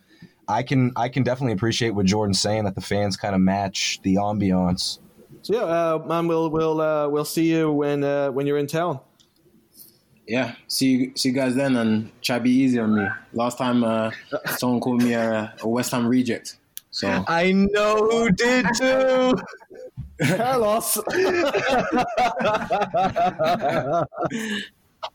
I 0.48 0.62
can 0.62 0.92
I 0.96 1.08
can 1.08 1.22
definitely 1.22 1.54
appreciate 1.54 1.90
what 1.90 2.06
Jordan's 2.06 2.40
saying 2.40 2.64
that 2.64 2.74
the 2.74 2.80
fans 2.80 3.16
kind 3.16 3.34
of 3.34 3.40
match 3.40 4.00
the 4.02 4.16
ambiance. 4.16 4.98
So 5.42 5.54
yeah, 5.54 5.62
uh, 5.62 6.04
man, 6.06 6.26
we'll 6.26 6.50
we'll 6.50 6.80
uh, 6.80 7.08
we'll 7.08 7.24
see 7.24 7.50
you 7.50 7.72
when 7.72 8.04
uh, 8.04 8.30
when 8.30 8.46
you're 8.46 8.58
in 8.58 8.66
town. 8.66 9.00
Yeah, 10.26 10.54
see 10.68 10.86
you 10.86 11.12
see 11.16 11.30
you 11.30 11.34
guys 11.34 11.54
then, 11.54 11.76
and 11.76 12.10
try 12.22 12.38
to 12.38 12.44
be 12.44 12.50
easy 12.50 12.78
on 12.78 12.94
me. 12.94 13.06
Last 13.32 13.58
time, 13.58 13.84
uh, 13.84 14.10
someone 14.56 14.80
called 14.80 15.02
me 15.02 15.12
a, 15.12 15.54
a 15.60 15.68
West 15.68 15.92
Ham 15.92 16.06
reject. 16.06 16.56
So 16.90 17.24
I 17.26 17.52
know 17.52 17.96
who 17.96 18.30
did 18.30 18.66
too. 18.76 19.34
Carlos. 20.22 20.98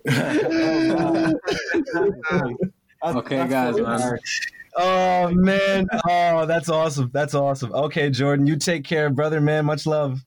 okay, 3.03 3.47
guys, 3.47 3.79
man. 3.79 4.19
Oh 4.75 5.31
man. 5.31 5.87
Oh, 6.07 6.45
that's 6.45 6.69
awesome. 6.69 7.09
That's 7.13 7.33
awesome. 7.33 7.73
Okay, 7.73 8.09
Jordan, 8.09 8.47
you 8.47 8.55
take 8.55 8.83
care, 8.83 9.09
brother, 9.09 9.41
man. 9.41 9.65
Much 9.65 9.85
love. 9.85 10.21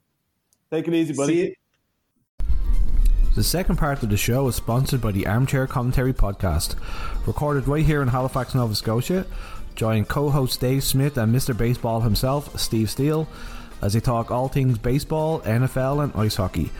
Take 0.70 0.88
it 0.88 0.94
easy, 0.94 1.14
buddy. 1.14 1.56
The 3.34 3.42
second 3.42 3.76
part 3.76 4.02
of 4.02 4.10
the 4.10 4.16
show 4.18 4.46
is 4.48 4.56
sponsored 4.56 5.00
by 5.00 5.12
the 5.12 5.26
Armchair 5.26 5.66
Commentary 5.66 6.12
Podcast, 6.12 6.76
recorded 7.26 7.66
right 7.66 7.84
here 7.84 8.02
in 8.02 8.08
Halifax, 8.08 8.54
Nova 8.54 8.74
Scotia. 8.74 9.24
Join 9.74 10.04
co-host 10.04 10.60
Dave 10.60 10.84
Smith 10.84 11.16
and 11.16 11.34
Mr. 11.34 11.56
Baseball 11.56 12.02
himself, 12.02 12.58
Steve 12.60 12.90
Steele, 12.90 13.26
as 13.80 13.94
they 13.94 14.00
talk 14.00 14.30
all 14.30 14.48
things 14.48 14.76
baseball, 14.76 15.40
NFL, 15.40 16.04
and 16.04 16.12
ice 16.14 16.36
hockey. 16.36 16.70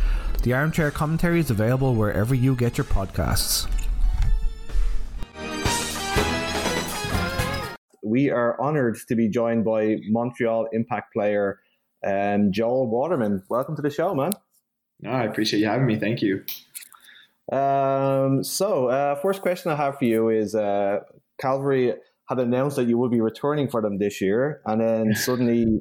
The 0.42 0.52
Armchair 0.52 0.90
Commentary 0.90 1.40
is 1.40 1.50
available 1.50 1.94
wherever 1.94 2.34
you 2.34 2.54
get 2.54 2.76
your 2.76 2.84
podcasts. 2.84 3.66
We 8.12 8.28
are 8.28 8.60
honoured 8.60 8.98
to 9.08 9.16
be 9.16 9.30
joined 9.30 9.64
by 9.64 9.96
Montreal 10.06 10.66
Impact 10.72 11.14
player 11.14 11.60
um, 12.06 12.52
Joel 12.52 12.86
Waterman. 12.90 13.42
Welcome 13.48 13.74
to 13.76 13.80
the 13.80 13.88
show, 13.88 14.14
man. 14.14 14.32
No, 15.00 15.08
I 15.08 15.24
appreciate 15.24 15.60
you 15.60 15.66
having 15.66 15.86
me. 15.86 15.98
Thank 15.98 16.20
you. 16.20 16.44
Um, 17.50 18.44
so, 18.44 18.88
uh, 18.88 19.14
first 19.14 19.40
question 19.40 19.72
I 19.72 19.76
have 19.76 19.96
for 19.96 20.04
you 20.04 20.28
is 20.28 20.54
uh, 20.54 20.98
Cavalry 21.40 21.94
had 22.28 22.38
announced 22.38 22.76
that 22.76 22.86
you 22.86 22.98
would 22.98 23.10
be 23.10 23.22
returning 23.22 23.66
for 23.66 23.80
them 23.80 23.96
this 23.96 24.20
year, 24.20 24.60
and 24.66 24.78
then 24.78 25.14
suddenly 25.14 25.80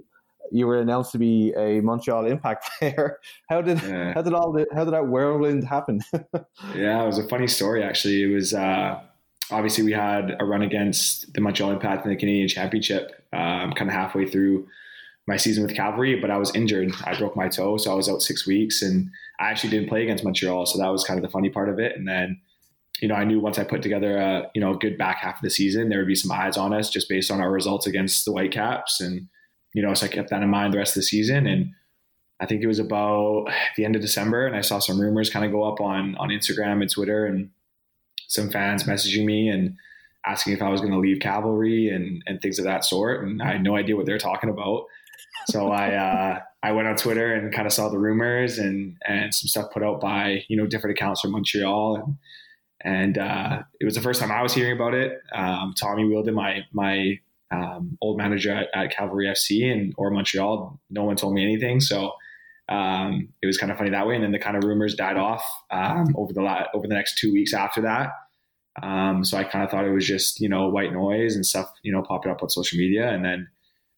you 0.53 0.67
were 0.67 0.79
announced 0.79 1.11
to 1.11 1.17
be 1.17 1.53
a 1.57 1.82
Montreal 1.82 2.27
Impact 2.27 2.65
player. 2.79 3.17
How 3.49 3.61
did 3.61 3.84
yeah. 3.84 4.13
how 4.13 4.21
did 4.21 4.34
all 4.34 4.53
the, 4.53 4.67
how 4.73 4.86
did 4.86 4.93
that 4.93 5.07
whirlwind 5.07 5.65
happen? 5.65 5.99
yeah, 6.77 7.03
it 7.03 7.07
was 7.07 7.17
a 7.17 7.27
funny 7.27 7.47
story 7.47 7.84
actually. 7.84 8.23
It 8.23 8.34
was 8.34 8.53
uh, 8.53 9.01
obviously 9.49 9.83
we 9.83 9.91
had 9.91 10.37
a 10.39 10.45
run 10.45 10.61
against 10.61 11.33
the 11.33 11.41
Montreal 11.41 11.71
Impact 11.71 12.05
in 12.05 12.11
the 12.11 12.17
Canadian 12.17 12.47
Championship, 12.47 13.25
um, 13.33 13.73
kind 13.73 13.89
of 13.89 13.93
halfway 13.93 14.25
through 14.25 14.67
my 15.27 15.37
season 15.37 15.63
with 15.63 15.75
Cavalry, 15.75 16.19
but 16.19 16.31
I 16.31 16.37
was 16.37 16.53
injured. 16.55 16.91
I 17.05 17.17
broke 17.17 17.35
my 17.35 17.47
toe, 17.47 17.77
so 17.77 17.91
I 17.91 17.95
was 17.95 18.09
out 18.09 18.21
six 18.21 18.47
weeks, 18.47 18.81
and 18.81 19.09
I 19.39 19.49
actually 19.49 19.69
didn't 19.69 19.89
play 19.89 20.03
against 20.03 20.23
Montreal. 20.23 20.65
So 20.65 20.79
that 20.79 20.89
was 20.89 21.03
kind 21.03 21.17
of 21.17 21.23
the 21.23 21.31
funny 21.31 21.49
part 21.49 21.69
of 21.69 21.79
it. 21.79 21.95
And 21.95 22.07
then, 22.07 22.39
you 23.01 23.07
know, 23.07 23.15
I 23.15 23.23
knew 23.23 23.39
once 23.39 23.59
I 23.59 23.63
put 23.63 23.81
together 23.81 24.17
a 24.17 24.49
you 24.53 24.61
know 24.61 24.73
good 24.73 24.97
back 24.97 25.17
half 25.17 25.35
of 25.35 25.41
the 25.41 25.49
season, 25.49 25.89
there 25.89 25.99
would 25.99 26.07
be 26.07 26.15
some 26.15 26.31
eyes 26.31 26.57
on 26.57 26.73
us 26.73 26.89
just 26.89 27.07
based 27.07 27.31
on 27.31 27.39
our 27.39 27.51
results 27.51 27.87
against 27.87 28.25
the 28.25 28.31
Whitecaps, 28.31 28.99
and 28.99 29.27
you 29.73 29.81
know, 29.81 29.93
so 29.93 30.05
I 30.05 30.09
kept 30.09 30.29
that 30.31 30.43
in 30.43 30.49
mind 30.49 30.73
the 30.73 30.79
rest 30.79 30.97
of 30.97 31.01
the 31.01 31.07
season. 31.07 31.47
And 31.47 31.71
I 32.39 32.45
think 32.45 32.61
it 32.61 32.67
was 32.67 32.79
about 32.79 33.47
the 33.77 33.85
end 33.85 33.95
of 33.95 34.01
December, 34.01 34.47
and 34.47 34.55
I 34.55 34.61
saw 34.61 34.80
some 34.80 34.99
rumors 34.99 35.30
kind 35.30 35.45
of 35.45 35.51
go 35.51 35.63
up 35.63 35.80
on 35.80 36.15
on 36.18 36.30
Instagram 36.30 36.81
and 36.81 36.89
Twitter, 36.89 37.26
and 37.26 37.51
some 38.32 38.49
fans 38.49 38.86
messaging 38.86 39.26
me 39.26 39.49
and 39.49 39.76
asking 40.26 40.53
if 40.53 40.62
I 40.62 40.70
was 40.70 40.80
going 40.80 40.94
to 40.94 40.99
leave 40.99 41.20
cavalry 41.20 41.90
and, 41.90 42.24
and 42.26 42.41
things 42.41 42.60
of 42.60 42.66
that 42.66 42.86
sort. 42.86 43.26
And 43.26 43.41
I 43.41 43.52
had 43.52 43.64
no 43.64 43.76
idea 43.76 43.98
what 43.98 44.06
they're 44.06 44.18
talking 44.18 44.49
about. 44.49 44.86
So 45.48 45.70
I, 45.70 45.94
uh, 45.95 46.40
I 46.64 46.72
went 46.72 46.88
on 46.88 46.95
Twitter 46.95 47.34
and 47.34 47.53
kind 47.53 47.68
of 47.68 47.74
saw 47.74 47.90
the 47.90 47.99
rumors 47.99 48.58
and, 48.58 48.95
and 49.06 49.36
some 49.36 49.49
stuff 49.49 49.72
put 49.74 49.84
out 49.84 49.99
by, 49.99 50.45
you 50.48 50.56
know, 50.56 50.66
different 50.66 50.98
accounts 50.98 51.20
from 51.20 51.32
Montreal. 51.32 51.98
And, 51.98 52.18
and 52.84 53.18
uh, 53.18 53.64
it 53.82 53.86
was 53.86 53.95
the 53.95 54.02
first 54.02 54.22
time 54.22 54.32
I 54.32 54.41
was 54.41 54.53
hearing 54.53 54.78
about 54.78 54.94
it. 54.94 55.20
Um, 55.36 55.74
Tommy 55.78 56.03
Wheeldon, 56.03 56.34
my, 56.34 56.62
my 56.72 57.20
um, 57.52 57.98
old 58.02 58.18
manager 58.18 58.53
at, 58.53 58.70
at, 58.74 58.95
Cavalry 58.95 59.28
FC 59.28 59.70
and 59.70 59.94
or 59.98 60.10
Montreal, 60.10 60.80
no 60.90 61.03
one 61.03 61.18
told 61.18 61.34
me 61.34 61.44
anything. 61.44 61.82
So 61.82 62.14
um, 62.72 63.27
it 63.41 63.48
was 63.48 63.57
kind 63.57 63.72
of 63.72 63.77
funny 63.77 63.89
that 63.89 64.07
way. 64.07 64.15
And 64.15 64.23
then 64.23 64.31
the 64.31 64.39
kind 64.39 64.56
of 64.56 64.64
rumors 64.64 64.95
died 64.95 65.18
off 65.18 65.43
um, 65.72 66.15
over 66.15 66.31
the 66.31 66.41
la- 66.41 66.68
over 66.73 66.88
the 66.88 66.95
next 66.95 67.18
two 67.18 67.31
weeks 67.34 67.53
after 67.53 67.81
that. 67.81 68.11
Um, 68.81 69.26
so 69.26 69.38
I 69.38 69.43
kind 69.43 69.65
of 69.65 69.69
thought 69.69 69.85
it 69.85 69.91
was 69.91 70.07
just 70.07 70.39
you 70.39 70.48
know 70.48 70.69
white 70.69 70.93
noise 70.93 71.35
and 71.35 71.45
stuff 71.45 71.72
you 71.84 71.91
know 71.91 72.02
popping 72.02 72.31
up 72.31 72.41
on 72.41 72.49
social 72.49 72.77
media, 72.77 73.10
and 73.10 73.26
then 73.26 73.48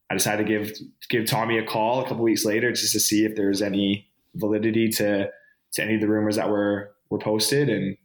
I 0.10 0.16
decided 0.16 0.48
to 0.48 0.52
give 0.52 0.74
give 1.10 1.26
Tommy 1.26 1.60
a 1.60 1.66
call 1.66 2.04
a 2.04 2.08
couple 2.08 2.24
weeks 2.24 2.46
later 2.46 2.72
just 2.72 2.94
to 2.94 3.00
see 3.00 3.26
if 3.26 3.36
there 3.36 3.50
was 3.50 3.62
any 3.62 4.10
validity 4.36 4.90
to 4.90 5.30
to 5.74 5.84
any 5.84 5.96
of 5.96 6.02
the 6.02 6.08
rumors 6.08 6.38
that 6.38 6.50
were 6.50 6.96
were 7.12 7.20
posted, 7.20 7.70
and 7.70 7.96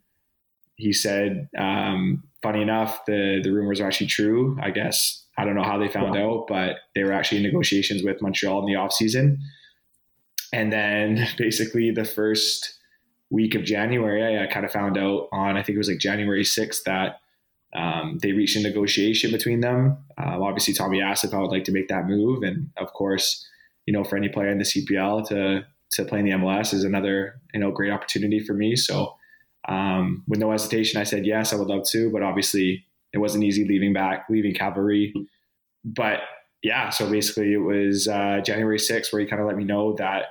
he 0.77 0.93
said, 0.93 1.49
um, 1.59 2.23
funny 2.43 2.61
enough, 2.61 3.07
the 3.07 3.40
the 3.43 3.51
rumors 3.51 3.81
are 3.81 3.86
actually 3.86 4.09
true. 4.09 4.59
I 4.62 4.70
guess 4.70 5.24
I 5.39 5.47
don't 5.47 5.55
know 5.55 5.62
how 5.62 5.78
they 5.78 5.89
found 5.89 6.15
out, 6.15 6.47
but 6.47 6.77
they 6.95 7.05
were 7.05 7.12
actually 7.12 7.39
in 7.39 7.45
negotiations 7.45 8.03
with 8.03 8.20
Montreal 8.20 8.61
in 8.61 8.66
the 8.66 8.77
off 8.77 8.93
season. 8.93 9.39
And 10.53 10.73
then 10.73 11.27
basically 11.39 11.91
the 11.91 12.05
first 12.05 12.75
week 13.31 13.55
of 13.55 13.65
January, 13.65 14.39
I, 14.39 14.45
I 14.45 14.47
kind 14.47 14.65
of 14.65 14.73
found 14.73 14.97
out 14.97 15.29
on, 15.33 15.57
I 15.57 15.62
think 15.62 15.75
it 15.75 15.79
was 15.79 15.89
like 15.89 15.99
January 15.99 16.45
6th 16.45 16.83
that 16.85 17.20
um, 17.77 18.19
they 18.23 18.33
reached 18.33 18.57
a 18.57 18.62
negotiation 18.62 19.31
between 19.31 19.61
them. 19.61 19.99
Um, 20.16 20.43
obviously, 20.43 20.73
Tommy 20.73 21.03
asked 21.03 21.25
if 21.25 21.35
I 21.35 21.39
would 21.39 21.51
like 21.51 21.65
to 21.65 21.73
make 21.73 21.89
that 21.89 22.07
move. 22.07 22.43
And 22.43 22.70
of 22.79 22.93
course, 22.95 23.47
you 23.87 23.93
know, 23.93 24.05
for 24.05 24.16
any 24.16 24.29
player 24.29 24.49
in 24.49 24.59
the 24.59 24.65
CPL 24.65 25.29
to, 25.29 25.66
to 25.93 26.05
play 26.05 26.20
in 26.20 26.25
the 26.25 26.33
MLS 26.33 26.73
is 26.73 26.85
another, 26.85 27.41
you 27.53 27.61
know, 27.61 27.70
great 27.70 27.93
opportunity 27.93 28.41
for 28.41 28.55
me. 28.55 28.77
So 28.77 29.15
um, 29.69 30.25
with 30.27 30.41
no 30.41 30.51
hesitation, 30.51 31.01
I 31.01 31.05
said, 31.05 31.27
yes, 31.27 31.53
I 31.53 31.57
would 31.57 31.69
love 31.69 31.87
to, 31.91 32.11
but 32.11 32.23
obviously 32.23 32.87
it 33.12 33.19
wasn't 33.19 33.45
easy 33.45 33.66
leaving 33.66 33.93
back, 33.93 34.27
leaving 34.31 34.55
cavalry. 34.55 35.12
But 35.85 36.20
yeah, 36.62 36.89
so 36.91 37.09
basically 37.09 37.53
it 37.53 37.59
was 37.59 38.09
uh, 38.09 38.41
January 38.45 38.79
6th 38.79 39.12
where 39.12 39.20
he 39.20 39.29
kind 39.29 39.41
of 39.41 39.47
let 39.47 39.57
me 39.57 39.65
know 39.65 39.95
that 39.97 40.27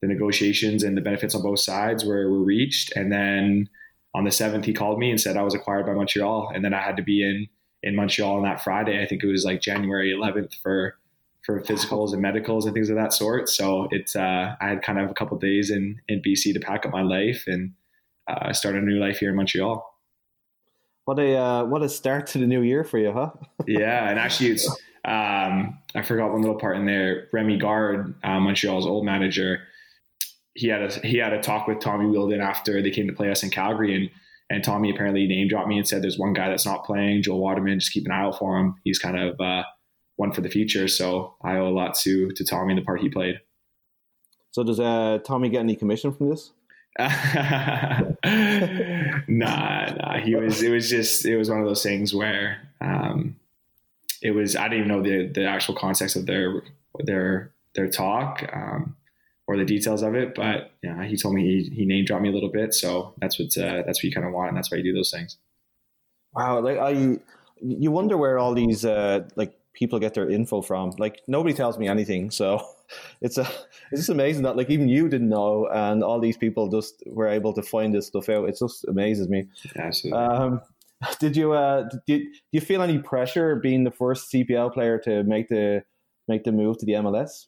the 0.00 0.08
negotiations 0.08 0.82
and 0.82 0.96
the 0.96 1.00
benefits 1.00 1.34
on 1.34 1.42
both 1.42 1.60
sides 1.60 2.04
were, 2.04 2.30
were 2.30 2.42
reached. 2.42 2.92
And 2.94 3.10
then 3.10 3.68
on 4.14 4.24
the 4.24 4.30
seventh, 4.30 4.64
he 4.64 4.72
called 4.72 4.98
me 4.98 5.10
and 5.10 5.20
said 5.20 5.36
I 5.36 5.42
was 5.42 5.54
acquired 5.54 5.86
by 5.86 5.92
Montreal, 5.92 6.50
and 6.54 6.64
then 6.64 6.74
I 6.74 6.80
had 6.80 6.96
to 6.96 7.02
be 7.02 7.22
in 7.22 7.48
in 7.82 7.94
Montreal 7.94 8.36
on 8.36 8.42
that 8.42 8.62
Friday. 8.62 9.02
I 9.02 9.06
think 9.06 9.22
it 9.22 9.28
was 9.28 9.44
like 9.44 9.60
January 9.60 10.12
11th 10.12 10.54
for 10.62 10.96
for 11.42 11.60
physicals 11.62 12.12
and 12.12 12.20
medicals 12.20 12.66
and 12.66 12.74
things 12.74 12.90
of 12.90 12.96
that 12.96 13.12
sort. 13.12 13.48
So 13.48 13.88
it's 13.90 14.16
uh, 14.16 14.54
I 14.60 14.68
had 14.68 14.82
kind 14.82 14.98
of 14.98 15.10
a 15.10 15.14
couple 15.14 15.38
days 15.38 15.70
in 15.70 16.00
in 16.08 16.20
BC 16.22 16.54
to 16.54 16.60
pack 16.60 16.84
up 16.86 16.92
my 16.92 17.02
life 17.02 17.44
and 17.46 17.72
uh, 18.28 18.52
start 18.52 18.74
a 18.74 18.80
new 18.80 18.98
life 18.98 19.18
here 19.18 19.30
in 19.30 19.36
Montreal. 19.36 19.84
What 21.04 21.18
a 21.18 21.36
uh, 21.36 21.64
what 21.64 21.82
a 21.82 21.88
start 21.88 22.26
to 22.28 22.38
the 22.38 22.46
new 22.46 22.62
year 22.62 22.84
for 22.84 22.98
you, 22.98 23.12
huh? 23.12 23.30
yeah, 23.66 24.10
and 24.10 24.18
actually, 24.18 24.50
it's 24.50 24.68
um, 25.04 25.78
I 25.94 26.02
forgot 26.02 26.32
one 26.32 26.42
little 26.42 26.58
part 26.58 26.76
in 26.76 26.84
there. 26.84 27.28
Rémi 27.32 27.58
Garde, 27.58 28.14
uh, 28.22 28.40
Montreal's 28.40 28.84
old 28.84 29.06
manager, 29.06 29.60
he 30.54 30.68
had 30.68 30.82
a 30.82 31.06
he 31.06 31.18
had 31.18 31.32
a 31.32 31.40
talk 31.40 31.66
with 31.66 31.80
Tommy 31.80 32.06
Wheeldon 32.06 32.40
after 32.40 32.82
they 32.82 32.90
came 32.90 33.06
to 33.06 33.12
play 33.12 33.30
us 33.30 33.42
in 33.42 33.50
Calgary, 33.50 33.94
and 33.94 34.10
and 34.50 34.64
Tommy 34.64 34.90
apparently 34.90 35.26
name 35.26 35.48
dropped 35.48 35.68
me 35.68 35.78
and 35.78 35.86
said, 35.86 36.02
"There's 36.02 36.18
one 36.18 36.32
guy 36.32 36.48
that's 36.48 36.66
not 36.66 36.84
playing, 36.84 37.22
Joel 37.22 37.40
Waterman. 37.40 37.80
Just 37.80 37.92
keep 37.92 38.06
an 38.06 38.12
eye 38.12 38.22
out 38.22 38.38
for 38.38 38.58
him. 38.58 38.74
He's 38.84 38.98
kind 38.98 39.18
of 39.18 39.40
uh, 39.40 39.64
one 40.16 40.32
for 40.32 40.40
the 40.40 40.48
future." 40.48 40.88
So 40.88 41.34
I 41.42 41.56
owe 41.56 41.68
a 41.68 41.70
lot 41.70 41.94
to 42.00 42.30
to 42.30 42.44
Tommy 42.44 42.72
and 42.72 42.80
the 42.80 42.84
part 42.84 43.00
he 43.00 43.08
played. 43.08 43.40
So 44.50 44.64
does 44.64 44.80
uh, 44.80 45.18
Tommy 45.24 45.50
get 45.50 45.60
any 45.60 45.76
commission 45.76 46.12
from 46.12 46.30
this? 46.30 46.50
nah, 46.98 48.00
nah. 49.28 50.18
He 50.18 50.34
was. 50.34 50.62
It 50.62 50.70
was 50.70 50.90
just. 50.90 51.24
It 51.24 51.36
was 51.36 51.48
one 51.50 51.60
of 51.60 51.66
those 51.66 51.82
things 51.82 52.12
where 52.12 52.68
um, 52.80 53.36
it 54.22 54.32
was. 54.32 54.56
I 54.56 54.64
didn't 54.64 54.86
even 54.86 54.88
know 54.88 55.02
the 55.02 55.28
the 55.28 55.46
actual 55.46 55.76
context 55.76 56.16
of 56.16 56.26
their 56.26 56.62
their 57.04 57.52
their 57.74 57.88
talk 57.88 58.42
um, 58.52 58.96
or 59.48 59.56
the 59.56 59.64
details 59.64 60.02
of 60.02 60.14
it. 60.14 60.34
But 60.34 60.70
yeah, 60.82 61.04
he 61.04 61.16
told 61.16 61.34
me 61.34 61.42
he, 61.42 61.74
he 61.74 61.86
name 61.86 62.04
dropped 62.04 62.22
me 62.22 62.28
a 62.28 62.32
little 62.32 62.50
bit. 62.50 62.74
So 62.74 63.14
that's 63.18 63.38
what 63.38 63.56
uh, 63.56 63.82
that's 63.84 63.98
what 63.98 64.04
you 64.04 64.12
kind 64.12 64.26
of 64.26 64.32
want, 64.32 64.48
and 64.48 64.56
that's 64.56 64.70
why 64.70 64.76
you 64.76 64.84
do 64.84 64.92
those 64.92 65.10
things. 65.10 65.38
Wow, 66.34 66.60
like 66.60 66.78
I, 66.78 67.18
you 67.60 67.90
wonder 67.90 68.16
where 68.16 68.38
all 68.38 68.54
these 68.54 68.84
uh, 68.84 69.26
like 69.34 69.58
people 69.72 69.98
get 69.98 70.14
their 70.14 70.30
info 70.30 70.60
from. 70.60 70.92
Like 70.98 71.22
nobody 71.26 71.54
tells 71.54 71.78
me 71.78 71.88
anything, 71.88 72.30
so 72.30 72.62
it's 73.22 73.38
a 73.38 73.48
it's 73.90 74.02
just 74.02 74.10
amazing 74.10 74.42
that 74.42 74.56
like 74.56 74.68
even 74.68 74.88
you 74.88 75.08
didn't 75.08 75.30
know, 75.30 75.66
and 75.72 76.04
all 76.04 76.20
these 76.20 76.36
people 76.36 76.68
just 76.68 77.02
were 77.06 77.26
able 77.26 77.54
to 77.54 77.62
find 77.62 77.94
this 77.94 78.06
stuff 78.06 78.28
out. 78.28 78.48
It 78.48 78.58
just 78.58 78.84
amazes 78.86 79.28
me. 79.28 79.48
Absolutely. 79.76 80.20
Um, 80.20 80.60
did 81.20 81.36
you 81.36 81.52
uh 81.52 81.88
did, 82.06 82.22
do 82.22 82.28
you 82.52 82.60
feel 82.60 82.82
any 82.82 82.98
pressure 82.98 83.56
being 83.56 83.84
the 83.84 83.90
first 83.90 84.30
CPL 84.30 84.74
player 84.74 84.98
to 84.98 85.22
make 85.24 85.48
the 85.48 85.84
make 86.28 86.44
the 86.44 86.52
move 86.52 86.76
to 86.78 86.86
the 86.86 86.92
MLS? 86.92 87.46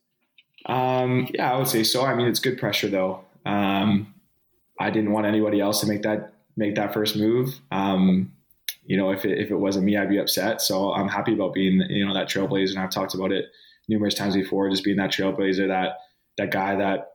Um, 0.66 1.28
yeah, 1.35 1.53
I 1.53 1.57
would 1.57 1.69
say 1.69 1.82
so. 1.85 2.05
I 2.05 2.15
mean, 2.15 2.27
it's 2.27 2.41
good 2.41 2.59
pressure 2.59 2.89
though. 2.89 3.24
Um, 3.47 4.15
I 4.78 4.91
didn't 4.91 5.12
want 5.12 5.27
anybody 5.27 5.61
else 5.61 5.81
to 5.81 5.87
make 5.87 6.03
that 6.03 6.32
make 6.57 6.74
that 6.74 6.93
first 6.93 7.16
move. 7.16 7.55
Um, 7.70 8.32
you 8.85 8.97
know, 8.97 9.11
if 9.11 9.24
it, 9.24 9.39
if 9.39 9.51
it 9.51 9.57
wasn't 9.57 9.85
me, 9.85 9.97
I'd 9.97 10.09
be 10.09 10.19
upset. 10.19 10.61
So 10.61 10.93
I'm 10.93 11.09
happy 11.09 11.32
about 11.32 11.55
being, 11.55 11.81
you 11.89 12.05
know, 12.05 12.15
that 12.15 12.28
trailblazer. 12.28 12.70
And 12.70 12.78
I've 12.81 12.91
talked 12.91 13.15
about 13.15 13.32
it 13.32 13.47
numerous 13.89 14.15
times 14.15 14.35
before, 14.35 14.69
just 14.70 14.85
being 14.85 14.97
that 14.97 15.12
trailblazer, 15.12 15.69
that, 15.69 15.99
that 16.39 16.51
guy 16.51 16.77
that, 16.77 17.12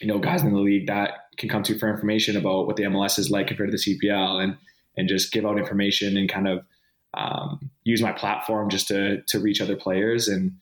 you 0.00 0.08
know, 0.08 0.18
guys 0.18 0.42
in 0.42 0.52
the 0.52 0.58
league 0.58 0.88
that 0.88 1.12
can 1.38 1.48
come 1.48 1.62
to 1.62 1.78
for 1.78 1.88
information 1.88 2.36
about 2.36 2.66
what 2.66 2.76
the 2.76 2.84
MLS 2.84 3.18
is 3.18 3.30
like 3.30 3.46
compared 3.46 3.70
to 3.70 3.76
the 3.76 3.98
CPL 3.98 4.42
and, 4.42 4.56
and 4.96 5.08
just 5.08 5.32
give 5.32 5.46
out 5.46 5.58
information 5.58 6.16
and 6.16 6.28
kind 6.28 6.48
of, 6.48 6.64
um, 7.14 7.70
use 7.84 8.02
my 8.02 8.12
platform 8.12 8.68
just 8.68 8.88
to, 8.88 9.22
to 9.22 9.38
reach 9.38 9.60
other 9.60 9.76
players. 9.76 10.28
And, 10.28 10.52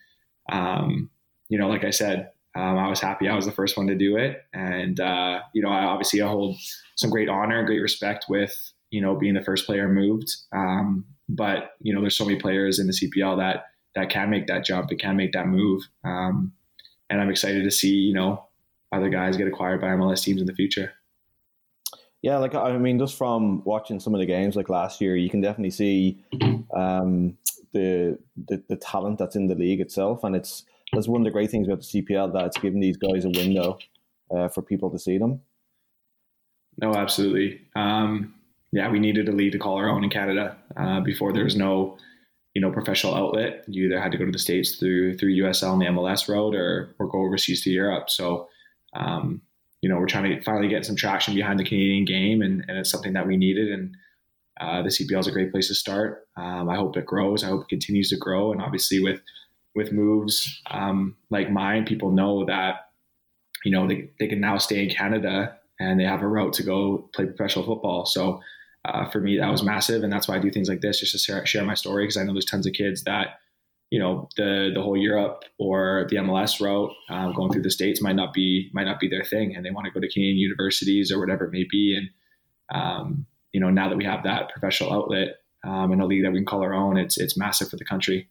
um, 0.52 1.10
you 1.54 1.60
know, 1.60 1.68
like 1.68 1.84
I 1.84 1.90
said, 1.90 2.32
um, 2.56 2.76
I 2.78 2.88
was 2.88 2.98
happy 2.98 3.28
I 3.28 3.36
was 3.36 3.46
the 3.46 3.52
first 3.52 3.76
one 3.76 3.86
to 3.86 3.94
do 3.94 4.16
it. 4.16 4.42
And, 4.52 4.98
uh, 4.98 5.38
you 5.52 5.62
know, 5.62 5.68
I 5.68 5.84
obviously 5.84 6.20
I 6.20 6.26
hold 6.26 6.56
some 6.96 7.10
great 7.10 7.28
honor 7.28 7.58
and 7.58 7.66
great 7.68 7.78
respect 7.78 8.24
with, 8.28 8.52
you 8.90 9.00
know, 9.00 9.14
being 9.14 9.34
the 9.34 9.44
first 9.44 9.64
player 9.64 9.88
moved. 9.88 10.34
Um, 10.50 11.04
but 11.28 11.76
you 11.80 11.94
know, 11.94 12.00
there's 12.00 12.16
so 12.16 12.24
many 12.24 12.40
players 12.40 12.80
in 12.80 12.88
the 12.88 12.92
CPL 12.92 13.36
that 13.38 13.66
that 13.94 14.10
can 14.10 14.30
make 14.30 14.48
that 14.48 14.64
jump, 14.64 14.90
it 14.90 14.98
can 14.98 15.16
make 15.16 15.30
that 15.30 15.46
move, 15.46 15.84
um, 16.02 16.52
and 17.08 17.20
I'm 17.20 17.30
excited 17.30 17.62
to 17.62 17.70
see 17.70 17.94
you 17.94 18.14
know 18.14 18.44
other 18.90 19.08
guys 19.08 19.36
get 19.36 19.46
acquired 19.46 19.80
by 19.80 19.86
MLS 19.90 20.24
teams 20.24 20.40
in 20.40 20.48
the 20.48 20.52
future. 20.54 20.92
Yeah, 22.20 22.38
like 22.38 22.56
I 22.56 22.76
mean, 22.78 22.98
just 22.98 23.16
from 23.16 23.62
watching 23.62 24.00
some 24.00 24.12
of 24.12 24.18
the 24.18 24.26
games 24.26 24.56
like 24.56 24.68
last 24.68 25.00
year, 25.00 25.14
you 25.14 25.30
can 25.30 25.40
definitely 25.40 25.70
see 25.70 26.24
um, 26.74 27.38
the, 27.72 28.18
the 28.48 28.62
the 28.68 28.76
talent 28.76 29.18
that's 29.18 29.36
in 29.36 29.46
the 29.46 29.54
league 29.54 29.80
itself, 29.80 30.24
and 30.24 30.34
it's 30.34 30.64
that's 30.94 31.08
one 31.08 31.20
of 31.20 31.24
the 31.24 31.30
great 31.30 31.50
things 31.50 31.66
about 31.66 31.80
the 31.80 32.02
CPL 32.02 32.32
that 32.32 32.46
it's 32.46 32.58
giving 32.58 32.80
these 32.80 32.96
guys 32.96 33.24
a 33.24 33.30
window 33.30 33.78
uh, 34.34 34.48
for 34.48 34.62
people 34.62 34.90
to 34.90 34.98
see 34.98 35.18
them. 35.18 35.40
No, 36.80 36.94
absolutely. 36.94 37.60
Um, 37.76 38.34
yeah, 38.72 38.90
we 38.90 38.98
needed 38.98 39.28
a 39.28 39.32
league 39.32 39.52
to 39.52 39.58
call 39.58 39.76
our 39.76 39.88
own 39.88 40.02
in 40.02 40.10
Canada. 40.10 40.56
Uh, 40.76 41.00
before 41.00 41.32
there 41.32 41.44
was 41.44 41.56
no, 41.56 41.96
you 42.54 42.60
know, 42.60 42.72
professional 42.72 43.14
outlet. 43.14 43.64
You 43.68 43.86
either 43.86 44.00
had 44.00 44.12
to 44.12 44.18
go 44.18 44.26
to 44.26 44.32
the 44.32 44.38
states 44.38 44.76
through 44.76 45.16
through 45.16 45.34
USL 45.36 45.74
and 45.74 45.82
the 45.82 45.86
MLS 45.86 46.28
road, 46.28 46.54
or 46.54 46.94
or 46.98 47.06
go 47.06 47.18
overseas 47.18 47.62
to 47.62 47.70
Europe. 47.70 48.10
So, 48.10 48.48
um, 48.96 49.42
you 49.80 49.88
know, 49.88 49.96
we're 49.96 50.06
trying 50.06 50.24
to 50.24 50.42
finally 50.42 50.68
get 50.68 50.84
some 50.84 50.96
traction 50.96 51.34
behind 51.34 51.60
the 51.60 51.64
Canadian 51.64 52.04
game, 52.04 52.42
and, 52.42 52.64
and 52.66 52.78
it's 52.78 52.90
something 52.90 53.12
that 53.12 53.26
we 53.26 53.36
needed. 53.36 53.70
And 53.70 53.96
uh, 54.60 54.82
the 54.82 54.88
CPL 54.88 55.20
is 55.20 55.26
a 55.28 55.32
great 55.32 55.52
place 55.52 55.68
to 55.68 55.74
start. 55.74 56.26
Um, 56.36 56.68
I 56.68 56.76
hope 56.76 56.96
it 56.96 57.06
grows. 57.06 57.44
I 57.44 57.48
hope 57.48 57.62
it 57.62 57.68
continues 57.68 58.08
to 58.10 58.16
grow. 58.16 58.50
And 58.50 58.60
obviously, 58.60 59.00
with 59.00 59.20
with 59.74 59.92
moves 59.92 60.62
um, 60.70 61.16
like 61.30 61.50
mine, 61.50 61.84
people 61.84 62.10
know 62.10 62.44
that 62.46 62.90
you 63.64 63.70
know 63.70 63.88
they, 63.88 64.10
they 64.18 64.28
can 64.28 64.40
now 64.40 64.58
stay 64.58 64.82
in 64.82 64.90
Canada 64.90 65.58
and 65.80 65.98
they 65.98 66.04
have 66.04 66.22
a 66.22 66.28
route 66.28 66.52
to 66.54 66.62
go 66.62 67.10
play 67.14 67.26
professional 67.26 67.64
football. 67.64 68.06
So 68.06 68.40
uh, 68.84 69.08
for 69.10 69.20
me, 69.20 69.38
that 69.38 69.50
was 69.50 69.62
massive, 69.62 70.04
and 70.04 70.12
that's 70.12 70.28
why 70.28 70.36
I 70.36 70.38
do 70.38 70.50
things 70.50 70.68
like 70.68 70.80
this 70.80 71.00
just 71.00 71.12
to 71.12 71.18
share, 71.18 71.44
share 71.46 71.64
my 71.64 71.74
story 71.74 72.04
because 72.04 72.16
I 72.16 72.22
know 72.22 72.32
there's 72.32 72.44
tons 72.44 72.66
of 72.66 72.74
kids 72.74 73.04
that 73.04 73.38
you 73.90 73.98
know 73.98 74.28
the 74.36 74.70
the 74.74 74.82
whole 74.82 74.96
Europe 74.96 75.44
or 75.58 76.06
the 76.10 76.16
MLS 76.16 76.60
route 76.60 76.92
um, 77.10 77.32
going 77.34 77.52
through 77.52 77.62
the 77.62 77.70
states 77.70 78.02
might 78.02 78.16
not 78.16 78.32
be 78.32 78.70
might 78.72 78.84
not 78.84 79.00
be 79.00 79.08
their 79.08 79.24
thing, 79.24 79.54
and 79.54 79.64
they 79.64 79.70
want 79.70 79.86
to 79.86 79.92
go 79.92 80.00
to 80.00 80.12
Canadian 80.12 80.36
universities 80.36 81.12
or 81.12 81.18
whatever 81.18 81.46
it 81.46 81.52
may 81.52 81.64
be. 81.70 81.96
And 81.96 82.10
um, 82.78 83.26
you 83.52 83.60
know, 83.60 83.70
now 83.70 83.88
that 83.88 83.96
we 83.96 84.04
have 84.04 84.24
that 84.24 84.50
professional 84.50 84.92
outlet 84.92 85.36
um, 85.64 85.92
in 85.92 86.00
a 86.00 86.06
league 86.06 86.24
that 86.24 86.32
we 86.32 86.38
can 86.38 86.46
call 86.46 86.62
our 86.62 86.74
own, 86.74 86.96
it's 86.96 87.18
it's 87.18 87.36
massive 87.36 87.70
for 87.70 87.76
the 87.76 87.84
country. 87.84 88.28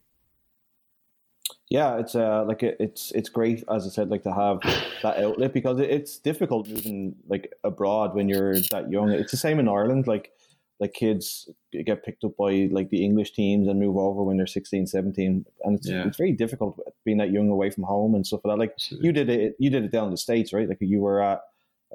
Yeah, 1.70 1.98
it's 1.98 2.14
uh 2.14 2.44
like 2.46 2.62
it's 2.62 3.12
it's 3.12 3.30
great 3.30 3.64
as 3.74 3.86
I 3.88 3.90
said 3.90 4.10
like 4.10 4.24
to 4.24 4.34
have 4.34 4.60
that 5.02 5.18
outlet 5.18 5.54
because 5.54 5.80
it's 5.80 6.18
difficult 6.18 6.68
moving 6.68 7.16
like 7.28 7.52
abroad 7.64 8.14
when 8.14 8.30
you're 8.30 8.56
that 8.72 8.92
young. 8.92 9.10
It's 9.10 9.32
the 9.32 9.38
same 9.38 9.60
in 9.60 9.68
Ireland 9.68 10.06
like 10.06 10.34
like 10.80 10.94
kids 10.94 11.50
get 11.86 12.04
picked 12.04 12.24
up 12.24 12.36
by 12.38 12.68
like 12.72 12.90
the 12.90 13.04
English 13.04 13.32
teams 13.32 13.68
and 13.68 13.80
move 13.80 13.96
over 13.96 14.22
when 14.24 14.36
they're 14.38 14.46
16, 14.46 14.88
17. 14.88 15.46
And 15.64 15.76
it's, 15.78 15.88
yeah. 15.88 16.06
it's 16.06 16.18
very 16.18 16.34
difficult 16.34 16.78
being 17.06 17.18
that 17.18 17.32
young 17.32 17.50
away 17.50 17.70
from 17.70 17.84
home 17.84 18.16
and 18.16 18.28
stuff 18.28 18.42
like 18.44 18.54
that. 18.54 18.60
Like 18.60 18.74
Absolutely. 18.74 19.08
you 19.08 19.14
did 19.14 19.30
it, 19.30 19.56
you 19.60 19.70
did 19.70 19.86
it 19.86 19.92
down 19.92 20.06
in 20.06 20.12
the 20.12 20.18
States, 20.18 20.52
right? 20.52 20.68
Like 20.68 20.80
you 20.82 21.00
were 21.00 21.22
at, 21.22 21.42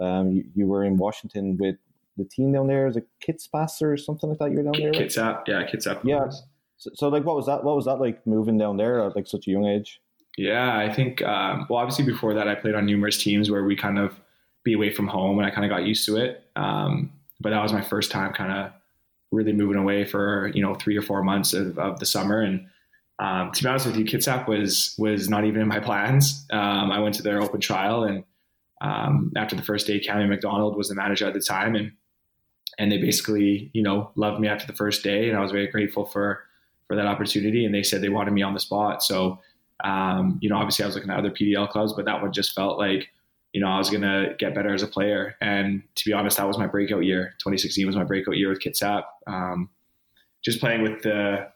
um, 0.00 0.32
you, 0.32 0.44
you 0.54 0.66
were 0.66 0.84
in 0.84 0.96
Washington 0.96 1.58
with 1.58 1.76
the 2.16 2.24
team 2.24 2.52
down 2.52 2.68
there. 2.68 2.86
Is 2.86 2.96
it 2.96 3.06
Kitspass 3.26 3.82
or 3.82 3.96
something 3.96 4.30
like 4.30 4.38
that? 4.38 4.50
You 4.52 4.58
were 4.58 4.62
down 4.62 4.80
there? 4.80 4.90
Right? 4.92 5.02
Kitsap. 5.02 5.42
Yeah. 5.46 5.64
Kitsap. 5.64 6.00
Yeah. 6.04 6.30
So, 6.78 6.90
so, 6.94 7.08
like, 7.08 7.24
what 7.24 7.36
was 7.36 7.46
that? 7.46 7.64
What 7.64 7.76
was 7.76 7.84
that 7.84 8.00
like 8.00 8.26
moving 8.26 8.56
down 8.56 8.76
there 8.76 9.04
at 9.04 9.14
like 9.16 9.26
such 9.26 9.46
a 9.46 9.50
young 9.50 9.66
age? 9.66 10.00
Yeah, 10.36 10.78
I 10.78 10.92
think, 10.92 11.20
um, 11.22 11.66
well, 11.68 11.80
obviously 11.80 12.04
before 12.04 12.32
that 12.34 12.46
I 12.46 12.54
played 12.54 12.76
on 12.76 12.86
numerous 12.86 13.18
teams 13.18 13.50
where 13.50 13.64
we 13.64 13.74
kind 13.74 13.98
of 13.98 14.20
be 14.62 14.72
away 14.72 14.92
from 14.92 15.08
home 15.08 15.36
and 15.38 15.46
I 15.46 15.50
kind 15.50 15.64
of 15.64 15.76
got 15.76 15.84
used 15.84 16.06
to 16.06 16.16
it. 16.16 16.44
Um, 16.54 17.12
but 17.40 17.50
that 17.50 17.60
was 17.60 17.72
my 17.72 17.82
first 17.82 18.12
time 18.12 18.32
kind 18.32 18.52
of 18.52 18.72
really 19.30 19.52
moving 19.52 19.76
away 19.76 20.04
for 20.04 20.50
you 20.54 20.62
know 20.62 20.74
three 20.74 20.96
or 20.96 21.02
four 21.02 21.22
months 21.22 21.52
of, 21.52 21.78
of 21.78 21.98
the 21.98 22.06
summer. 22.06 22.40
And 22.40 22.66
um, 23.18 23.50
to 23.52 23.62
be 23.62 23.68
honest 23.68 23.86
with 23.86 23.96
you, 23.96 24.04
Kitsap 24.04 24.46
was 24.46 24.94
was 24.98 25.28
not 25.28 25.44
even 25.44 25.60
in 25.60 25.68
my 25.68 25.80
plans. 25.80 26.46
Um, 26.50 26.92
I 26.92 27.00
went 27.00 27.14
to 27.16 27.22
their 27.22 27.42
open 27.42 27.60
trial, 27.60 28.04
and 28.04 28.24
um, 28.80 29.32
after 29.36 29.56
the 29.56 29.62
first 29.62 29.86
day, 29.86 30.00
Cammy 30.00 30.28
McDonald 30.28 30.76
was 30.76 30.88
the 30.88 30.94
manager 30.94 31.26
at 31.26 31.34
the 31.34 31.40
time, 31.40 31.74
and 31.74 31.92
and 32.78 32.92
they 32.92 32.98
basically 32.98 33.70
you 33.72 33.82
know 33.82 34.12
loved 34.14 34.40
me 34.40 34.48
after 34.48 34.66
the 34.66 34.76
first 34.76 35.02
day, 35.02 35.28
and 35.28 35.36
I 35.36 35.40
was 35.40 35.52
very 35.52 35.66
grateful 35.66 36.04
for 36.06 36.44
for 36.88 36.96
that 36.96 37.06
opportunity. 37.06 37.64
And 37.64 37.72
they 37.74 37.84
said 37.84 38.00
they 38.00 38.08
wanted 38.08 38.32
me 38.32 38.42
on 38.42 38.54
the 38.54 38.60
spot, 38.60 39.02
so. 39.02 39.40
Um, 39.84 40.40
you 40.42 40.50
know, 40.50 40.56
obviously 40.56 40.82
I 40.82 40.86
was 40.86 40.96
looking 40.96 41.08
at 41.08 41.20
other 41.20 41.30
PDL 41.30 41.70
clubs, 41.70 41.92
but 41.92 42.04
that 42.06 42.20
one 42.20 42.32
just 42.32 42.52
felt 42.52 42.80
like 42.80 43.10
you 43.52 43.60
know, 43.60 43.68
I 43.68 43.78
was 43.78 43.90
going 43.90 44.02
to 44.02 44.34
get 44.38 44.54
better 44.54 44.74
as 44.74 44.82
a 44.82 44.86
player. 44.86 45.36
And 45.40 45.82
to 45.96 46.04
be 46.04 46.12
honest, 46.12 46.36
that 46.36 46.46
was 46.46 46.58
my 46.58 46.66
breakout 46.66 47.04
year. 47.04 47.34
2016 47.38 47.86
was 47.86 47.96
my 47.96 48.04
breakout 48.04 48.36
year 48.36 48.50
with 48.50 48.60
Kitsap. 48.60 49.04
Um, 49.26 49.70
just 50.44 50.60
playing 50.60 50.82
with 50.82 51.02
the, 51.02 51.48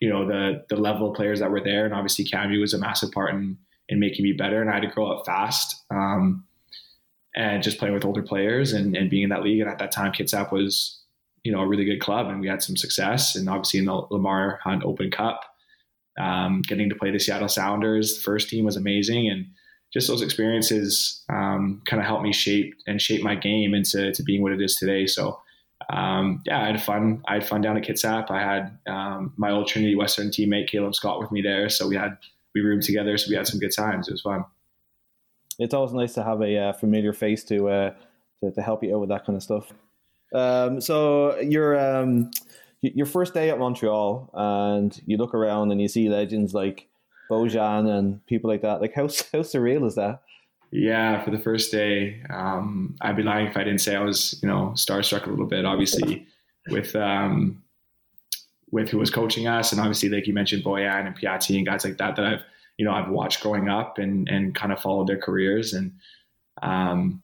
you 0.00 0.08
know, 0.08 0.26
the 0.26 0.64
the 0.68 0.76
level 0.76 1.10
of 1.10 1.16
players 1.16 1.40
that 1.40 1.50
were 1.50 1.60
there, 1.60 1.84
and 1.84 1.94
obviously 1.94 2.24
Cammy 2.24 2.60
was 2.60 2.74
a 2.74 2.78
massive 2.78 3.12
part 3.12 3.34
in 3.34 3.56
in 3.88 4.00
making 4.00 4.24
me 4.24 4.32
better. 4.32 4.60
And 4.60 4.68
I 4.68 4.74
had 4.74 4.82
to 4.82 4.88
grow 4.88 5.10
up 5.12 5.24
fast, 5.24 5.84
um, 5.90 6.44
and 7.34 7.62
just 7.62 7.78
playing 7.78 7.94
with 7.94 8.04
older 8.04 8.22
players 8.22 8.72
and, 8.72 8.96
and 8.96 9.08
being 9.08 9.22
in 9.22 9.30
that 9.30 9.42
league. 9.42 9.60
And 9.60 9.70
at 9.70 9.78
that 9.78 9.92
time, 9.92 10.12
Kitsap 10.12 10.50
was, 10.50 11.00
you 11.46 11.52
know, 11.52 11.60
a 11.60 11.66
really 11.66 11.84
good 11.84 12.00
club, 12.00 12.26
and 12.26 12.40
we 12.40 12.48
had 12.48 12.60
some 12.60 12.76
success. 12.76 13.36
And 13.36 13.48
obviously 13.48 13.78
in 13.78 13.86
the 13.86 13.94
Lamar 14.10 14.58
Hunt 14.64 14.82
Open 14.84 15.12
Cup, 15.12 15.44
um, 16.18 16.62
getting 16.62 16.88
to 16.88 16.96
play 16.96 17.12
the 17.12 17.20
Seattle 17.20 17.48
Sounders, 17.48 18.16
the 18.16 18.22
first 18.22 18.48
team 18.48 18.64
was 18.64 18.76
amazing, 18.76 19.28
and 19.30 19.46
just 19.92 20.08
those 20.08 20.22
experiences 20.22 21.22
um, 21.28 21.80
kind 21.88 22.00
of 22.02 22.06
helped 22.06 22.24
me 22.24 22.32
shape 22.32 22.74
and 22.88 23.00
shape 23.00 23.22
my 23.22 23.36
game 23.36 23.74
into 23.74 24.12
to 24.12 24.22
being 24.24 24.42
what 24.42 24.50
it 24.50 24.60
is 24.60 24.74
today. 24.74 25.06
So 25.06 25.38
um, 25.88 26.42
yeah, 26.46 26.60
I 26.60 26.66
had 26.66 26.82
fun. 26.82 27.22
I 27.28 27.34
had 27.34 27.46
fun 27.46 27.60
down 27.60 27.76
at 27.76 27.84
Kitsap. 27.84 28.28
I 28.28 28.40
had 28.40 28.78
um, 28.88 29.32
my 29.36 29.52
old 29.52 29.68
Trinity 29.68 29.94
Western 29.94 30.30
teammate 30.30 30.68
Caleb 30.68 30.96
Scott 30.96 31.20
with 31.20 31.30
me 31.30 31.42
there, 31.42 31.68
so 31.68 31.86
we 31.86 31.94
had 31.94 32.18
we 32.56 32.60
roomed 32.60 32.82
together, 32.82 33.16
so 33.16 33.30
we 33.30 33.36
had 33.36 33.46
some 33.46 33.60
good 33.60 33.72
times. 33.72 34.08
It 34.08 34.12
was 34.12 34.22
fun. 34.22 34.44
It's 35.60 35.74
always 35.74 35.92
nice 35.92 36.14
to 36.14 36.24
have 36.24 36.42
a 36.42 36.58
uh, 36.58 36.72
familiar 36.72 37.12
face 37.12 37.44
to, 37.44 37.68
uh, 37.68 37.94
to, 38.40 38.50
to 38.50 38.62
help 38.62 38.82
you 38.82 38.94
out 38.94 39.00
with 39.00 39.08
that 39.10 39.24
kind 39.24 39.36
of 39.36 39.42
stuff. 39.42 39.72
Um, 40.34 40.80
so 40.80 41.38
your 41.40 41.78
um, 41.78 42.30
your 42.82 43.06
first 43.06 43.34
day 43.34 43.50
at 43.50 43.58
Montreal, 43.58 44.30
and 44.34 45.00
you 45.06 45.16
look 45.16 45.34
around 45.34 45.72
and 45.72 45.80
you 45.80 45.88
see 45.88 46.08
legends 46.08 46.54
like 46.54 46.88
Bojan 47.30 47.88
and 47.88 48.24
people 48.26 48.50
like 48.50 48.62
that. 48.62 48.80
Like 48.80 48.94
how 48.94 49.02
how 49.32 49.40
surreal 49.40 49.86
is 49.86 49.94
that? 49.94 50.22
Yeah, 50.72 51.22
for 51.22 51.30
the 51.30 51.38
first 51.38 51.70
day, 51.70 52.22
um, 52.28 52.96
I'd 53.00 53.16
be 53.16 53.22
lying 53.22 53.46
if 53.46 53.56
I 53.56 53.64
didn't 53.64 53.80
say 53.80 53.94
I 53.94 54.02
was, 54.02 54.38
you 54.42 54.48
know, 54.48 54.72
starstruck 54.74 55.26
a 55.26 55.30
little 55.30 55.46
bit. 55.46 55.64
Obviously, 55.64 56.26
with 56.68 56.94
um, 56.96 57.62
with 58.70 58.88
who 58.88 58.98
was 58.98 59.10
coaching 59.10 59.46
us, 59.46 59.72
and 59.72 59.80
obviously, 59.80 60.08
like 60.08 60.26
you 60.26 60.34
mentioned, 60.34 60.64
Bojan 60.64 61.06
and 61.06 61.16
Piatti 61.16 61.56
and 61.56 61.66
guys 61.66 61.84
like 61.84 61.98
that 61.98 62.16
that 62.16 62.26
I've, 62.26 62.42
you 62.78 62.84
know, 62.84 62.92
I've 62.92 63.08
watched 63.08 63.42
growing 63.42 63.68
up 63.68 63.98
and 63.98 64.28
and 64.28 64.54
kind 64.54 64.72
of 64.72 64.80
followed 64.80 65.06
their 65.06 65.18
careers. 65.18 65.72
And 65.72 65.92
um, 66.62 67.22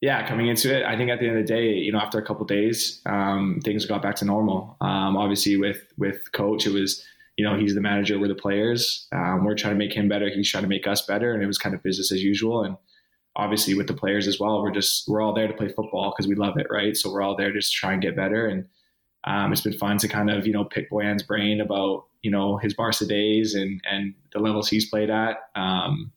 yeah, 0.00 0.26
coming 0.26 0.48
into 0.48 0.76
it, 0.76 0.84
I 0.84 0.96
think 0.96 1.10
at 1.10 1.20
the 1.20 1.28
end 1.28 1.38
of 1.38 1.46
the 1.46 1.52
day, 1.52 1.74
you 1.74 1.92
know, 1.92 1.98
after 1.98 2.18
a 2.18 2.24
couple 2.24 2.44
days, 2.44 3.00
um, 3.06 3.60
things 3.64 3.86
got 3.86 4.02
back 4.02 4.16
to 4.16 4.24
normal. 4.24 4.76
Um, 4.80 5.16
obviously, 5.16 5.56
with 5.56 5.82
with 5.96 6.32
coach, 6.32 6.66
it 6.66 6.72
was 6.72 7.04
you 7.36 7.44
know, 7.44 7.58
he's 7.58 7.74
the 7.74 7.80
manager, 7.80 8.18
we're 8.18 8.28
the 8.28 8.34
players. 8.34 9.06
Um, 9.12 9.44
we're 9.44 9.54
trying 9.54 9.74
to 9.74 9.78
make 9.78 9.94
him 9.94 10.08
better. 10.08 10.28
He's 10.28 10.50
trying 10.50 10.64
to 10.64 10.68
make 10.68 10.86
us 10.86 11.02
better. 11.02 11.34
And 11.34 11.42
it 11.42 11.46
was 11.46 11.58
kind 11.58 11.74
of 11.74 11.82
business 11.82 12.10
as 12.10 12.22
usual. 12.22 12.64
And 12.64 12.76
obviously 13.36 13.74
with 13.74 13.88
the 13.88 13.94
players 13.94 14.26
as 14.26 14.40
well, 14.40 14.62
we're 14.62 14.72
just, 14.72 15.06
we're 15.06 15.20
all 15.20 15.34
there 15.34 15.46
to 15.46 15.52
play 15.52 15.68
football 15.68 16.12
because 16.12 16.26
we 16.26 16.34
love 16.34 16.56
it. 16.56 16.66
Right. 16.70 16.96
So 16.96 17.12
we're 17.12 17.22
all 17.22 17.36
there 17.36 17.52
just 17.52 17.72
to 17.72 17.78
try 17.78 17.92
and 17.92 18.00
get 18.00 18.16
better. 18.16 18.46
And 18.46 18.66
um, 19.24 19.52
it's 19.52 19.60
been 19.60 19.74
fun 19.74 19.98
to 19.98 20.08
kind 20.08 20.30
of, 20.30 20.46
you 20.46 20.52
know, 20.52 20.64
pick 20.64 20.90
Bojan's 20.90 21.22
brain 21.22 21.60
about, 21.60 22.06
you 22.22 22.30
know, 22.30 22.56
his 22.56 22.72
Barca 22.72 23.04
days 23.04 23.54
and, 23.54 23.82
and 23.90 24.14
the 24.32 24.38
levels 24.38 24.70
he's 24.70 24.88
played 24.88 25.10
at. 25.10 25.36
Um, 25.54 26.12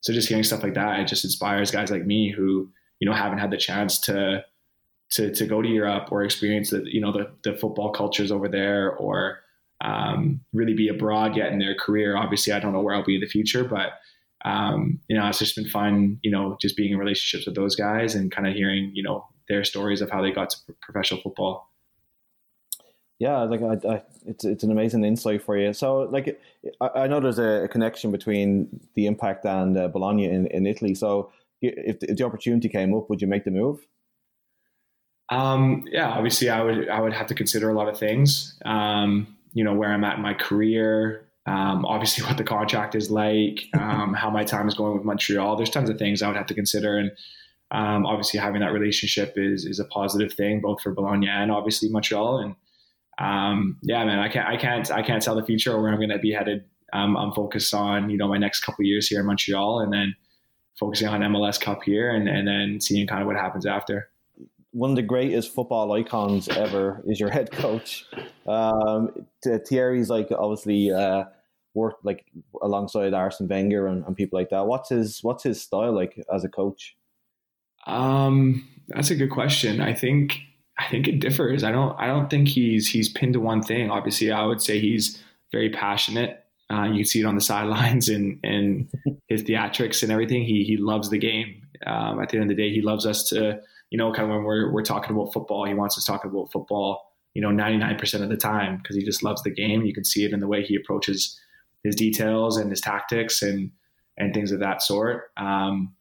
so 0.00 0.12
just 0.12 0.28
hearing 0.28 0.44
stuff 0.44 0.62
like 0.62 0.74
that, 0.74 0.98
it 0.98 1.06
just 1.06 1.24
inspires 1.24 1.70
guys 1.70 1.90
like 1.90 2.04
me 2.04 2.32
who, 2.32 2.68
you 3.00 3.08
know, 3.08 3.14
haven't 3.14 3.38
had 3.38 3.50
the 3.50 3.56
chance 3.56 3.98
to, 4.00 4.44
to, 5.10 5.32
to 5.34 5.46
go 5.46 5.62
to 5.62 5.68
Europe 5.68 6.08
or 6.10 6.24
experience 6.24 6.70
the, 6.70 6.82
you 6.84 7.00
know, 7.00 7.12
the, 7.12 7.30
the 7.42 7.56
football 7.56 7.92
cultures 7.92 8.32
over 8.32 8.48
there 8.48 8.94
or, 8.96 9.40
um, 9.80 10.40
really 10.52 10.72
be 10.74 10.88
abroad 10.88 11.36
yet 11.36 11.52
in 11.52 11.58
their 11.58 11.74
career. 11.74 12.16
Obviously, 12.16 12.52
I 12.52 12.60
don't 12.60 12.72
know 12.72 12.80
where 12.80 12.94
I'll 12.94 13.04
be 13.04 13.16
in 13.16 13.20
the 13.20 13.26
future, 13.26 13.64
but 13.64 13.92
um, 14.44 15.00
you 15.08 15.16
know, 15.16 15.26
it's 15.26 15.38
just 15.38 15.56
been 15.56 15.68
fun, 15.68 16.18
you 16.22 16.30
know, 16.30 16.56
just 16.60 16.76
being 16.76 16.92
in 16.92 16.98
relationships 16.98 17.46
with 17.46 17.54
those 17.54 17.74
guys 17.74 18.14
and 18.14 18.30
kind 18.30 18.46
of 18.46 18.54
hearing, 18.54 18.90
you 18.94 19.02
know, 19.02 19.26
their 19.48 19.64
stories 19.64 20.00
of 20.00 20.10
how 20.10 20.22
they 20.22 20.30
got 20.30 20.50
to 20.50 20.56
professional 20.80 21.20
football. 21.20 21.70
Yeah, 23.18 23.42
like 23.42 23.62
I, 23.62 23.88
I, 23.88 24.02
it's 24.26 24.44
it's 24.44 24.64
an 24.64 24.70
amazing 24.70 25.04
insight 25.04 25.42
for 25.42 25.56
you. 25.56 25.72
So, 25.72 26.00
like, 26.02 26.40
I, 26.80 26.88
I 26.94 27.06
know 27.06 27.20
there's 27.20 27.38
a, 27.38 27.68
connection 27.68 28.10
between 28.10 28.80
the 28.94 29.06
impact 29.06 29.46
and 29.46 29.78
uh, 29.78 29.88
Bologna 29.88 30.26
in, 30.26 30.46
in 30.48 30.66
Italy. 30.66 30.94
So, 30.94 31.30
if 31.68 32.00
the, 32.00 32.10
if 32.10 32.16
the 32.16 32.24
opportunity 32.24 32.68
came 32.68 32.94
up, 32.94 33.08
would 33.10 33.20
you 33.20 33.28
make 33.28 33.44
the 33.44 33.50
move? 33.50 33.86
Um, 35.30 35.84
yeah, 35.90 36.10
obviously, 36.10 36.50
I 36.50 36.62
would 36.62 36.88
I 36.88 37.00
would 37.00 37.12
have 37.12 37.26
to 37.28 37.34
consider 37.34 37.70
a 37.70 37.74
lot 37.74 37.88
of 37.88 37.98
things. 37.98 38.58
Um, 38.64 39.36
you 39.52 39.64
know 39.64 39.74
where 39.74 39.92
I'm 39.92 40.04
at 40.04 40.16
in 40.16 40.22
my 40.22 40.34
career, 40.34 41.28
um, 41.46 41.84
obviously 41.84 42.24
what 42.26 42.36
the 42.36 42.44
contract 42.44 42.94
is 42.94 43.10
like, 43.10 43.64
um, 43.78 44.14
how 44.14 44.30
my 44.30 44.44
time 44.44 44.68
is 44.68 44.74
going 44.74 44.96
with 44.96 45.04
Montreal. 45.04 45.56
There's 45.56 45.70
tons 45.70 45.90
of 45.90 45.98
things 45.98 46.22
I 46.22 46.28
would 46.28 46.36
have 46.36 46.46
to 46.46 46.54
consider, 46.54 46.98
and 46.98 47.10
um, 47.70 48.06
obviously 48.06 48.40
having 48.40 48.60
that 48.60 48.72
relationship 48.72 49.34
is 49.36 49.64
is 49.64 49.78
a 49.78 49.84
positive 49.86 50.32
thing 50.32 50.60
both 50.60 50.80
for 50.82 50.92
Bologna 50.92 51.28
and 51.28 51.50
obviously 51.50 51.88
Montreal. 51.88 52.38
And 52.38 52.54
um, 53.18 53.78
yeah, 53.82 54.04
man, 54.04 54.18
I 54.18 54.28
can't 54.28 54.48
I 54.48 54.56
can't 54.56 54.90
I 54.90 55.02
can't 55.02 55.22
tell 55.22 55.36
the 55.36 55.44
future 55.44 55.72
or 55.72 55.82
where 55.82 55.90
I'm 55.90 55.98
going 55.98 56.10
to 56.10 56.18
be 56.18 56.32
headed. 56.32 56.64
Um, 56.92 57.16
I'm 57.16 57.32
focused 57.32 57.74
on 57.74 58.10
you 58.10 58.16
know 58.16 58.28
my 58.28 58.38
next 58.38 58.60
couple 58.60 58.84
years 58.84 59.08
here 59.08 59.20
in 59.20 59.26
Montreal, 59.26 59.80
and 59.80 59.92
then 59.92 60.14
focusing 60.78 61.08
on 61.08 61.20
MLS 61.20 61.60
Cup 61.60 61.82
here, 61.82 62.10
and 62.10 62.28
and 62.28 62.46
then 62.46 62.80
seeing 62.80 63.06
kind 63.06 63.20
of 63.20 63.26
what 63.26 63.36
happens 63.36 63.66
after 63.66 64.08
one 64.74 64.90
of 64.90 64.96
the 64.96 65.02
greatest 65.02 65.54
football 65.54 65.92
icons 65.92 66.48
ever 66.48 67.00
is 67.06 67.20
your 67.20 67.30
head 67.30 67.50
coach. 67.52 68.06
Um, 68.46 69.26
Thierry's 69.68 70.10
like 70.10 70.30
obviously 70.32 70.90
uh, 70.90 71.24
worked 71.74 72.04
like 72.04 72.26
alongside 72.60 73.14
Arsene 73.14 73.48
Wenger 73.48 73.86
and, 73.86 74.04
and, 74.04 74.16
people 74.16 74.38
like 74.38 74.50
that. 74.50 74.66
What's 74.66 74.88
his 74.88 75.22
What's 75.22 75.44
his 75.44 75.62
style 75.62 75.92
like 75.92 76.22
as 76.32 76.44
a 76.44 76.48
coach? 76.48 76.96
Um, 77.86 78.68
that's 78.88 79.10
a 79.10 79.14
good 79.14 79.30
question. 79.30 79.80
I 79.80 79.94
think 79.94 80.40
I 80.76 80.88
think 80.88 81.06
it 81.06 81.20
differs. 81.20 81.62
I 81.62 81.70
don't 81.70 81.98
I 81.98 82.06
don't 82.08 82.28
think 82.28 82.48
he's 82.48 82.88
he's 82.88 83.08
pinned 83.08 83.34
to 83.34 83.40
one 83.40 83.62
thing. 83.62 83.90
Obviously, 83.90 84.32
I 84.32 84.44
would 84.44 84.60
say 84.60 84.80
he's 84.80 85.22
very 85.52 85.70
passionate. 85.70 86.43
Uh, 86.72 86.84
you 86.84 86.96
can 86.96 87.04
see 87.04 87.20
it 87.20 87.26
on 87.26 87.34
the 87.34 87.40
sidelines 87.52 88.08
and 88.08 88.38
and 88.44 88.88
his 89.28 89.42
theatrics 89.42 90.02
and 90.02 90.12
everything. 90.12 90.44
He 90.44 90.64
he 90.64 90.76
loves 90.76 91.10
the 91.10 91.18
game. 91.18 91.62
Um, 91.86 92.20
at 92.22 92.30
the 92.30 92.38
end 92.38 92.50
of 92.50 92.56
the 92.56 92.62
day, 92.62 92.72
he 92.72 92.80
loves 92.80 93.04
us 93.04 93.28
to 93.28 93.60
you 93.94 93.98
know, 93.98 94.12
kind 94.12 94.28
of 94.28 94.34
when 94.34 94.42
we're 94.42 94.72
we're 94.72 94.82
talking 94.82 95.14
about 95.14 95.32
football, 95.32 95.64
he 95.66 95.72
wants 95.72 95.96
us 95.96 96.04
talking 96.04 96.28
about 96.28 96.50
football, 96.50 97.12
you 97.32 97.40
know, 97.40 97.50
99% 97.50 98.22
of 98.22 98.28
the 98.28 98.36
time 98.36 98.78
because 98.78 98.96
he 98.96 99.04
just 99.04 99.22
loves 99.22 99.40
the 99.44 99.50
game. 99.50 99.84
You 99.84 99.94
can 99.94 100.02
see 100.02 100.24
it 100.24 100.32
in 100.32 100.40
the 100.40 100.48
way 100.48 100.64
he 100.64 100.74
approaches 100.74 101.40
his 101.84 101.94
details 101.94 102.56
and 102.56 102.70
his 102.70 102.80
tactics 102.80 103.40
and 103.40 103.70
and 104.16 104.34
things 104.34 104.50
of 104.50 104.58
that 104.58 104.82
sort. 104.82 105.30
Um, 105.36 105.94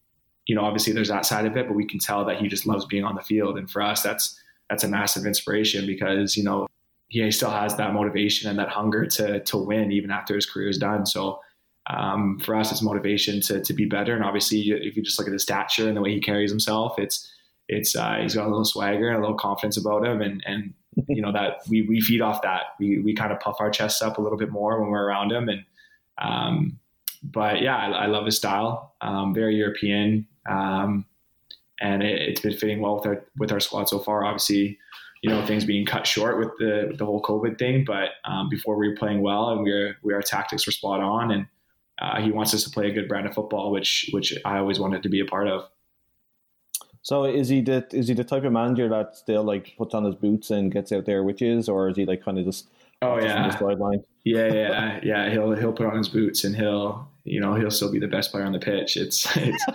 you 0.47 0.55
know, 0.55 0.63
obviously 0.63 0.91
there's 0.91 1.09
that 1.09 1.27
side 1.27 1.45
of 1.45 1.55
it, 1.55 1.67
but 1.67 1.75
we 1.75 1.85
can 1.85 1.99
tell 1.99 2.25
that 2.25 2.37
he 2.37 2.47
just 2.47 2.65
loves 2.65 2.83
being 2.85 3.03
on 3.03 3.13
the 3.13 3.21
field. 3.21 3.59
And 3.59 3.69
for 3.69 3.83
us, 3.83 4.01
that's 4.01 4.39
that's 4.71 4.83
a 4.83 4.87
massive 4.87 5.27
inspiration 5.27 5.85
because 5.85 6.35
you 6.35 6.43
know 6.43 6.65
he 7.13 7.29
still 7.29 7.51
has 7.51 7.77
that 7.77 7.93
motivation 7.93 8.49
and 8.49 8.57
that 8.57 8.69
hunger 8.69 9.05
to 9.05 9.39
to 9.41 9.57
win 9.57 9.91
even 9.91 10.09
after 10.09 10.33
his 10.33 10.47
career 10.47 10.67
is 10.67 10.79
done. 10.79 11.05
So 11.05 11.39
um, 11.87 12.39
for 12.39 12.55
us, 12.55 12.71
it's 12.71 12.81
motivation 12.81 13.39
to 13.41 13.61
to 13.61 13.73
be 13.73 13.85
better. 13.85 14.15
And 14.15 14.23
obviously, 14.23 14.61
if 14.61 14.97
you 14.97 15.03
just 15.03 15.19
look 15.19 15.27
at 15.27 15.33
his 15.33 15.43
stature 15.43 15.87
and 15.87 15.95
the 15.95 16.01
way 16.01 16.11
he 16.11 16.19
carries 16.19 16.49
himself, 16.49 16.97
it's 16.97 17.31
it's 17.69 17.95
uh, 17.95 18.17
he's 18.21 18.33
got 18.33 18.47
a 18.47 18.49
little 18.49 18.65
swagger 18.65 19.09
and 19.09 19.17
a 19.17 19.21
little 19.21 19.37
confidence 19.37 19.77
about 19.77 20.05
him, 20.05 20.21
and 20.21 20.43
and 20.47 20.73
you 21.07 21.21
know 21.21 21.31
that 21.31 21.57
we 21.69 21.83
we 21.83 22.01
feed 22.01 22.21
off 22.21 22.41
that. 22.41 22.63
We 22.79 22.97
we 22.99 23.13
kind 23.13 23.31
of 23.31 23.39
puff 23.39 23.57
our 23.59 23.69
chests 23.69 24.01
up 24.01 24.17
a 24.17 24.21
little 24.21 24.37
bit 24.37 24.49
more 24.49 24.81
when 24.81 24.89
we're 24.89 25.05
around 25.05 25.31
him, 25.31 25.49
and 25.49 25.63
um, 26.17 26.79
but 27.21 27.61
yeah, 27.61 27.77
I, 27.77 27.89
I 27.89 28.05
love 28.07 28.25
his 28.25 28.37
style. 28.37 28.95
Um, 29.01 29.35
very 29.35 29.55
European, 29.55 30.25
um, 30.49 31.05
and 31.79 32.01
it, 32.01 32.29
has 32.29 32.39
been 32.39 32.57
fitting 32.57 32.81
well 32.81 32.95
with 32.95 33.05
our 33.05 33.23
with 33.37 33.51
our 33.51 33.59
squad 33.59 33.87
so 33.87 33.99
far. 33.99 34.25
Obviously, 34.25 34.79
you 35.23 35.29
know 35.29 35.43
things 35.45 35.63
being 35.63 35.85
cut 35.85 36.05
short 36.05 36.37
with 36.37 36.49
the 36.59 36.87
with 36.89 36.99
the 36.99 37.05
whole 37.05 37.21
COVID 37.21 37.57
thing, 37.57 37.85
but 37.85 38.09
um, 38.25 38.49
before 38.49 38.75
we 38.75 38.89
were 38.89 38.95
playing 38.95 39.21
well 39.21 39.49
and 39.49 39.63
we 39.63 39.71
were 39.71 39.95
we 40.03 40.13
our 40.13 40.21
tactics 40.21 40.65
were 40.65 40.73
spot 40.73 40.99
on, 40.99 41.31
and 41.31 41.47
uh, 41.99 42.21
he 42.21 42.29
wants 42.29 42.53
us 42.53 42.63
to 42.63 42.69
play 42.69 42.89
a 42.89 42.93
good 42.93 43.07
brand 43.07 43.25
of 43.25 43.33
football, 43.33 43.71
which 43.71 44.09
which 44.11 44.37
I 44.43 44.57
always 44.57 44.79
wanted 44.79 45.01
to 45.01 45.09
be 45.09 45.21
a 45.21 45.25
part 45.25 45.47
of. 45.47 45.69
So 47.03 47.23
is 47.23 47.47
he 47.47 47.61
the 47.61 47.87
is 47.91 48.09
he 48.09 48.13
the 48.13 48.25
type 48.25 48.43
of 48.43 48.51
manager 48.51 48.89
that 48.89 49.15
still 49.15 49.43
like 49.43 49.75
puts 49.77 49.93
on 49.93 50.03
his 50.03 50.15
boots 50.15 50.51
and 50.51 50.69
gets 50.69 50.91
out 50.91 51.05
there 51.05 51.23
which 51.23 51.41
is, 51.41 51.69
or 51.69 51.87
is 51.87 51.95
he 51.95 52.05
like 52.05 52.23
kind 52.23 52.37
of 52.37 52.43
just 52.43 52.67
oh 53.01 53.17
yeah 53.17 53.49
sideline? 53.57 54.03
Yeah, 54.25 54.47
yeah, 54.53 54.99
yeah. 55.03 55.29
He'll 55.29 55.55
he'll 55.55 55.73
put 55.73 55.85
on 55.85 55.97
his 55.97 56.09
boots 56.09 56.43
and 56.43 56.53
he'll 56.53 57.07
you 57.23 57.39
know 57.39 57.55
he'll 57.55 57.71
still 57.71 57.93
be 57.93 57.99
the 57.99 58.07
best 58.07 58.31
player 58.31 58.43
on 58.43 58.51
the 58.51 58.59
pitch. 58.59 58.97
It's 58.97 59.25
it's 59.37 59.65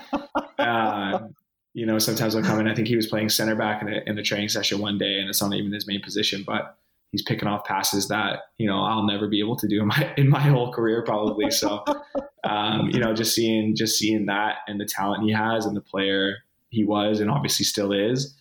uh, 0.59 1.21
you 1.75 1.87
know 1.87 1.99
sometimes 1.99 2.35
I'll 2.35 2.43
come 2.43 2.61
in. 2.61 2.69
I 2.69 2.75
think 2.75 2.89
he 2.89 2.97
was 2.97 3.07
playing 3.07 3.29
center 3.29 3.55
back 3.55 3.83
in 3.83 3.89
the 3.89 4.09
in 4.09 4.25
training 4.25 4.49
session 4.49 4.79
one 4.79 4.99
day, 4.99 5.19
and 5.19 5.29
it's 5.29 5.41
not 5.41 5.53
even 5.55 5.73
his 5.73 5.87
main 5.87 6.03
position, 6.03 6.45
but 6.47 6.79
he's 7.13 7.23
picking 7.23 7.49
off 7.49 7.65
passes 7.65 8.09
that 8.09 8.41
you 8.59 8.67
know 8.67 8.83
I'll 8.83 9.05
never 9.05 9.29
be 9.29 9.41
able 9.41 9.57
to 9.57 9.69
do 9.69 9.81
in 9.81 9.87
my 9.87 10.15
in 10.17 10.29
my 10.29 10.41
whole 10.41 10.73
career 10.73 11.03
probably. 11.05 11.51
So 11.51 11.85
um, 12.45 12.91
you 12.91 13.01
know 13.01 13.15
just 13.15 13.35
seeing 13.35 13.77
just 13.77 13.99
seeing 13.99 14.27
that 14.27 14.57
and 14.67 14.81
the 14.81 14.87
talent 14.87 15.25
he 15.25 15.33
has 15.33 15.67
and 15.67 15.77
the 15.77 15.81
player 15.81 16.39
he 16.71 16.85
was 16.85 17.21
and 17.21 17.31
obviously 17.31 17.65
still 17.65 17.93
is, 17.93 18.37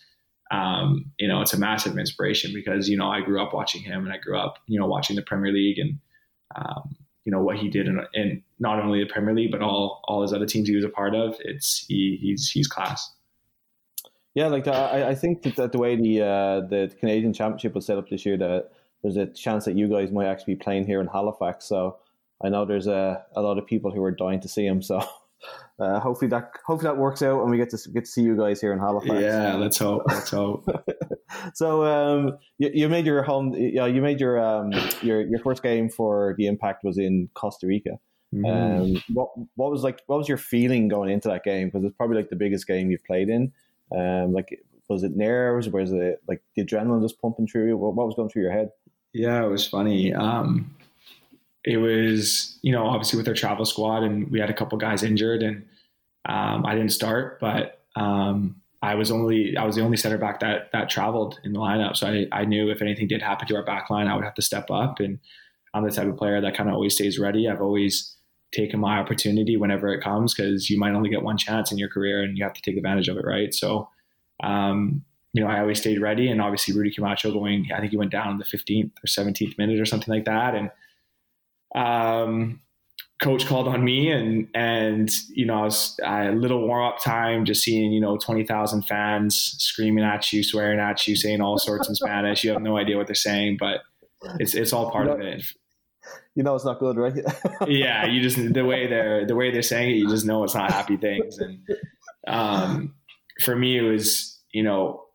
um, 0.52 1.12
you 1.18 1.28
know, 1.28 1.41
it's 1.41 1.54
a 1.54 1.60
massive 1.60 1.98
inspiration 1.98 2.52
because, 2.54 2.90
you 2.90 2.98
know, 2.98 3.10
I 3.10 3.22
grew 3.22 3.41
up 3.41 3.54
watching 3.54 3.82
him 3.82 4.06
and 4.06 4.14
I 4.14 4.18
grew 4.18 4.38
up, 4.38 4.60
you 4.68 4.80
know, 4.80 4.86
watching 4.86 5.16
the 5.16 5.22
Premier 5.22 5.52
League 5.52 5.80
and, 5.80 5.99
um, 6.56 6.95
you 7.26 7.32
know, 7.32 7.41
what 7.41 7.58
he 7.58 7.70
did 7.70 7.88
in, 7.88 7.99
in, 8.14 8.44
not 8.60 8.80
only 8.80 9.04
the 9.04 9.12
Premier 9.12 9.34
League, 9.34 9.52
but 9.52 9.62
all, 9.62 10.02
all 10.06 10.22
his 10.22 10.34
other 10.34 10.45
teams 10.45 10.70
he 10.70 10.76
was 10.76 10.86
a 10.86 10.90
part 10.90 11.14
of. 11.16 11.36
It's, 11.41 11.86
he, 11.88 12.18
he's, 12.22 12.49
he's 12.49 12.68
class. 12.68 13.14
Yeah, 14.38 14.49
like 14.49 14.65
the, 14.65 14.72
I, 14.72 15.09
I 15.09 15.15
think 15.15 15.41
that 15.55 15.72
the 15.72 15.80
way 15.80 15.95
the 15.95 16.22
uh, 16.22 16.61
the 16.61 16.95
Canadian 16.99 17.34
Championship 17.34 17.73
was 17.73 17.88
set 17.88 17.97
up 17.97 18.07
this 18.07 18.23
year, 18.23 18.38
that 18.38 18.69
there's 19.01 19.18
a 19.18 19.26
chance 19.26 19.65
that 19.65 19.76
you 19.76 19.88
guys 19.88 20.11
might 20.11 20.27
actually 20.27 20.53
be 20.53 20.59
playing 20.59 20.85
here 20.85 21.01
in 21.01 21.07
Halifax. 21.07 21.65
So 21.65 21.97
I 22.43 22.49
know 22.49 22.64
there's 22.64 22.85
a, 22.85 23.26
a 23.35 23.41
lot 23.41 23.57
of 23.57 23.65
people 23.65 23.89
who 23.89 24.03
are 24.03 24.11
dying 24.11 24.39
to 24.41 24.47
see 24.47 24.64
him. 24.64 24.84
So 24.84 24.99
uh, 25.80 25.99
hopefully 25.99 26.30
that 26.30 26.51
hopefully 26.68 26.88
that 26.88 26.99
works 26.99 27.23
out 27.23 27.41
and 27.41 27.49
we 27.49 27.57
get 27.57 27.72
to 27.72 27.89
get 27.91 28.05
to 28.05 28.11
see 28.11 28.22
you 28.22 28.38
guys 28.38 28.61
here 28.61 28.72
in 28.73 28.77
Halifax. 28.77 29.19
Yeah, 29.19 29.55
let's 29.55 29.80
hope. 29.80 30.03
Let's 30.07 30.30
hope. 30.30 30.68
so 31.55 31.84
um, 31.85 32.38
you, 32.59 32.69
you, 32.72 32.89
made 32.89 33.07
your 33.07 33.23
home. 33.23 33.55
Yeah, 33.57 33.88
you 33.88 34.03
made 34.03 34.19
your 34.19 34.39
um, 34.39 34.72
your 35.01 35.22
your 35.22 35.39
first 35.39 35.64
game 35.64 35.89
for 35.89 36.35
the 36.38 36.45
Impact 36.45 36.84
was 36.84 36.99
in 36.99 37.27
Costa 37.34 37.65
Rica. 37.65 37.97
Mm. 38.35 38.45
Um, 38.45 39.03
what 39.15 39.30
what 39.55 39.72
was 39.72 39.81
like? 39.81 40.03
What 40.05 40.18
was 40.18 40.30
your 40.30 40.38
feeling 40.38 40.89
going 40.89 41.09
into 41.09 41.27
that 41.30 41.43
game? 41.43 41.69
Because 41.69 41.85
it's 41.85 41.95
probably 41.95 42.18
like 42.18 42.30
the 42.30 42.35
biggest 42.35 42.68
game 42.68 42.91
you've 42.91 43.03
played 43.03 43.30
in. 43.30 43.51
Um, 43.95 44.34
like 44.34 44.64
was 44.89 45.03
it 45.03 45.15
nerves? 45.15 45.69
Was 45.69 45.91
it 45.91 46.22
like 46.27 46.41
the 46.55 46.64
adrenaline 46.64 47.01
just 47.01 47.22
pumping 47.22 47.47
through 47.47 47.68
you? 47.68 47.77
What, 47.77 47.95
what 47.95 48.05
was 48.05 48.15
going 48.15 48.30
through 48.30 48.43
your 48.43 48.51
head? 48.51 48.69
Yeah, 49.14 49.43
it 49.43 49.49
was 49.49 49.68
funny. 49.68 50.14
Um, 50.14 50.76
it 51.64 51.77
was, 51.77 52.59
you 52.61 52.72
know, 52.72 52.85
obviously 52.85 53.18
with 53.18 53.27
our 53.27 53.34
travel 53.34 53.65
squad, 53.65 54.03
and 54.03 54.31
we 54.31 54.39
had 54.39 54.49
a 54.49 54.53
couple 54.53 54.77
guys 54.77 55.03
injured, 55.03 55.43
and 55.43 55.65
um, 56.26 56.65
I 56.65 56.76
didn't 56.76 56.93
start, 56.93 57.39
but 57.39 57.81
um, 57.95 58.61
I 58.81 58.95
was 58.95 59.11
only 59.11 59.57
I 59.57 59.65
was 59.65 59.76
the 59.76 59.81
only 59.81 59.97
center 59.97 60.18
back 60.18 60.39
that 60.41 60.72
that 60.72 60.89
traveled 60.89 61.39
in 61.43 61.53
the 61.53 61.59
lineup. 61.59 61.97
So 61.97 62.07
I, 62.07 62.27
I 62.31 62.45
knew 62.45 62.69
if 62.69 62.81
anything 62.81 63.07
did 63.07 63.22
happen 63.22 63.47
to 63.47 63.55
our 63.55 63.65
back 63.65 63.89
line, 63.89 64.07
I 64.07 64.15
would 64.15 64.23
have 64.23 64.35
to 64.35 64.41
step 64.41 64.69
up. 64.69 64.99
And 64.99 65.19
I'm 65.73 65.84
the 65.84 65.91
type 65.91 66.07
of 66.07 66.18
player 66.18 66.39
that 66.39 66.55
kind 66.55 66.69
of 66.69 66.76
always 66.76 66.95
stays 66.95 67.19
ready. 67.19 67.49
I've 67.49 67.61
always 67.61 68.15
taken 68.52 68.80
my 68.80 68.98
opportunity 68.98 69.57
whenever 69.57 69.90
it 69.90 70.02
comes 70.02 70.34
because 70.34 70.69
you 70.69 70.80
might 70.80 70.94
only 70.94 71.10
get 71.10 71.24
one 71.24 71.38
chance 71.38 71.72
in 71.72 71.78
your 71.78 71.90
career 71.90 72.24
and 72.24 72.38
you 72.38 72.44
have 72.44 72.53
to 72.53 72.61
take 72.61 72.78
advantage 72.78 73.07
of 73.07 73.18
it, 73.18 73.26
right? 73.26 73.53
So 73.53 73.90
um, 74.44 75.03
you 75.34 75.44
know, 75.44 75.49
I 75.49 75.60
always 75.60 75.80
stayed 75.80 76.02
ready. 76.02 76.30
And 76.30 76.41
obviously 76.41 76.74
Rudy 76.74 76.91
Camacho 76.91 77.32
going, 77.32 77.69
I 77.74 77.80
think 77.80 77.91
he 77.91 77.98
went 77.98 78.11
down 78.11 78.32
in 78.32 78.38
the 78.38 78.45
15th 78.45 78.91
or 79.03 79.07
17th 79.07 79.57
minute 79.57 79.80
or 79.80 79.86
something 79.86 80.14
like 80.14 80.26
that. 80.26 80.56
And 80.56 80.72
um, 81.76 82.61
coach 83.22 83.45
called 83.45 83.68
on 83.68 83.84
me 83.84 84.11
and 84.11 84.48
and 84.53 85.10
you 85.30 85.45
know 85.45 85.56
I 85.56 85.64
was 85.64 85.99
a 86.03 86.32
little 86.32 86.68
warm 86.68 86.86
up 86.86 87.02
time 87.02 87.45
just 87.45 87.64
seeing 87.64 87.91
you 87.91 87.99
know 87.99 88.18
20,000 88.18 88.84
fans 88.84 89.56
screaming 89.57 90.03
at 90.03 90.32
you 90.32 90.44
swearing 90.44 90.80
at 90.80 91.07
you 91.07 91.15
saying 91.15 91.41
all 91.41 91.57
sorts 91.57 91.90
in 91.90 91.95
Spanish 91.95 92.44
you 92.44 92.52
have 92.52 92.61
no 92.61 92.78
idea 92.78 92.95
what 92.95 93.07
they're 93.07 93.15
saying 93.15 93.57
but 93.60 93.82
it's 94.40 94.53
it's 94.53 94.72
all 94.72 94.91
part 94.91 95.07
know, 95.07 95.14
of 95.14 95.22
it 95.22 95.44
you 96.36 96.44
know 96.44 96.56
it's 96.56 96.66
not 96.66 96.80
good 96.80 96.98
right 96.98 97.14
yeah 97.68 98.06
you 98.06 98.22
just 98.22 98.54
the 98.54 98.66
way 98.66 98.88
they're 98.88 99.26
the 99.26 99.36
way 99.36 99.52
they're 99.52 99.62
saying 99.62 99.92
it 99.92 99.96
you 99.96 100.10
just 100.10 100.26
know 100.26 100.44
it's 100.44 100.56
not 100.56 100.72
happy 100.72 100.98
things 100.98 101.38
and 101.40 101.60
um, 102.28 102.94
for 103.42 103.56
me 103.56 103.78
it 103.78 103.82
was 103.82 104.40
you 104.52 104.64
know 104.64 105.08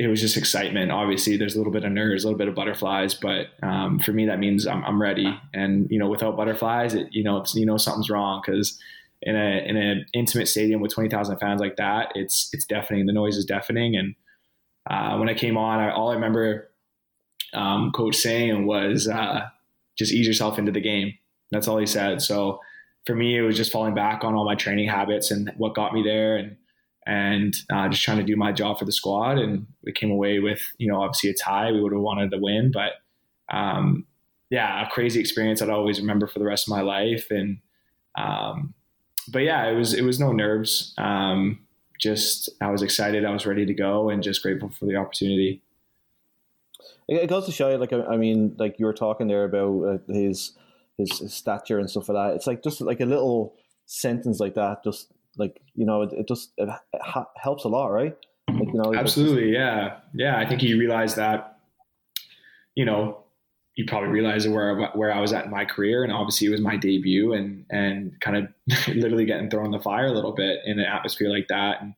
it 0.00 0.06
was 0.06 0.18
just 0.18 0.38
excitement. 0.38 0.90
Obviously, 0.90 1.36
there's 1.36 1.54
a 1.54 1.58
little 1.58 1.72
bit 1.72 1.84
of 1.84 1.92
nerves, 1.92 2.24
a 2.24 2.26
little 2.26 2.38
bit 2.38 2.48
of 2.48 2.54
butterflies, 2.54 3.12
but 3.12 3.48
um, 3.62 3.98
for 3.98 4.14
me, 4.14 4.24
that 4.24 4.38
means 4.38 4.66
I'm, 4.66 4.82
I'm, 4.82 5.00
ready. 5.00 5.38
And 5.52 5.90
you 5.90 5.98
know, 5.98 6.08
without 6.08 6.38
butterflies, 6.38 6.94
it, 6.94 7.08
you 7.10 7.22
know, 7.22 7.44
you 7.52 7.66
know 7.66 7.76
something's 7.76 8.08
wrong 8.08 8.40
because 8.42 8.80
in 9.20 9.36
a 9.36 9.62
in 9.62 9.76
an 9.76 10.06
intimate 10.14 10.48
stadium 10.48 10.80
with 10.80 10.94
twenty 10.94 11.10
thousand 11.10 11.36
fans 11.36 11.60
like 11.60 11.76
that, 11.76 12.12
it's 12.14 12.48
it's 12.54 12.64
deafening. 12.64 13.04
The 13.04 13.12
noise 13.12 13.36
is 13.36 13.44
deafening. 13.44 13.94
And 13.94 14.14
uh, 14.88 15.18
when 15.18 15.28
I 15.28 15.34
came 15.34 15.58
on, 15.58 15.80
I, 15.80 15.92
all 15.92 16.10
I 16.10 16.14
remember 16.14 16.70
um, 17.52 17.92
coach 17.92 18.16
saying 18.16 18.64
was 18.64 19.06
uh, 19.06 19.48
just 20.00 20.12
ease 20.12 20.26
yourself 20.26 20.58
into 20.58 20.72
the 20.72 20.80
game. 20.80 21.12
That's 21.52 21.68
all 21.68 21.76
he 21.76 21.86
said. 21.86 22.22
So 22.22 22.58
for 23.04 23.14
me, 23.14 23.36
it 23.36 23.42
was 23.42 23.56
just 23.56 23.70
falling 23.70 23.94
back 23.94 24.24
on 24.24 24.34
all 24.34 24.46
my 24.46 24.54
training 24.54 24.88
habits 24.88 25.30
and 25.30 25.52
what 25.58 25.74
got 25.74 25.92
me 25.92 26.02
there 26.02 26.36
and 26.36 26.56
and 27.06 27.54
uh, 27.72 27.88
just 27.88 28.02
trying 28.02 28.18
to 28.18 28.24
do 28.24 28.36
my 28.36 28.52
job 28.52 28.78
for 28.78 28.84
the 28.84 28.92
squad. 28.92 29.38
And 29.38 29.66
we 29.84 29.92
came 29.92 30.10
away 30.10 30.38
with, 30.38 30.60
you 30.78 30.90
know, 30.90 31.02
obviously 31.02 31.30
a 31.30 31.34
tie. 31.34 31.72
We 31.72 31.82
would 31.82 31.92
have 31.92 32.00
wanted 32.00 32.30
to 32.30 32.38
win, 32.38 32.72
but 32.72 32.92
um, 33.54 34.06
yeah, 34.50 34.86
a 34.86 34.90
crazy 34.90 35.20
experience 35.20 35.60
I'd 35.60 35.70
always 35.70 36.00
remember 36.00 36.26
for 36.26 36.38
the 36.38 36.44
rest 36.44 36.66
of 36.66 36.70
my 36.70 36.82
life. 36.82 37.26
And 37.30 37.58
um, 38.16 38.74
but 39.28 39.40
yeah, 39.40 39.68
it 39.68 39.74
was 39.74 39.92
it 39.92 40.02
was 40.02 40.18
no 40.18 40.32
nerves. 40.32 40.94
Um, 40.96 41.60
just 41.98 42.48
I 42.60 42.70
was 42.70 42.82
excited. 42.82 43.24
I 43.24 43.32
was 43.32 43.46
ready 43.46 43.66
to 43.66 43.74
go, 43.74 44.08
and 44.08 44.22
just 44.22 44.42
grateful 44.42 44.70
for 44.70 44.86
the 44.86 44.96
opportunity. 44.96 45.62
It 47.12 47.28
goes 47.28 47.46
to 47.46 47.52
show 47.52 47.70
you, 47.70 47.76
like 47.76 47.92
I 47.92 48.16
mean, 48.16 48.54
like 48.58 48.78
you 48.78 48.86
were 48.86 48.94
talking 48.94 49.26
there 49.26 49.44
about 49.44 49.82
uh, 49.84 50.12
his, 50.12 50.52
his 50.96 51.18
his 51.18 51.34
stature 51.34 51.78
and 51.78 51.90
stuff 51.90 52.08
like 52.08 52.16
that. 52.16 52.36
It's 52.36 52.46
like 52.46 52.62
just 52.62 52.80
like 52.80 53.00
a 53.00 53.04
little 53.04 53.56
sentence 53.86 54.38
like 54.38 54.54
that 54.54 54.84
just 54.84 55.08
like 55.36 55.60
you 55.74 55.84
know 55.84 56.02
it, 56.02 56.12
it 56.12 56.28
just 56.28 56.52
it 56.56 56.68
ha- 57.00 57.26
helps 57.36 57.64
a 57.64 57.68
lot 57.68 57.88
right 57.88 58.16
like, 58.48 58.68
you 58.68 58.80
know 58.80 58.94
absolutely 58.94 59.52
yeah 59.52 59.96
yeah 60.14 60.38
i 60.38 60.46
think 60.46 60.60
he 60.60 60.74
realized 60.74 61.16
that 61.16 61.58
you 62.76 62.84
know 62.84 63.24
he 63.74 63.84
probably 63.84 64.10
realized 64.10 64.50
where 64.50 64.90
where 64.94 65.12
I 65.12 65.20
was 65.20 65.32
at 65.32 65.46
in 65.46 65.50
my 65.50 65.64
career, 65.64 66.02
and 66.02 66.12
obviously 66.12 66.48
it 66.48 66.50
was 66.50 66.60
my 66.60 66.76
debut, 66.76 67.32
and 67.32 67.64
and 67.70 68.12
kind 68.20 68.36
of 68.36 68.48
literally 68.88 69.24
getting 69.24 69.48
thrown 69.48 69.66
in 69.66 69.70
the 69.70 69.80
fire 69.80 70.06
a 70.06 70.12
little 70.12 70.32
bit 70.32 70.58
in 70.66 70.78
an 70.78 70.84
atmosphere 70.84 71.30
like 71.30 71.48
that. 71.48 71.80
And 71.80 71.94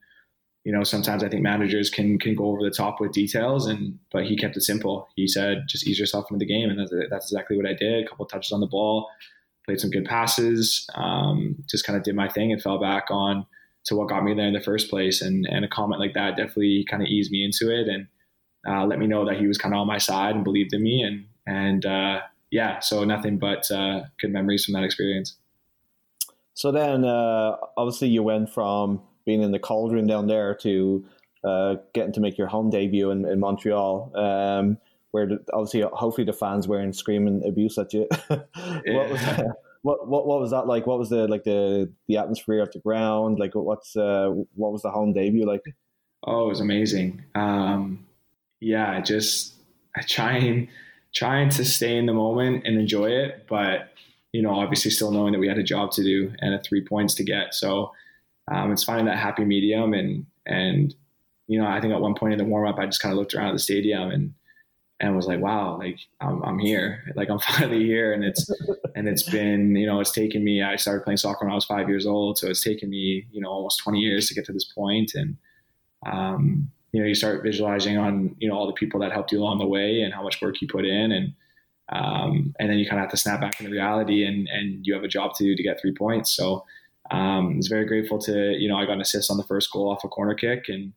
you 0.65 0.73
know, 0.73 0.85
sometimes 0.85 1.25
I 1.25 1.29
think 1.29 1.43
managers 1.43 1.91
can 1.91 2.19
can 2.19 2.35
go 2.35 2.47
over 2.47 2.63
the 2.63 2.71
top 2.71 3.01
with 3.01 3.13
details, 3.13 3.67
and 3.67 3.99
but 4.13 4.25
he 4.25 4.37
kept 4.37 4.57
it 4.57 4.63
simple. 4.63 5.09
He 5.17 5.27
said, 5.27 5.65
"Just 5.69 5.87
ease 5.87 5.99
yourself 5.99 6.27
into 6.31 6.39
the 6.39 6.47
game," 6.47 6.71
and 6.71 6.79
that's, 6.79 6.93
that's 7.11 7.33
exactly 7.33 7.57
what 7.57 7.67
I 7.67 7.75
did. 7.75 8.05
A 8.05 8.09
couple 8.09 8.27
touches 8.27 8.53
on 8.53 8.61
the 8.61 8.67
ball, 8.67 9.09
played 9.65 9.81
some 9.81 9.91
good 9.91 10.05
passes, 10.05 10.87
um, 10.95 11.57
just 11.69 11.87
kind 11.87 11.97
of 11.97 12.05
did 12.05 12.15
my 12.15 12.29
thing 12.29 12.53
and 12.53 12.63
fell 12.63 12.79
back 12.79 13.07
on 13.11 13.47
to 13.85 13.97
what 13.97 14.09
got 14.09 14.25
me 14.25 14.35
there 14.35 14.47
in 14.47 14.55
the 14.55 14.61
first 14.61 14.89
place. 14.89 15.23
And, 15.23 15.47
and 15.51 15.65
a 15.65 15.69
comment 15.69 16.01
like 16.01 16.15
that 16.15 16.37
definitely 16.37 16.85
kind 16.89 17.03
of 17.03 17.09
eased 17.09 17.31
me 17.31 17.45
into 17.45 17.73
it 17.75 17.89
and 17.89 18.07
uh, 18.67 18.87
let 18.87 18.99
me 18.99 19.07
know 19.07 19.25
that 19.27 19.39
he 19.39 19.47
was 19.47 19.59
kind 19.59 19.75
of 19.75 19.81
on 19.81 19.87
my 19.87 19.99
side 19.99 20.35
and 20.35 20.45
believed 20.45 20.73
in 20.73 20.83
me. 20.83 21.03
And, 21.03 21.27
and 21.47 21.85
uh, 21.85 22.21
yeah, 22.51 22.81
so 22.81 23.05
nothing 23.05 23.39
but 23.39 23.71
uh, 23.71 24.03
good 24.21 24.33
memories 24.33 24.65
from 24.65 24.75
that 24.75 24.85
experience. 24.85 25.37
So 26.55 26.71
then, 26.71 27.05
uh, 27.05 27.57
obviously, 27.77 28.09
you 28.09 28.23
went 28.23 28.51
from 28.51 29.03
being 29.25 29.43
in 29.43 29.53
the 29.53 29.59
cauldron 29.59 30.07
down 30.07 30.27
there 30.27 30.55
to 30.57 31.05
uh, 31.45 31.77
getting 31.93 32.13
to 32.13 32.21
make 32.21 32.39
your 32.39 32.47
home 32.47 32.71
debut 32.71 33.11
in, 33.11 33.25
in 33.27 33.41
Montreal. 33.41 34.13
Um, 34.17 34.79
where 35.11 35.27
the, 35.27 35.45
obviously 35.53 35.83
hopefully 35.93 36.25
the 36.25 36.33
fans 36.33 36.67
weren't 36.67 36.97
screaming 36.97 37.43
abuse 37.47 37.79
at 37.79 37.93
you. 37.93 38.09
what 38.29 39.11
was 39.11 39.21
that? 39.21 39.47
What, 39.83 40.09
what 40.09 40.27
what 40.27 40.41
was 40.41 40.53
that 40.53 40.67
like? 40.67 40.87
What 40.87 40.99
was 40.99 41.11
the 41.11 41.27
like 41.29 41.45
the 41.45 41.93
the 42.09 42.17
atmosphere 42.17 42.63
at 42.63 42.73
the 42.73 42.79
ground? 42.79 43.39
Like 43.39 43.55
what's 43.55 43.97
uh, 43.97 44.29
what 44.55 44.73
was 44.73 44.83
the 44.83 44.91
home 44.91 45.13
debut 45.13 45.47
like? 45.47 45.63
Oh, 46.25 46.47
it 46.47 46.49
was 46.49 46.61
amazing. 46.61 47.25
Um, 47.35 48.07
yeah, 48.61 49.01
just 49.01 49.55
trying 50.09 50.69
trying 51.15 51.51
to 51.51 51.65
stay 51.65 51.97
in 51.97 52.07
the 52.07 52.13
moment 52.15 52.67
and 52.67 52.79
enjoy 52.79 53.11
it, 53.11 53.47
but 53.49 53.93
you 54.33 54.41
know, 54.41 54.55
obviously 54.55 54.91
still 54.91 55.11
knowing 55.11 55.33
that 55.33 55.41
we 55.41 55.49
had 55.49 55.59
a 55.59 55.63
job 55.63 55.91
to 55.93 56.03
do 56.03 56.33
and 56.39 56.55
a 56.55 56.61
three 56.61 56.83
points 56.83 57.15
to 57.17 57.25
get. 57.25 57.53
So 57.55 57.93
um, 58.51 58.73
it's 58.73 58.85
finding 58.85 59.07
that 59.07 59.19
happy 59.19 59.45
medium 59.45 59.95
and 59.95 60.27
and 60.47 60.95
you 61.49 61.61
know, 61.61 61.67
I 61.67 61.81
think 61.81 61.93
at 61.93 62.01
one 62.01 62.15
point 62.15 62.33
in 62.33 62.39
the 62.39 62.45
warm 62.45 62.69
up, 62.69 62.79
I 62.79 62.87
just 62.87 63.03
kind 63.03 63.13
of 63.13 63.19
looked 63.19 63.35
around 63.35 63.49
at 63.49 63.53
the 63.53 63.59
stadium 63.59 64.11
and 64.11 64.33
and 65.03 65.17
was 65.17 65.27
like, 65.27 65.41
wow, 65.41 65.79
like 65.79 65.99
I'm, 66.21 66.43
I'm 66.45 66.59
here, 66.61 67.13
like 67.17 67.29
I'm 67.29 67.39
finally 67.59 67.85
here. 67.85 68.13
And 68.13 68.25
it's, 68.25 68.49
and 68.95 69.09
it's 69.09 69.25
been, 69.25 69.75
you 69.75 69.87
know, 69.87 70.01
it's 70.01 70.13
taken 70.13 70.45
me, 70.45 70.63
I 70.63 70.77
started 70.77 71.03
playing 71.03 71.17
soccer 71.17 71.45
when 71.45 71.53
I 71.53 71.57
was 71.57 71.65
five 71.65 71.89
years 71.89 72.07
old. 72.07 72.39
So 72.39 72.49
it's 72.49 72.63
taken 72.63 72.89
me, 72.89 73.27
you 73.33 73.41
know, 73.41 73.51
almost 73.51 73.81
20 73.83 73.99
years 73.99 74.29
to 74.29 74.35
get 74.35 74.45
to 74.47 74.53
this. 74.53 74.73
And, 74.77 75.37
um, 76.07 76.71
you 76.93 77.01
know, 77.01 77.09
you 77.09 77.17
start 77.17 77.43
visualizing 77.43 77.99
on, 77.99 78.37
you 78.39 78.49
know, 78.49 78.55
all 78.55 78.69
the 78.69 78.73
people 78.73 79.01
that 79.01 79.11
helped 79.11 79.33
you 79.33 79.41
along 79.41 79.59
the 79.59 79.67
way 79.67 80.03
and 80.03 80.15
how 80.15 80.23
much 80.23 80.41
work 80.41 80.63
you 80.63 80.69
put 80.69 80.87
in. 80.87 81.11
And, 81.11 81.35
um, 81.89 82.55
and 82.61 82.71
then 82.71 82.79
you 82.79 82.87
kind 82.87 83.01
of 83.01 83.05
have 83.05 83.11
to 83.11 83.17
snap 83.17 83.41
back 83.41 83.61
into 83.61 83.73
reality 83.73 84.25
and, 84.25 84.49
and 84.49 84.87
you 84.87 84.95
have 84.95 85.03
a 85.03 85.09
job 85.09 85.35
to 85.35 85.45
do 85.45 85.57
to 85.57 85.63
get 85.63 85.81
three 85.81 85.95
points. 85.95 86.31
So, 86.35 86.65
um, 87.13 87.53
I 87.53 87.57
was 87.57 87.69
very 87.69 87.87
grateful 87.87 88.19
to, 88.21 88.57
you 88.59 88.69
know, 88.69 88.77
I 88.77 88.87
got 88.87 88.95
an 88.95 89.01
assist 89.01 89.31
on 89.31 89.37
the 89.37 89.45
first 89.45 89.71
goal 89.73 89.91
off 89.91 90.05
a 90.05 90.09
corner 90.09 90.35
kick 90.35 90.65
and, 90.69 90.93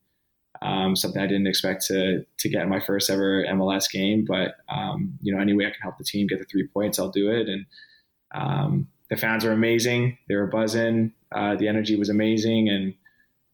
um, 0.62 0.96
something 0.96 1.22
I 1.22 1.28
didn't 1.28 1.48
expect 1.48 1.86
to 1.88 2.26
to 2.38 2.50
get 2.50 2.64
in 2.64 2.70
my 2.70 2.80
first 2.80 3.10
ever 3.10 3.44
MLS 3.46 3.92
game. 3.92 4.26
But 4.26 4.56
um, 4.70 5.18
you 5.22 5.34
know, 5.34 5.42
any 5.42 5.54
way 5.54 5.66
I 5.66 5.72
can 5.72 5.82
help 5.82 5.98
the 5.98 6.04
team 6.04 6.28
get 6.28 6.40
the 6.40 6.46
three 6.46 6.68
points, 6.68 7.00
I'll 7.00 7.10
do 7.10 7.30
it. 7.30 7.48
And 7.48 7.66
um, 8.34 8.88
the 9.10 9.18
fans 9.18 9.44
were 9.44 9.52
amazing; 9.52 10.18
they 10.28 10.36
were 10.36 10.48
buzzing. 10.48 11.14
Uh, 11.32 11.56
the 11.56 11.68
energy 11.68 11.98
was 11.98 12.10
amazing, 12.10 12.70
and 12.70 12.94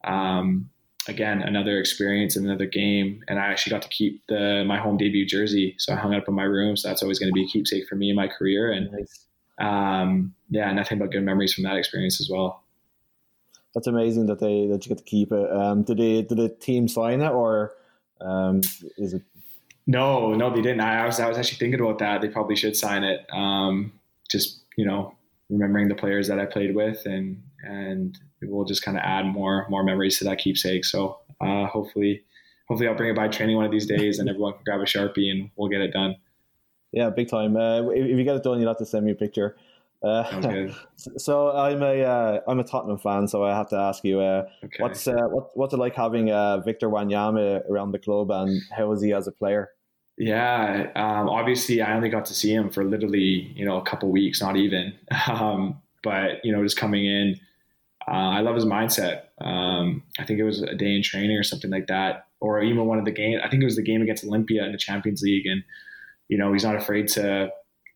um, 0.04 0.70
again, 1.08 1.42
another 1.42 1.80
experience, 1.80 2.36
and 2.36 2.46
another 2.46 2.66
game. 2.66 3.24
And 3.28 3.40
I 3.40 3.48
actually 3.48 3.72
got 3.72 3.82
to 3.82 3.90
keep 3.90 4.22
the 4.28 4.64
my 4.66 4.78
home 4.78 4.98
debut 4.98 5.26
jersey, 5.26 5.76
so 5.80 5.94
I 5.94 5.98
hung 5.98 6.14
it 6.14 6.18
up 6.18 6.28
in 6.28 6.34
my 6.34 6.44
room. 6.44 6.78
So 6.78 6.88
that's 6.88 7.02
always 7.02 7.20
going 7.20 7.30
to 7.30 7.34
be 7.34 7.44
a 7.44 7.48
keepsake 7.48 7.88
for 7.88 7.96
me 7.96 8.10
in 8.10 8.16
my 8.16 8.28
career. 8.28 8.72
And 8.72 9.08
um, 9.62 10.34
yeah, 10.50 10.72
nothing 10.74 11.00
but 11.00 11.12
good 11.12 11.24
memories 11.24 11.54
from 11.54 11.64
that 11.66 11.78
experience 11.78 12.20
as 12.20 12.30
well 12.30 12.64
that's 13.74 13.88
amazing 13.88 14.26
that 14.28 14.40
they 14.40 14.68
that 14.68 14.86
you 14.86 14.90
get 14.90 14.98
to 14.98 15.04
keep 15.04 15.32
it. 15.32 15.52
Um, 15.52 15.84
did 15.84 15.98
they 15.98 16.22
did 16.22 16.38
the 16.38 16.50
team 16.50 16.88
sign 16.88 17.22
it 17.22 17.32
or 17.32 17.74
um, 18.20 18.62
is 18.98 19.14
it? 19.14 19.24
No, 19.88 20.34
no, 20.36 20.54
they 20.54 20.62
didn't. 20.62 20.82
I, 20.82 21.06
was 21.06 21.20
I 21.20 21.28
was 21.28 21.38
actually 21.38 21.58
thinking 21.58 21.80
about 21.80 22.00
that. 22.00 22.22
They 22.22 22.30
probably 22.30 22.56
should 22.56 22.76
sign 22.76 23.04
it. 23.04 23.26
Um, 23.34 23.94
just 24.30 24.60
you 24.78 24.86
know, 24.86 25.16
remembering 25.50 25.88
the 25.88 25.96
players 25.96 26.28
that 26.28 26.40
I 26.40 26.46
played 26.46 26.76
with, 26.76 27.06
and 27.06 27.42
and 27.64 28.18
we'll 28.42 28.66
just 28.66 28.84
kind 28.84 28.98
of 28.98 29.04
add 29.04 29.26
more 29.26 29.68
more 29.70 29.84
memories 29.84 30.18
to 30.20 30.26
that 30.26 30.38
keepsake. 30.38 30.86
So 30.86 31.20
uh, 31.40 31.66
hopefully, 31.66 32.24
hopefully 32.68 32.90
I'll 32.90 32.96
bring 32.96 33.12
it 33.12 33.16
by 33.16 33.28
training 33.28 33.56
one 33.56 33.66
of 33.66 33.72
these 33.72 33.88
days, 33.88 34.20
and 34.20 34.30
everyone 34.30 34.54
can 34.54 34.64
grab 34.66 34.82
a 34.82 34.86
sharpie 34.86 35.32
and 35.32 35.50
we'll 35.56 35.70
get 35.70 35.82
it 35.82 35.94
done. 35.94 36.18
Yeah, 36.91 37.09
big 37.09 37.30
time. 37.30 37.55
Uh, 37.55 37.89
if 37.89 38.18
you 38.18 38.23
get 38.23 38.35
it 38.35 38.43
done, 38.43 38.59
you'll 38.59 38.69
have 38.69 38.77
to 38.77 38.85
send 38.85 39.05
me 39.05 39.11
a 39.11 39.15
picture. 39.15 39.55
Uh, 40.03 40.69
so 41.18 41.51
I'm 41.55 41.84
a 41.84 42.41
am 42.47 42.57
uh, 42.57 42.61
a 42.61 42.63
Tottenham 42.63 42.97
fan, 42.97 43.27
so 43.27 43.43
I 43.43 43.55
have 43.55 43.69
to 43.69 43.77
ask 43.77 44.03
you, 44.03 44.19
uh, 44.19 44.47
okay. 44.63 44.81
what's 44.81 45.07
uh, 45.07 45.27
what 45.30 45.55
what's 45.55 45.73
it 45.73 45.77
like 45.77 45.95
having 45.95 46.31
uh, 46.31 46.57
Victor 46.57 46.89
Wanyama 46.89 47.69
around 47.69 47.91
the 47.91 47.99
club, 47.99 48.31
and 48.31 48.61
how 48.76 48.91
is 48.91 49.01
he 49.01 49.13
as 49.13 49.27
a 49.27 49.31
player? 49.31 49.69
Yeah, 50.18 50.91
um, 50.95 51.30
obviously 51.30 51.81
I 51.81 51.95
only 51.95 52.09
got 52.09 52.26
to 52.26 52.34
see 52.34 52.53
him 52.53 52.69
for 52.69 52.84
literally 52.84 53.53
you 53.55 53.65
know 53.65 53.77
a 53.77 53.84
couple 53.84 54.09
weeks, 54.09 54.41
not 54.41 54.55
even. 54.55 54.93
Um, 55.27 55.81
but 56.03 56.43
you 56.43 56.51
know, 56.51 56.63
just 56.63 56.77
coming 56.77 57.05
in, 57.05 57.39
uh, 58.07 58.11
I 58.11 58.39
love 58.41 58.55
his 58.55 58.65
mindset. 58.65 59.26
Um, 59.39 60.01
I 60.18 60.26
think 60.26 60.39
it 60.39 60.43
was 60.43 60.63
a 60.63 60.73
day 60.73 60.95
in 60.95 61.03
training 61.03 61.38
or 61.38 61.43
something 61.43 61.69
like 61.69 61.85
that, 61.88 62.26
or 62.39 62.59
even 62.61 62.88
one 62.88 62.97
of 62.97 63.05
the 63.05 63.11
game. 63.11 63.39
I 63.43 63.49
think 63.49 63.61
it 63.61 63.65
was 63.65 63.76
the 63.76 63.84
game 63.84 64.01
against 64.01 64.26
Olimpia 64.26 64.65
in 64.65 64.72
the 64.72 64.80
Champions 64.80 65.22
League, 65.22 65.45
and 65.45 65.63
you 66.32 66.38
know 66.38 66.53
he's 66.53 66.64
not 66.64 66.78
afraid 66.78 67.10
to 67.10 67.49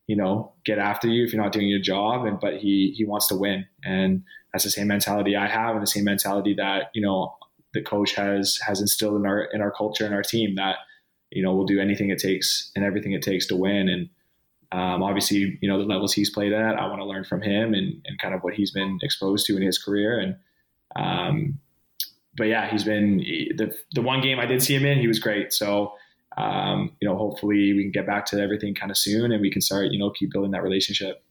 you 0.06 0.16
know 0.16 0.54
get 0.66 0.78
after 0.78 1.08
you 1.08 1.24
if 1.24 1.34
you're 1.34 1.42
not 1.42 1.54
doing 1.54 1.70
your 1.70 1.80
job, 1.80 2.26
and 2.26 2.40
but 2.40 2.58
he 2.58 2.94
he 2.96 3.06
wants 3.06 3.28
to 3.30 3.36
win, 3.36 3.66
and 3.84 4.24
that's 4.52 4.66
the 4.66 4.70
same 4.70 4.88
mentality 4.88 5.36
I 5.36 5.48
have, 5.48 5.74
and 5.74 5.82
the 5.82 5.88
same 5.88 6.04
mentality 6.04 6.54
that 6.56 6.92
you 6.94 7.02
know 7.02 7.34
the 7.74 7.82
coach 7.82 8.14
has 8.14 8.60
has 8.68 8.82
instilled 8.82 9.16
in 9.16 9.26
our 9.26 9.46
in 9.46 9.62
our 9.62 9.72
culture 9.72 10.06
and 10.06 10.14
our 10.14 10.22
team 10.22 10.56
that 10.56 10.76
you 11.32 11.42
know 11.42 11.56
we'll 11.56 11.66
do 11.66 11.80
anything 11.80 12.10
it 12.10 12.20
takes 12.20 12.72
and 12.76 12.84
everything 12.84 13.14
it 13.14 13.22
takes 13.22 13.48
to 13.48 13.56
win. 13.56 13.88
And 13.90 14.10
um, 14.72 15.02
obviously 15.02 15.58
you 15.62 15.70
know 15.70 15.78
the 15.78 15.86
levels 15.86 16.12
he's 16.12 16.32
played 16.32 16.52
at 16.52 16.76
i 16.76 16.88
want 16.88 17.00
to 17.00 17.06
learn 17.06 17.24
from 17.24 17.42
him 17.42 17.74
and, 17.76 18.02
and 18.04 18.20
kind 18.20 18.34
of 18.34 18.42
what 18.42 18.56
he's 18.56 18.72
been 18.72 18.98
exposed 19.04 19.46
to 19.46 19.56
in 19.56 19.62
his 19.62 19.78
career. 19.78 20.20
And 20.20 20.36
um, 20.96 21.60
but 22.36 22.46
yeah 22.46 22.70
he's 22.70 22.84
been 22.84 23.18
the, 23.58 23.74
the 23.94 24.02
one 24.02 24.22
game 24.22 24.40
i 24.40 24.46
did 24.46 24.62
see 24.62 24.76
him 24.76 24.86
in 24.86 25.00
he 25.00 25.08
was 25.08 25.20
great. 25.20 25.54
So 25.54 25.94
um, 26.38 26.92
you 27.00 27.08
know 27.08 27.18
hopefully 27.18 27.74
we 27.74 27.84
can 27.84 27.92
get 27.92 28.06
back 28.06 28.26
to 28.26 28.40
everything 28.40 28.76
kind 28.76 28.92
of 28.92 28.98
soon 28.98 29.32
and 29.32 29.42
we 29.42 29.52
can 29.52 29.62
start 29.62 29.92
you 29.92 30.00
know 30.00 30.10
keep 30.10 30.32
building 30.32 30.52
that 30.52 30.64
relationship 30.64 31.24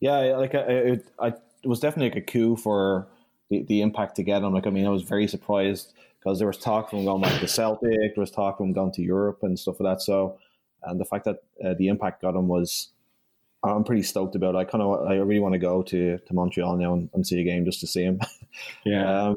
yeah 0.00 0.18
like 0.36 0.54
I, 0.54 0.98
I, 1.18 1.32
it 1.62 1.68
was 1.68 1.80
definitely 1.80 2.10
like 2.10 2.28
a 2.28 2.32
coup 2.32 2.56
for 2.56 3.08
the, 3.50 3.64
the 3.64 3.82
impact 3.82 4.16
to 4.16 4.22
get 4.22 4.42
him. 4.42 4.54
Like, 4.54 4.66
I 4.66 4.70
mean, 4.70 4.86
I 4.86 4.90
was 4.90 5.02
very 5.02 5.26
surprised 5.26 5.92
because 6.18 6.38
there 6.38 6.48
was 6.48 6.58
talk 6.58 6.92
of 6.92 6.98
him 6.98 7.04
going 7.04 7.22
back 7.22 7.40
to 7.40 7.48
Celtic, 7.48 8.14
there 8.14 8.14
was 8.16 8.30
talk 8.30 8.58
of 8.58 8.66
him 8.66 8.72
going 8.72 8.92
to 8.92 9.02
Europe 9.02 9.40
and 9.42 9.58
stuff 9.58 9.80
like 9.80 9.96
that. 9.96 10.02
So, 10.02 10.38
and 10.82 10.98
the 10.98 11.04
fact 11.04 11.26
that 11.26 11.42
uh, 11.62 11.74
the 11.78 11.88
impact 11.88 12.22
got 12.22 12.34
him 12.34 12.48
was, 12.48 12.88
I'm 13.62 13.84
pretty 13.84 14.02
stoked 14.02 14.34
about. 14.34 14.54
It. 14.54 14.58
I 14.58 14.64
kind 14.64 14.82
of, 14.82 15.06
I 15.06 15.16
really 15.16 15.40
want 15.40 15.52
to 15.52 15.58
go 15.58 15.82
to, 15.82 16.18
to 16.18 16.34
Montreal 16.34 16.76
now 16.76 16.94
and, 16.94 17.10
and 17.12 17.26
see 17.26 17.40
a 17.40 17.44
game 17.44 17.66
just 17.66 17.80
to 17.80 17.86
see 17.86 18.02
him. 18.02 18.20
Yeah. 18.84 19.26
um, 19.26 19.36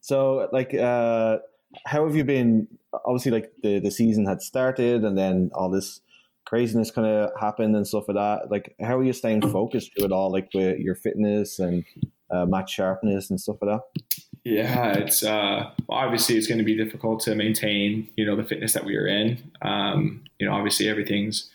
so, 0.00 0.48
like, 0.50 0.72
uh, 0.72 1.38
how 1.84 2.06
have 2.06 2.16
you 2.16 2.24
been? 2.24 2.68
Obviously, 3.04 3.32
like 3.32 3.52
the 3.62 3.78
the 3.78 3.90
season 3.90 4.26
had 4.26 4.42
started, 4.42 5.04
and 5.04 5.16
then 5.16 5.50
all 5.54 5.70
this 5.70 6.00
craziness 6.44 6.90
kind 6.90 7.06
of 7.06 7.30
happened 7.38 7.76
and 7.76 7.86
stuff 7.86 8.04
like 8.08 8.16
that. 8.16 8.50
Like, 8.50 8.74
how 8.80 8.98
are 8.98 9.04
you 9.04 9.12
staying 9.12 9.42
focused 9.50 9.92
through 9.94 10.06
it 10.06 10.12
all? 10.12 10.30
Like 10.30 10.48
with 10.54 10.78
your 10.78 10.94
fitness 10.94 11.58
and 11.58 11.84
uh, 12.30 12.46
match 12.46 12.72
sharpness 12.72 13.30
and 13.30 13.40
stuff 13.40 13.56
like 13.60 13.78
that? 13.78 14.02
Yeah, 14.44 14.92
it's 14.92 15.24
uh, 15.24 15.70
obviously 15.88 16.36
it's 16.36 16.46
going 16.46 16.58
to 16.58 16.64
be 16.64 16.76
difficult 16.76 17.18
to 17.22 17.34
maintain, 17.34 18.08
you 18.16 18.24
know, 18.24 18.36
the 18.36 18.44
fitness 18.44 18.74
that 18.74 18.84
we 18.84 18.96
are 18.96 19.06
in. 19.06 19.38
Um, 19.60 20.22
you 20.38 20.46
know, 20.46 20.54
obviously 20.54 20.88
everything's 20.88 21.50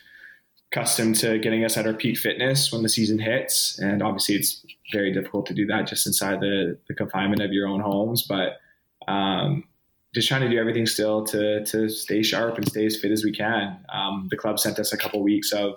accustomed 0.71 1.15
to 1.15 1.39
getting 1.39 1.63
us 1.63 1.77
at 1.77 1.87
our 1.87 1.93
peak 1.93 2.17
fitness 2.17 2.71
when 2.71 2.83
the 2.83 2.89
season 2.89 3.19
hits, 3.19 3.79
and 3.79 4.03
obviously 4.03 4.35
it's 4.35 4.65
very 4.91 5.13
difficult 5.13 5.45
to 5.45 5.53
do 5.53 5.65
that 5.67 5.87
just 5.87 6.05
inside 6.05 6.41
the, 6.41 6.77
the 6.89 6.93
confinement 6.93 7.41
of 7.41 7.53
your 7.53 7.65
own 7.65 7.79
homes. 7.79 8.23
But 8.23 8.59
um, 9.07 9.63
just 10.13 10.27
trying 10.27 10.41
to 10.41 10.49
do 10.49 10.59
everything 10.59 10.85
still 10.85 11.23
to 11.25 11.63
to 11.65 11.89
stay 11.89 12.21
sharp 12.21 12.57
and 12.57 12.67
stay 12.67 12.85
as 12.85 12.97
fit 12.97 13.11
as 13.11 13.23
we 13.23 13.31
can. 13.31 13.77
Um, 13.93 14.27
the 14.29 14.37
club 14.37 14.59
sent 14.59 14.79
us 14.79 14.91
a 14.93 14.97
couple 14.97 15.21
weeks 15.23 15.51
of 15.51 15.75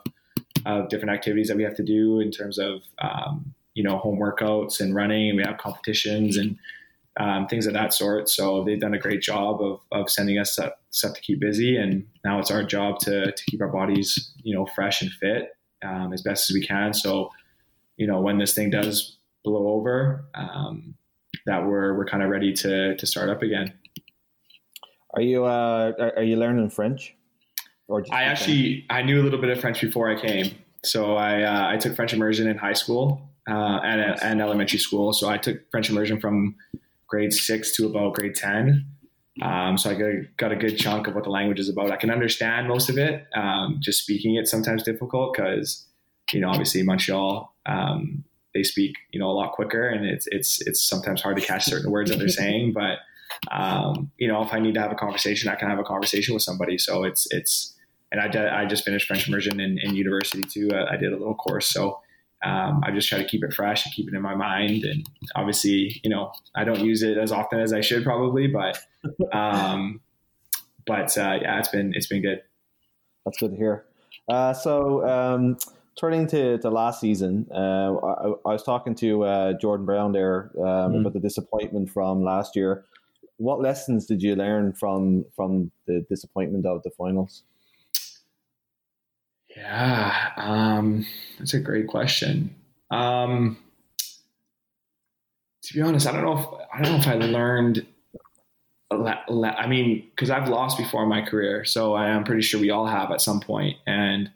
of 0.67 0.89
different 0.89 1.15
activities 1.15 1.49
that 1.49 1.57
we 1.57 1.63
have 1.63 1.77
to 1.77 1.83
do 1.83 2.21
in 2.21 2.31
terms 2.31 2.59
of 2.59 2.83
um, 2.99 3.55
you 3.75 3.83
know 3.83 3.99
home 3.99 4.19
workouts 4.19 4.81
and 4.81 4.95
running 4.95 5.31
and 5.31 5.37
we 5.37 5.45
have 5.45 5.59
competitions 5.59 6.37
and 6.37 6.57
um, 7.21 7.47
things 7.47 7.67
of 7.67 7.75
that 7.75 7.93
sort. 7.93 8.29
So 8.29 8.65
they've 8.65 8.81
done 8.81 8.95
a 8.95 8.99
great 8.99 9.23
job 9.23 9.61
of, 9.63 9.81
of 9.93 10.11
sending 10.11 10.37
us 10.37 10.55
stuff, 10.55 10.73
stuff 10.91 11.15
to 11.15 11.21
keep 11.21 11.39
busy 11.39 11.77
and 11.77 12.05
now 12.25 12.41
it's 12.41 12.51
our 12.51 12.65
job 12.65 12.99
to, 13.01 13.31
to 13.31 13.45
keep 13.45 13.61
our 13.61 13.69
bodies 13.69 14.33
you 14.43 14.55
know 14.55 14.67
fresh 14.67 15.01
and 15.01 15.13
fit 15.13 15.57
um, 15.85 16.13
as 16.13 16.23
best 16.23 16.51
as 16.51 16.55
we 16.55 16.67
can. 16.67 16.93
So 16.93 17.31
you 17.97 18.09
know 18.09 18.21
when 18.21 18.39
this 18.39 18.53
thing 18.53 18.71
does 18.71 19.17
blow 19.45 19.69
over 19.69 20.25
um, 20.35 20.95
that 21.47 21.65
we're 21.65 21.97
we're 21.97 22.07
kind 22.07 22.23
of 22.25 22.31
ready 22.31 22.53
to 22.55 22.97
to 22.97 23.07
start 23.07 23.29
up 23.29 23.43
again 23.43 23.75
are 25.15 25.23
you 25.23 25.45
uh 25.45 25.93
are 26.17 26.23
you 26.23 26.37
learning 26.37 26.69
french 26.71 27.15
or 27.89 28.05
i 28.13 28.25
actually 28.25 28.85
i 28.91 29.03
knew 29.03 29.21
a 29.21 29.25
little 29.25 29.41
bit 29.41 29.51
of 29.51 29.61
french 29.61 29.81
before 29.81 30.11
i 30.11 30.21
came 30.21 30.55
so 30.85 31.17
I 31.17 31.43
uh, 31.43 31.69
I 31.71 31.77
took 31.77 31.97
French 31.97 32.13
immersion 32.13 32.47
in 32.47 32.57
high 32.57 32.73
school, 32.73 33.21
uh, 33.49 33.81
and, 33.83 34.23
and 34.23 34.41
elementary 34.41 34.79
school. 34.79 35.13
So 35.13 35.29
I 35.29 35.39
took 35.39 35.71
French 35.71 35.91
immersion 35.91 36.21
from 36.21 36.57
grade 37.07 37.33
six 37.33 37.75
to 37.77 37.87
about 37.87 38.15
grade 38.15 38.35
10. 38.35 38.87
Um, 39.43 39.77
so 39.77 39.91
I 39.91 39.95
got, 39.95 40.37
got 40.37 40.53
a 40.53 40.57
good 40.57 40.77
chunk 40.77 41.09
of 41.09 41.15
what 41.15 41.25
the 41.25 41.31
language 41.31 41.59
is 41.59 41.69
about. 41.69 41.91
I 41.91 41.97
can 41.97 42.11
understand 42.11 42.69
most 42.69 42.89
of 42.89 42.99
it. 42.99 43.27
Um, 43.35 43.79
just 43.81 44.03
speaking 44.03 44.37
it 44.37 44.47
sometimes 44.47 44.85
difficult 44.85 45.35
because, 45.35 45.87
you 46.33 46.41
know, 46.41 46.49
obviously 46.49 46.83
Montreal, 46.85 47.53
um, 47.67 48.25
they 48.55 48.63
speak, 48.63 48.95
you 49.11 49.19
know, 49.19 49.29
a 49.29 49.33
lot 49.33 49.53
quicker 49.53 49.89
and 49.89 50.07
it's, 50.07 50.29
it's, 50.29 50.61
it's 50.63 50.81
sometimes 50.81 51.21
hard 51.21 51.37
to 51.37 51.43
catch 51.43 51.65
certain 51.65 51.91
words 51.91 52.11
that 52.11 52.19
they're 52.19 52.29
saying, 52.45 52.73
but, 52.73 52.99
um, 53.51 54.11
you 54.19 54.29
know, 54.29 54.43
if 54.43 54.53
I 54.53 54.59
need 54.59 54.75
to 54.75 54.81
have 54.81 54.93
a 54.93 54.97
conversation, 54.97 55.49
I 55.49 55.55
can 55.55 55.69
have 55.69 55.79
a 55.79 55.85
conversation 55.85 56.35
with 56.35 56.43
somebody. 56.43 56.79
So 56.79 57.05
it's, 57.05 57.27
it's, 57.31 57.75
and 58.13 58.21
I, 58.21 58.29
did, 58.29 58.47
I 58.47 58.65
just 58.67 58.85
finished 58.85 59.07
French 59.07 59.29
immersion 59.29 59.61
in, 59.61 59.79
in 59.79 59.95
university 59.95 60.43
too. 60.43 60.71
I, 60.73 60.95
I 60.95 60.97
did 60.97 61.13
a 61.13 61.17
little 61.17 61.35
course. 61.35 61.67
So, 61.67 62.01
um, 62.45 62.83
I 62.85 62.91
just 62.91 63.09
try 63.09 63.19
to 63.19 63.25
keep 63.25 63.43
it 63.43 63.55
fresh 63.55 63.87
and 63.87 63.95
keep 63.95 64.07
it 64.07 64.15
in 64.15 64.21
my 64.21 64.35
mind. 64.35 64.85
And 64.85 65.09
obviously, 65.35 66.01
you 66.05 66.11
know, 66.11 66.31
I 66.55 66.65
don't 66.65 66.81
use 66.81 67.03
it 67.03 67.17
as 67.17 67.33
often 67.33 67.59
as 67.59 67.73
I 67.73 67.81
should 67.81 68.05
probably, 68.05 68.49
but, 68.49 68.79
um, 69.33 70.01
but 70.87 71.17
uh, 71.17 71.39
yeah, 71.41 71.59
it's 71.59 71.69
been 71.69 71.93
it's 71.95 72.07
been 72.07 72.23
good. 72.23 72.43
That's 73.25 73.39
good 73.39 73.53
to 73.53 73.57
hear. 73.57 73.87
Uh, 74.29 74.53
so 74.53 75.07
um, 75.09 75.57
turning 75.99 76.27
to, 76.29 76.59
to 76.59 76.71
last 76.71 77.01
season, 77.01 77.47
uh, 77.51 77.95
I, 77.95 78.29
I, 78.47 78.53
was 78.53 78.63
talking 78.63 78.95
to 78.97 79.25
uh, 79.25 79.53
Jordan 79.55 79.87
Brown 79.87 80.13
there 80.13 80.51
um, 80.59 80.93
mm. 80.93 81.01
about 81.01 81.15
the 81.15 81.21
disappointment 81.21 81.91
from 81.91 82.23
last 82.23 82.57
year. 82.57 82.85
What 83.37 83.61
lessons 83.61 84.07
did 84.07 84.23
you 84.23 84.37
learn 84.37 84.73
from 84.73 85.25
from 85.35 85.71
the 85.87 86.05
disappointment 86.09 86.67
of 86.67 86.83
the 86.83 86.91
finals? 86.91 87.43
Yeah, 89.57 90.33
um, 90.37 91.07
that's 91.39 91.55
a 91.55 91.61
great 91.61 91.87
question. 91.87 92.55
Um, 92.91 93.59
to 95.63 95.75
be 95.75 95.81
honest, 95.81 96.07
I 96.07 96.13
don't 96.13 96.25
know 96.25 96.39
if 96.39 96.47
I 96.73 96.83
don't 96.83 96.93
know 96.93 96.99
if 96.99 97.07
I 97.09 97.15
learned. 97.15 97.87
I 98.91 99.67
mean, 99.67 100.07
because 100.11 100.31
I've 100.31 100.49
lost 100.49 100.79
before 100.79 101.03
in 101.03 101.09
my 101.09 101.23
career, 101.23 101.65
so 101.65 101.95
I 101.95 102.09
am 102.09 102.23
pretty 102.23 102.43
sure 102.43 102.61
we 102.61 102.71
all 102.71 102.87
have 102.87 103.11
at 103.11 103.21
some 103.21 103.41
point. 103.41 103.77
And 103.87 104.31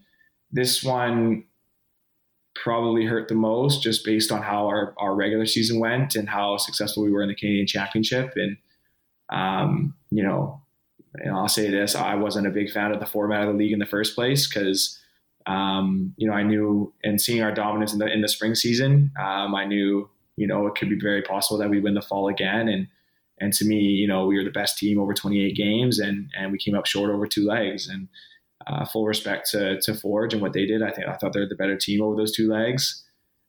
this 0.50 0.82
one 0.82 1.44
probably 2.54 3.04
hurt 3.04 3.28
the 3.28 3.34
most, 3.34 3.82
just 3.82 4.04
based 4.04 4.32
on 4.32 4.42
how 4.42 4.66
our, 4.66 4.94
our 4.98 5.14
regular 5.14 5.46
season 5.46 5.78
went 5.78 6.16
and 6.16 6.28
how 6.28 6.56
successful 6.56 7.04
we 7.04 7.12
were 7.12 7.22
in 7.22 7.28
the 7.28 7.34
Canadian 7.34 7.66
Championship. 7.66 8.32
And 8.34 8.56
um, 9.30 9.94
you 10.10 10.22
know, 10.22 10.62
and 11.14 11.34
I'll 11.34 11.48
say 11.48 11.70
this: 11.70 11.94
I 11.94 12.14
wasn't 12.14 12.46
a 12.46 12.50
big 12.50 12.70
fan 12.70 12.92
of 12.92 13.00
the 13.00 13.06
format 13.06 13.42
of 13.42 13.48
the 13.48 13.58
league 13.58 13.72
in 13.72 13.78
the 13.78 13.86
first 13.86 14.14
place 14.14 14.48
because 14.48 14.98
um, 15.48 16.12
you 16.18 16.28
know, 16.28 16.34
I 16.34 16.42
knew, 16.42 16.92
and 17.02 17.20
seeing 17.20 17.42
our 17.42 17.52
dominance 17.52 17.92
in 17.92 17.98
the 17.98 18.06
in 18.06 18.20
the 18.20 18.28
spring 18.28 18.54
season, 18.54 19.10
um, 19.18 19.54
I 19.54 19.64
knew, 19.64 20.08
you 20.36 20.46
know, 20.46 20.66
it 20.66 20.74
could 20.74 20.90
be 20.90 20.98
very 21.00 21.22
possible 21.22 21.58
that 21.58 21.70
we 21.70 21.80
win 21.80 21.94
the 21.94 22.02
fall 22.02 22.28
again. 22.28 22.68
And 22.68 22.86
and 23.40 23.52
to 23.54 23.64
me, 23.64 23.78
you 23.78 24.06
know, 24.06 24.26
we 24.26 24.36
were 24.36 24.44
the 24.44 24.50
best 24.50 24.76
team 24.76 25.00
over 25.00 25.14
28 25.14 25.56
games, 25.56 25.98
and 25.98 26.30
and 26.38 26.52
we 26.52 26.58
came 26.58 26.74
up 26.74 26.86
short 26.86 27.10
over 27.10 27.26
two 27.26 27.46
legs. 27.46 27.88
And 27.88 28.08
uh, 28.66 28.84
full 28.84 29.06
respect 29.06 29.48
to 29.50 29.80
to 29.80 29.94
Forge 29.94 30.34
and 30.34 30.42
what 30.42 30.52
they 30.52 30.66
did. 30.66 30.82
I 30.82 30.90
think 30.90 31.08
I 31.08 31.14
thought 31.14 31.32
they're 31.32 31.48
the 31.48 31.54
better 31.54 31.76
team 31.76 32.02
over 32.02 32.14
those 32.14 32.36
two 32.36 32.50
legs. 32.50 33.02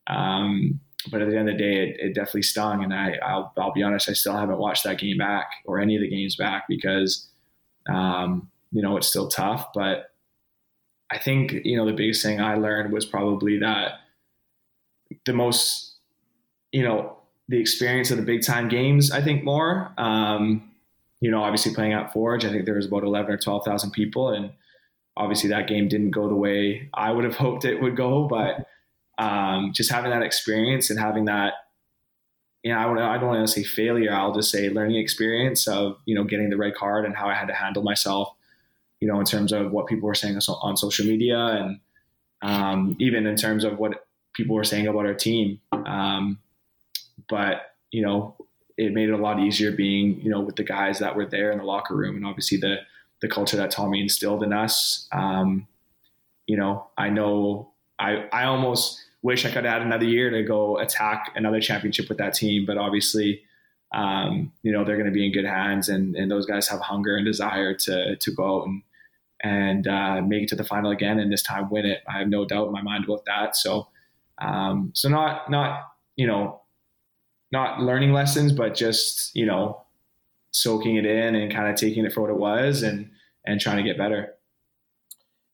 Um, 0.07 0.79
but 1.11 1.21
at 1.21 1.29
the 1.29 1.37
end 1.37 1.49
of 1.49 1.57
the 1.57 1.63
day, 1.63 1.89
it, 1.89 1.97
it 1.99 2.15
definitely 2.15 2.43
stung. 2.43 2.83
And 2.83 2.93
I, 2.93 3.13
I'll, 3.25 3.53
I'll, 3.57 3.71
be 3.71 3.83
honest, 3.83 4.09
I 4.09 4.13
still 4.13 4.35
haven't 4.35 4.57
watched 4.57 4.83
that 4.83 4.99
game 4.99 5.17
back 5.17 5.49
or 5.65 5.79
any 5.79 5.95
of 5.95 6.01
the 6.01 6.09
games 6.09 6.35
back 6.35 6.65
because, 6.67 7.27
um, 7.87 8.49
you 8.71 8.81
know, 8.81 8.97
it's 8.97 9.07
still 9.07 9.29
tough. 9.29 9.67
But 9.73 10.11
I 11.09 11.17
think, 11.17 11.53
you 11.63 11.77
know, 11.77 11.85
the 11.85 11.93
biggest 11.93 12.21
thing 12.21 12.41
I 12.41 12.55
learned 12.55 12.91
was 12.91 13.05
probably 13.05 13.59
that 13.59 13.93
the 15.25 15.33
most, 15.33 15.95
you 16.71 16.83
know, 16.83 17.17
the 17.47 17.59
experience 17.59 18.11
of 18.11 18.17
the 18.17 18.23
big 18.23 18.43
time 18.43 18.67
games, 18.67 19.09
I 19.09 19.21
think 19.21 19.43
more. 19.43 19.91
Um, 19.97 20.71
you 21.21 21.31
know, 21.31 21.43
obviously 21.43 21.73
playing 21.73 21.93
at 21.93 22.13
Forge, 22.13 22.45
I 22.45 22.49
think 22.49 22.65
there 22.65 22.75
was 22.75 22.85
about 22.85 23.03
11 23.03 23.31
or 23.31 23.37
12,000 23.37 23.91
people. 23.91 24.29
And 24.29 24.51
obviously 25.17 25.49
that 25.49 25.67
game 25.67 25.87
didn't 25.87 26.11
go 26.11 26.29
the 26.29 26.35
way 26.35 26.89
I 26.93 27.11
would 27.11 27.25
have 27.25 27.35
hoped 27.35 27.65
it 27.65 27.81
would 27.81 27.95
go. 27.95 28.27
But 28.27 28.67
um, 29.19 29.71
just 29.73 29.91
having 29.91 30.09
that 30.11 30.23
experience 30.23 30.89
and 30.89 30.99
having 30.99 31.25
that, 31.25 31.53
you 32.63 32.73
know, 32.73 32.79
I, 32.79 33.15
I 33.15 33.17
don't 33.17 33.27
want 33.27 33.47
to 33.47 33.53
say 33.53 33.63
failure. 33.63 34.11
I'll 34.13 34.33
just 34.33 34.49
say 34.49 34.69
learning 34.69 34.97
experience 34.97 35.67
of, 35.67 35.97
you 36.05 36.15
know, 36.15 36.23
getting 36.23 36.49
the 36.49 36.57
red 36.57 36.73
card 36.73 37.05
and 37.05 37.15
how 37.15 37.27
I 37.27 37.35
had 37.35 37.47
to 37.49 37.53
handle 37.53 37.83
myself 37.83 38.33
you 38.99 39.07
know, 39.07 39.19
in 39.19 39.25
terms 39.25 39.51
of 39.51 39.71
what 39.71 39.87
people 39.87 40.07
were 40.07 40.15
saying 40.15 40.37
on 40.47 40.77
social 40.77 41.05
media 41.05 41.37
and 41.37 41.79
um, 42.41 42.95
even 42.99 43.25
in 43.25 43.35
terms 43.35 43.63
of 43.63 43.79
what 43.79 44.05
people 44.33 44.55
were 44.55 44.63
saying 44.63 44.87
about 44.87 45.05
our 45.05 45.13
team. 45.13 45.59
Um, 45.71 46.39
but, 47.29 47.75
you 47.91 48.01
know, 48.01 48.35
it 48.77 48.93
made 48.93 49.09
it 49.09 49.13
a 49.13 49.17
lot 49.17 49.39
easier 49.39 49.71
being, 49.71 50.19
you 50.21 50.29
know, 50.29 50.39
with 50.39 50.55
the 50.55 50.63
guys 50.63 50.99
that 50.99 51.15
were 51.15 51.25
there 51.25 51.51
in 51.51 51.57
the 51.57 51.63
locker 51.63 51.95
room 51.95 52.15
and 52.15 52.25
obviously 52.25 52.57
the, 52.57 52.77
the 53.21 53.27
culture 53.27 53.57
that 53.57 53.71
Tommy 53.71 54.01
instilled 54.01 54.43
in 54.43 54.53
us. 54.53 55.07
Um, 55.11 55.67
you 56.45 56.57
know, 56.57 56.87
I 56.97 57.09
know 57.09 57.71
I, 57.97 58.25
I 58.31 58.45
almost 58.45 59.03
wish 59.21 59.45
I 59.45 59.51
could 59.51 59.65
add 59.65 59.81
another 59.81 60.05
year 60.05 60.29
to 60.29 60.43
go 60.43 60.77
attack 60.77 61.31
another 61.35 61.59
championship 61.59 62.09
with 62.09 62.17
that 62.19 62.33
team, 62.33 62.65
but 62.65 62.77
obviously, 62.77 63.41
um, 63.93 64.51
you 64.61 64.71
know 64.71 64.83
they're 64.83 64.97
going 64.97 65.07
to 65.07 65.13
be 65.13 65.25
in 65.25 65.31
good 65.31 65.45
hands, 65.45 65.89
and 65.89 66.15
and 66.15 66.29
those 66.29 66.45
guys 66.45 66.67
have 66.67 66.79
hunger 66.79 67.15
and 67.15 67.25
desire 67.25 67.73
to 67.73 68.15
to 68.15 68.31
go 68.31 68.61
out 68.61 68.67
and 68.67 68.83
and 69.41 69.87
uh, 69.87 70.21
make 70.21 70.43
it 70.43 70.49
to 70.49 70.55
the 70.55 70.63
final 70.63 70.91
again, 70.91 71.19
and 71.19 71.31
this 71.31 71.43
time 71.43 71.69
win 71.69 71.85
it. 71.85 72.01
I 72.07 72.19
have 72.19 72.27
no 72.27 72.45
doubt 72.45 72.67
in 72.67 72.73
my 72.73 72.81
mind 72.81 73.05
about 73.05 73.25
that. 73.25 73.55
So, 73.55 73.87
um, 74.37 74.91
so 74.93 75.09
not 75.09 75.49
not 75.49 75.91
you 76.15 76.27
know, 76.27 76.61
not 77.51 77.81
learning 77.81 78.13
lessons, 78.13 78.51
but 78.51 78.75
just 78.75 79.35
you 79.35 79.45
know, 79.45 79.81
soaking 80.51 80.97
it 80.97 81.05
in 81.05 81.35
and 81.35 81.51
kind 81.51 81.69
of 81.69 81.75
taking 81.75 82.05
it 82.05 82.13
for 82.13 82.21
what 82.21 82.29
it 82.29 82.37
was, 82.37 82.83
and 82.83 83.09
and 83.45 83.59
trying 83.59 83.77
to 83.77 83.83
get 83.83 83.97
better. 83.97 84.35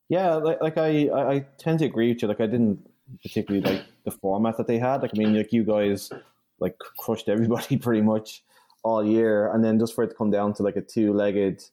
Yeah, 0.10 0.36
like, 0.36 0.62
like 0.62 0.78
I, 0.78 1.10
I 1.10 1.46
tend 1.58 1.80
to 1.80 1.86
agree 1.86 2.10
with 2.14 2.22
you. 2.22 2.28
Like 2.28 2.42
I 2.42 2.46
didn't 2.46 2.88
particularly 3.22 3.66
like 3.66 3.86
the 4.04 4.12
format 4.12 4.58
that 4.58 4.68
they 4.68 4.78
had. 4.78 5.02
Like 5.02 5.12
I 5.14 5.18
mean, 5.18 5.36
like 5.36 5.54
you 5.54 5.64
guys 5.64 6.12
like 6.60 6.78
crushed 6.98 7.30
everybody 7.30 7.78
pretty 7.86 8.02
much 8.02 8.44
all 8.84 9.06
year, 9.06 9.52
and 9.52 9.64
then 9.64 9.80
just 9.80 9.96
for 9.96 10.04
it 10.04 10.10
to 10.10 10.16
come 10.16 10.32
down 10.32 10.54
to 10.56 10.64
like 10.64 10.76
a 10.76 10.82
two-legged 10.82 11.64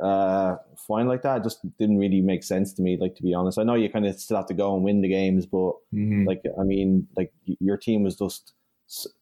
uh, 0.00 0.56
final 0.86 1.08
like 1.08 1.22
that 1.22 1.42
just 1.42 1.60
didn't 1.78 1.98
really 1.98 2.20
make 2.20 2.44
sense 2.44 2.72
to 2.74 2.82
me. 2.82 2.96
Like 3.00 3.14
to 3.16 3.22
be 3.22 3.34
honest, 3.34 3.58
I 3.58 3.64
know 3.64 3.74
you 3.74 3.90
kind 3.90 4.06
of 4.06 4.18
still 4.20 4.36
have 4.36 4.46
to 4.46 4.54
go 4.54 4.74
and 4.74 4.84
win 4.84 5.00
the 5.00 5.08
games, 5.08 5.46
but 5.46 5.72
mm-hmm. 5.92 6.24
like 6.24 6.42
I 6.58 6.62
mean, 6.62 7.08
like 7.16 7.32
your 7.44 7.76
team 7.76 8.04
was 8.04 8.16
just 8.16 8.54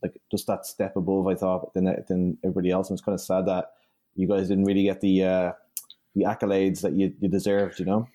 like 0.02 0.20
just 0.30 0.46
that 0.46 0.66
step 0.66 0.96
above. 0.96 1.26
I 1.26 1.34
thought 1.34 1.72
than 1.74 1.84
than 2.08 2.38
everybody 2.44 2.70
else, 2.70 2.90
and 2.90 2.98
it's 2.98 3.04
kind 3.04 3.14
of 3.14 3.20
sad 3.20 3.46
that 3.46 3.72
you 4.14 4.28
guys 4.28 4.48
didn't 4.48 4.64
really 4.64 4.84
get 4.84 5.00
the 5.00 5.24
uh, 5.24 5.52
the 6.14 6.24
accolades 6.24 6.82
that 6.82 6.92
you, 6.92 7.12
you 7.20 7.28
deserved. 7.28 7.78
You 7.78 7.86
know. 7.86 8.08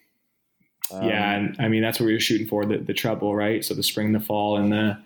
Um, 0.92 1.08
yeah, 1.08 1.36
and 1.36 1.56
I 1.60 1.68
mean 1.68 1.82
that's 1.82 2.00
what 2.00 2.08
we 2.08 2.14
were 2.14 2.20
shooting 2.20 2.48
for 2.48 2.66
the 2.66 2.78
the 2.78 2.94
treble, 2.94 3.36
right? 3.36 3.64
So 3.64 3.74
the 3.74 3.84
spring, 3.84 4.12
the 4.12 4.20
fall, 4.20 4.58
and 4.58 4.72
the 4.72 4.98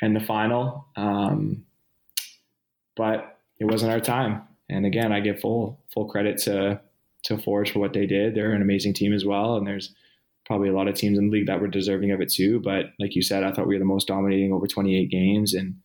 and 0.00 0.14
the 0.14 0.20
final. 0.20 0.86
Um, 0.96 1.64
but 2.96 3.38
it 3.58 3.64
wasn't 3.64 3.92
our 3.92 4.00
time. 4.00 4.42
And 4.68 4.86
again, 4.86 5.12
I 5.12 5.20
give 5.20 5.40
full 5.40 5.80
full 5.92 6.06
credit 6.06 6.38
to 6.42 6.80
to 7.24 7.38
Forge 7.38 7.72
for 7.72 7.78
what 7.78 7.92
they 7.92 8.06
did. 8.06 8.34
They're 8.34 8.52
an 8.52 8.62
amazing 8.62 8.94
team 8.94 9.12
as 9.12 9.24
well, 9.24 9.56
and 9.56 9.66
there's 9.66 9.94
probably 10.46 10.68
a 10.68 10.74
lot 10.74 10.88
of 10.88 10.94
teams 10.94 11.18
in 11.18 11.26
the 11.26 11.32
league 11.32 11.46
that 11.46 11.60
were 11.60 11.68
deserving 11.68 12.10
of 12.10 12.20
it 12.20 12.30
too. 12.30 12.60
But 12.60 12.86
like 12.98 13.14
you 13.14 13.22
said, 13.22 13.44
I 13.44 13.52
thought 13.52 13.66
we 13.66 13.74
were 13.74 13.80
the 13.80 13.84
most 13.84 14.08
dominating 14.08 14.52
over 14.52 14.66
28 14.66 15.10
games. 15.10 15.54
And 15.54 15.76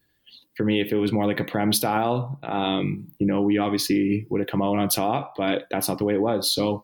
for 0.56 0.64
me, 0.66 0.82
if 0.82 0.92
it 0.92 0.98
was 0.98 1.12
more 1.12 1.26
like 1.26 1.40
a 1.40 1.46
Prem 1.46 1.72
style, 1.72 2.40
um, 2.44 3.08
you 3.20 3.26
know, 3.26 3.42
we 3.42 3.58
obviously 3.58 4.26
would 4.30 4.42
have 4.42 4.50
come 4.50 4.62
out 4.62 4.78
on 4.78 4.90
top, 4.90 5.36
but 5.38 5.64
that's 5.72 5.88
not 5.88 5.98
the 5.98 6.04
way 6.04 6.14
it 6.14 6.22
was. 6.22 6.54
So, 6.54 6.84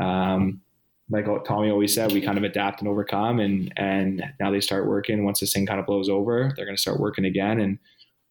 um, 0.00 0.60
like 1.08 1.26
Tommy 1.44 1.70
always 1.70 1.94
said, 1.94 2.12
we 2.12 2.20
kind 2.20 2.38
of 2.38 2.44
adapt 2.44 2.80
and 2.80 2.88
overcome, 2.88 3.40
and 3.40 3.72
and 3.76 4.24
now 4.40 4.50
they 4.50 4.60
start 4.60 4.86
working. 4.86 5.24
Once 5.24 5.40
this 5.40 5.52
thing 5.52 5.66
kind 5.66 5.80
of 5.80 5.86
blows 5.86 6.08
over, 6.08 6.52
they're 6.56 6.64
going 6.64 6.76
to 6.76 6.80
start 6.80 7.00
working 7.00 7.24
again, 7.24 7.60
and 7.60 7.78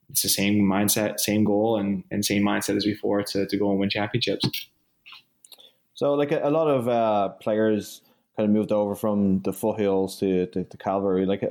it's 0.10 0.22
the 0.22 0.30
same 0.30 0.62
mindset, 0.62 1.20
same 1.20 1.44
goal, 1.44 1.78
and 1.78 2.04
and 2.12 2.26
same 2.26 2.44
mindset 2.44 2.76
as 2.76 2.86
before 2.86 3.24
to 3.24 3.46
to 3.46 3.58
go 3.58 3.70
and 3.72 3.80
win 3.80 3.90
championships. 3.90 4.70
So, 5.94 6.14
like 6.14 6.32
a, 6.34 6.42
a 6.44 6.52
lot 6.52 6.68
of 6.68 6.90
uh, 6.90 7.30
players 7.42 8.02
kind 8.36 8.50
of 8.50 8.54
moved 8.54 8.72
over 8.72 8.96
from 8.96 9.42
the 9.44 9.54
foothills 9.54 10.20
to, 10.20 10.46
to, 10.48 10.64
to 10.66 10.78
Cavalry. 10.78 11.26
Like, 11.26 11.42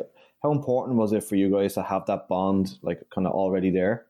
how 0.43 0.53
important 0.53 0.99
was 0.99 1.13
it 1.13 1.25
for 1.25 1.37
you 1.37 1.51
guys 1.51 1.75
to 1.75 1.83
have 1.83 2.05
that 2.07 2.29
bond, 2.29 2.77
like, 2.83 3.01
kind 3.15 3.27
of 3.27 3.33
already 3.33 3.71
there? 3.71 4.05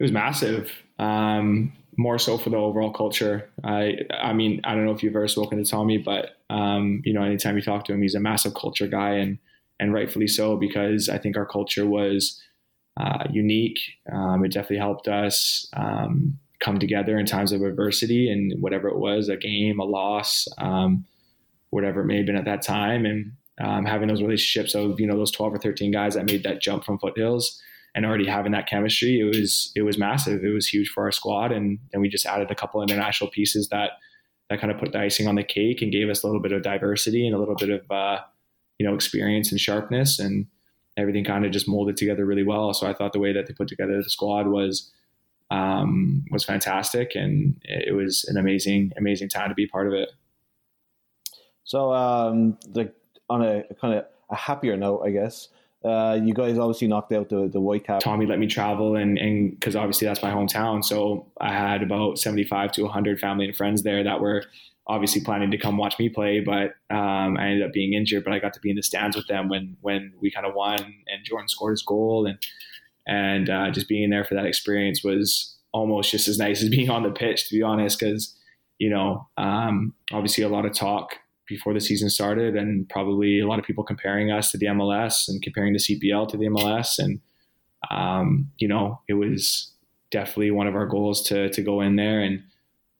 It 0.00 0.02
was 0.02 0.10
massive. 0.10 0.72
Um, 0.98 1.72
more 1.96 2.18
so 2.18 2.38
for 2.38 2.50
the 2.50 2.56
overall 2.56 2.92
culture. 2.92 3.50
I 3.62 3.98
I 4.20 4.32
mean, 4.32 4.60
I 4.64 4.74
don't 4.74 4.84
know 4.84 4.92
if 4.92 5.02
you've 5.02 5.16
ever 5.16 5.28
spoken 5.28 5.62
to 5.62 5.68
Tommy, 5.68 5.98
but 5.98 6.36
um, 6.50 7.02
you 7.04 7.12
know, 7.12 7.22
anytime 7.22 7.56
you 7.56 7.62
talk 7.62 7.84
to 7.86 7.92
him, 7.92 8.02
he's 8.02 8.14
a 8.14 8.20
massive 8.20 8.54
culture 8.54 8.86
guy, 8.86 9.14
and 9.14 9.38
and 9.80 9.92
rightfully 9.92 10.28
so 10.28 10.56
because 10.56 11.08
I 11.08 11.18
think 11.18 11.36
our 11.36 11.46
culture 11.46 11.86
was 11.86 12.40
uh, 12.96 13.24
unique. 13.30 13.78
Um, 14.12 14.44
it 14.44 14.52
definitely 14.52 14.78
helped 14.78 15.08
us 15.08 15.68
um, 15.76 16.38
come 16.60 16.78
together 16.78 17.18
in 17.18 17.26
times 17.26 17.52
of 17.52 17.62
adversity 17.62 18.30
and 18.30 18.60
whatever 18.60 18.88
it 18.88 18.98
was, 18.98 19.28
a 19.28 19.36
game, 19.36 19.80
a 19.80 19.84
loss, 19.84 20.46
um, 20.58 21.04
whatever 21.70 22.02
it 22.02 22.06
may 22.06 22.18
have 22.18 22.26
been 22.26 22.36
at 22.36 22.44
that 22.44 22.62
time, 22.62 23.04
and 23.04 23.32
um, 23.60 23.84
having 23.84 24.08
those 24.08 24.22
relationships 24.22 24.74
of 24.74 25.00
you 25.00 25.06
know 25.06 25.16
those 25.16 25.30
twelve 25.30 25.54
or 25.54 25.58
thirteen 25.58 25.92
guys 25.92 26.14
that 26.14 26.26
made 26.26 26.42
that 26.44 26.60
jump 26.60 26.84
from 26.84 26.98
foothills 26.98 27.60
and 27.94 28.04
already 28.04 28.26
having 28.26 28.52
that 28.52 28.68
chemistry, 28.68 29.20
it 29.20 29.24
was 29.24 29.72
it 29.76 29.82
was 29.82 29.98
massive. 29.98 30.44
It 30.44 30.52
was 30.52 30.66
huge 30.66 30.88
for 30.88 31.04
our 31.04 31.12
squad, 31.12 31.52
and 31.52 31.78
then 31.92 32.00
we 32.00 32.08
just 32.08 32.26
added 32.26 32.50
a 32.50 32.54
couple 32.54 32.82
international 32.82 33.30
pieces 33.30 33.68
that 33.68 33.92
that 34.50 34.60
kind 34.60 34.70
of 34.70 34.78
put 34.78 34.92
the 34.92 34.98
icing 34.98 35.26
on 35.26 35.36
the 35.36 35.44
cake 35.44 35.80
and 35.80 35.92
gave 35.92 36.08
us 36.08 36.22
a 36.22 36.26
little 36.26 36.42
bit 36.42 36.52
of 36.52 36.62
diversity 36.62 37.26
and 37.26 37.34
a 37.34 37.38
little 37.38 37.54
bit 37.54 37.70
of 37.70 37.90
uh, 37.90 38.20
you 38.78 38.86
know 38.86 38.94
experience 38.94 39.50
and 39.50 39.60
sharpness, 39.60 40.18
and 40.18 40.46
everything 40.96 41.24
kind 41.24 41.44
of 41.44 41.52
just 41.52 41.68
molded 41.68 41.96
together 41.96 42.24
really 42.24 42.42
well. 42.42 42.74
So 42.74 42.86
I 42.86 42.94
thought 42.94 43.12
the 43.12 43.18
way 43.20 43.32
that 43.32 43.46
they 43.46 43.54
put 43.54 43.68
together 43.68 43.96
the 44.02 44.10
squad 44.10 44.48
was 44.48 44.92
um, 45.50 46.24
was 46.30 46.44
fantastic, 46.44 47.14
and 47.14 47.60
it 47.62 47.94
was 47.94 48.24
an 48.24 48.36
amazing 48.36 48.92
amazing 48.96 49.28
time 49.28 49.48
to 49.48 49.54
be 49.54 49.66
part 49.66 49.86
of 49.86 49.92
it. 49.92 50.10
So, 51.64 51.94
um, 51.94 52.58
the, 52.68 52.92
on 53.30 53.42
a 53.42 53.64
kind 53.80 53.94
of 53.94 54.04
a 54.30 54.36
happier 54.36 54.76
note, 54.76 55.02
I 55.02 55.10
guess, 55.10 55.48
uh, 55.84 56.18
you 56.22 56.32
guys 56.32 56.58
obviously 56.58 56.88
knocked 56.88 57.12
out 57.12 57.28
the 57.28 57.48
the 57.48 57.60
Whitecap. 57.60 58.00
Tommy 58.00 58.26
let 58.26 58.38
me 58.38 58.46
travel, 58.46 58.96
and 58.96 59.18
and 59.18 59.50
because 59.50 59.76
obviously 59.76 60.06
that's 60.06 60.22
my 60.22 60.30
hometown, 60.30 60.82
so 60.82 61.30
I 61.40 61.52
had 61.52 61.82
about 61.82 62.18
seventy 62.18 62.44
five 62.44 62.72
to 62.72 62.88
hundred 62.88 63.20
family 63.20 63.44
and 63.44 63.56
friends 63.56 63.82
there 63.82 64.02
that 64.02 64.20
were 64.20 64.44
obviously 64.86 65.22
planning 65.22 65.50
to 65.50 65.58
come 65.58 65.76
watch 65.78 65.98
me 65.98 66.08
play, 66.08 66.40
but 66.40 66.74
um, 66.94 67.36
I 67.38 67.48
ended 67.48 67.62
up 67.62 67.72
being 67.72 67.94
injured. 67.94 68.24
But 68.24 68.32
I 68.32 68.38
got 68.38 68.52
to 68.54 68.60
be 68.60 68.70
in 68.70 68.76
the 68.76 68.82
stands 68.82 69.16
with 69.16 69.26
them 69.26 69.48
when 69.48 69.76
when 69.82 70.12
we 70.20 70.30
kind 70.30 70.46
of 70.46 70.54
won, 70.54 70.80
and 70.80 71.24
Jordan 71.24 71.48
scored 71.48 71.72
his 71.72 71.82
goal, 71.82 72.26
and 72.26 72.38
and 73.06 73.50
uh, 73.50 73.70
just 73.70 73.88
being 73.88 74.08
there 74.08 74.24
for 74.24 74.34
that 74.34 74.46
experience 74.46 75.04
was 75.04 75.54
almost 75.72 76.10
just 76.10 76.28
as 76.28 76.38
nice 76.38 76.62
as 76.62 76.68
being 76.70 76.88
on 76.88 77.02
the 77.02 77.10
pitch, 77.10 77.48
to 77.48 77.54
be 77.54 77.62
honest, 77.62 77.98
because 77.98 78.34
you 78.78 78.88
know 78.88 79.28
um, 79.36 79.94
obviously 80.12 80.44
a 80.44 80.48
lot 80.48 80.64
of 80.64 80.72
talk 80.72 81.16
before 81.48 81.74
the 81.74 81.80
season 81.80 82.08
started, 82.08 82.56
and 82.56 82.88
probably 82.88 83.40
a 83.40 83.46
lot 83.46 83.58
of 83.58 83.64
people 83.64 83.84
comparing 83.84 84.30
us 84.30 84.50
to 84.50 84.58
the 84.58 84.66
MLS 84.66 85.28
and 85.28 85.42
comparing 85.42 85.72
the 85.72 85.78
CPL 85.78 86.28
to 86.28 86.36
the 86.36 86.46
MLS, 86.46 86.98
and 86.98 87.20
um, 87.90 88.50
you 88.58 88.68
know, 88.68 89.00
it 89.08 89.14
was 89.14 89.72
definitely 90.10 90.50
one 90.50 90.66
of 90.66 90.74
our 90.74 90.86
goals 90.86 91.22
to 91.24 91.50
to 91.50 91.62
go 91.62 91.80
in 91.80 91.96
there 91.96 92.20
and 92.20 92.42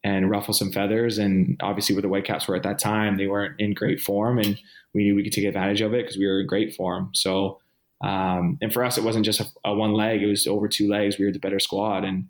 and 0.03 0.31
ruffle 0.31 0.53
some 0.53 0.71
feathers. 0.71 1.19
And 1.19 1.59
obviously, 1.63 1.95
where 1.95 2.03
the 2.03 2.09
Whitecaps 2.09 2.47
were 2.47 2.57
at 2.57 2.63
that 2.65 2.79
time, 2.79 3.17
they 3.17 3.27
weren't 3.27 3.59
in 3.59 3.73
great 3.73 4.01
form, 4.01 4.39
and 4.39 4.59
we 4.93 5.05
knew 5.05 5.15
we 5.15 5.25
could 5.25 5.33
take 5.33 5.47
advantage 5.47 5.81
of 5.81 5.95
it 5.95 6.05
because 6.05 6.19
we 6.19 6.27
were 6.27 6.41
in 6.41 6.47
great 6.47 6.75
form. 6.75 7.11
So, 7.15 7.61
um, 8.03 8.59
and 8.61 8.73
for 8.73 8.85
us, 8.85 8.99
it 8.99 9.05
wasn't 9.05 9.25
just 9.25 9.41
a, 9.41 9.47
a, 9.65 9.75
one 9.75 9.95
leg; 9.95 10.23
it 10.23 10.27
was 10.27 10.47
over 10.47 10.69
two 10.69 10.89
legs. 10.89 11.19
We 11.19 11.25
were 11.25 11.33
the 11.33 11.39
better 11.39 11.61
squad, 11.61 12.05
and 12.05 12.29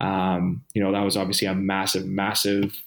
um, 0.00 0.64
you 0.74 0.82
know 0.82 0.92
that 0.92 1.04
was 1.04 1.16
obviously 1.16 1.46
a 1.46 1.54
massive, 1.54 2.06
massive 2.06 2.82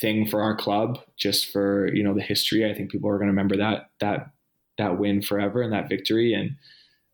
thing 0.00 0.26
for 0.26 0.42
our 0.42 0.56
club, 0.56 0.98
just 1.16 1.52
for 1.52 1.92
you 1.94 2.02
know 2.02 2.14
the 2.14 2.22
history. 2.22 2.68
I 2.68 2.74
think 2.74 2.90
people 2.90 3.10
are 3.10 3.18
going 3.18 3.28
to 3.28 3.32
remember 3.32 3.56
that 3.56 3.90
that 4.00 4.30
that 4.78 4.98
win 4.98 5.22
forever 5.22 5.62
and 5.62 5.72
that 5.72 5.88
victory, 5.88 6.34
and 6.34 6.56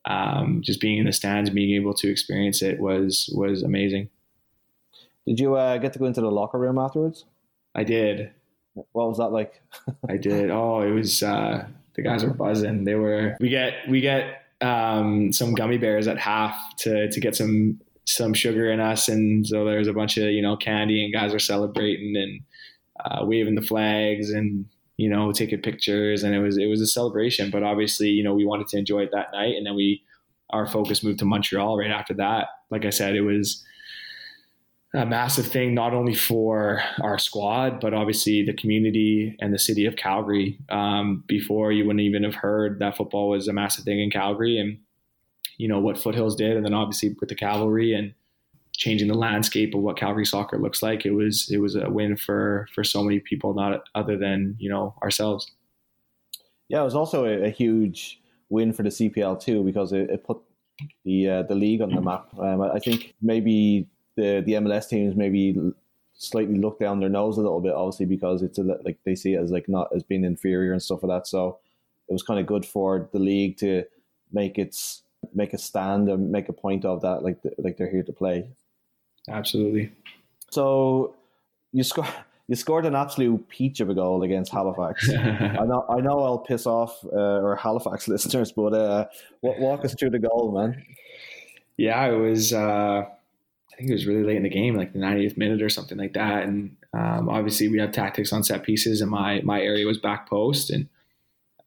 um, 0.05 0.63
just 0.63 0.81
being 0.81 0.99
in 0.99 1.07
the 1.07 1.13
stands, 1.13 1.51
being 1.51 1.75
able 1.81 1.95
to 1.95 2.11
experience 2.11 2.63
it 2.63 2.81
was 2.81 3.33
was 3.35 3.63
amazing. 3.63 4.11
Did 5.27 5.39
you 5.39 5.55
uh, 5.55 5.79
get 5.79 5.93
to 5.93 5.99
go 5.99 6.07
into 6.07 6.21
the 6.21 6.31
locker 6.31 6.59
room 6.59 6.79
afterwards? 6.79 7.25
I 7.75 7.85
did. 7.85 8.31
What 8.75 9.09
was 9.09 9.19
that 9.19 9.29
like? 9.29 9.61
I 10.09 10.17
did. 10.17 10.51
Oh, 10.51 10.81
it 10.81 10.91
was. 10.91 11.23
Uh, 11.23 11.67
the 11.95 12.03
guys 12.03 12.25
were 12.25 12.35
buzzing. 12.35 12.85
They 12.85 12.95
were. 12.95 13.37
We 13.41 13.49
get 13.49 13.75
we 13.89 14.01
get 14.01 14.43
um, 14.61 15.33
some 15.33 15.55
gummy 15.55 15.79
bears 15.79 16.09
at 16.09 16.19
half 16.19 16.77
to 16.79 17.11
to 17.11 17.21
get 17.21 17.37
some 17.37 17.81
some 18.07 18.35
sugar 18.35 18.71
in 18.71 18.81
us, 18.81 19.09
and 19.09 19.47
so 19.47 19.65
there's 19.65 19.89
a 19.89 19.93
bunch 19.93 20.17
of 20.17 20.25
you 20.25 20.43
know 20.43 20.57
candy, 20.57 21.05
and 21.05 21.13
guys 21.13 21.33
are 21.33 21.39
celebrating, 21.39 22.17
and 22.17 22.41
uh, 23.05 23.25
waving 23.25 23.55
the 23.55 23.63
flags 23.63 24.31
and 24.31 24.67
you 24.97 25.09
know 25.09 25.33
taking 25.33 25.61
pictures. 25.61 26.23
And 26.23 26.35
it 26.35 26.41
was 26.41 26.59
it 26.59 26.67
was 26.67 26.81
a 26.81 26.87
celebration 26.87 27.51
but 27.51 27.63
obviously 27.63 28.09
you 28.09 28.23
know 28.23 28.35
we 28.35 28.45
wanted 28.45 28.69
to 28.69 28.79
enjoy 28.79 29.01
it 29.01 29.11
that 29.13 29.33
night. 29.33 29.57
And 29.57 29.67
then 29.67 29.75
we 29.75 30.03
our 30.51 30.67
focus 30.67 31.03
moved 31.03 31.19
to 31.21 31.25
Montreal 31.25 31.79
right 31.79 31.91
after 31.91 32.15
that. 32.15 32.49
Like 32.71 32.85
I 32.85 32.91
said 32.91 33.15
it 33.15 33.23
was 33.23 33.65
a 34.95 35.07
massive 35.07 35.47
thing 35.47 35.75
not 35.75 35.95
only 35.95 36.15
for 36.15 36.83
our 37.03 37.17
squad 37.17 37.81
but 37.81 37.95
obviously 37.95 38.45
the 38.45 38.53
community 38.53 39.35
and 39.41 39.53
the 39.53 39.59
city 39.59 39.87
of 39.87 39.97
Calgary. 39.97 40.59
Um, 40.69 41.25
before 41.27 41.73
you 41.73 41.85
wouldn't 41.87 42.01
even 42.01 42.25
have 42.25 42.35
heard 42.35 42.79
that 42.81 42.97
football 42.97 43.31
was 43.31 43.49
a 43.49 43.53
massive 43.53 43.85
thing 43.85 44.01
in 44.01 44.11
Calgary 44.11 44.59
and 44.59 44.79
you 45.59 45.69
know 45.69 45.81
what 45.81 45.99
Foothills 45.99 46.37
did. 46.37 46.57
And 46.57 46.65
then 46.65 46.75
obviously 46.75 47.15
with 47.21 47.29
the 47.29 47.35
cavalry 47.35 47.95
and 47.95 48.15
changing 48.83 49.09
the 49.09 49.15
landscape 49.15 49.75
of 49.75 49.81
what 49.81 49.97
Calgary 49.97 50.27
soccer 50.27 50.59
looks 50.59 50.83
like. 50.83 51.07
It 51.07 51.13
was 51.13 51.49
it 51.51 51.59
was 51.59 51.77
a 51.77 51.89
win 51.89 52.17
for 52.17 52.67
for 52.75 52.83
so 52.83 53.03
many 53.03 53.21
people, 53.21 53.55
not 53.55 53.85
other 53.95 54.17
than 54.19 54.57
you 54.59 54.69
know 54.69 54.95
ourselves. 55.03 55.51
Yeah, 56.69 56.81
it 56.81 56.85
was 56.85 56.95
also 56.95 57.25
a, 57.25 57.45
a 57.45 57.51
huge 57.51 58.21
win 58.49 58.73
for 58.73 58.83
the 58.83 58.89
CPL 58.89 59.41
too 59.41 59.63
because 59.63 59.93
it, 59.93 60.11
it 60.11 60.25
put 60.25 60.39
the 61.05 61.29
uh, 61.29 61.43
the 61.45 61.55
league 61.55 61.81
on 61.81 61.95
the 61.95 62.01
map. 62.01 62.29
Um, 62.39 62.61
I 62.63 62.81
think 62.81 63.15
maybe 63.23 63.87
the 64.17 64.43
the 64.45 64.55
MLS 64.55 64.89
teams 64.89 65.15
maybe 65.15 65.57
slightly 66.15 66.59
look 66.59 66.79
down 66.79 67.01
their 67.01 67.09
nose 67.09 67.39
a 67.39 67.43
little 67.43 67.61
bit, 67.61 67.75
obviously 67.75 68.07
because 68.07 68.43
it's 68.43 68.59
a, 68.59 68.63
like 68.63 68.99
they 69.05 69.15
see 69.15 69.35
it 69.35 69.41
as 69.41 69.51
like 69.51 69.69
not 69.69 69.89
as 69.95 70.03
being 70.03 70.25
inferior 70.25 70.73
and 70.73 70.83
stuff 70.83 71.03
like 71.03 71.21
that. 71.21 71.27
So 71.27 71.59
it 72.09 72.13
was 72.13 72.23
kind 72.23 72.41
of 72.41 72.47
good 72.47 72.67
for 72.67 73.09
the 73.13 73.19
league 73.19 73.57
to 73.59 73.85
make 74.33 74.59
its 74.59 75.03
make 75.35 75.53
a 75.53 75.59
stand 75.59 76.09
and 76.09 76.31
make 76.31 76.49
a 76.49 76.53
point 76.53 76.85
of 76.85 77.01
that, 77.03 77.23
like 77.23 77.39
like 77.59 77.77
they're 77.77 77.91
here 77.91 78.03
to 78.03 78.13
play. 78.13 78.49
Absolutely. 79.29 79.93
So 80.51 81.15
you 81.73 81.85
score. 81.85 82.07
You 82.49 82.57
scored 82.57 82.85
an 82.85 82.95
absolute 82.95 83.49
peach 83.49 83.81
of 83.81 83.89
a 83.89 83.95
goal 83.95 84.25
against 84.25 84.53
Halifax. 84.53 85.09
I 85.11 85.65
know. 85.65 85.87
I 85.89 86.01
know. 86.01 86.23
I'll 86.23 86.41
piss 86.41 86.67
off 86.67 87.03
uh, 87.11 87.17
our 87.17 87.57
Halifax 87.57 88.09
listeners, 88.09 88.53
but 88.53 88.75
uh, 88.75 89.07
walk 89.41 89.85
us 89.87 89.95
through 89.95 90.11
the 90.11 90.19
goal, 90.19 90.53
man. 90.53 90.85
Yeah, 91.79 92.05
it 92.07 92.17
was. 92.17 92.53
Uh, 92.53 93.05
I 93.07 93.77
think 93.77 93.89
it 93.89 93.95
was 93.95 94.07
really 94.07 94.25
late 94.25 94.37
in 94.37 94.43
the 94.43 94.51
game, 94.51 94.75
like 94.75 94.93
the 94.93 94.99
90th 94.99 95.39
minute 95.39 95.63
or 95.63 95.71
something 95.71 95.97
like 95.97 96.13
that. 96.13 96.43
And 96.43 96.77
um, 96.93 97.31
obviously, 97.31 97.69
we 97.69 97.79
have 97.79 97.93
tactics 97.93 98.33
on 98.33 98.45
set 98.45 98.65
pieces, 98.65 99.01
and 99.01 99.11
my 99.11 99.41
my 99.43 99.63
area 99.63 99.87
was 99.87 99.99
back 99.99 100.29
post, 100.29 100.69
and 100.69 100.89